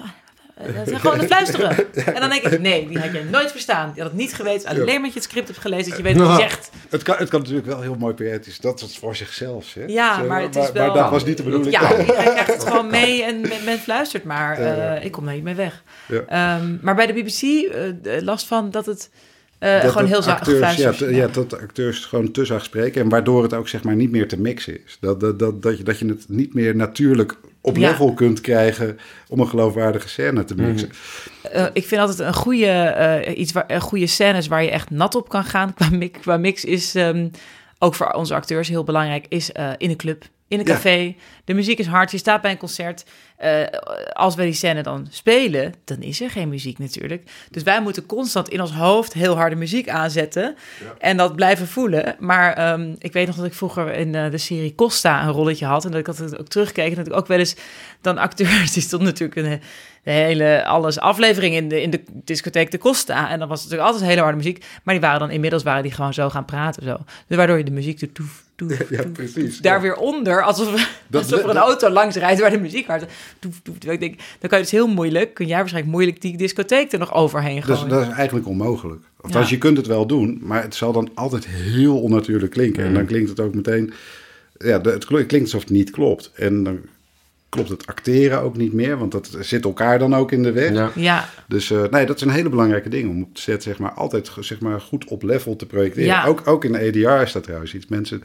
dat 0.76 0.86
is 0.88 0.98
gewoon 0.98 1.20
fluisteren. 1.22 1.76
En 2.14 2.20
dan 2.20 2.30
denk 2.30 2.42
ik, 2.42 2.61
nee, 2.61 2.88
die 2.88 2.98
had 2.98 3.12
je 3.12 3.24
nooit 3.30 3.50
verstaan. 3.50 3.92
Je 3.94 4.00
had 4.00 4.11
het 4.11 4.18
niet 4.20 4.34
geweten, 4.34 4.68
alleen 4.68 4.84
maar 4.84 4.94
dat 5.02 5.12
je 5.12 5.18
het 5.18 5.22
script 5.22 5.48
hebt 5.48 5.61
gelezen, 5.61 5.88
dat 5.88 5.96
je 5.96 6.02
weet 6.02 6.16
wat 6.16 6.30
je 6.36 6.42
zegt. 6.42 6.70
Het 6.88 7.02
kan, 7.02 7.16
het 7.18 7.28
kan 7.28 7.40
natuurlijk 7.40 7.66
wel 7.66 7.80
heel 7.80 7.94
mooi 7.98 8.14
poëtisch. 8.14 8.59
Dat 8.61 8.80
is 8.80 8.98
voor 8.98 9.16
zichzelf. 9.16 9.74
Hè? 9.74 9.84
Ja, 9.86 10.22
maar 10.22 10.42
het 10.42 10.57
is 10.57 10.72
wel- 10.72 10.86
Maar 10.86 10.94
dat 11.02 11.11
was 11.11 11.24
niet 11.24 11.36
de 11.36 11.42
bedoeling. 11.42 11.72
Ja, 11.72 11.90
iedereen 12.00 12.22
krijgt 12.32 12.52
het 12.52 12.64
gewoon 12.64 12.90
mee 12.90 13.22
en 13.24 13.40
men, 13.40 13.64
men 13.64 13.78
fluistert 13.78 14.24
maar. 14.24 14.59
eh, 14.59 15.04
ik 15.04 15.12
kom 15.12 15.24
daar 15.24 15.34
niet 15.34 15.42
mee 15.42 15.54
weg. 15.54 15.82
Ja. 16.09 16.20
Ehm, 16.59 16.76
maar 16.80 16.94
bij 16.94 17.07
de 17.07 17.12
BBC 17.12 17.42
eh, 17.42 18.22
last 18.22 18.46
van 18.46 18.70
dat 18.70 18.86
het 18.86 19.11
eh, 19.59 19.82
Dat- 19.82 19.90
gewoon 19.92 20.07
heel 20.09 20.22
zacht 20.22 20.46
ja, 20.46 20.70
is. 20.70 20.98
ja, 20.98 21.26
dat 21.28 21.50
de 21.50 21.59
acteurs 21.59 22.04
gewoon 22.04 22.30
te 22.30 22.44
zacht 22.44 22.64
spreken. 22.64 23.02
En 23.02 23.09
waardoor 23.09 23.42
het 23.42 23.54
ook 23.54 23.68
zeg 23.68 23.82
maar 23.82 23.96
niet 23.96 24.11
meer 24.11 24.28
te 24.28 24.40
mixen 24.40 24.84
is. 24.86 24.96
Dat, 25.00 25.20
dat, 25.20 25.38
dat, 25.38 25.62
dat, 25.62 25.78
je, 25.78 25.84
dat 25.84 25.98
je 25.98 26.07
het 26.07 26.24
niet 26.28 26.54
meer 26.54 26.76
natuurlijk 26.76 27.36
op 27.66 27.76
Ja. 27.76 27.90
level 27.90 28.14
kunt 28.14 28.40
krijgen 28.40 28.98
om 29.28 29.40
een 29.40 29.48
geloofwaardige 29.48 30.08
scène 30.08 30.44
te 30.44 30.54
mixen. 30.54 30.90
Eh, 31.52 31.66
ik 31.72 31.86
vind 31.86 32.00
altijd 32.00 32.18
een 32.18 32.34
goede, 32.34 32.66
eh, 32.66 33.38
iets 33.38 33.52
waar, 33.52 33.64
een 33.66 33.80
goede 33.80 34.06
scènes 34.06 34.46
waar 34.46 34.62
je 34.62 34.70
echt 34.70 34.90
nat 34.90 35.14
op 35.14 35.28
kan 35.28 35.44
gaan 35.44 35.74
qua, 35.78 35.88
mix, 35.90 36.18
qua 36.20 36.36
mix 36.36 36.64
is 36.64 36.94
ehm, 36.94 37.28
ook 37.78 37.94
voor 37.94 38.10
onze 38.10 38.34
acteurs 38.34 38.68
heel 38.68 38.84
belangrijk, 38.84 39.26
is 39.28 39.52
eh, 39.52 39.70
in 39.76 39.90
een 39.90 39.96
club, 39.96 40.24
in 40.49 40.59
een 40.59 40.66
Ja. 40.66 40.72
café. 40.72 41.14
De 41.44 41.55
muziek 41.55 41.78
is 41.78 41.86
hard, 41.86 42.11
je 42.11 42.18
staat 42.18 42.40
bij 42.42 42.51
een 42.51 42.57
concert. 42.57 43.05
Eh, 43.36 43.62
als 44.12 44.34
wij 44.34 44.44
die 44.44 44.55
scène 44.55 44.82
dan 44.82 45.07
spelen, 45.11 45.74
dan 45.84 46.01
is 46.03 46.20
er 46.20 46.30
geen 46.30 46.49
muziek 46.49 46.78
natuurlijk. 46.78 47.30
Dus 47.51 47.62
wij 47.62 47.82
moeten 47.82 48.07
constant 48.07 48.49
in 48.49 48.61
ons 48.61 48.72
hoofd 48.72 49.12
heel 49.12 49.36
harde 49.36 49.57
muziek 49.57 49.88
aanzetten 49.88 50.55
en 50.99 51.16
dat 51.16 51.36
blijven 51.36 51.66
voelen. 51.66 52.16
Maar 52.18 52.53
ehm, 52.53 52.94
ik 52.99 53.12
weet 53.12 53.26
nog 53.26 53.36
dat 53.36 53.44
ik 53.44 53.55
vroeger 53.55 53.92
in 53.94 54.14
eh, 54.14 54.30
de 54.30 54.38
serie 54.38 54.74
Costa 54.74 55.22
een 55.22 55.32
rolletje 55.32 55.66
had 55.66 55.84
en 55.84 55.90
dat 55.90 56.01
ik 56.01 56.07
dat 56.16 56.38
ook 56.38 56.49
terugkeek 56.49 56.90
en 56.90 56.97
dat 56.97 57.07
ik 57.07 57.12
ook 57.12 57.26
wel 57.26 57.38
eens 57.38 57.57
dan 58.01 58.18
acteurs, 58.18 58.72
die 58.72 58.82
stonden 58.82 59.09
natuurlijk 59.09 59.40
een 59.47 59.61
de 60.03 60.12
hele 60.12 60.64
alles 60.64 60.99
aflevering 60.99 61.55
in 61.55 61.68
de, 61.68 61.82
in 61.82 61.90
de 61.90 62.03
discotheek 62.12 62.70
de 62.70 62.78
Costa. 62.78 63.30
En 63.30 63.38
dan 63.38 63.49
was 63.49 63.61
het 63.62 63.70
natuurlijk 63.70 63.92
altijd 63.94 64.11
hele 64.11 64.22
harde 64.22 64.36
muziek. 64.36 64.64
Maar 64.82 64.94
die 64.94 65.03
waren 65.03 65.20
dan 65.20 65.30
inmiddels 65.30 65.62
waren 65.62 65.82
die 65.82 65.92
gewoon 65.92 66.14
zo 66.14 66.30
gaan 66.30 66.44
praten. 66.44 66.82
Zo. 66.82 66.97
Dus 67.26 67.36
waardoor 67.36 67.59
je 67.59 67.64
de 67.64 67.70
muziek 67.70 67.99
doet. 68.01 68.14
Toef, 68.14 68.44
Ja, 68.90 69.02
precies, 69.12 69.59
daar 69.61 69.74
ja. 69.74 69.80
weer 69.80 69.96
onder. 69.96 70.42
Alsof, 70.42 70.98
Dat- 71.09 71.22
alsof 71.22 71.38
er 71.42 71.48
een 71.48 71.54
dat- 71.54 71.64
auto 71.64 71.88
langs 71.90 72.16
rijdt 72.16 72.40
waar 72.40 72.50
de 72.50 72.59
muziek 72.59 72.86
hard. 72.86 73.02
Ik 73.86 74.00
denk, 74.00 74.18
dan 74.40 74.48
kan 74.48 74.59
je 74.59 74.64
dus 74.64 74.70
heel 74.70 74.86
moeilijk, 74.88 75.34
kun 75.34 75.46
jij 75.46 75.57
waarschijnlijk 75.59 75.92
moeilijk 75.94 76.20
die 76.20 76.36
discotheek 76.36 76.92
er 76.92 76.98
nog 76.98 77.14
overheen 77.14 77.62
gooien. 77.62 77.84
is, 77.84 77.90
dat 77.90 78.02
is 78.07 78.12
eigenlijk 78.12 78.46
onmogelijk. 78.46 79.00
Althans, 79.20 79.48
Ja. 79.48 79.54
je 79.54 79.59
kunt 79.61 79.76
het 79.76 79.86
wel 79.86 80.07
doen, 80.07 80.38
maar 80.42 80.62
het 80.62 80.74
zal 80.74 80.92
dan 80.92 81.11
altijd 81.14 81.46
heel 81.46 82.00
onnatuurlijk 82.00 82.52
klinken. 82.52 82.84
En 82.84 82.94
dan 82.94 83.07
klinkt 83.07 83.28
het 83.28 83.40
ook 83.40 83.54
meteen... 83.54 83.92
Ja, 84.59 84.80
het 84.80 85.04
klinkt 85.04 85.40
alsof 85.40 85.61
het 85.61 85.70
niet 85.70 85.90
klopt. 85.90 86.30
En 86.34 86.62
dan 86.62 86.78
klopt 87.64 87.80
het 87.80 87.86
acteren 87.86 88.40
ook 88.40 88.57
niet 88.57 88.72
meer, 88.72 88.98
want 88.98 89.12
dat 89.12 89.36
zit 89.40 89.64
elkaar 89.64 89.98
dan 89.98 90.14
ook 90.14 90.32
in 90.32 90.42
de 90.42 90.52
weg. 90.52 90.72
Ja. 90.72 90.90
Ja, 90.94 91.28
Dus 91.48 91.70
eh, 91.70 91.82
nee, 91.90 92.07
dat 92.07 92.16
is 92.16 92.22
een 92.22 92.30
hele 92.30 92.48
belangrijke 92.48 92.88
ding 92.88 93.09
om 93.11 93.22
op 93.22 93.34
de 93.34 93.40
set 93.40 93.62
zeg 93.62 93.78
maar, 93.78 93.90
altijd 93.92 94.30
zeg 94.40 94.61
maar, 94.61 94.80
goed 94.80 95.04
op 95.04 95.22
level 95.22 95.57
te 95.57 95.66
projecteren. 95.66 96.07
Ja. 96.09 96.24
Ook, 96.26 96.46
ook 96.46 96.64
in 96.64 96.72
de 96.72 96.78
EDR 96.78 97.09
is 97.22 97.32
dat 97.32 97.42
trouwens 97.42 97.74
iets. 97.74 97.86
Mensen 97.86 98.22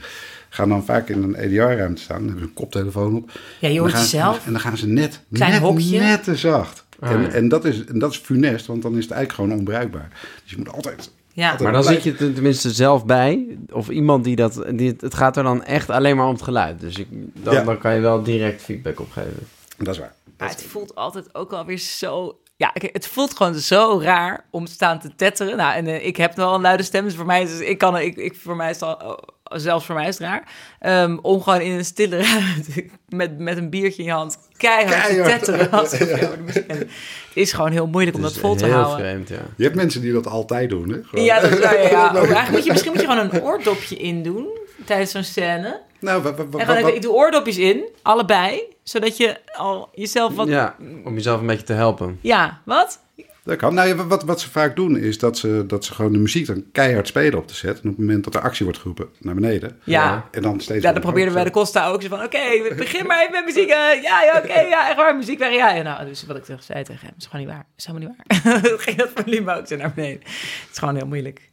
gaan 0.50 0.70
dan 0.70 0.86
vaak 0.86 1.10
in 1.10 1.24
een 1.24 1.36
EDR-ruimte 1.36 2.02
staan, 2.02 2.18
dan 2.18 2.26
hebben 2.26 2.44
ze 2.44 2.48
een 2.50 2.54
koptelefoon 2.56 3.16
op. 3.16 3.32
Ja, 3.32 3.40
je 3.60 3.68
En 3.68 3.74
dan 3.74 3.80
hoort 3.80 3.92
gaan 3.94 4.06
ze- 4.06 4.16
jezelf. 4.18 4.46
En 4.46 4.52
dan 4.52 4.62
gaan 4.62 4.78
ze 4.78 4.88
net, 4.88 5.22
Klein 5.32 5.52
net, 5.52 5.62
hokje. 5.62 6.00
net 6.00 6.24
te 6.24 6.36
zacht. 6.36 6.86
Ah, 7.00 7.12
en, 7.12 7.32
en, 7.32 7.48
dat 7.48 7.66
is, 7.66 7.86
en 7.86 8.00
dat 8.00 8.12
is 8.12 8.18
funest, 8.18 8.66
want 8.66 8.82
dan 8.82 8.98
is 8.98 9.04
het 9.04 9.12
eigenlijk 9.12 9.42
gewoon 9.42 9.60
onbruikbaar. 9.60 10.10
Dus 10.44 10.52
je 10.52 10.58
moet 10.58 10.72
altijd... 10.74 11.12
ja. 11.34 11.56
Maar 11.62 11.72
dan 11.72 11.84
zit 11.84 12.04
je 12.04 12.12
er 12.12 12.34
tenminste 12.34 12.72
zelf 12.72 13.06
bij. 13.06 13.58
Of 13.72 13.90
iemand 13.90 14.24
die 14.24 14.36
dat... 14.36 14.64
Die, 14.74 14.96
het 15.00 15.14
gaat 15.14 15.38
er 15.38 15.44
dan 15.44 15.64
echt 15.64 15.90
alleen 15.90 16.16
maar 16.16 16.26
om 16.26 16.34
het 16.34 16.42
geluid. 16.42 16.80
Dus 16.80 16.98
ik, 16.98 17.08
dan, 17.34 17.54
Ja. 17.54 17.64
dan 17.64 17.78
kan 17.78 17.94
je 17.96 18.00
wel 18.02 18.24
direct 18.24 18.62
feedback 18.62 19.00
opgeven. 19.00 19.48
Dat 19.78 19.94
is 19.94 20.00
waar. 20.00 20.14
Maar 20.38 20.50
het 20.50 20.64
voelt 20.64 20.96
altijd 20.96 21.36
ook 21.36 21.54
alweer 21.54 21.78
zo... 21.78 22.40
Ja, 22.56 22.74
het 22.74 23.08
voelt 23.08 23.36
gewoon 23.38 23.56
zo 23.56 24.00
raar 24.04 24.46
om 24.50 24.66
te 24.66 24.72
staan 24.72 25.00
te 25.00 25.16
tetteren. 25.16 25.58
Nou, 25.58 25.76
en 25.76 25.88
eh, 25.88 26.06
ik 26.06 26.18
heb 26.18 26.36
wel 26.36 26.54
een 26.54 26.62
luide 26.62 26.84
stem, 26.84 27.04
dus 27.04 27.16
voor 27.16 27.26
mij 27.26 27.42
is 27.42 27.52
het, 27.52 27.62
ik 27.62 27.78
kan, 27.78 27.98
ik, 27.98 28.16
ik, 28.18 28.36
voor 28.36 28.56
mij 28.56 28.70
is 28.70 28.80
het 28.80 28.90
al, 28.90 29.10
oh, 29.10 29.18
zelfs 29.44 29.86
voor 29.86 29.96
mij 29.96 30.08
is 30.08 30.18
het 30.18 30.28
raar. 30.28 30.52
Ehm, 30.80 31.18
om 31.22 31.42
gewoon 31.42 31.62
in 31.62 31.72
een 31.72 31.86
stille 31.86 32.18
ruimte 32.32 32.90
met, 33.08 33.40
met 33.40 33.58
een 33.58 33.70
biertje 33.70 34.02
in 34.02 34.08
je 34.08 34.14
hand 34.14 34.38
keihard, 34.62 35.08
Keihard. 35.08 35.44
te 35.44 35.52
tetteren. 35.98 36.46
Het 37.32 37.40
is 37.40 37.54
gewoon 37.54 37.72
heel 37.72 37.88
moeilijk 37.88 38.16
om 38.18 38.24
Het 38.24 38.34
dat 38.34 38.42
vol 38.42 38.56
te 38.56 38.66
heel 38.66 38.74
houden. 38.74 38.98
vreemd, 39.06 39.30
ja. 39.30 39.36
Je 39.58 39.64
hebt 39.64 39.76
mensen 39.76 40.02
die 40.02 40.14
dat 40.14 40.28
altijd 40.28 40.70
doen, 40.70 40.90
hè? 40.90 41.00
Gewoon. 41.04 41.26
Ja, 41.26 41.40
dat 41.40 41.52
is 41.52 41.60
waar. 41.60 41.82
Ja, 41.84 41.90
ja. 41.90 42.10
Oh, 42.10 42.16
eigenlijk 42.16 42.50
moet 42.52 42.64
je, 42.64 42.72
misschien 42.72 42.92
moet 42.92 43.02
je 43.02 43.08
gewoon 43.08 43.30
een 43.34 43.42
oordopje 43.42 43.96
in 43.96 44.24
doen 44.24 44.48
tijdens 44.86 45.12
zo'n 45.12 45.24
scène. 45.24 45.80
Nou, 46.00 46.22
wat, 46.22 46.38
wat, 46.38 46.46
wat, 46.50 46.60
En 46.60 46.60
gewoon 46.60 46.76
even, 46.76 46.84
wat- 46.84 46.94
ik 46.96 47.02
doe 47.02 47.14
oordopjes 47.14 47.58
in, 47.58 47.84
allebei, 48.02 48.62
zodat 48.84 49.18
je 49.18 49.38
al 49.54 49.90
jezelf 49.94 50.36
wat... 50.36 50.48
Ja, 50.48 50.54
Ja, 50.54 50.76
om 51.06 51.14
jezelf 51.14 51.40
een 51.40 51.48
beetje 51.48 51.66
te 51.66 51.74
helpen. 51.74 52.20
wat? 52.66 53.00
Dat 53.44 53.56
kan. 53.56 53.74
Nou, 53.74 53.96
wat, 53.96 54.24
wat 54.24 54.42
ze 54.42 54.50
vaak 54.50 54.76
doen 54.76 54.98
is 54.98 55.18
dat 55.18 55.38
ze, 55.38 55.64
dat 55.68 55.86
ze 55.86 55.94
gewoon 55.94 56.12
de 56.12 56.18
muziek 56.18 56.46
dan 56.48 56.64
keihard 56.72 57.08
spelen 57.08 57.40
op 57.40 57.48
de 57.48 57.54
set. 57.54 57.82
En 57.82 57.90
op 57.90 57.98
het 57.98 57.98
moment 57.98 58.24
dat 58.24 58.36
er 58.36 58.42
actie 58.42 58.66
wordt 58.66 58.80
geroepen, 58.80 59.10
naar 59.20 59.36
beneden. 59.36 59.80
Ja. 59.84 60.28
En 60.32 60.42
dan 60.42 60.60
steeds... 60.60 60.84
Ja, 60.84 60.92
dat 60.94 61.02
probeerden 61.02 61.34
wij 61.34 61.44
de 61.44 61.50
Costa 61.52 61.88
ook. 61.88 62.02
Zo 62.02 62.08
van, 62.08 62.24
oké, 62.24 62.40
begin 62.78 63.06
maar 63.06 63.20
even 63.22 63.32
met 63.32 63.46
muziek. 63.46 63.70
eh, 63.70 64.02
ja, 64.02 64.24
ja, 64.24 64.38
oké, 64.44 64.60
ja, 64.60 64.88
echt 64.88 64.96
waar, 64.96 65.16
muziek 65.16 65.40
weg. 65.40 65.54
Ja, 65.54 65.72
ja, 65.72 65.82
nou, 65.82 66.06
dus 66.06 66.26
wat 66.26 66.36
ik 66.38 66.44
terug 66.44 66.64
zei 66.64 66.84
tegen 66.84 67.08
hem, 67.08 67.16
is 67.18 67.26
gewoon 67.26 67.46
niet 67.46 67.54
waar. 67.54 67.66
is 67.78 67.86
helemaal 67.86 68.08
niet 68.08 68.42
waar. 68.44 68.62
Dat 68.70 68.82
ging 68.82 68.98
dat 68.98 69.10
volume 69.16 69.56
ook 69.56 69.68
zo 69.68 69.76
naar 69.76 69.94
beneden. 69.94 70.20
Het 70.22 70.70
is 70.72 70.78
gewoon 70.78 70.96
heel 70.96 71.08
moeilijk. 71.08 71.50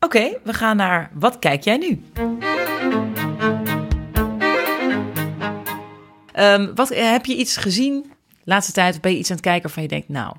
Oké, 0.00 0.38
we 0.42 0.52
gaan 0.52 0.76
naar, 0.76 1.10
wat 1.14 1.38
kijk 1.38 1.64
jij 1.64 1.76
nu? 1.76 2.02
Ehm, 6.32 6.74
wat, 6.74 6.90
eh, 6.90 7.10
heb 7.10 7.26
je 7.26 7.36
iets 7.36 7.56
gezien 7.56 8.02
de 8.28 8.38
laatste 8.44 8.72
tijd? 8.72 8.94
Of 8.94 9.00
ben 9.00 9.12
je 9.12 9.18
iets 9.18 9.30
aan 9.30 9.36
het 9.36 9.44
kijken 9.44 9.62
waarvan 9.62 9.82
je 9.82 9.88
denkt, 9.88 10.08
nou, 10.08 10.34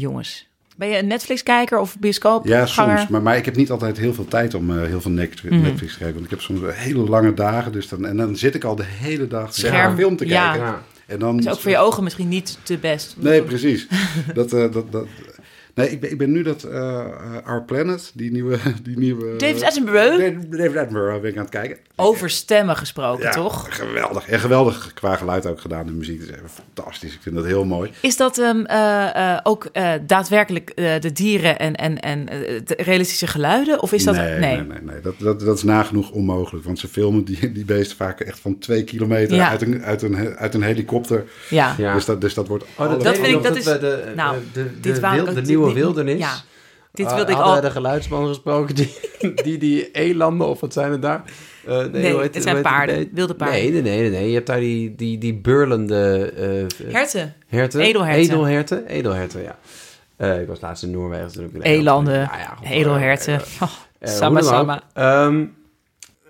jongens. 0.00 0.46
Ben 0.76 0.88
je 0.88 0.98
een 0.98 1.06
Netflix-kijker 1.06 1.78
of 1.78 1.98
bioscoop? 1.98 2.46
Ja, 2.46 2.66
soms. 2.66 3.08
Maar, 3.08 3.22
maar 3.22 3.36
ik 3.36 3.44
heb 3.44 3.56
niet 3.56 3.70
altijd 3.70 3.98
heel 3.98 4.14
veel 4.14 4.24
tijd 4.28 4.54
om 4.54 4.78
eh, 4.78 4.86
heel 4.86 5.00
veel 5.00 5.10
Netflix, 5.10 5.54
Mhm. 5.56 5.64
Netflix 5.64 5.92
te 5.92 5.98
kijken. 5.98 6.14
Want 6.14 6.24
ik 6.24 6.30
heb 6.30 6.40
soms 6.40 6.60
hele 6.64 7.08
lange 7.08 7.34
dagen. 7.34 7.72
Dus 7.72 7.88
dan, 7.88 8.06
en 8.06 8.16
dan 8.16 8.36
zit 8.36 8.54
ik 8.54 8.64
al 8.64 8.76
de 8.76 8.84
hele 8.86 9.26
dag 9.26 9.54
Scherm, 9.54 9.90
een 9.90 9.96
film 9.96 10.16
te 10.16 10.24
kijken. 10.24 10.60
Ja. 10.60 10.82
En 11.06 11.18
dan, 11.18 11.38
is 11.38 11.48
ook 11.48 11.60
voor 11.60 11.70
je 11.70 11.78
ogen 11.78 12.02
misschien 12.04 12.28
niet 12.28 12.58
te 12.62 12.78
best. 12.78 13.14
Nee, 13.18 13.42
precies. 13.42 13.86
dat, 14.34 14.52
eh, 14.52 14.72
dat, 14.72 14.92
dat, 14.92 15.06
nee, 15.74 15.90
ik 15.90 16.00
ben, 16.00 16.10
ik 16.10 16.18
ben 16.18 16.30
nu 16.32 16.42
dat 16.42 16.62
eh, 16.62 16.78
eh, 16.98 17.04
Our 17.46 17.62
Planet, 17.62 18.10
die 18.14 18.30
nieuwe... 18.32 18.56
Die 18.82 18.98
nieuwe 18.98 19.36
David 19.36 19.62
Attenborough? 19.62 20.18
David 20.50 20.76
Attenborough 20.76 21.20
ben 21.20 21.30
ik 21.30 21.36
aan 21.36 21.42
het 21.42 21.50
kijken. 21.52 21.76
Over 21.96 22.30
stemmen 22.30 22.76
gesproken, 22.76 23.22
Ja, 23.24 23.30
toch? 23.30 23.76
geweldig. 23.76 24.28
En 24.28 24.40
geweldig 24.40 24.92
qua 24.94 25.16
geluid 25.16 25.46
ook 25.46 25.60
gedaan. 25.60 25.86
De 25.86 25.92
muziek 25.92 26.20
is 26.22 26.28
even 26.28 26.48
fantastisch. 26.48 27.14
Ik 27.14 27.18
vind 27.22 27.34
dat 27.34 27.44
heel 27.44 27.64
mooi. 27.64 27.90
Is 28.00 28.16
dat 28.16 28.38
ehm, 28.38 28.64
eh, 28.64 29.38
ook 29.42 29.68
eh, 29.72 29.92
daadwerkelijk 30.06 30.70
eh, 30.70 31.00
de 31.00 31.12
dieren 31.12 31.58
en, 31.58 31.74
en, 31.74 32.00
en 32.00 32.26
de 32.64 32.74
realistische 32.76 33.26
geluiden? 33.26 33.82
Of 33.82 33.92
is 33.92 34.04
dat... 34.04 34.14
nee, 34.14 34.38
nee, 34.38 34.56
nee, 34.56 34.78
nee. 34.82 35.00
Dat, 35.02 35.14
dat, 35.18 35.40
dat 35.40 35.56
is 35.56 35.62
nagenoeg 35.62 36.10
onmogelijk. 36.10 36.64
Want 36.64 36.78
ze 36.78 36.88
filmen 36.88 37.24
die, 37.24 37.52
die 37.52 37.64
beesten 37.64 37.96
vaak 37.96 38.20
echt 38.20 38.38
van 38.40 38.58
twee 38.58 38.84
kilometer 38.84 39.36
Ja. 39.36 39.48
uit, 39.48 39.62
een, 39.62 39.82
uit, 39.84 40.02
een, 40.02 40.36
uit 40.36 40.54
een 40.54 40.62
helikopter. 40.62 41.24
Ja. 41.50 41.74
Ja. 41.78 41.94
Dus, 41.94 42.04
dat, 42.04 42.20
dus 42.20 42.34
dat 42.34 42.48
wordt... 42.48 42.64
Oh, 42.76 42.88
dat, 43.02 43.16
vind 43.18 43.26
ik- 43.36 43.42
dat 43.42 43.56
is- 43.56 43.64
de, 43.64 44.12
nou, 44.16 44.36
de, 44.52 44.62
de, 44.64 44.80
dit 44.80 44.94
de, 44.94 45.00
waren 45.00 45.34
dit 45.34 45.46
nieuwe 45.64 45.80
wildernis. 45.80 46.18
ja. 46.18 46.34
Dit 46.92 47.06
wilde 47.14 47.30
ik 47.30 47.36
hadden 47.36 47.54
al... 47.54 47.60
de 47.60 47.70
geluidsman 47.70 48.26
gesproken 48.28 48.74
die 48.74 48.92
die, 49.44 49.58
die 49.58 49.90
elanden, 49.90 50.46
of 50.48 50.60
wat 50.60 50.72
zijn 50.72 50.92
het 50.92 51.02
daar? 51.02 51.22
Eh, 51.66 51.84
Nee, 51.92 52.12
hoe 52.12 52.20
heet 52.20 52.34
het 52.34 52.42
zijn 52.42 52.62
paarden, 52.62 52.94
Nee, 52.94 53.10
wilde 53.12 53.34
paarden. 53.34 53.58
Nee, 53.60 53.70
nee, 53.70 53.82
nee, 53.82 54.00
nee, 54.00 54.10
nee. 54.10 54.28
Je 54.28 54.34
hebt 54.34 54.46
daar 54.46 54.60
die, 54.60 54.94
die, 54.94 55.18
die 55.18 55.34
burlende 55.34 56.32
eh, 56.36 56.92
Herten. 56.92 57.34
herten. 57.46 57.80
Edelherten. 57.80 58.20
Edelherten, 58.22 58.86
edelherten, 58.86 59.42
ja. 59.42 59.58
Eh, 60.16 60.40
ik 60.40 60.46
was 60.46 60.60
laatst 60.60 60.82
in 60.82 60.90
Noorwegen. 60.90 61.50
ik 61.54 61.62
Elanden, 61.62 62.14
Ja, 62.14 62.30
ja, 62.38 62.54
goed, 62.58 62.66
edelherten. 62.68 63.40
Oh, 63.62 63.70
eh, 63.98 64.10
sama 64.10 64.40
sama. 64.42 64.82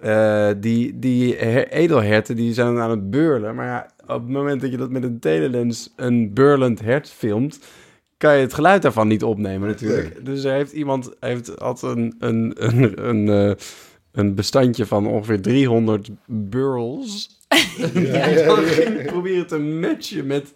Eh, 0.01 0.49
die, 0.57 0.99
die 0.99 1.37
her- 1.37 1.69
edelherten 1.69 2.37
die 2.37 2.53
zijn 2.55 2.79
aan 2.79 2.91
het 2.91 3.11
beurlen. 3.11 3.55
Maar 3.55 3.67
ja, 3.67 3.87
op 4.03 4.09
het 4.23 4.29
moment 4.29 4.61
dat 4.61 4.71
je 4.71 4.77
dat 4.77 4.91
met 4.91 5.03
een 5.03 5.19
telelens 5.19 5.93
een 5.97 6.33
beurlend 6.35 6.81
hert 6.81 7.11
filmt... 7.11 7.59
kan 8.25 8.37
je 8.37 8.43
het 8.43 8.55
geluid 8.55 8.83
daarvan 8.83 9.09
niet 9.09 9.23
opnemen 9.23 9.69
natuurlijk. 9.69 10.25
Dus 10.25 10.45
er 10.45 10.53
heeft 10.53 10.73
iemand 10.73 11.11
heeft, 11.21 11.53
had 11.59 11.83
een, 11.83 12.15
een, 12.19 12.55
een, 12.57 13.09
een, 13.09 13.29
eh, 13.29 13.57
een 14.13 14.35
bestandje 14.35 14.87
van 14.87 15.07
ongeveer 15.07 15.41
300 15.41 16.11
burls... 16.27 17.41
dan 18.47 18.65
ging 18.65 18.99
ik 19.01 19.07
proberen 19.07 19.47
te 19.47 19.59
matchen 19.59 20.27
met 20.27 20.55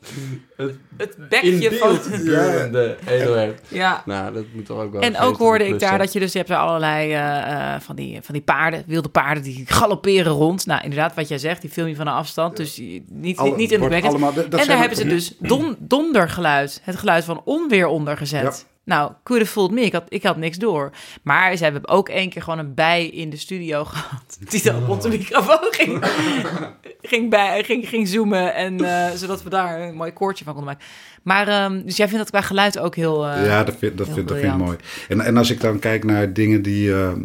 het 0.57 0.75
Het 0.97 1.17
bekje 1.29 1.73
van... 1.73 1.99
beurlende 2.25 2.97
edelhert. 3.07 3.61
Ja. 3.69 4.03
Nou, 4.07 4.33
dat 4.35 4.45
moet 4.53 4.67
toch 4.67 4.81
ook 4.81 4.93
wel... 4.93 5.01
En 5.01 5.19
ook 5.19 5.37
hoorde 5.37 5.67
ik 5.67 5.79
daar 5.79 5.99
dat 5.99 6.13
je 6.13 6.21
dus 6.21 6.33
je 6.33 6.39
hebt 6.39 6.51
er 6.51 6.57
allerlei 6.57 7.13
eh, 7.13 7.75
eh, 7.75 7.81
van, 7.81 7.97
die, 7.97 8.19
van 8.23 8.35
die 8.35 8.43
paarden, 8.43 8.83
wilde 8.87 9.09
paarden, 9.09 9.43
die 9.43 9.65
galopperen 9.67 10.33
rond. 10.33 10.67
Nou, 10.67 10.83
inderdaad, 10.83 11.15
wat 11.15 11.29
jij 11.29 11.39
zegt, 11.39 11.61
die 11.61 11.71
film 11.71 11.87
je 11.89 11.97
van 11.97 12.07
een 12.07 12.13
afstand. 12.13 12.57
Dus 12.57 12.81
niet, 13.09 13.37
Alle- 13.39 13.57
niet, 13.57 13.73
in 13.73 13.81
allemaal- 13.83 14.33
dat- 14.33 14.51
dat 14.51 14.61
En 14.61 14.67
daar 14.67 14.79
hebben 14.79 14.97
ze 14.97 15.07
dus 15.07 15.35
don, 15.39 15.77
dondergeluid, 15.79 16.81
het 16.85 16.97
geluid 16.97 17.25
van 17.25 17.41
onweer 17.45 17.87
ondergezet. 17.87 18.67
Nou, 18.89 19.13
could 19.23 19.41
have 19.43 19.53
fooled 19.53 19.71
me. 19.73 19.81
Ik 19.81 19.93
had, 19.93 20.05
ik 20.09 20.23
had 20.23 20.37
niks 20.37 20.57
door. 20.57 20.91
Maar 21.23 21.57
ze 21.57 21.63
hebben 21.65 21.89
ook 21.89 22.09
één 22.09 22.29
keer 22.31 22.43
gewoon 22.43 22.59
een 22.59 22.75
bij 22.75 23.07
in 23.07 23.31
de 23.31 23.37
studio 23.37 23.85
gehad. 23.93 24.39
Die 24.49 24.63
dan 24.63 24.85
rond 24.85 25.03
de 25.03 25.09
microfoon 25.09 25.59
ging, 25.71 26.05
ging, 27.03 27.31
bij, 27.31 27.65
ging, 27.65 27.89
ging 27.89 28.09
zoomen. 28.09 28.55
En, 28.55 28.81
eh, 28.85 29.11
zodat 29.15 29.43
we 29.43 29.51
daar 29.51 29.81
een 29.81 29.95
mooi 29.95 30.13
koortje 30.13 30.45
van 30.45 30.55
konden 30.55 30.73
maken. 30.73 30.89
Maar, 31.23 31.49
ehm, 31.49 31.83
dus 31.85 31.97
jij 31.97 32.09
vindt 32.09 32.23
dat 32.23 32.31
qua 32.33 32.41
geluid 32.49 32.79
ook 32.79 32.97
heel... 32.97 33.27
eh, 33.27 33.47
ja, 33.47 33.65
dat 33.65 33.75
vind, 33.79 33.99
dat 33.99 34.09
vind, 34.09 34.29
dat 34.29 34.39
vind 34.39 34.53
ik 34.53 34.59
mooi. 34.59 34.77
En, 35.09 35.21
en 35.21 35.37
als 35.37 35.51
ik 35.51 35.61
dan 35.61 35.79
kijk 35.79 36.05
naar 36.05 36.33
dingen 36.33 36.63
die, 36.63 36.93
eh, 36.93 37.11
eh, 37.11 37.17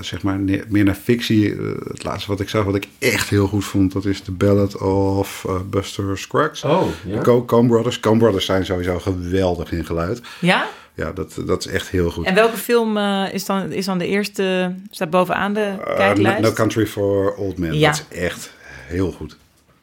zeg 0.00 0.22
maar, 0.22 0.38
meer 0.68 0.84
naar 0.84 0.94
fictie. 0.94 1.54
het 1.88 2.04
laatste 2.04 2.30
wat 2.30 2.40
ik 2.40 2.48
zag, 2.48 2.64
wat 2.64 2.74
ik 2.74 2.88
echt 2.98 3.28
heel 3.28 3.46
goed 3.46 3.64
vond, 3.64 3.92
dat 3.92 4.04
is 4.04 4.20
The 4.20 4.32
Ballad 4.32 4.76
of 4.78 5.46
Buster 5.70 6.18
Scruggs. 6.18 6.64
Oh, 6.64 6.82
De 7.04 7.10
ja. 7.12 7.20
Co- 7.20 7.44
Coen 7.44 7.66
Brothers. 7.66 8.00
Coen 8.00 8.18
Brothers 8.18 8.44
zijn 8.44 8.64
sowieso 8.64 8.98
geweldig 8.98 9.72
in 9.72 9.84
geluid. 9.84 10.20
Ja? 10.40 10.66
Ja, 11.00 11.12
dat, 11.12 11.36
dat 11.46 11.66
is 11.66 11.72
echt 11.72 11.88
heel 11.88 12.10
goed. 12.10 12.26
En 12.26 12.34
welke 12.34 12.56
film 12.56 12.96
eh, 12.96 13.24
is, 13.32 13.44
dan, 13.44 13.72
is 13.72 13.84
dan 13.84 13.98
de 13.98 14.06
eerste, 14.06 14.74
staat 14.90 15.10
bovenaan 15.10 15.52
de 15.54 15.60
Eh, 15.60 15.96
kijklijst? 15.96 16.40
no, 16.40 16.48
No 16.48 16.52
Country 16.54 16.86
for 16.86 17.34
Old 17.34 17.58
Men. 17.58 17.78
Ja. 17.78 17.90
Dat 17.90 18.06
is 18.10 18.18
echt 18.18 18.52
heel 18.86 19.12
goed. 19.12 19.36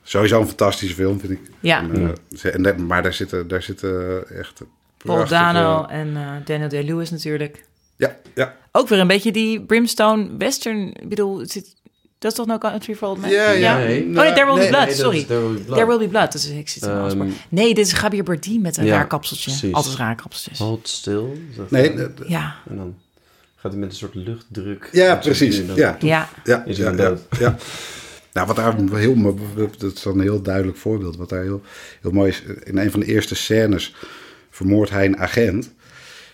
Sowieso 0.04 0.40
een 0.40 0.48
fantastische 0.48 0.96
film, 0.96 1.20
vind 1.20 1.32
ik. 1.32 1.40
Ja. 1.60 1.80
En, 1.82 2.16
eh, 2.44 2.56
en 2.56 2.62
daar- 2.62 2.82
maar 2.82 3.04
daar 3.04 3.14
zitten, 3.14 3.48
daar 3.48 3.62
zitten 3.62 4.24
echt 4.40 4.62
Paul 4.98 5.28
Dano 5.28 5.86
en 5.86 6.16
eh, 6.16 6.32
Daniel 6.46 6.70
Day-Lewis 6.70 7.10
natuurlijk. 7.10 7.66
Ja, 7.96 8.16
ja. 8.36 8.56
Ook 8.72 8.88
weer 8.88 9.00
een 9.00 9.08
beetje 9.08 9.32
die 9.32 9.62
brimstone 9.62 10.30
western. 10.38 10.94
Ik 10.94 11.10
bedoel, 11.10 11.40
het 11.40 11.52
zit, 11.52 11.76
dat 12.20 12.32
is 12.32 12.38
toch 12.38 12.46
No 12.48 12.58
Country 12.58 12.96
for 12.96 13.08
Old 13.08 13.22
Men? 13.22 13.30
Ja, 13.30 13.52
ja. 13.52 13.78
Nee. 13.78 14.02
Oh 14.04 14.14
nee, 14.14 14.34
There 14.34 14.46
Will 14.46 14.56
Be 14.64 14.68
Blood, 14.68 14.86
nee, 14.86 14.96
sorry. 14.96 15.24
There 15.24 15.40
Will 15.42 15.54
Be 15.54 15.60
Blood. 15.60 15.76
There 15.78 15.88
Will 15.88 15.98
Be 15.98 16.08
Blood. 16.08 16.32
Dat 16.32 16.42
is, 16.42 16.50
ik 16.50 16.70
zit 16.70 16.84
in 16.84 17.02
Osborne. 17.02 17.32
Nee, 17.50 17.74
dit 17.74 17.86
is 17.86 17.94
Gabriel 17.94 18.24
Bardem 18.24 18.62
met 18.62 18.78
een 18.78 18.86
ja, 18.86 18.96
raar 18.96 19.08
kapseltje. 19.08 19.50
precies. 19.52 19.74
Altijd 19.74 19.96
raar 19.96 20.16
kapseltjes. 20.16 20.60
Hold 20.60 21.04
dat- 21.56 21.72
Nee, 21.72 21.94
Ja, 22.28 22.56
En 22.70 22.76
dan 22.78 22.96
gaat 23.56 23.72
hij 23.72 23.80
met 23.80 23.90
een 23.90 23.96
soort 23.96 24.16
luchtdruk. 24.16 24.90
ja, 24.92 25.16
precies. 25.16 25.62
Ja, 25.76 25.98
ja. 26.00 26.30
ja, 26.44 26.64
Is 26.66 26.78
ja. 26.78 27.56
Nou, 28.34 28.48
wat 28.48 28.56
daar 28.56 28.76
heel, 28.96 29.36
dat 29.78 29.94
is 29.94 30.02
dan 30.02 30.14
een 30.14 30.20
heel 30.22 30.42
duidelijk 30.42 30.78
voorbeeld. 30.78 31.18
Wat 31.18 31.30
daar 31.30 31.42
heel, 31.44 31.62
heel 32.02 32.12
mooi 32.12 32.30
is, 32.30 32.44
in 32.64 32.78
een 32.78 32.92
van 32.92 33.00
de 33.00 33.06
eerste 33.06 33.36
scènes 33.36 33.96
vermoordt 34.50 34.92
hij 34.92 35.06
een 35.06 35.18
agent. 35.18 35.74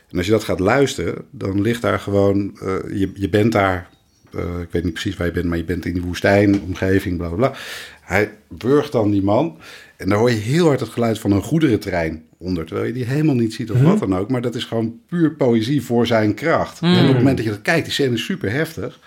En 0.09 0.17
als 0.17 0.25
je 0.25 0.31
dat 0.31 0.43
gaat 0.43 0.59
luisteren, 0.59 1.25
dan 1.31 1.61
ligt 1.61 1.81
daar 1.81 1.99
gewoon, 1.99 2.57
eh, 2.61 2.99
je, 2.99 3.11
je 3.13 3.29
bent 3.29 3.51
daar, 3.51 3.89
eh, 4.33 4.59
ik 4.61 4.67
weet 4.71 4.83
niet 4.83 4.93
precies 4.93 5.17
waar 5.17 5.27
je 5.27 5.33
bent, 5.33 5.45
maar 5.45 5.57
je 5.57 5.63
bent 5.63 5.85
in 5.85 5.93
die 5.93 6.01
woestijn, 6.01 6.61
omgeving, 6.61 7.17
bla 7.17 7.27
bla 7.27 7.35
bla. 7.35 7.53
Hij 8.01 8.31
burgt 8.47 8.91
dan 8.91 9.11
die 9.11 9.23
man 9.23 9.57
en 9.97 10.09
dan 10.09 10.17
hoor 10.17 10.29
je 10.29 10.35
heel 10.35 10.65
hard 10.65 10.79
het 10.79 10.89
geluid 10.89 11.19
van 11.19 11.31
een 11.31 11.41
goederentrein 11.41 12.23
onder, 12.37 12.65
terwijl 12.65 12.87
je 12.87 12.93
die 12.93 13.05
helemaal 13.05 13.35
niet 13.35 13.53
ziet 13.53 13.71
of 13.71 13.81
wat 13.81 13.99
dan 13.99 14.15
ook. 14.15 14.29
Maar 14.29 14.41
dat 14.41 14.55
is 14.55 14.63
gewoon 14.63 14.99
puur 15.07 15.31
poëzie 15.31 15.83
voor 15.83 16.07
zijn 16.07 16.33
kracht. 16.33 16.81
En 16.81 17.01
op 17.01 17.07
het 17.07 17.17
moment 17.17 17.37
dat 17.37 17.45
je 17.45 17.51
dat 17.51 17.61
kijkt, 17.61 17.85
die 17.85 17.93
scène 17.93 18.13
is 18.13 18.25
super 18.25 18.51
heftig. 18.51 18.99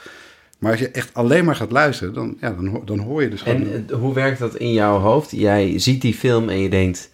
Maar 0.59 0.70
als 0.70 0.81
je 0.81 0.91
echt 0.91 1.14
alleen 1.14 1.45
maar 1.45 1.57
gaat 1.57 1.70
luisteren, 1.70 2.14
dan, 2.14 2.37
ja, 2.41 2.51
dan, 2.51 2.83
dan 2.85 2.99
hoor 2.99 3.22
je 3.22 3.29
dus 3.29 3.43
gewoon... 3.43 3.72
En 3.72 3.87
eh, 3.89 3.97
hoe 3.97 4.14
werkt 4.14 4.39
dat 4.39 4.57
in 4.57 4.72
jouw 4.72 4.99
hoofd? 4.99 5.31
Jij 5.31 5.79
ziet 5.79 6.03
die 6.03 6.14
film 6.14 6.49
en 6.49 6.59
je 6.59 6.68
denkt... 6.68 7.11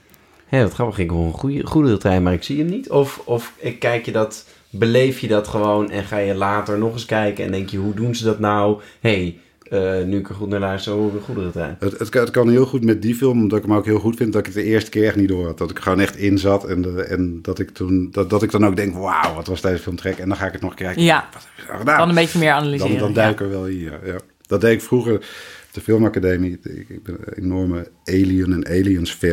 Hé, 0.46 0.62
wat 0.62 0.72
grappig, 0.72 0.98
ik 0.98 1.10
hoor 1.10 1.26
een 1.26 1.32
goede, 1.32 1.66
goede 1.66 1.96
trein, 1.96 2.22
maar 2.22 2.32
ik 2.32 2.42
zie 2.42 2.58
hem 2.58 2.66
niet. 2.66 2.90
Of, 2.90 3.22
of 3.24 3.52
ik 3.56 3.78
kijk 3.78 4.04
je 4.04 4.12
dat, 4.12 4.46
beleef 4.72 5.18
je 5.18 5.28
dat 5.28 5.48
gewoon 5.48 5.90
en 5.90 6.04
ga 6.04 6.16
je 6.18 6.34
later 6.34 6.78
nog 6.78 6.92
eens 6.92 7.06
kijken 7.06 7.44
en 7.44 7.50
denk 7.52 7.68
je, 7.70 7.78
hoe 7.78 7.94
doen 7.94 8.14
ze 8.14 8.24
dat 8.24 8.38
nou? 8.38 8.80
Hé, 9.00 9.10
hey, 9.70 10.04
nu 10.04 10.18
ik 10.18 10.28
er 10.28 10.34
goed 10.34 10.48
naar 10.48 10.60
luister, 10.60 10.92
hoor 10.92 11.08
ik 11.08 11.14
een 11.14 11.34
goede 11.34 11.50
trein. 11.50 11.76
Het, 11.78 11.98
het, 11.98 12.08
kan- 12.08 12.20
het 12.20 12.30
kan 12.30 12.48
heel 12.50 12.66
goed 12.66 12.84
met 12.84 13.02
die 13.02 13.14
film, 13.14 13.40
omdat 13.40 13.58
ik 13.58 13.64
hem 13.64 13.74
ook 13.74 13.84
heel 13.84 13.98
goed 13.98 14.16
vind, 14.16 14.32
dat 14.32 14.40
ik 14.40 14.46
het 14.46 14.54
de 14.54 14.62
eerste 14.62 14.90
keer 14.90 15.06
echt 15.06 15.16
niet 15.16 15.28
door 15.28 15.46
had. 15.46 15.58
Dat 15.58 15.70
ik 15.70 15.76
er 15.76 15.82
gewoon 15.82 16.00
echt 16.00 16.16
in 16.16 16.38
zat 16.38 16.64
en, 16.64 16.82
de, 16.82 17.02
en 17.02 17.38
dat, 17.42 17.58
ik 17.58 17.70
toen, 17.70 18.08
dat, 18.10 18.30
dat 18.30 18.42
ik 18.42 18.50
dan 18.50 18.66
ook 18.66 18.76
denk, 18.76 18.94
wauw, 18.94 19.34
wat 19.34 19.46
was 19.46 19.60
deze 19.60 19.82
film 19.82 19.96
trek. 19.96 20.18
En 20.18 20.28
dan 20.28 20.36
ga 20.36 20.46
ik 20.46 20.52
het 20.52 20.62
nog 20.62 20.74
kijken. 20.74 21.02
Ja. 21.02 21.28
Wat 21.32 21.42
heb 21.42 21.52
je 21.56 21.62
nou 21.66 21.78
gedaan? 21.78 21.98
Dan 21.98 22.08
een 22.08 22.14
beetje 22.14 22.38
meer 22.38 22.52
analyseren. 22.52 22.98
Dan, 22.98 22.98
dan 22.98 23.08
ja. 23.08 23.14
duik 23.14 23.32
ik 23.32 23.40
er 23.40 23.50
wel 23.50 23.66
in, 23.66 23.78
ja. 23.78 23.98
Dat 24.46 24.60
deed 24.60 24.72
ik 24.72 24.82
vroeger 24.82 25.26
de 25.72 25.80
filmacademie. 25.80 26.58
Ik, 26.62 26.88
ik 26.88 27.02
ben 27.02 27.16
een 27.24 27.42
enorme 27.44 27.90
Alien 28.04 28.52
en 28.52 28.66
Aliens 28.66 29.10
fan. 29.12 29.30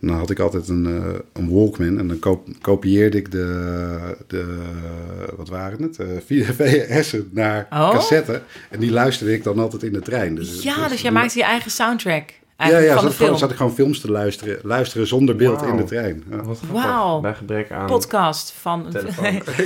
En 0.00 0.06
dan 0.06 0.16
had 0.16 0.30
ik 0.30 0.38
altijd 0.38 0.68
een, 0.68 0.86
eh, 0.86 1.18
een 1.32 1.48
Walkman 1.50 1.98
en 1.98 2.08
dan 2.08 2.38
kopieerde 2.60 3.16
ik 3.16 3.30
de, 3.30 4.16
de 4.26 4.58
wat 5.36 5.48
waren 5.48 5.82
het, 5.82 5.98
uh, 6.28 6.48
VHS'en 6.56 7.28
naar 7.32 7.66
Oh. 7.70 7.90
cassette. 7.90 8.42
En 8.70 8.80
die 8.80 8.90
luisterde 8.90 9.32
ik 9.32 9.44
dan 9.44 9.58
altijd 9.58 9.82
in 9.82 9.92
de 9.92 10.00
trein. 10.00 10.34
Dus, 10.34 10.62
Ja, 10.62 10.88
dus 10.88 11.00
jij 11.00 11.10
die- 11.10 11.18
maakte 11.18 11.38
je 11.38 11.44
eigen 11.44 11.70
soundtrack 11.70 12.28
ja, 12.30 12.36
eigenlijk 12.56 12.86
ja 12.94 13.00
van 13.00 13.12
zat, 13.12 13.28
gewoon, 13.28 13.50
ik 13.50 13.56
gewoon 13.56 13.74
films 13.74 14.00
te 14.00 14.10
luisteren, 14.10 14.58
luisteren 14.62 15.06
zonder 15.06 15.36
beeld 15.36 15.62
in 15.62 15.76
de 15.76 15.84
trein. 15.84 16.22
Ja. 16.30 16.42
Wauw. 16.72 17.20
Bij 17.20 17.34
gebrek 17.34 17.70
aan 17.70 17.86
Podcast 17.86 18.52
van... 18.52 18.86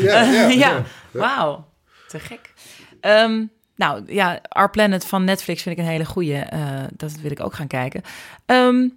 Ja, 0.00 0.22
ja, 0.22 0.48
ja, 0.48 0.82
wauw. 1.10 1.66
Te 2.08 2.18
gek. 2.18 2.52
Ehm, 3.00 3.44
nou 3.76 4.02
ja, 4.06 4.40
Our 4.48 4.70
Planet 4.70 5.06
van 5.06 5.24
Netflix 5.24 5.62
vind 5.62 5.78
ik 5.78 5.84
een 5.84 5.90
hele 5.90 6.04
goeie. 6.04 6.36
Eh, 6.36 6.60
dat 6.96 7.12
wil 7.20 7.30
ik 7.30 7.44
ook 7.44 7.54
gaan 7.54 7.66
kijken. 7.66 8.02
Ehm, 8.46 8.88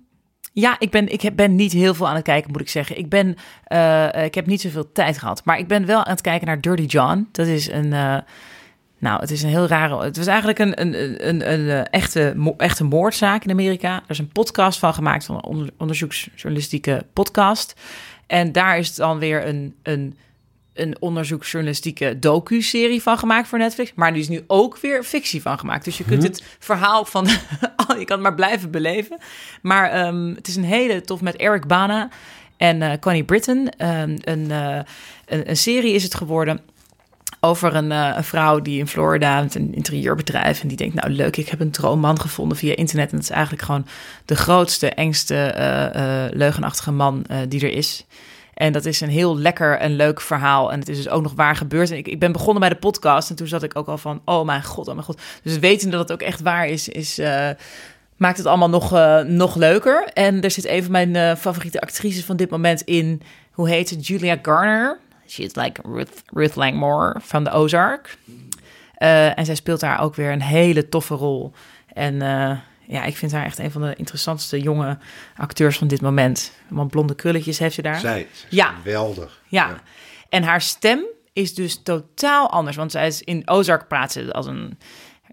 ja, 0.53 0.75
ik 0.79 0.91
ben, 0.91 1.11
ik 1.11 1.35
ben 1.35 1.55
niet 1.55 1.71
heel 1.71 1.93
veel 1.93 2.07
aan 2.07 2.15
het 2.15 2.23
kijken, 2.23 2.51
moet 2.51 2.61
ik 2.61 2.69
zeggen. 2.69 2.97
Ik, 2.97 3.09
ben, 3.09 3.35
eh, 3.63 4.23
ik 4.25 4.35
heb 4.35 4.45
niet 4.45 4.61
zoveel 4.61 4.91
tijd 4.91 5.17
gehad. 5.17 5.41
Maar 5.45 5.59
ik 5.59 5.67
ben 5.67 5.85
wel 5.85 6.03
aan 6.03 6.11
het 6.11 6.21
kijken 6.21 6.47
naar 6.47 6.61
Dirty 6.61 6.83
John. 6.83 7.27
Dat 7.31 7.47
is 7.47 7.71
een... 7.71 7.93
eh, 7.93 8.17
nou, 8.99 9.19
het 9.19 9.31
is 9.31 9.43
een 9.43 9.49
heel 9.49 9.67
rare... 9.67 10.03
Het 10.03 10.17
was 10.17 10.27
eigenlijk 10.27 10.59
een, 10.59 10.81
een, 10.81 11.27
een, 11.27 11.51
een, 11.51 11.87
echte, 11.87 12.53
echte 12.57 12.83
moordzaak 12.83 13.43
in 13.43 13.51
Amerika. 13.51 13.95
Er 13.95 14.01
is 14.07 14.19
een 14.19 14.31
podcast 14.31 14.79
van 14.79 14.93
gemaakt, 14.93 15.25
van 15.25 15.35
een 15.35 15.43
onder- 15.43 15.69
onderzoeksjournalistieke 15.77 17.05
podcast. 17.13 17.73
En 18.27 18.51
daar 18.51 18.77
is 18.77 18.87
het 18.87 18.95
dan 18.95 19.19
weer 19.19 19.47
een... 19.47 19.75
een 19.83 20.17
een 20.81 20.95
onderzoeksjournalistieke 20.99 22.19
docu-serie 22.19 23.01
van 23.01 23.17
gemaakt 23.17 23.47
voor 23.47 23.59
Netflix. 23.59 23.91
Maar 23.95 24.13
die 24.13 24.21
is 24.21 24.29
nu 24.29 24.43
ook 24.47 24.77
weer 24.77 25.03
fictie 25.03 25.41
van 25.41 25.59
gemaakt. 25.59 25.85
Dus 25.85 25.97
je 25.97 26.03
kunt 26.03 26.23
het 26.23 26.43
verhaal 26.59 27.05
van... 27.05 27.27
je 27.99 28.05
kan 28.05 28.05
het 28.05 28.19
maar 28.19 28.35
blijven 28.35 28.71
beleven. 28.71 29.17
Maar 29.61 29.91
ehm, 29.91 30.35
het 30.35 30.47
is 30.47 30.55
een 30.55 30.63
hele 30.63 31.01
tof 31.01 31.21
met 31.21 31.35
Eric 31.35 31.67
Bana 31.67 32.09
en 32.57 32.81
eh 32.81 32.99
Connie 32.99 33.23
Britton. 33.23 33.69
Ehm, 33.69 34.17
een, 34.21 34.51
eh, 34.51 34.79
een, 35.25 35.49
een 35.49 35.57
serie 35.57 35.93
is 35.93 36.03
het 36.03 36.15
geworden 36.15 36.59
over 37.39 37.75
een, 37.75 37.91
eh, 37.91 38.13
een 38.15 38.23
vrouw 38.23 38.61
die 38.61 38.79
in 38.79 38.87
Florida 38.87 39.41
met 39.41 39.55
een 39.55 39.73
interieurbedrijf 39.73 40.61
en 40.61 40.67
die 40.67 40.77
denkt, 40.77 40.95
nou 40.95 41.09
leuk, 41.09 41.37
ik 41.37 41.49
heb 41.49 41.59
een 41.59 41.71
droomman 41.71 42.19
gevonden 42.19 42.57
via 42.57 42.75
internet 42.75 43.09
en 43.09 43.15
het 43.15 43.25
is 43.25 43.31
eigenlijk 43.31 43.63
gewoon 43.63 43.87
de 44.25 44.35
grootste, 44.35 44.89
engste, 44.89 46.29
leugenachtige 46.33 46.91
man 46.91 47.25
die 47.47 47.61
er 47.61 47.73
is. 47.73 48.05
En 48.57 48.73
dat 48.73 48.85
is 48.85 49.01
een 49.01 49.09
heel 49.09 49.37
lekker 49.37 49.77
en 49.77 49.95
leuk 49.95 50.21
verhaal. 50.21 50.71
En 50.71 50.79
het 50.79 50.89
is 50.89 50.97
dus 50.97 51.09
ook 51.09 51.21
nog 51.21 51.33
waar 51.33 51.55
gebeurd. 51.55 51.91
En 51.91 51.97
ik, 51.97 52.07
ik 52.07 52.19
ben 52.19 52.31
begonnen 52.31 52.59
bij 52.59 52.69
de 52.69 52.75
podcast. 52.75 53.29
En 53.29 53.35
toen 53.35 53.47
zat 53.47 53.63
ik 53.63 53.75
ook 53.75 53.87
al 53.87 53.97
van, 53.97 54.21
oh 54.25 54.45
mijn 54.45 54.63
god, 54.63 54.87
oh 54.87 54.93
mijn 54.93 55.05
god. 55.05 55.21
Dus 55.43 55.59
weten 55.59 55.89
dat 55.89 55.99
het 55.99 56.11
ook 56.11 56.21
echt 56.21 56.41
waar 56.41 56.67
is, 56.67 56.89
is 56.89 57.19
uh, 57.19 57.49
maakt 58.15 58.37
het 58.37 58.45
allemaal 58.45 58.69
nog, 58.69 58.93
uh, 58.93 59.19
nog 59.19 59.55
leuker. 59.55 60.09
En 60.13 60.41
er 60.41 60.51
zit 60.51 60.65
een 60.65 60.83
van 60.83 60.91
mijn 60.91 61.15
uh, 61.15 61.35
favoriete 61.35 61.81
actrices 61.81 62.25
van 62.25 62.37
dit 62.37 62.49
moment 62.49 62.81
in. 62.81 63.21
Hoe 63.51 63.69
heet 63.69 63.89
het? 63.89 64.07
Julia 64.07 64.37
Garner. 64.41 64.99
She 65.27 65.43
is 65.43 65.55
like 65.55 65.81
Ruth, 65.85 66.23
Ruth 66.33 66.55
Langmore 66.55 67.15
van 67.21 67.43
de 67.43 67.51
Ozark. 67.51 68.17
En 68.97 69.45
zij 69.45 69.55
speelt 69.55 69.79
daar 69.79 70.01
ook 70.01 70.15
weer 70.15 70.31
een 70.31 70.41
hele 70.41 70.89
toffe 70.89 71.13
rol. 71.13 71.51
En 71.93 72.21
ja, 72.87 73.03
ik 73.03 73.17
vind 73.17 73.31
haar 73.31 73.45
echt 73.45 73.59
een 73.59 73.71
van 73.71 73.81
de 73.81 73.95
interessantste 73.95 74.61
jonge 74.61 74.97
acteurs 75.35 75.77
van 75.77 75.87
dit 75.87 76.01
moment. 76.01 76.51
Want 76.67 76.91
blonde 76.91 77.15
krulletjes 77.15 77.59
heeft 77.59 77.75
ze 77.75 77.81
daar. 77.81 77.99
Zij, 77.99 78.27
ja. 78.49 78.73
geweldig. 78.73 79.41
Ja. 79.47 79.67
ja. 79.67 79.81
En 80.29 80.43
haar 80.43 80.61
stem 80.61 81.05
is 81.33 81.53
dus 81.53 81.81
totaal 81.83 82.49
anders. 82.49 82.75
Want 82.75 82.91
zij 82.91 83.07
is 83.07 83.21
in 83.21 83.47
Ozark 83.47 83.87
praat 83.87 84.11
ze 84.11 84.33
als 84.33 84.45
een 84.45 84.77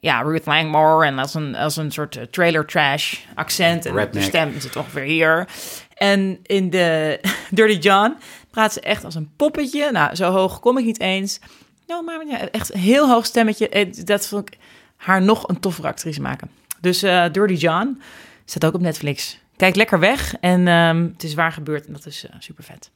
ja, 0.00 0.20
Ruth 0.20 0.46
Langmore 0.46 1.06
en 1.06 1.18
als 1.18 1.34
een, 1.34 1.54
als 1.54 1.76
een 1.76 1.90
soort 1.90 2.16
eh, 2.16 2.22
trailer 2.22 2.66
trash 2.66 3.16
accent. 3.34 3.86
En 3.86 4.08
de 4.10 4.22
stem 4.22 4.60
zit 4.60 4.76
ongeveer 4.76 5.02
hier. 5.02 5.48
En 5.94 6.38
in 6.42 6.70
de 6.70 7.20
Dirty 7.50 7.78
John 7.78 8.16
praat 8.50 8.72
ze 8.72 8.80
echt 8.80 9.04
als 9.04 9.14
een 9.14 9.32
poppetje. 9.36 9.92
Nou, 9.92 10.14
zo 10.14 10.30
hoog 10.30 10.60
kom 10.60 10.78
ik 10.78 10.84
niet 10.84 11.00
eens. 11.00 11.38
Nou, 11.86 12.04
maar 12.04 12.26
ja, 12.26 12.48
echt 12.50 12.74
een 12.74 12.80
heel 12.80 13.08
hoog 13.08 13.26
stemmetje. 13.26 13.90
Dat 14.04 14.26
vond 14.26 14.48
ik 14.48 14.58
haar 14.96 15.22
nog 15.22 15.48
een 15.48 15.60
toffere 15.60 15.88
actrice 15.88 16.20
maken. 16.20 16.50
Dus 16.84 17.02
eh, 17.02 17.24
Dirty 17.32 17.54
John 17.54 18.00
staat 18.44 18.64
ook 18.64 18.74
op 18.74 18.80
Netflix. 18.80 19.38
Kijk 19.56 19.76
lekker 19.76 19.98
weg. 19.98 20.34
En 20.40 20.68
ehm, 20.68 21.02
het 21.12 21.22
is 21.22 21.34
waar 21.34 21.52
gebeurd 21.52 21.86
en 21.86 21.92
dat 21.92 22.06
is 22.06 22.26
super 22.38 22.64
vet. 22.64 22.90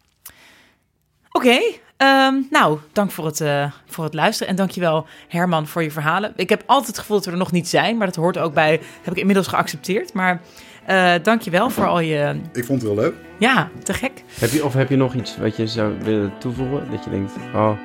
Oké, 1.33 1.59
ehm, 1.97 2.35
nou, 2.51 2.79
dank 2.93 3.11
voor 3.11 3.27
het, 3.27 3.41
eh, 3.41 3.73
voor 3.87 4.05
het 4.05 4.15
luisteren. 4.15 4.49
En 4.49 4.57
dankjewel 4.57 5.07
Herman 5.29 5.67
voor 5.67 5.83
je 5.83 5.91
verhalen. 5.91 6.33
Ik 6.37 6.49
heb 6.49 6.63
altijd 6.67 6.87
het 6.87 6.99
gevoel 6.99 7.17
dat 7.17 7.27
we 7.27 7.33
er 7.33 7.39
nog 7.39 7.53
niet 7.53 7.69
zijn, 7.69 7.97
maar 7.97 8.07
dat 8.07 8.17
hoort 8.17 8.39
ook 8.39 8.55
bij, 8.55 8.81
heb 9.03 9.13
ik 9.15 9.19
inmiddels 9.19 9.47
geaccepteerd. 9.47 10.13
Maar 10.13 10.41
eh 10.87 11.15
dankjewel 11.23 11.71
voor 11.71 11.87
al 11.87 12.01
je, 12.01 12.41
Ik 12.53 12.65
vond 12.65 12.83
het 12.83 12.95
wel 12.95 13.05
leuk. 13.05 13.15
ja, 13.39 13.69
te 13.83 13.95
gek. 13.95 14.25
Heb 14.41 14.51
je, 14.51 14.65
of 14.65 14.73
heb 14.75 14.89
je 14.89 14.97
nog 14.97 15.15
iets 15.15 15.37
wat 15.37 15.57
je 15.57 15.67
zou 15.67 15.99
willen 15.99 16.33
toevoegen? 16.39 16.91
Dat 16.91 17.05
je 17.05 17.11
denkt, 17.11 17.33
oh, 17.55 17.79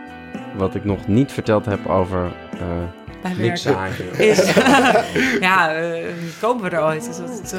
wat 0.57 0.75
ik 0.75 0.85
nog 0.85 1.07
niet 1.07 1.31
verteld 1.31 1.65
heb 1.65 1.87
over 1.87 2.31
uh, 2.53 2.61
Bij 3.23 3.33
niks 3.37 3.61
zaken. 3.61 4.19
Is, 4.29 4.53
ja, 5.39 5.75
eh, 5.75 6.05
komen 6.41 6.69
we 6.69 6.75
er 6.75 6.83
ooit? 6.83 7.07
Is 7.09 7.17
dat 7.17 7.49
zo 7.49 7.57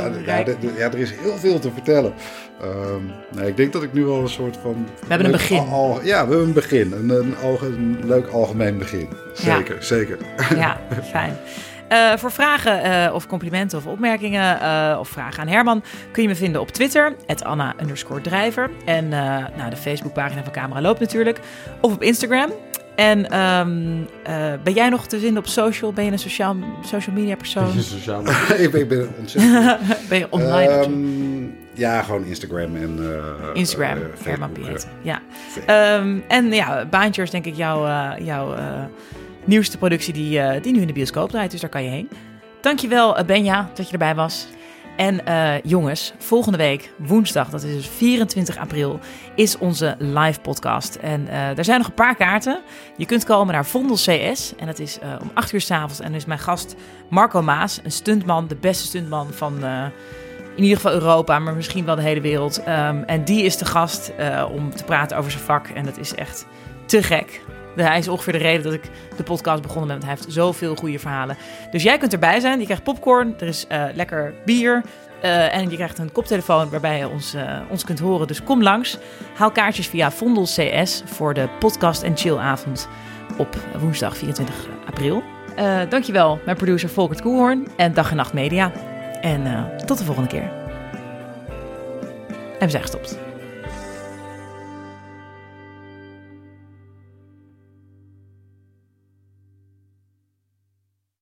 Ja, 0.76 0.90
er 0.92 0.98
is 0.98 1.10
heel 1.20 1.36
veel 1.36 1.58
te 1.58 1.70
vertellen. 1.72 2.14
Ehm, 2.60 3.02
nee, 3.36 3.48
ik 3.48 3.56
denk 3.56 3.72
dat 3.72 3.82
ik 3.82 3.92
nu 3.92 4.04
wel 4.04 4.20
een 4.20 4.28
soort 4.28 4.56
van... 4.62 4.86
We 5.00 5.06
hebben 5.08 5.26
een 5.26 5.32
begin. 5.32 5.64
ja, 6.02 6.02
we 6.02 6.30
hebben 6.30 6.40
een 6.40 6.52
begin. 6.52 6.92
Een, 6.92 7.34
een, 7.62 7.98
leuk 8.04 8.26
algemeen 8.26 8.78
begin. 8.78 9.08
Zeker, 9.32 9.76
zeker. 9.82 10.18
Ja, 10.56 10.80
fijn. 11.10 11.36
Eh, 11.88 12.16
voor 12.16 12.32
vragen 12.32 12.82
eh, 12.82 13.14
of 13.14 13.26
complimenten 13.26 13.78
of 13.78 13.86
opmerkingen 13.86 14.60
eh, 14.60 14.96
of 14.98 15.08
vragen 15.08 15.40
aan 15.40 15.48
Herman 15.48 15.82
kun 16.12 16.22
je 16.22 16.28
me 16.28 16.34
vinden 16.34 16.60
op 16.60 16.70
Twitter, 16.70 17.14
Anna 17.42 17.74
underscore 17.80 18.20
drijver. 18.20 18.70
En 18.84 19.12
eh, 19.12 19.44
nou, 19.56 19.70
de 19.70 19.76
Facebookpagina 19.76 20.42
van 20.42 20.52
Camera 20.52 20.80
Loopt 20.80 21.00
natuurlijk. 21.00 21.40
Of 21.80 21.92
op 21.92 22.02
Instagram. 22.02 22.50
En 22.96 23.30
ehm, 23.30 24.02
eh, 24.22 24.52
ben 24.62 24.72
jij 24.72 24.88
nog 24.88 25.06
te 25.06 25.18
vinden 25.18 25.38
op 25.38 25.46
social? 25.48 25.92
Ben 25.92 26.04
je 26.04 26.10
een 26.10 26.18
sociaal, 26.18 26.56
social 26.84 27.14
media 27.16 27.36
persoon? 27.36 27.72
Sociaal 27.80 28.20
ik, 28.64 28.70
ben, 28.70 28.80
ik 28.80 28.88
ben 28.88 29.08
ontzettend... 29.18 29.78
ben 30.08 30.18
je 30.18 30.26
online? 30.30 30.68
Ehm, 30.68 30.92
ja, 31.74 32.02
gewoon 32.02 32.24
Instagram 32.24 32.76
en... 32.76 32.98
eh, 33.00 33.50
Instagram, 33.54 33.96
eh, 33.96 34.24
Herman 34.24 34.50
Facebook, 34.54 34.72
Piet. 34.72 34.88
ja. 35.02 35.20
Ehm, 35.66 36.18
en 36.28 36.52
ja, 36.52 36.86
Baantje 36.86 37.22
is 37.22 37.30
denk 37.30 37.44
ik 37.44 37.54
jouw, 37.56 37.86
eh, 37.86 38.26
jouw 38.26 38.54
eh, 38.54 38.84
nieuwste 39.44 39.78
productie 39.78 40.12
die, 40.12 40.40
eh, 40.40 40.62
die 40.62 40.72
nu 40.72 40.80
in 40.80 40.86
de 40.86 40.92
bioscoop 40.92 41.30
draait. 41.30 41.50
Dus 41.50 41.60
daar 41.60 41.70
kan 41.70 41.82
je 41.84 41.90
heen. 41.90 42.08
Dankjewel 42.60 43.18
uh, 43.18 43.24
Benja 43.24 43.70
dat 43.74 43.86
je 43.86 43.92
erbij 43.92 44.14
was. 44.14 44.46
En 44.96 45.26
eh, 45.26 45.60
jongens, 45.62 46.12
volgende 46.18 46.58
week, 46.58 46.92
woensdag, 46.98 47.48
dat 47.48 47.62
is 47.62 47.74
dus 47.74 47.88
24 47.88 48.56
april, 48.56 48.98
is 49.34 49.58
onze 49.58 49.94
live 49.98 50.40
podcast. 50.40 50.94
En 50.94 51.28
eh 51.28 51.58
er 51.58 51.64
zijn 51.64 51.78
nog 51.78 51.86
een 51.86 51.94
paar 51.94 52.16
kaarten. 52.16 52.60
Je 52.96 53.06
kunt 53.06 53.24
komen 53.24 53.54
naar 53.54 53.66
Vondel 53.66 53.96
CS. 53.96 54.54
En 54.56 54.66
dat 54.66 54.78
is 54.78 54.98
eh, 54.98 55.08
om 55.22 55.30
8 55.34 55.52
uur 55.52 55.60
s'avonds. 55.60 56.00
En 56.00 56.06
dan 56.06 56.14
is 56.14 56.24
mijn 56.24 56.38
gast 56.38 56.74
Marco 57.10 57.42
Maas, 57.42 57.80
een 57.84 57.92
stuntman, 57.92 58.46
de 58.48 58.56
beste 58.56 58.86
stuntman 58.86 59.32
van 59.32 59.64
in 60.56 60.62
ieder 60.62 60.76
geval 60.76 60.92
Europa, 60.92 61.38
maar 61.38 61.54
misschien 61.54 61.84
wel 61.84 61.96
de 61.96 62.02
hele 62.02 62.20
wereld. 62.20 62.62
Ehm, 62.62 63.02
en 63.02 63.24
die 63.24 63.42
is 63.42 63.56
de 63.56 63.64
gast 63.64 64.12
om 64.50 64.70
te 64.70 64.84
praten 64.84 65.16
over 65.16 65.30
zijn 65.30 65.44
vak. 65.44 65.68
En 65.68 65.84
dat 65.84 65.98
is 65.98 66.14
echt 66.14 66.46
te 66.86 67.02
gek. 67.02 67.43
Hij 67.76 67.98
is 67.98 68.08
ongeveer 68.08 68.32
de 68.32 68.38
reden 68.38 68.62
dat 68.62 68.72
ik 68.72 68.90
de 69.16 69.22
podcast 69.22 69.62
begonnen 69.62 69.88
ben, 69.88 69.98
want 69.98 70.10
hij 70.10 70.18
heeft 70.20 70.32
zoveel 70.34 70.74
goede 70.74 70.98
verhalen. 70.98 71.36
Dus 71.70 71.82
jij 71.82 71.98
kunt 71.98 72.12
erbij 72.12 72.40
zijn. 72.40 72.58
Je 72.58 72.64
krijgt 72.64 72.82
popcorn, 72.82 73.34
er 73.38 73.46
is 73.46 73.66
eh, 73.68 73.84
lekker 73.94 74.34
bier. 74.44 74.82
eh, 75.20 75.56
en 75.56 75.70
je 75.70 75.76
krijgt 75.76 75.98
een 75.98 76.12
koptelefoon 76.12 76.70
waarbij 76.70 76.98
je 76.98 77.08
ons, 77.08 77.34
eh, 77.34 77.60
ons 77.70 77.84
kunt 77.84 77.98
horen. 77.98 78.26
Dus 78.26 78.42
kom 78.42 78.62
langs. 78.62 78.98
Haal 79.34 79.50
kaartjes 79.50 79.86
via 79.86 80.10
Vondel 80.10 80.44
CS 80.44 81.02
voor 81.04 81.34
de 81.34 81.48
podcast 81.58 82.02
en 82.02 82.16
chillavond 82.16 82.88
op 83.38 83.56
woensdag 83.78 84.16
24 84.16 84.54
april. 84.86 85.22
Dankjewel, 85.88 86.40
mijn 86.44 86.56
producer 86.56 86.88
Volkert 86.88 87.20
Koelhoorn 87.20 87.66
en 87.76 87.94
Dag 87.94 88.10
en 88.10 88.16
Nacht 88.16 88.32
Media. 88.32 88.72
En 89.20 89.70
tot 89.86 89.98
de 89.98 90.04
volgende 90.04 90.28
keer. 90.28 90.50
En 92.58 92.64
we 92.64 92.70
zijn 92.70 92.82
gestopt. 92.82 93.23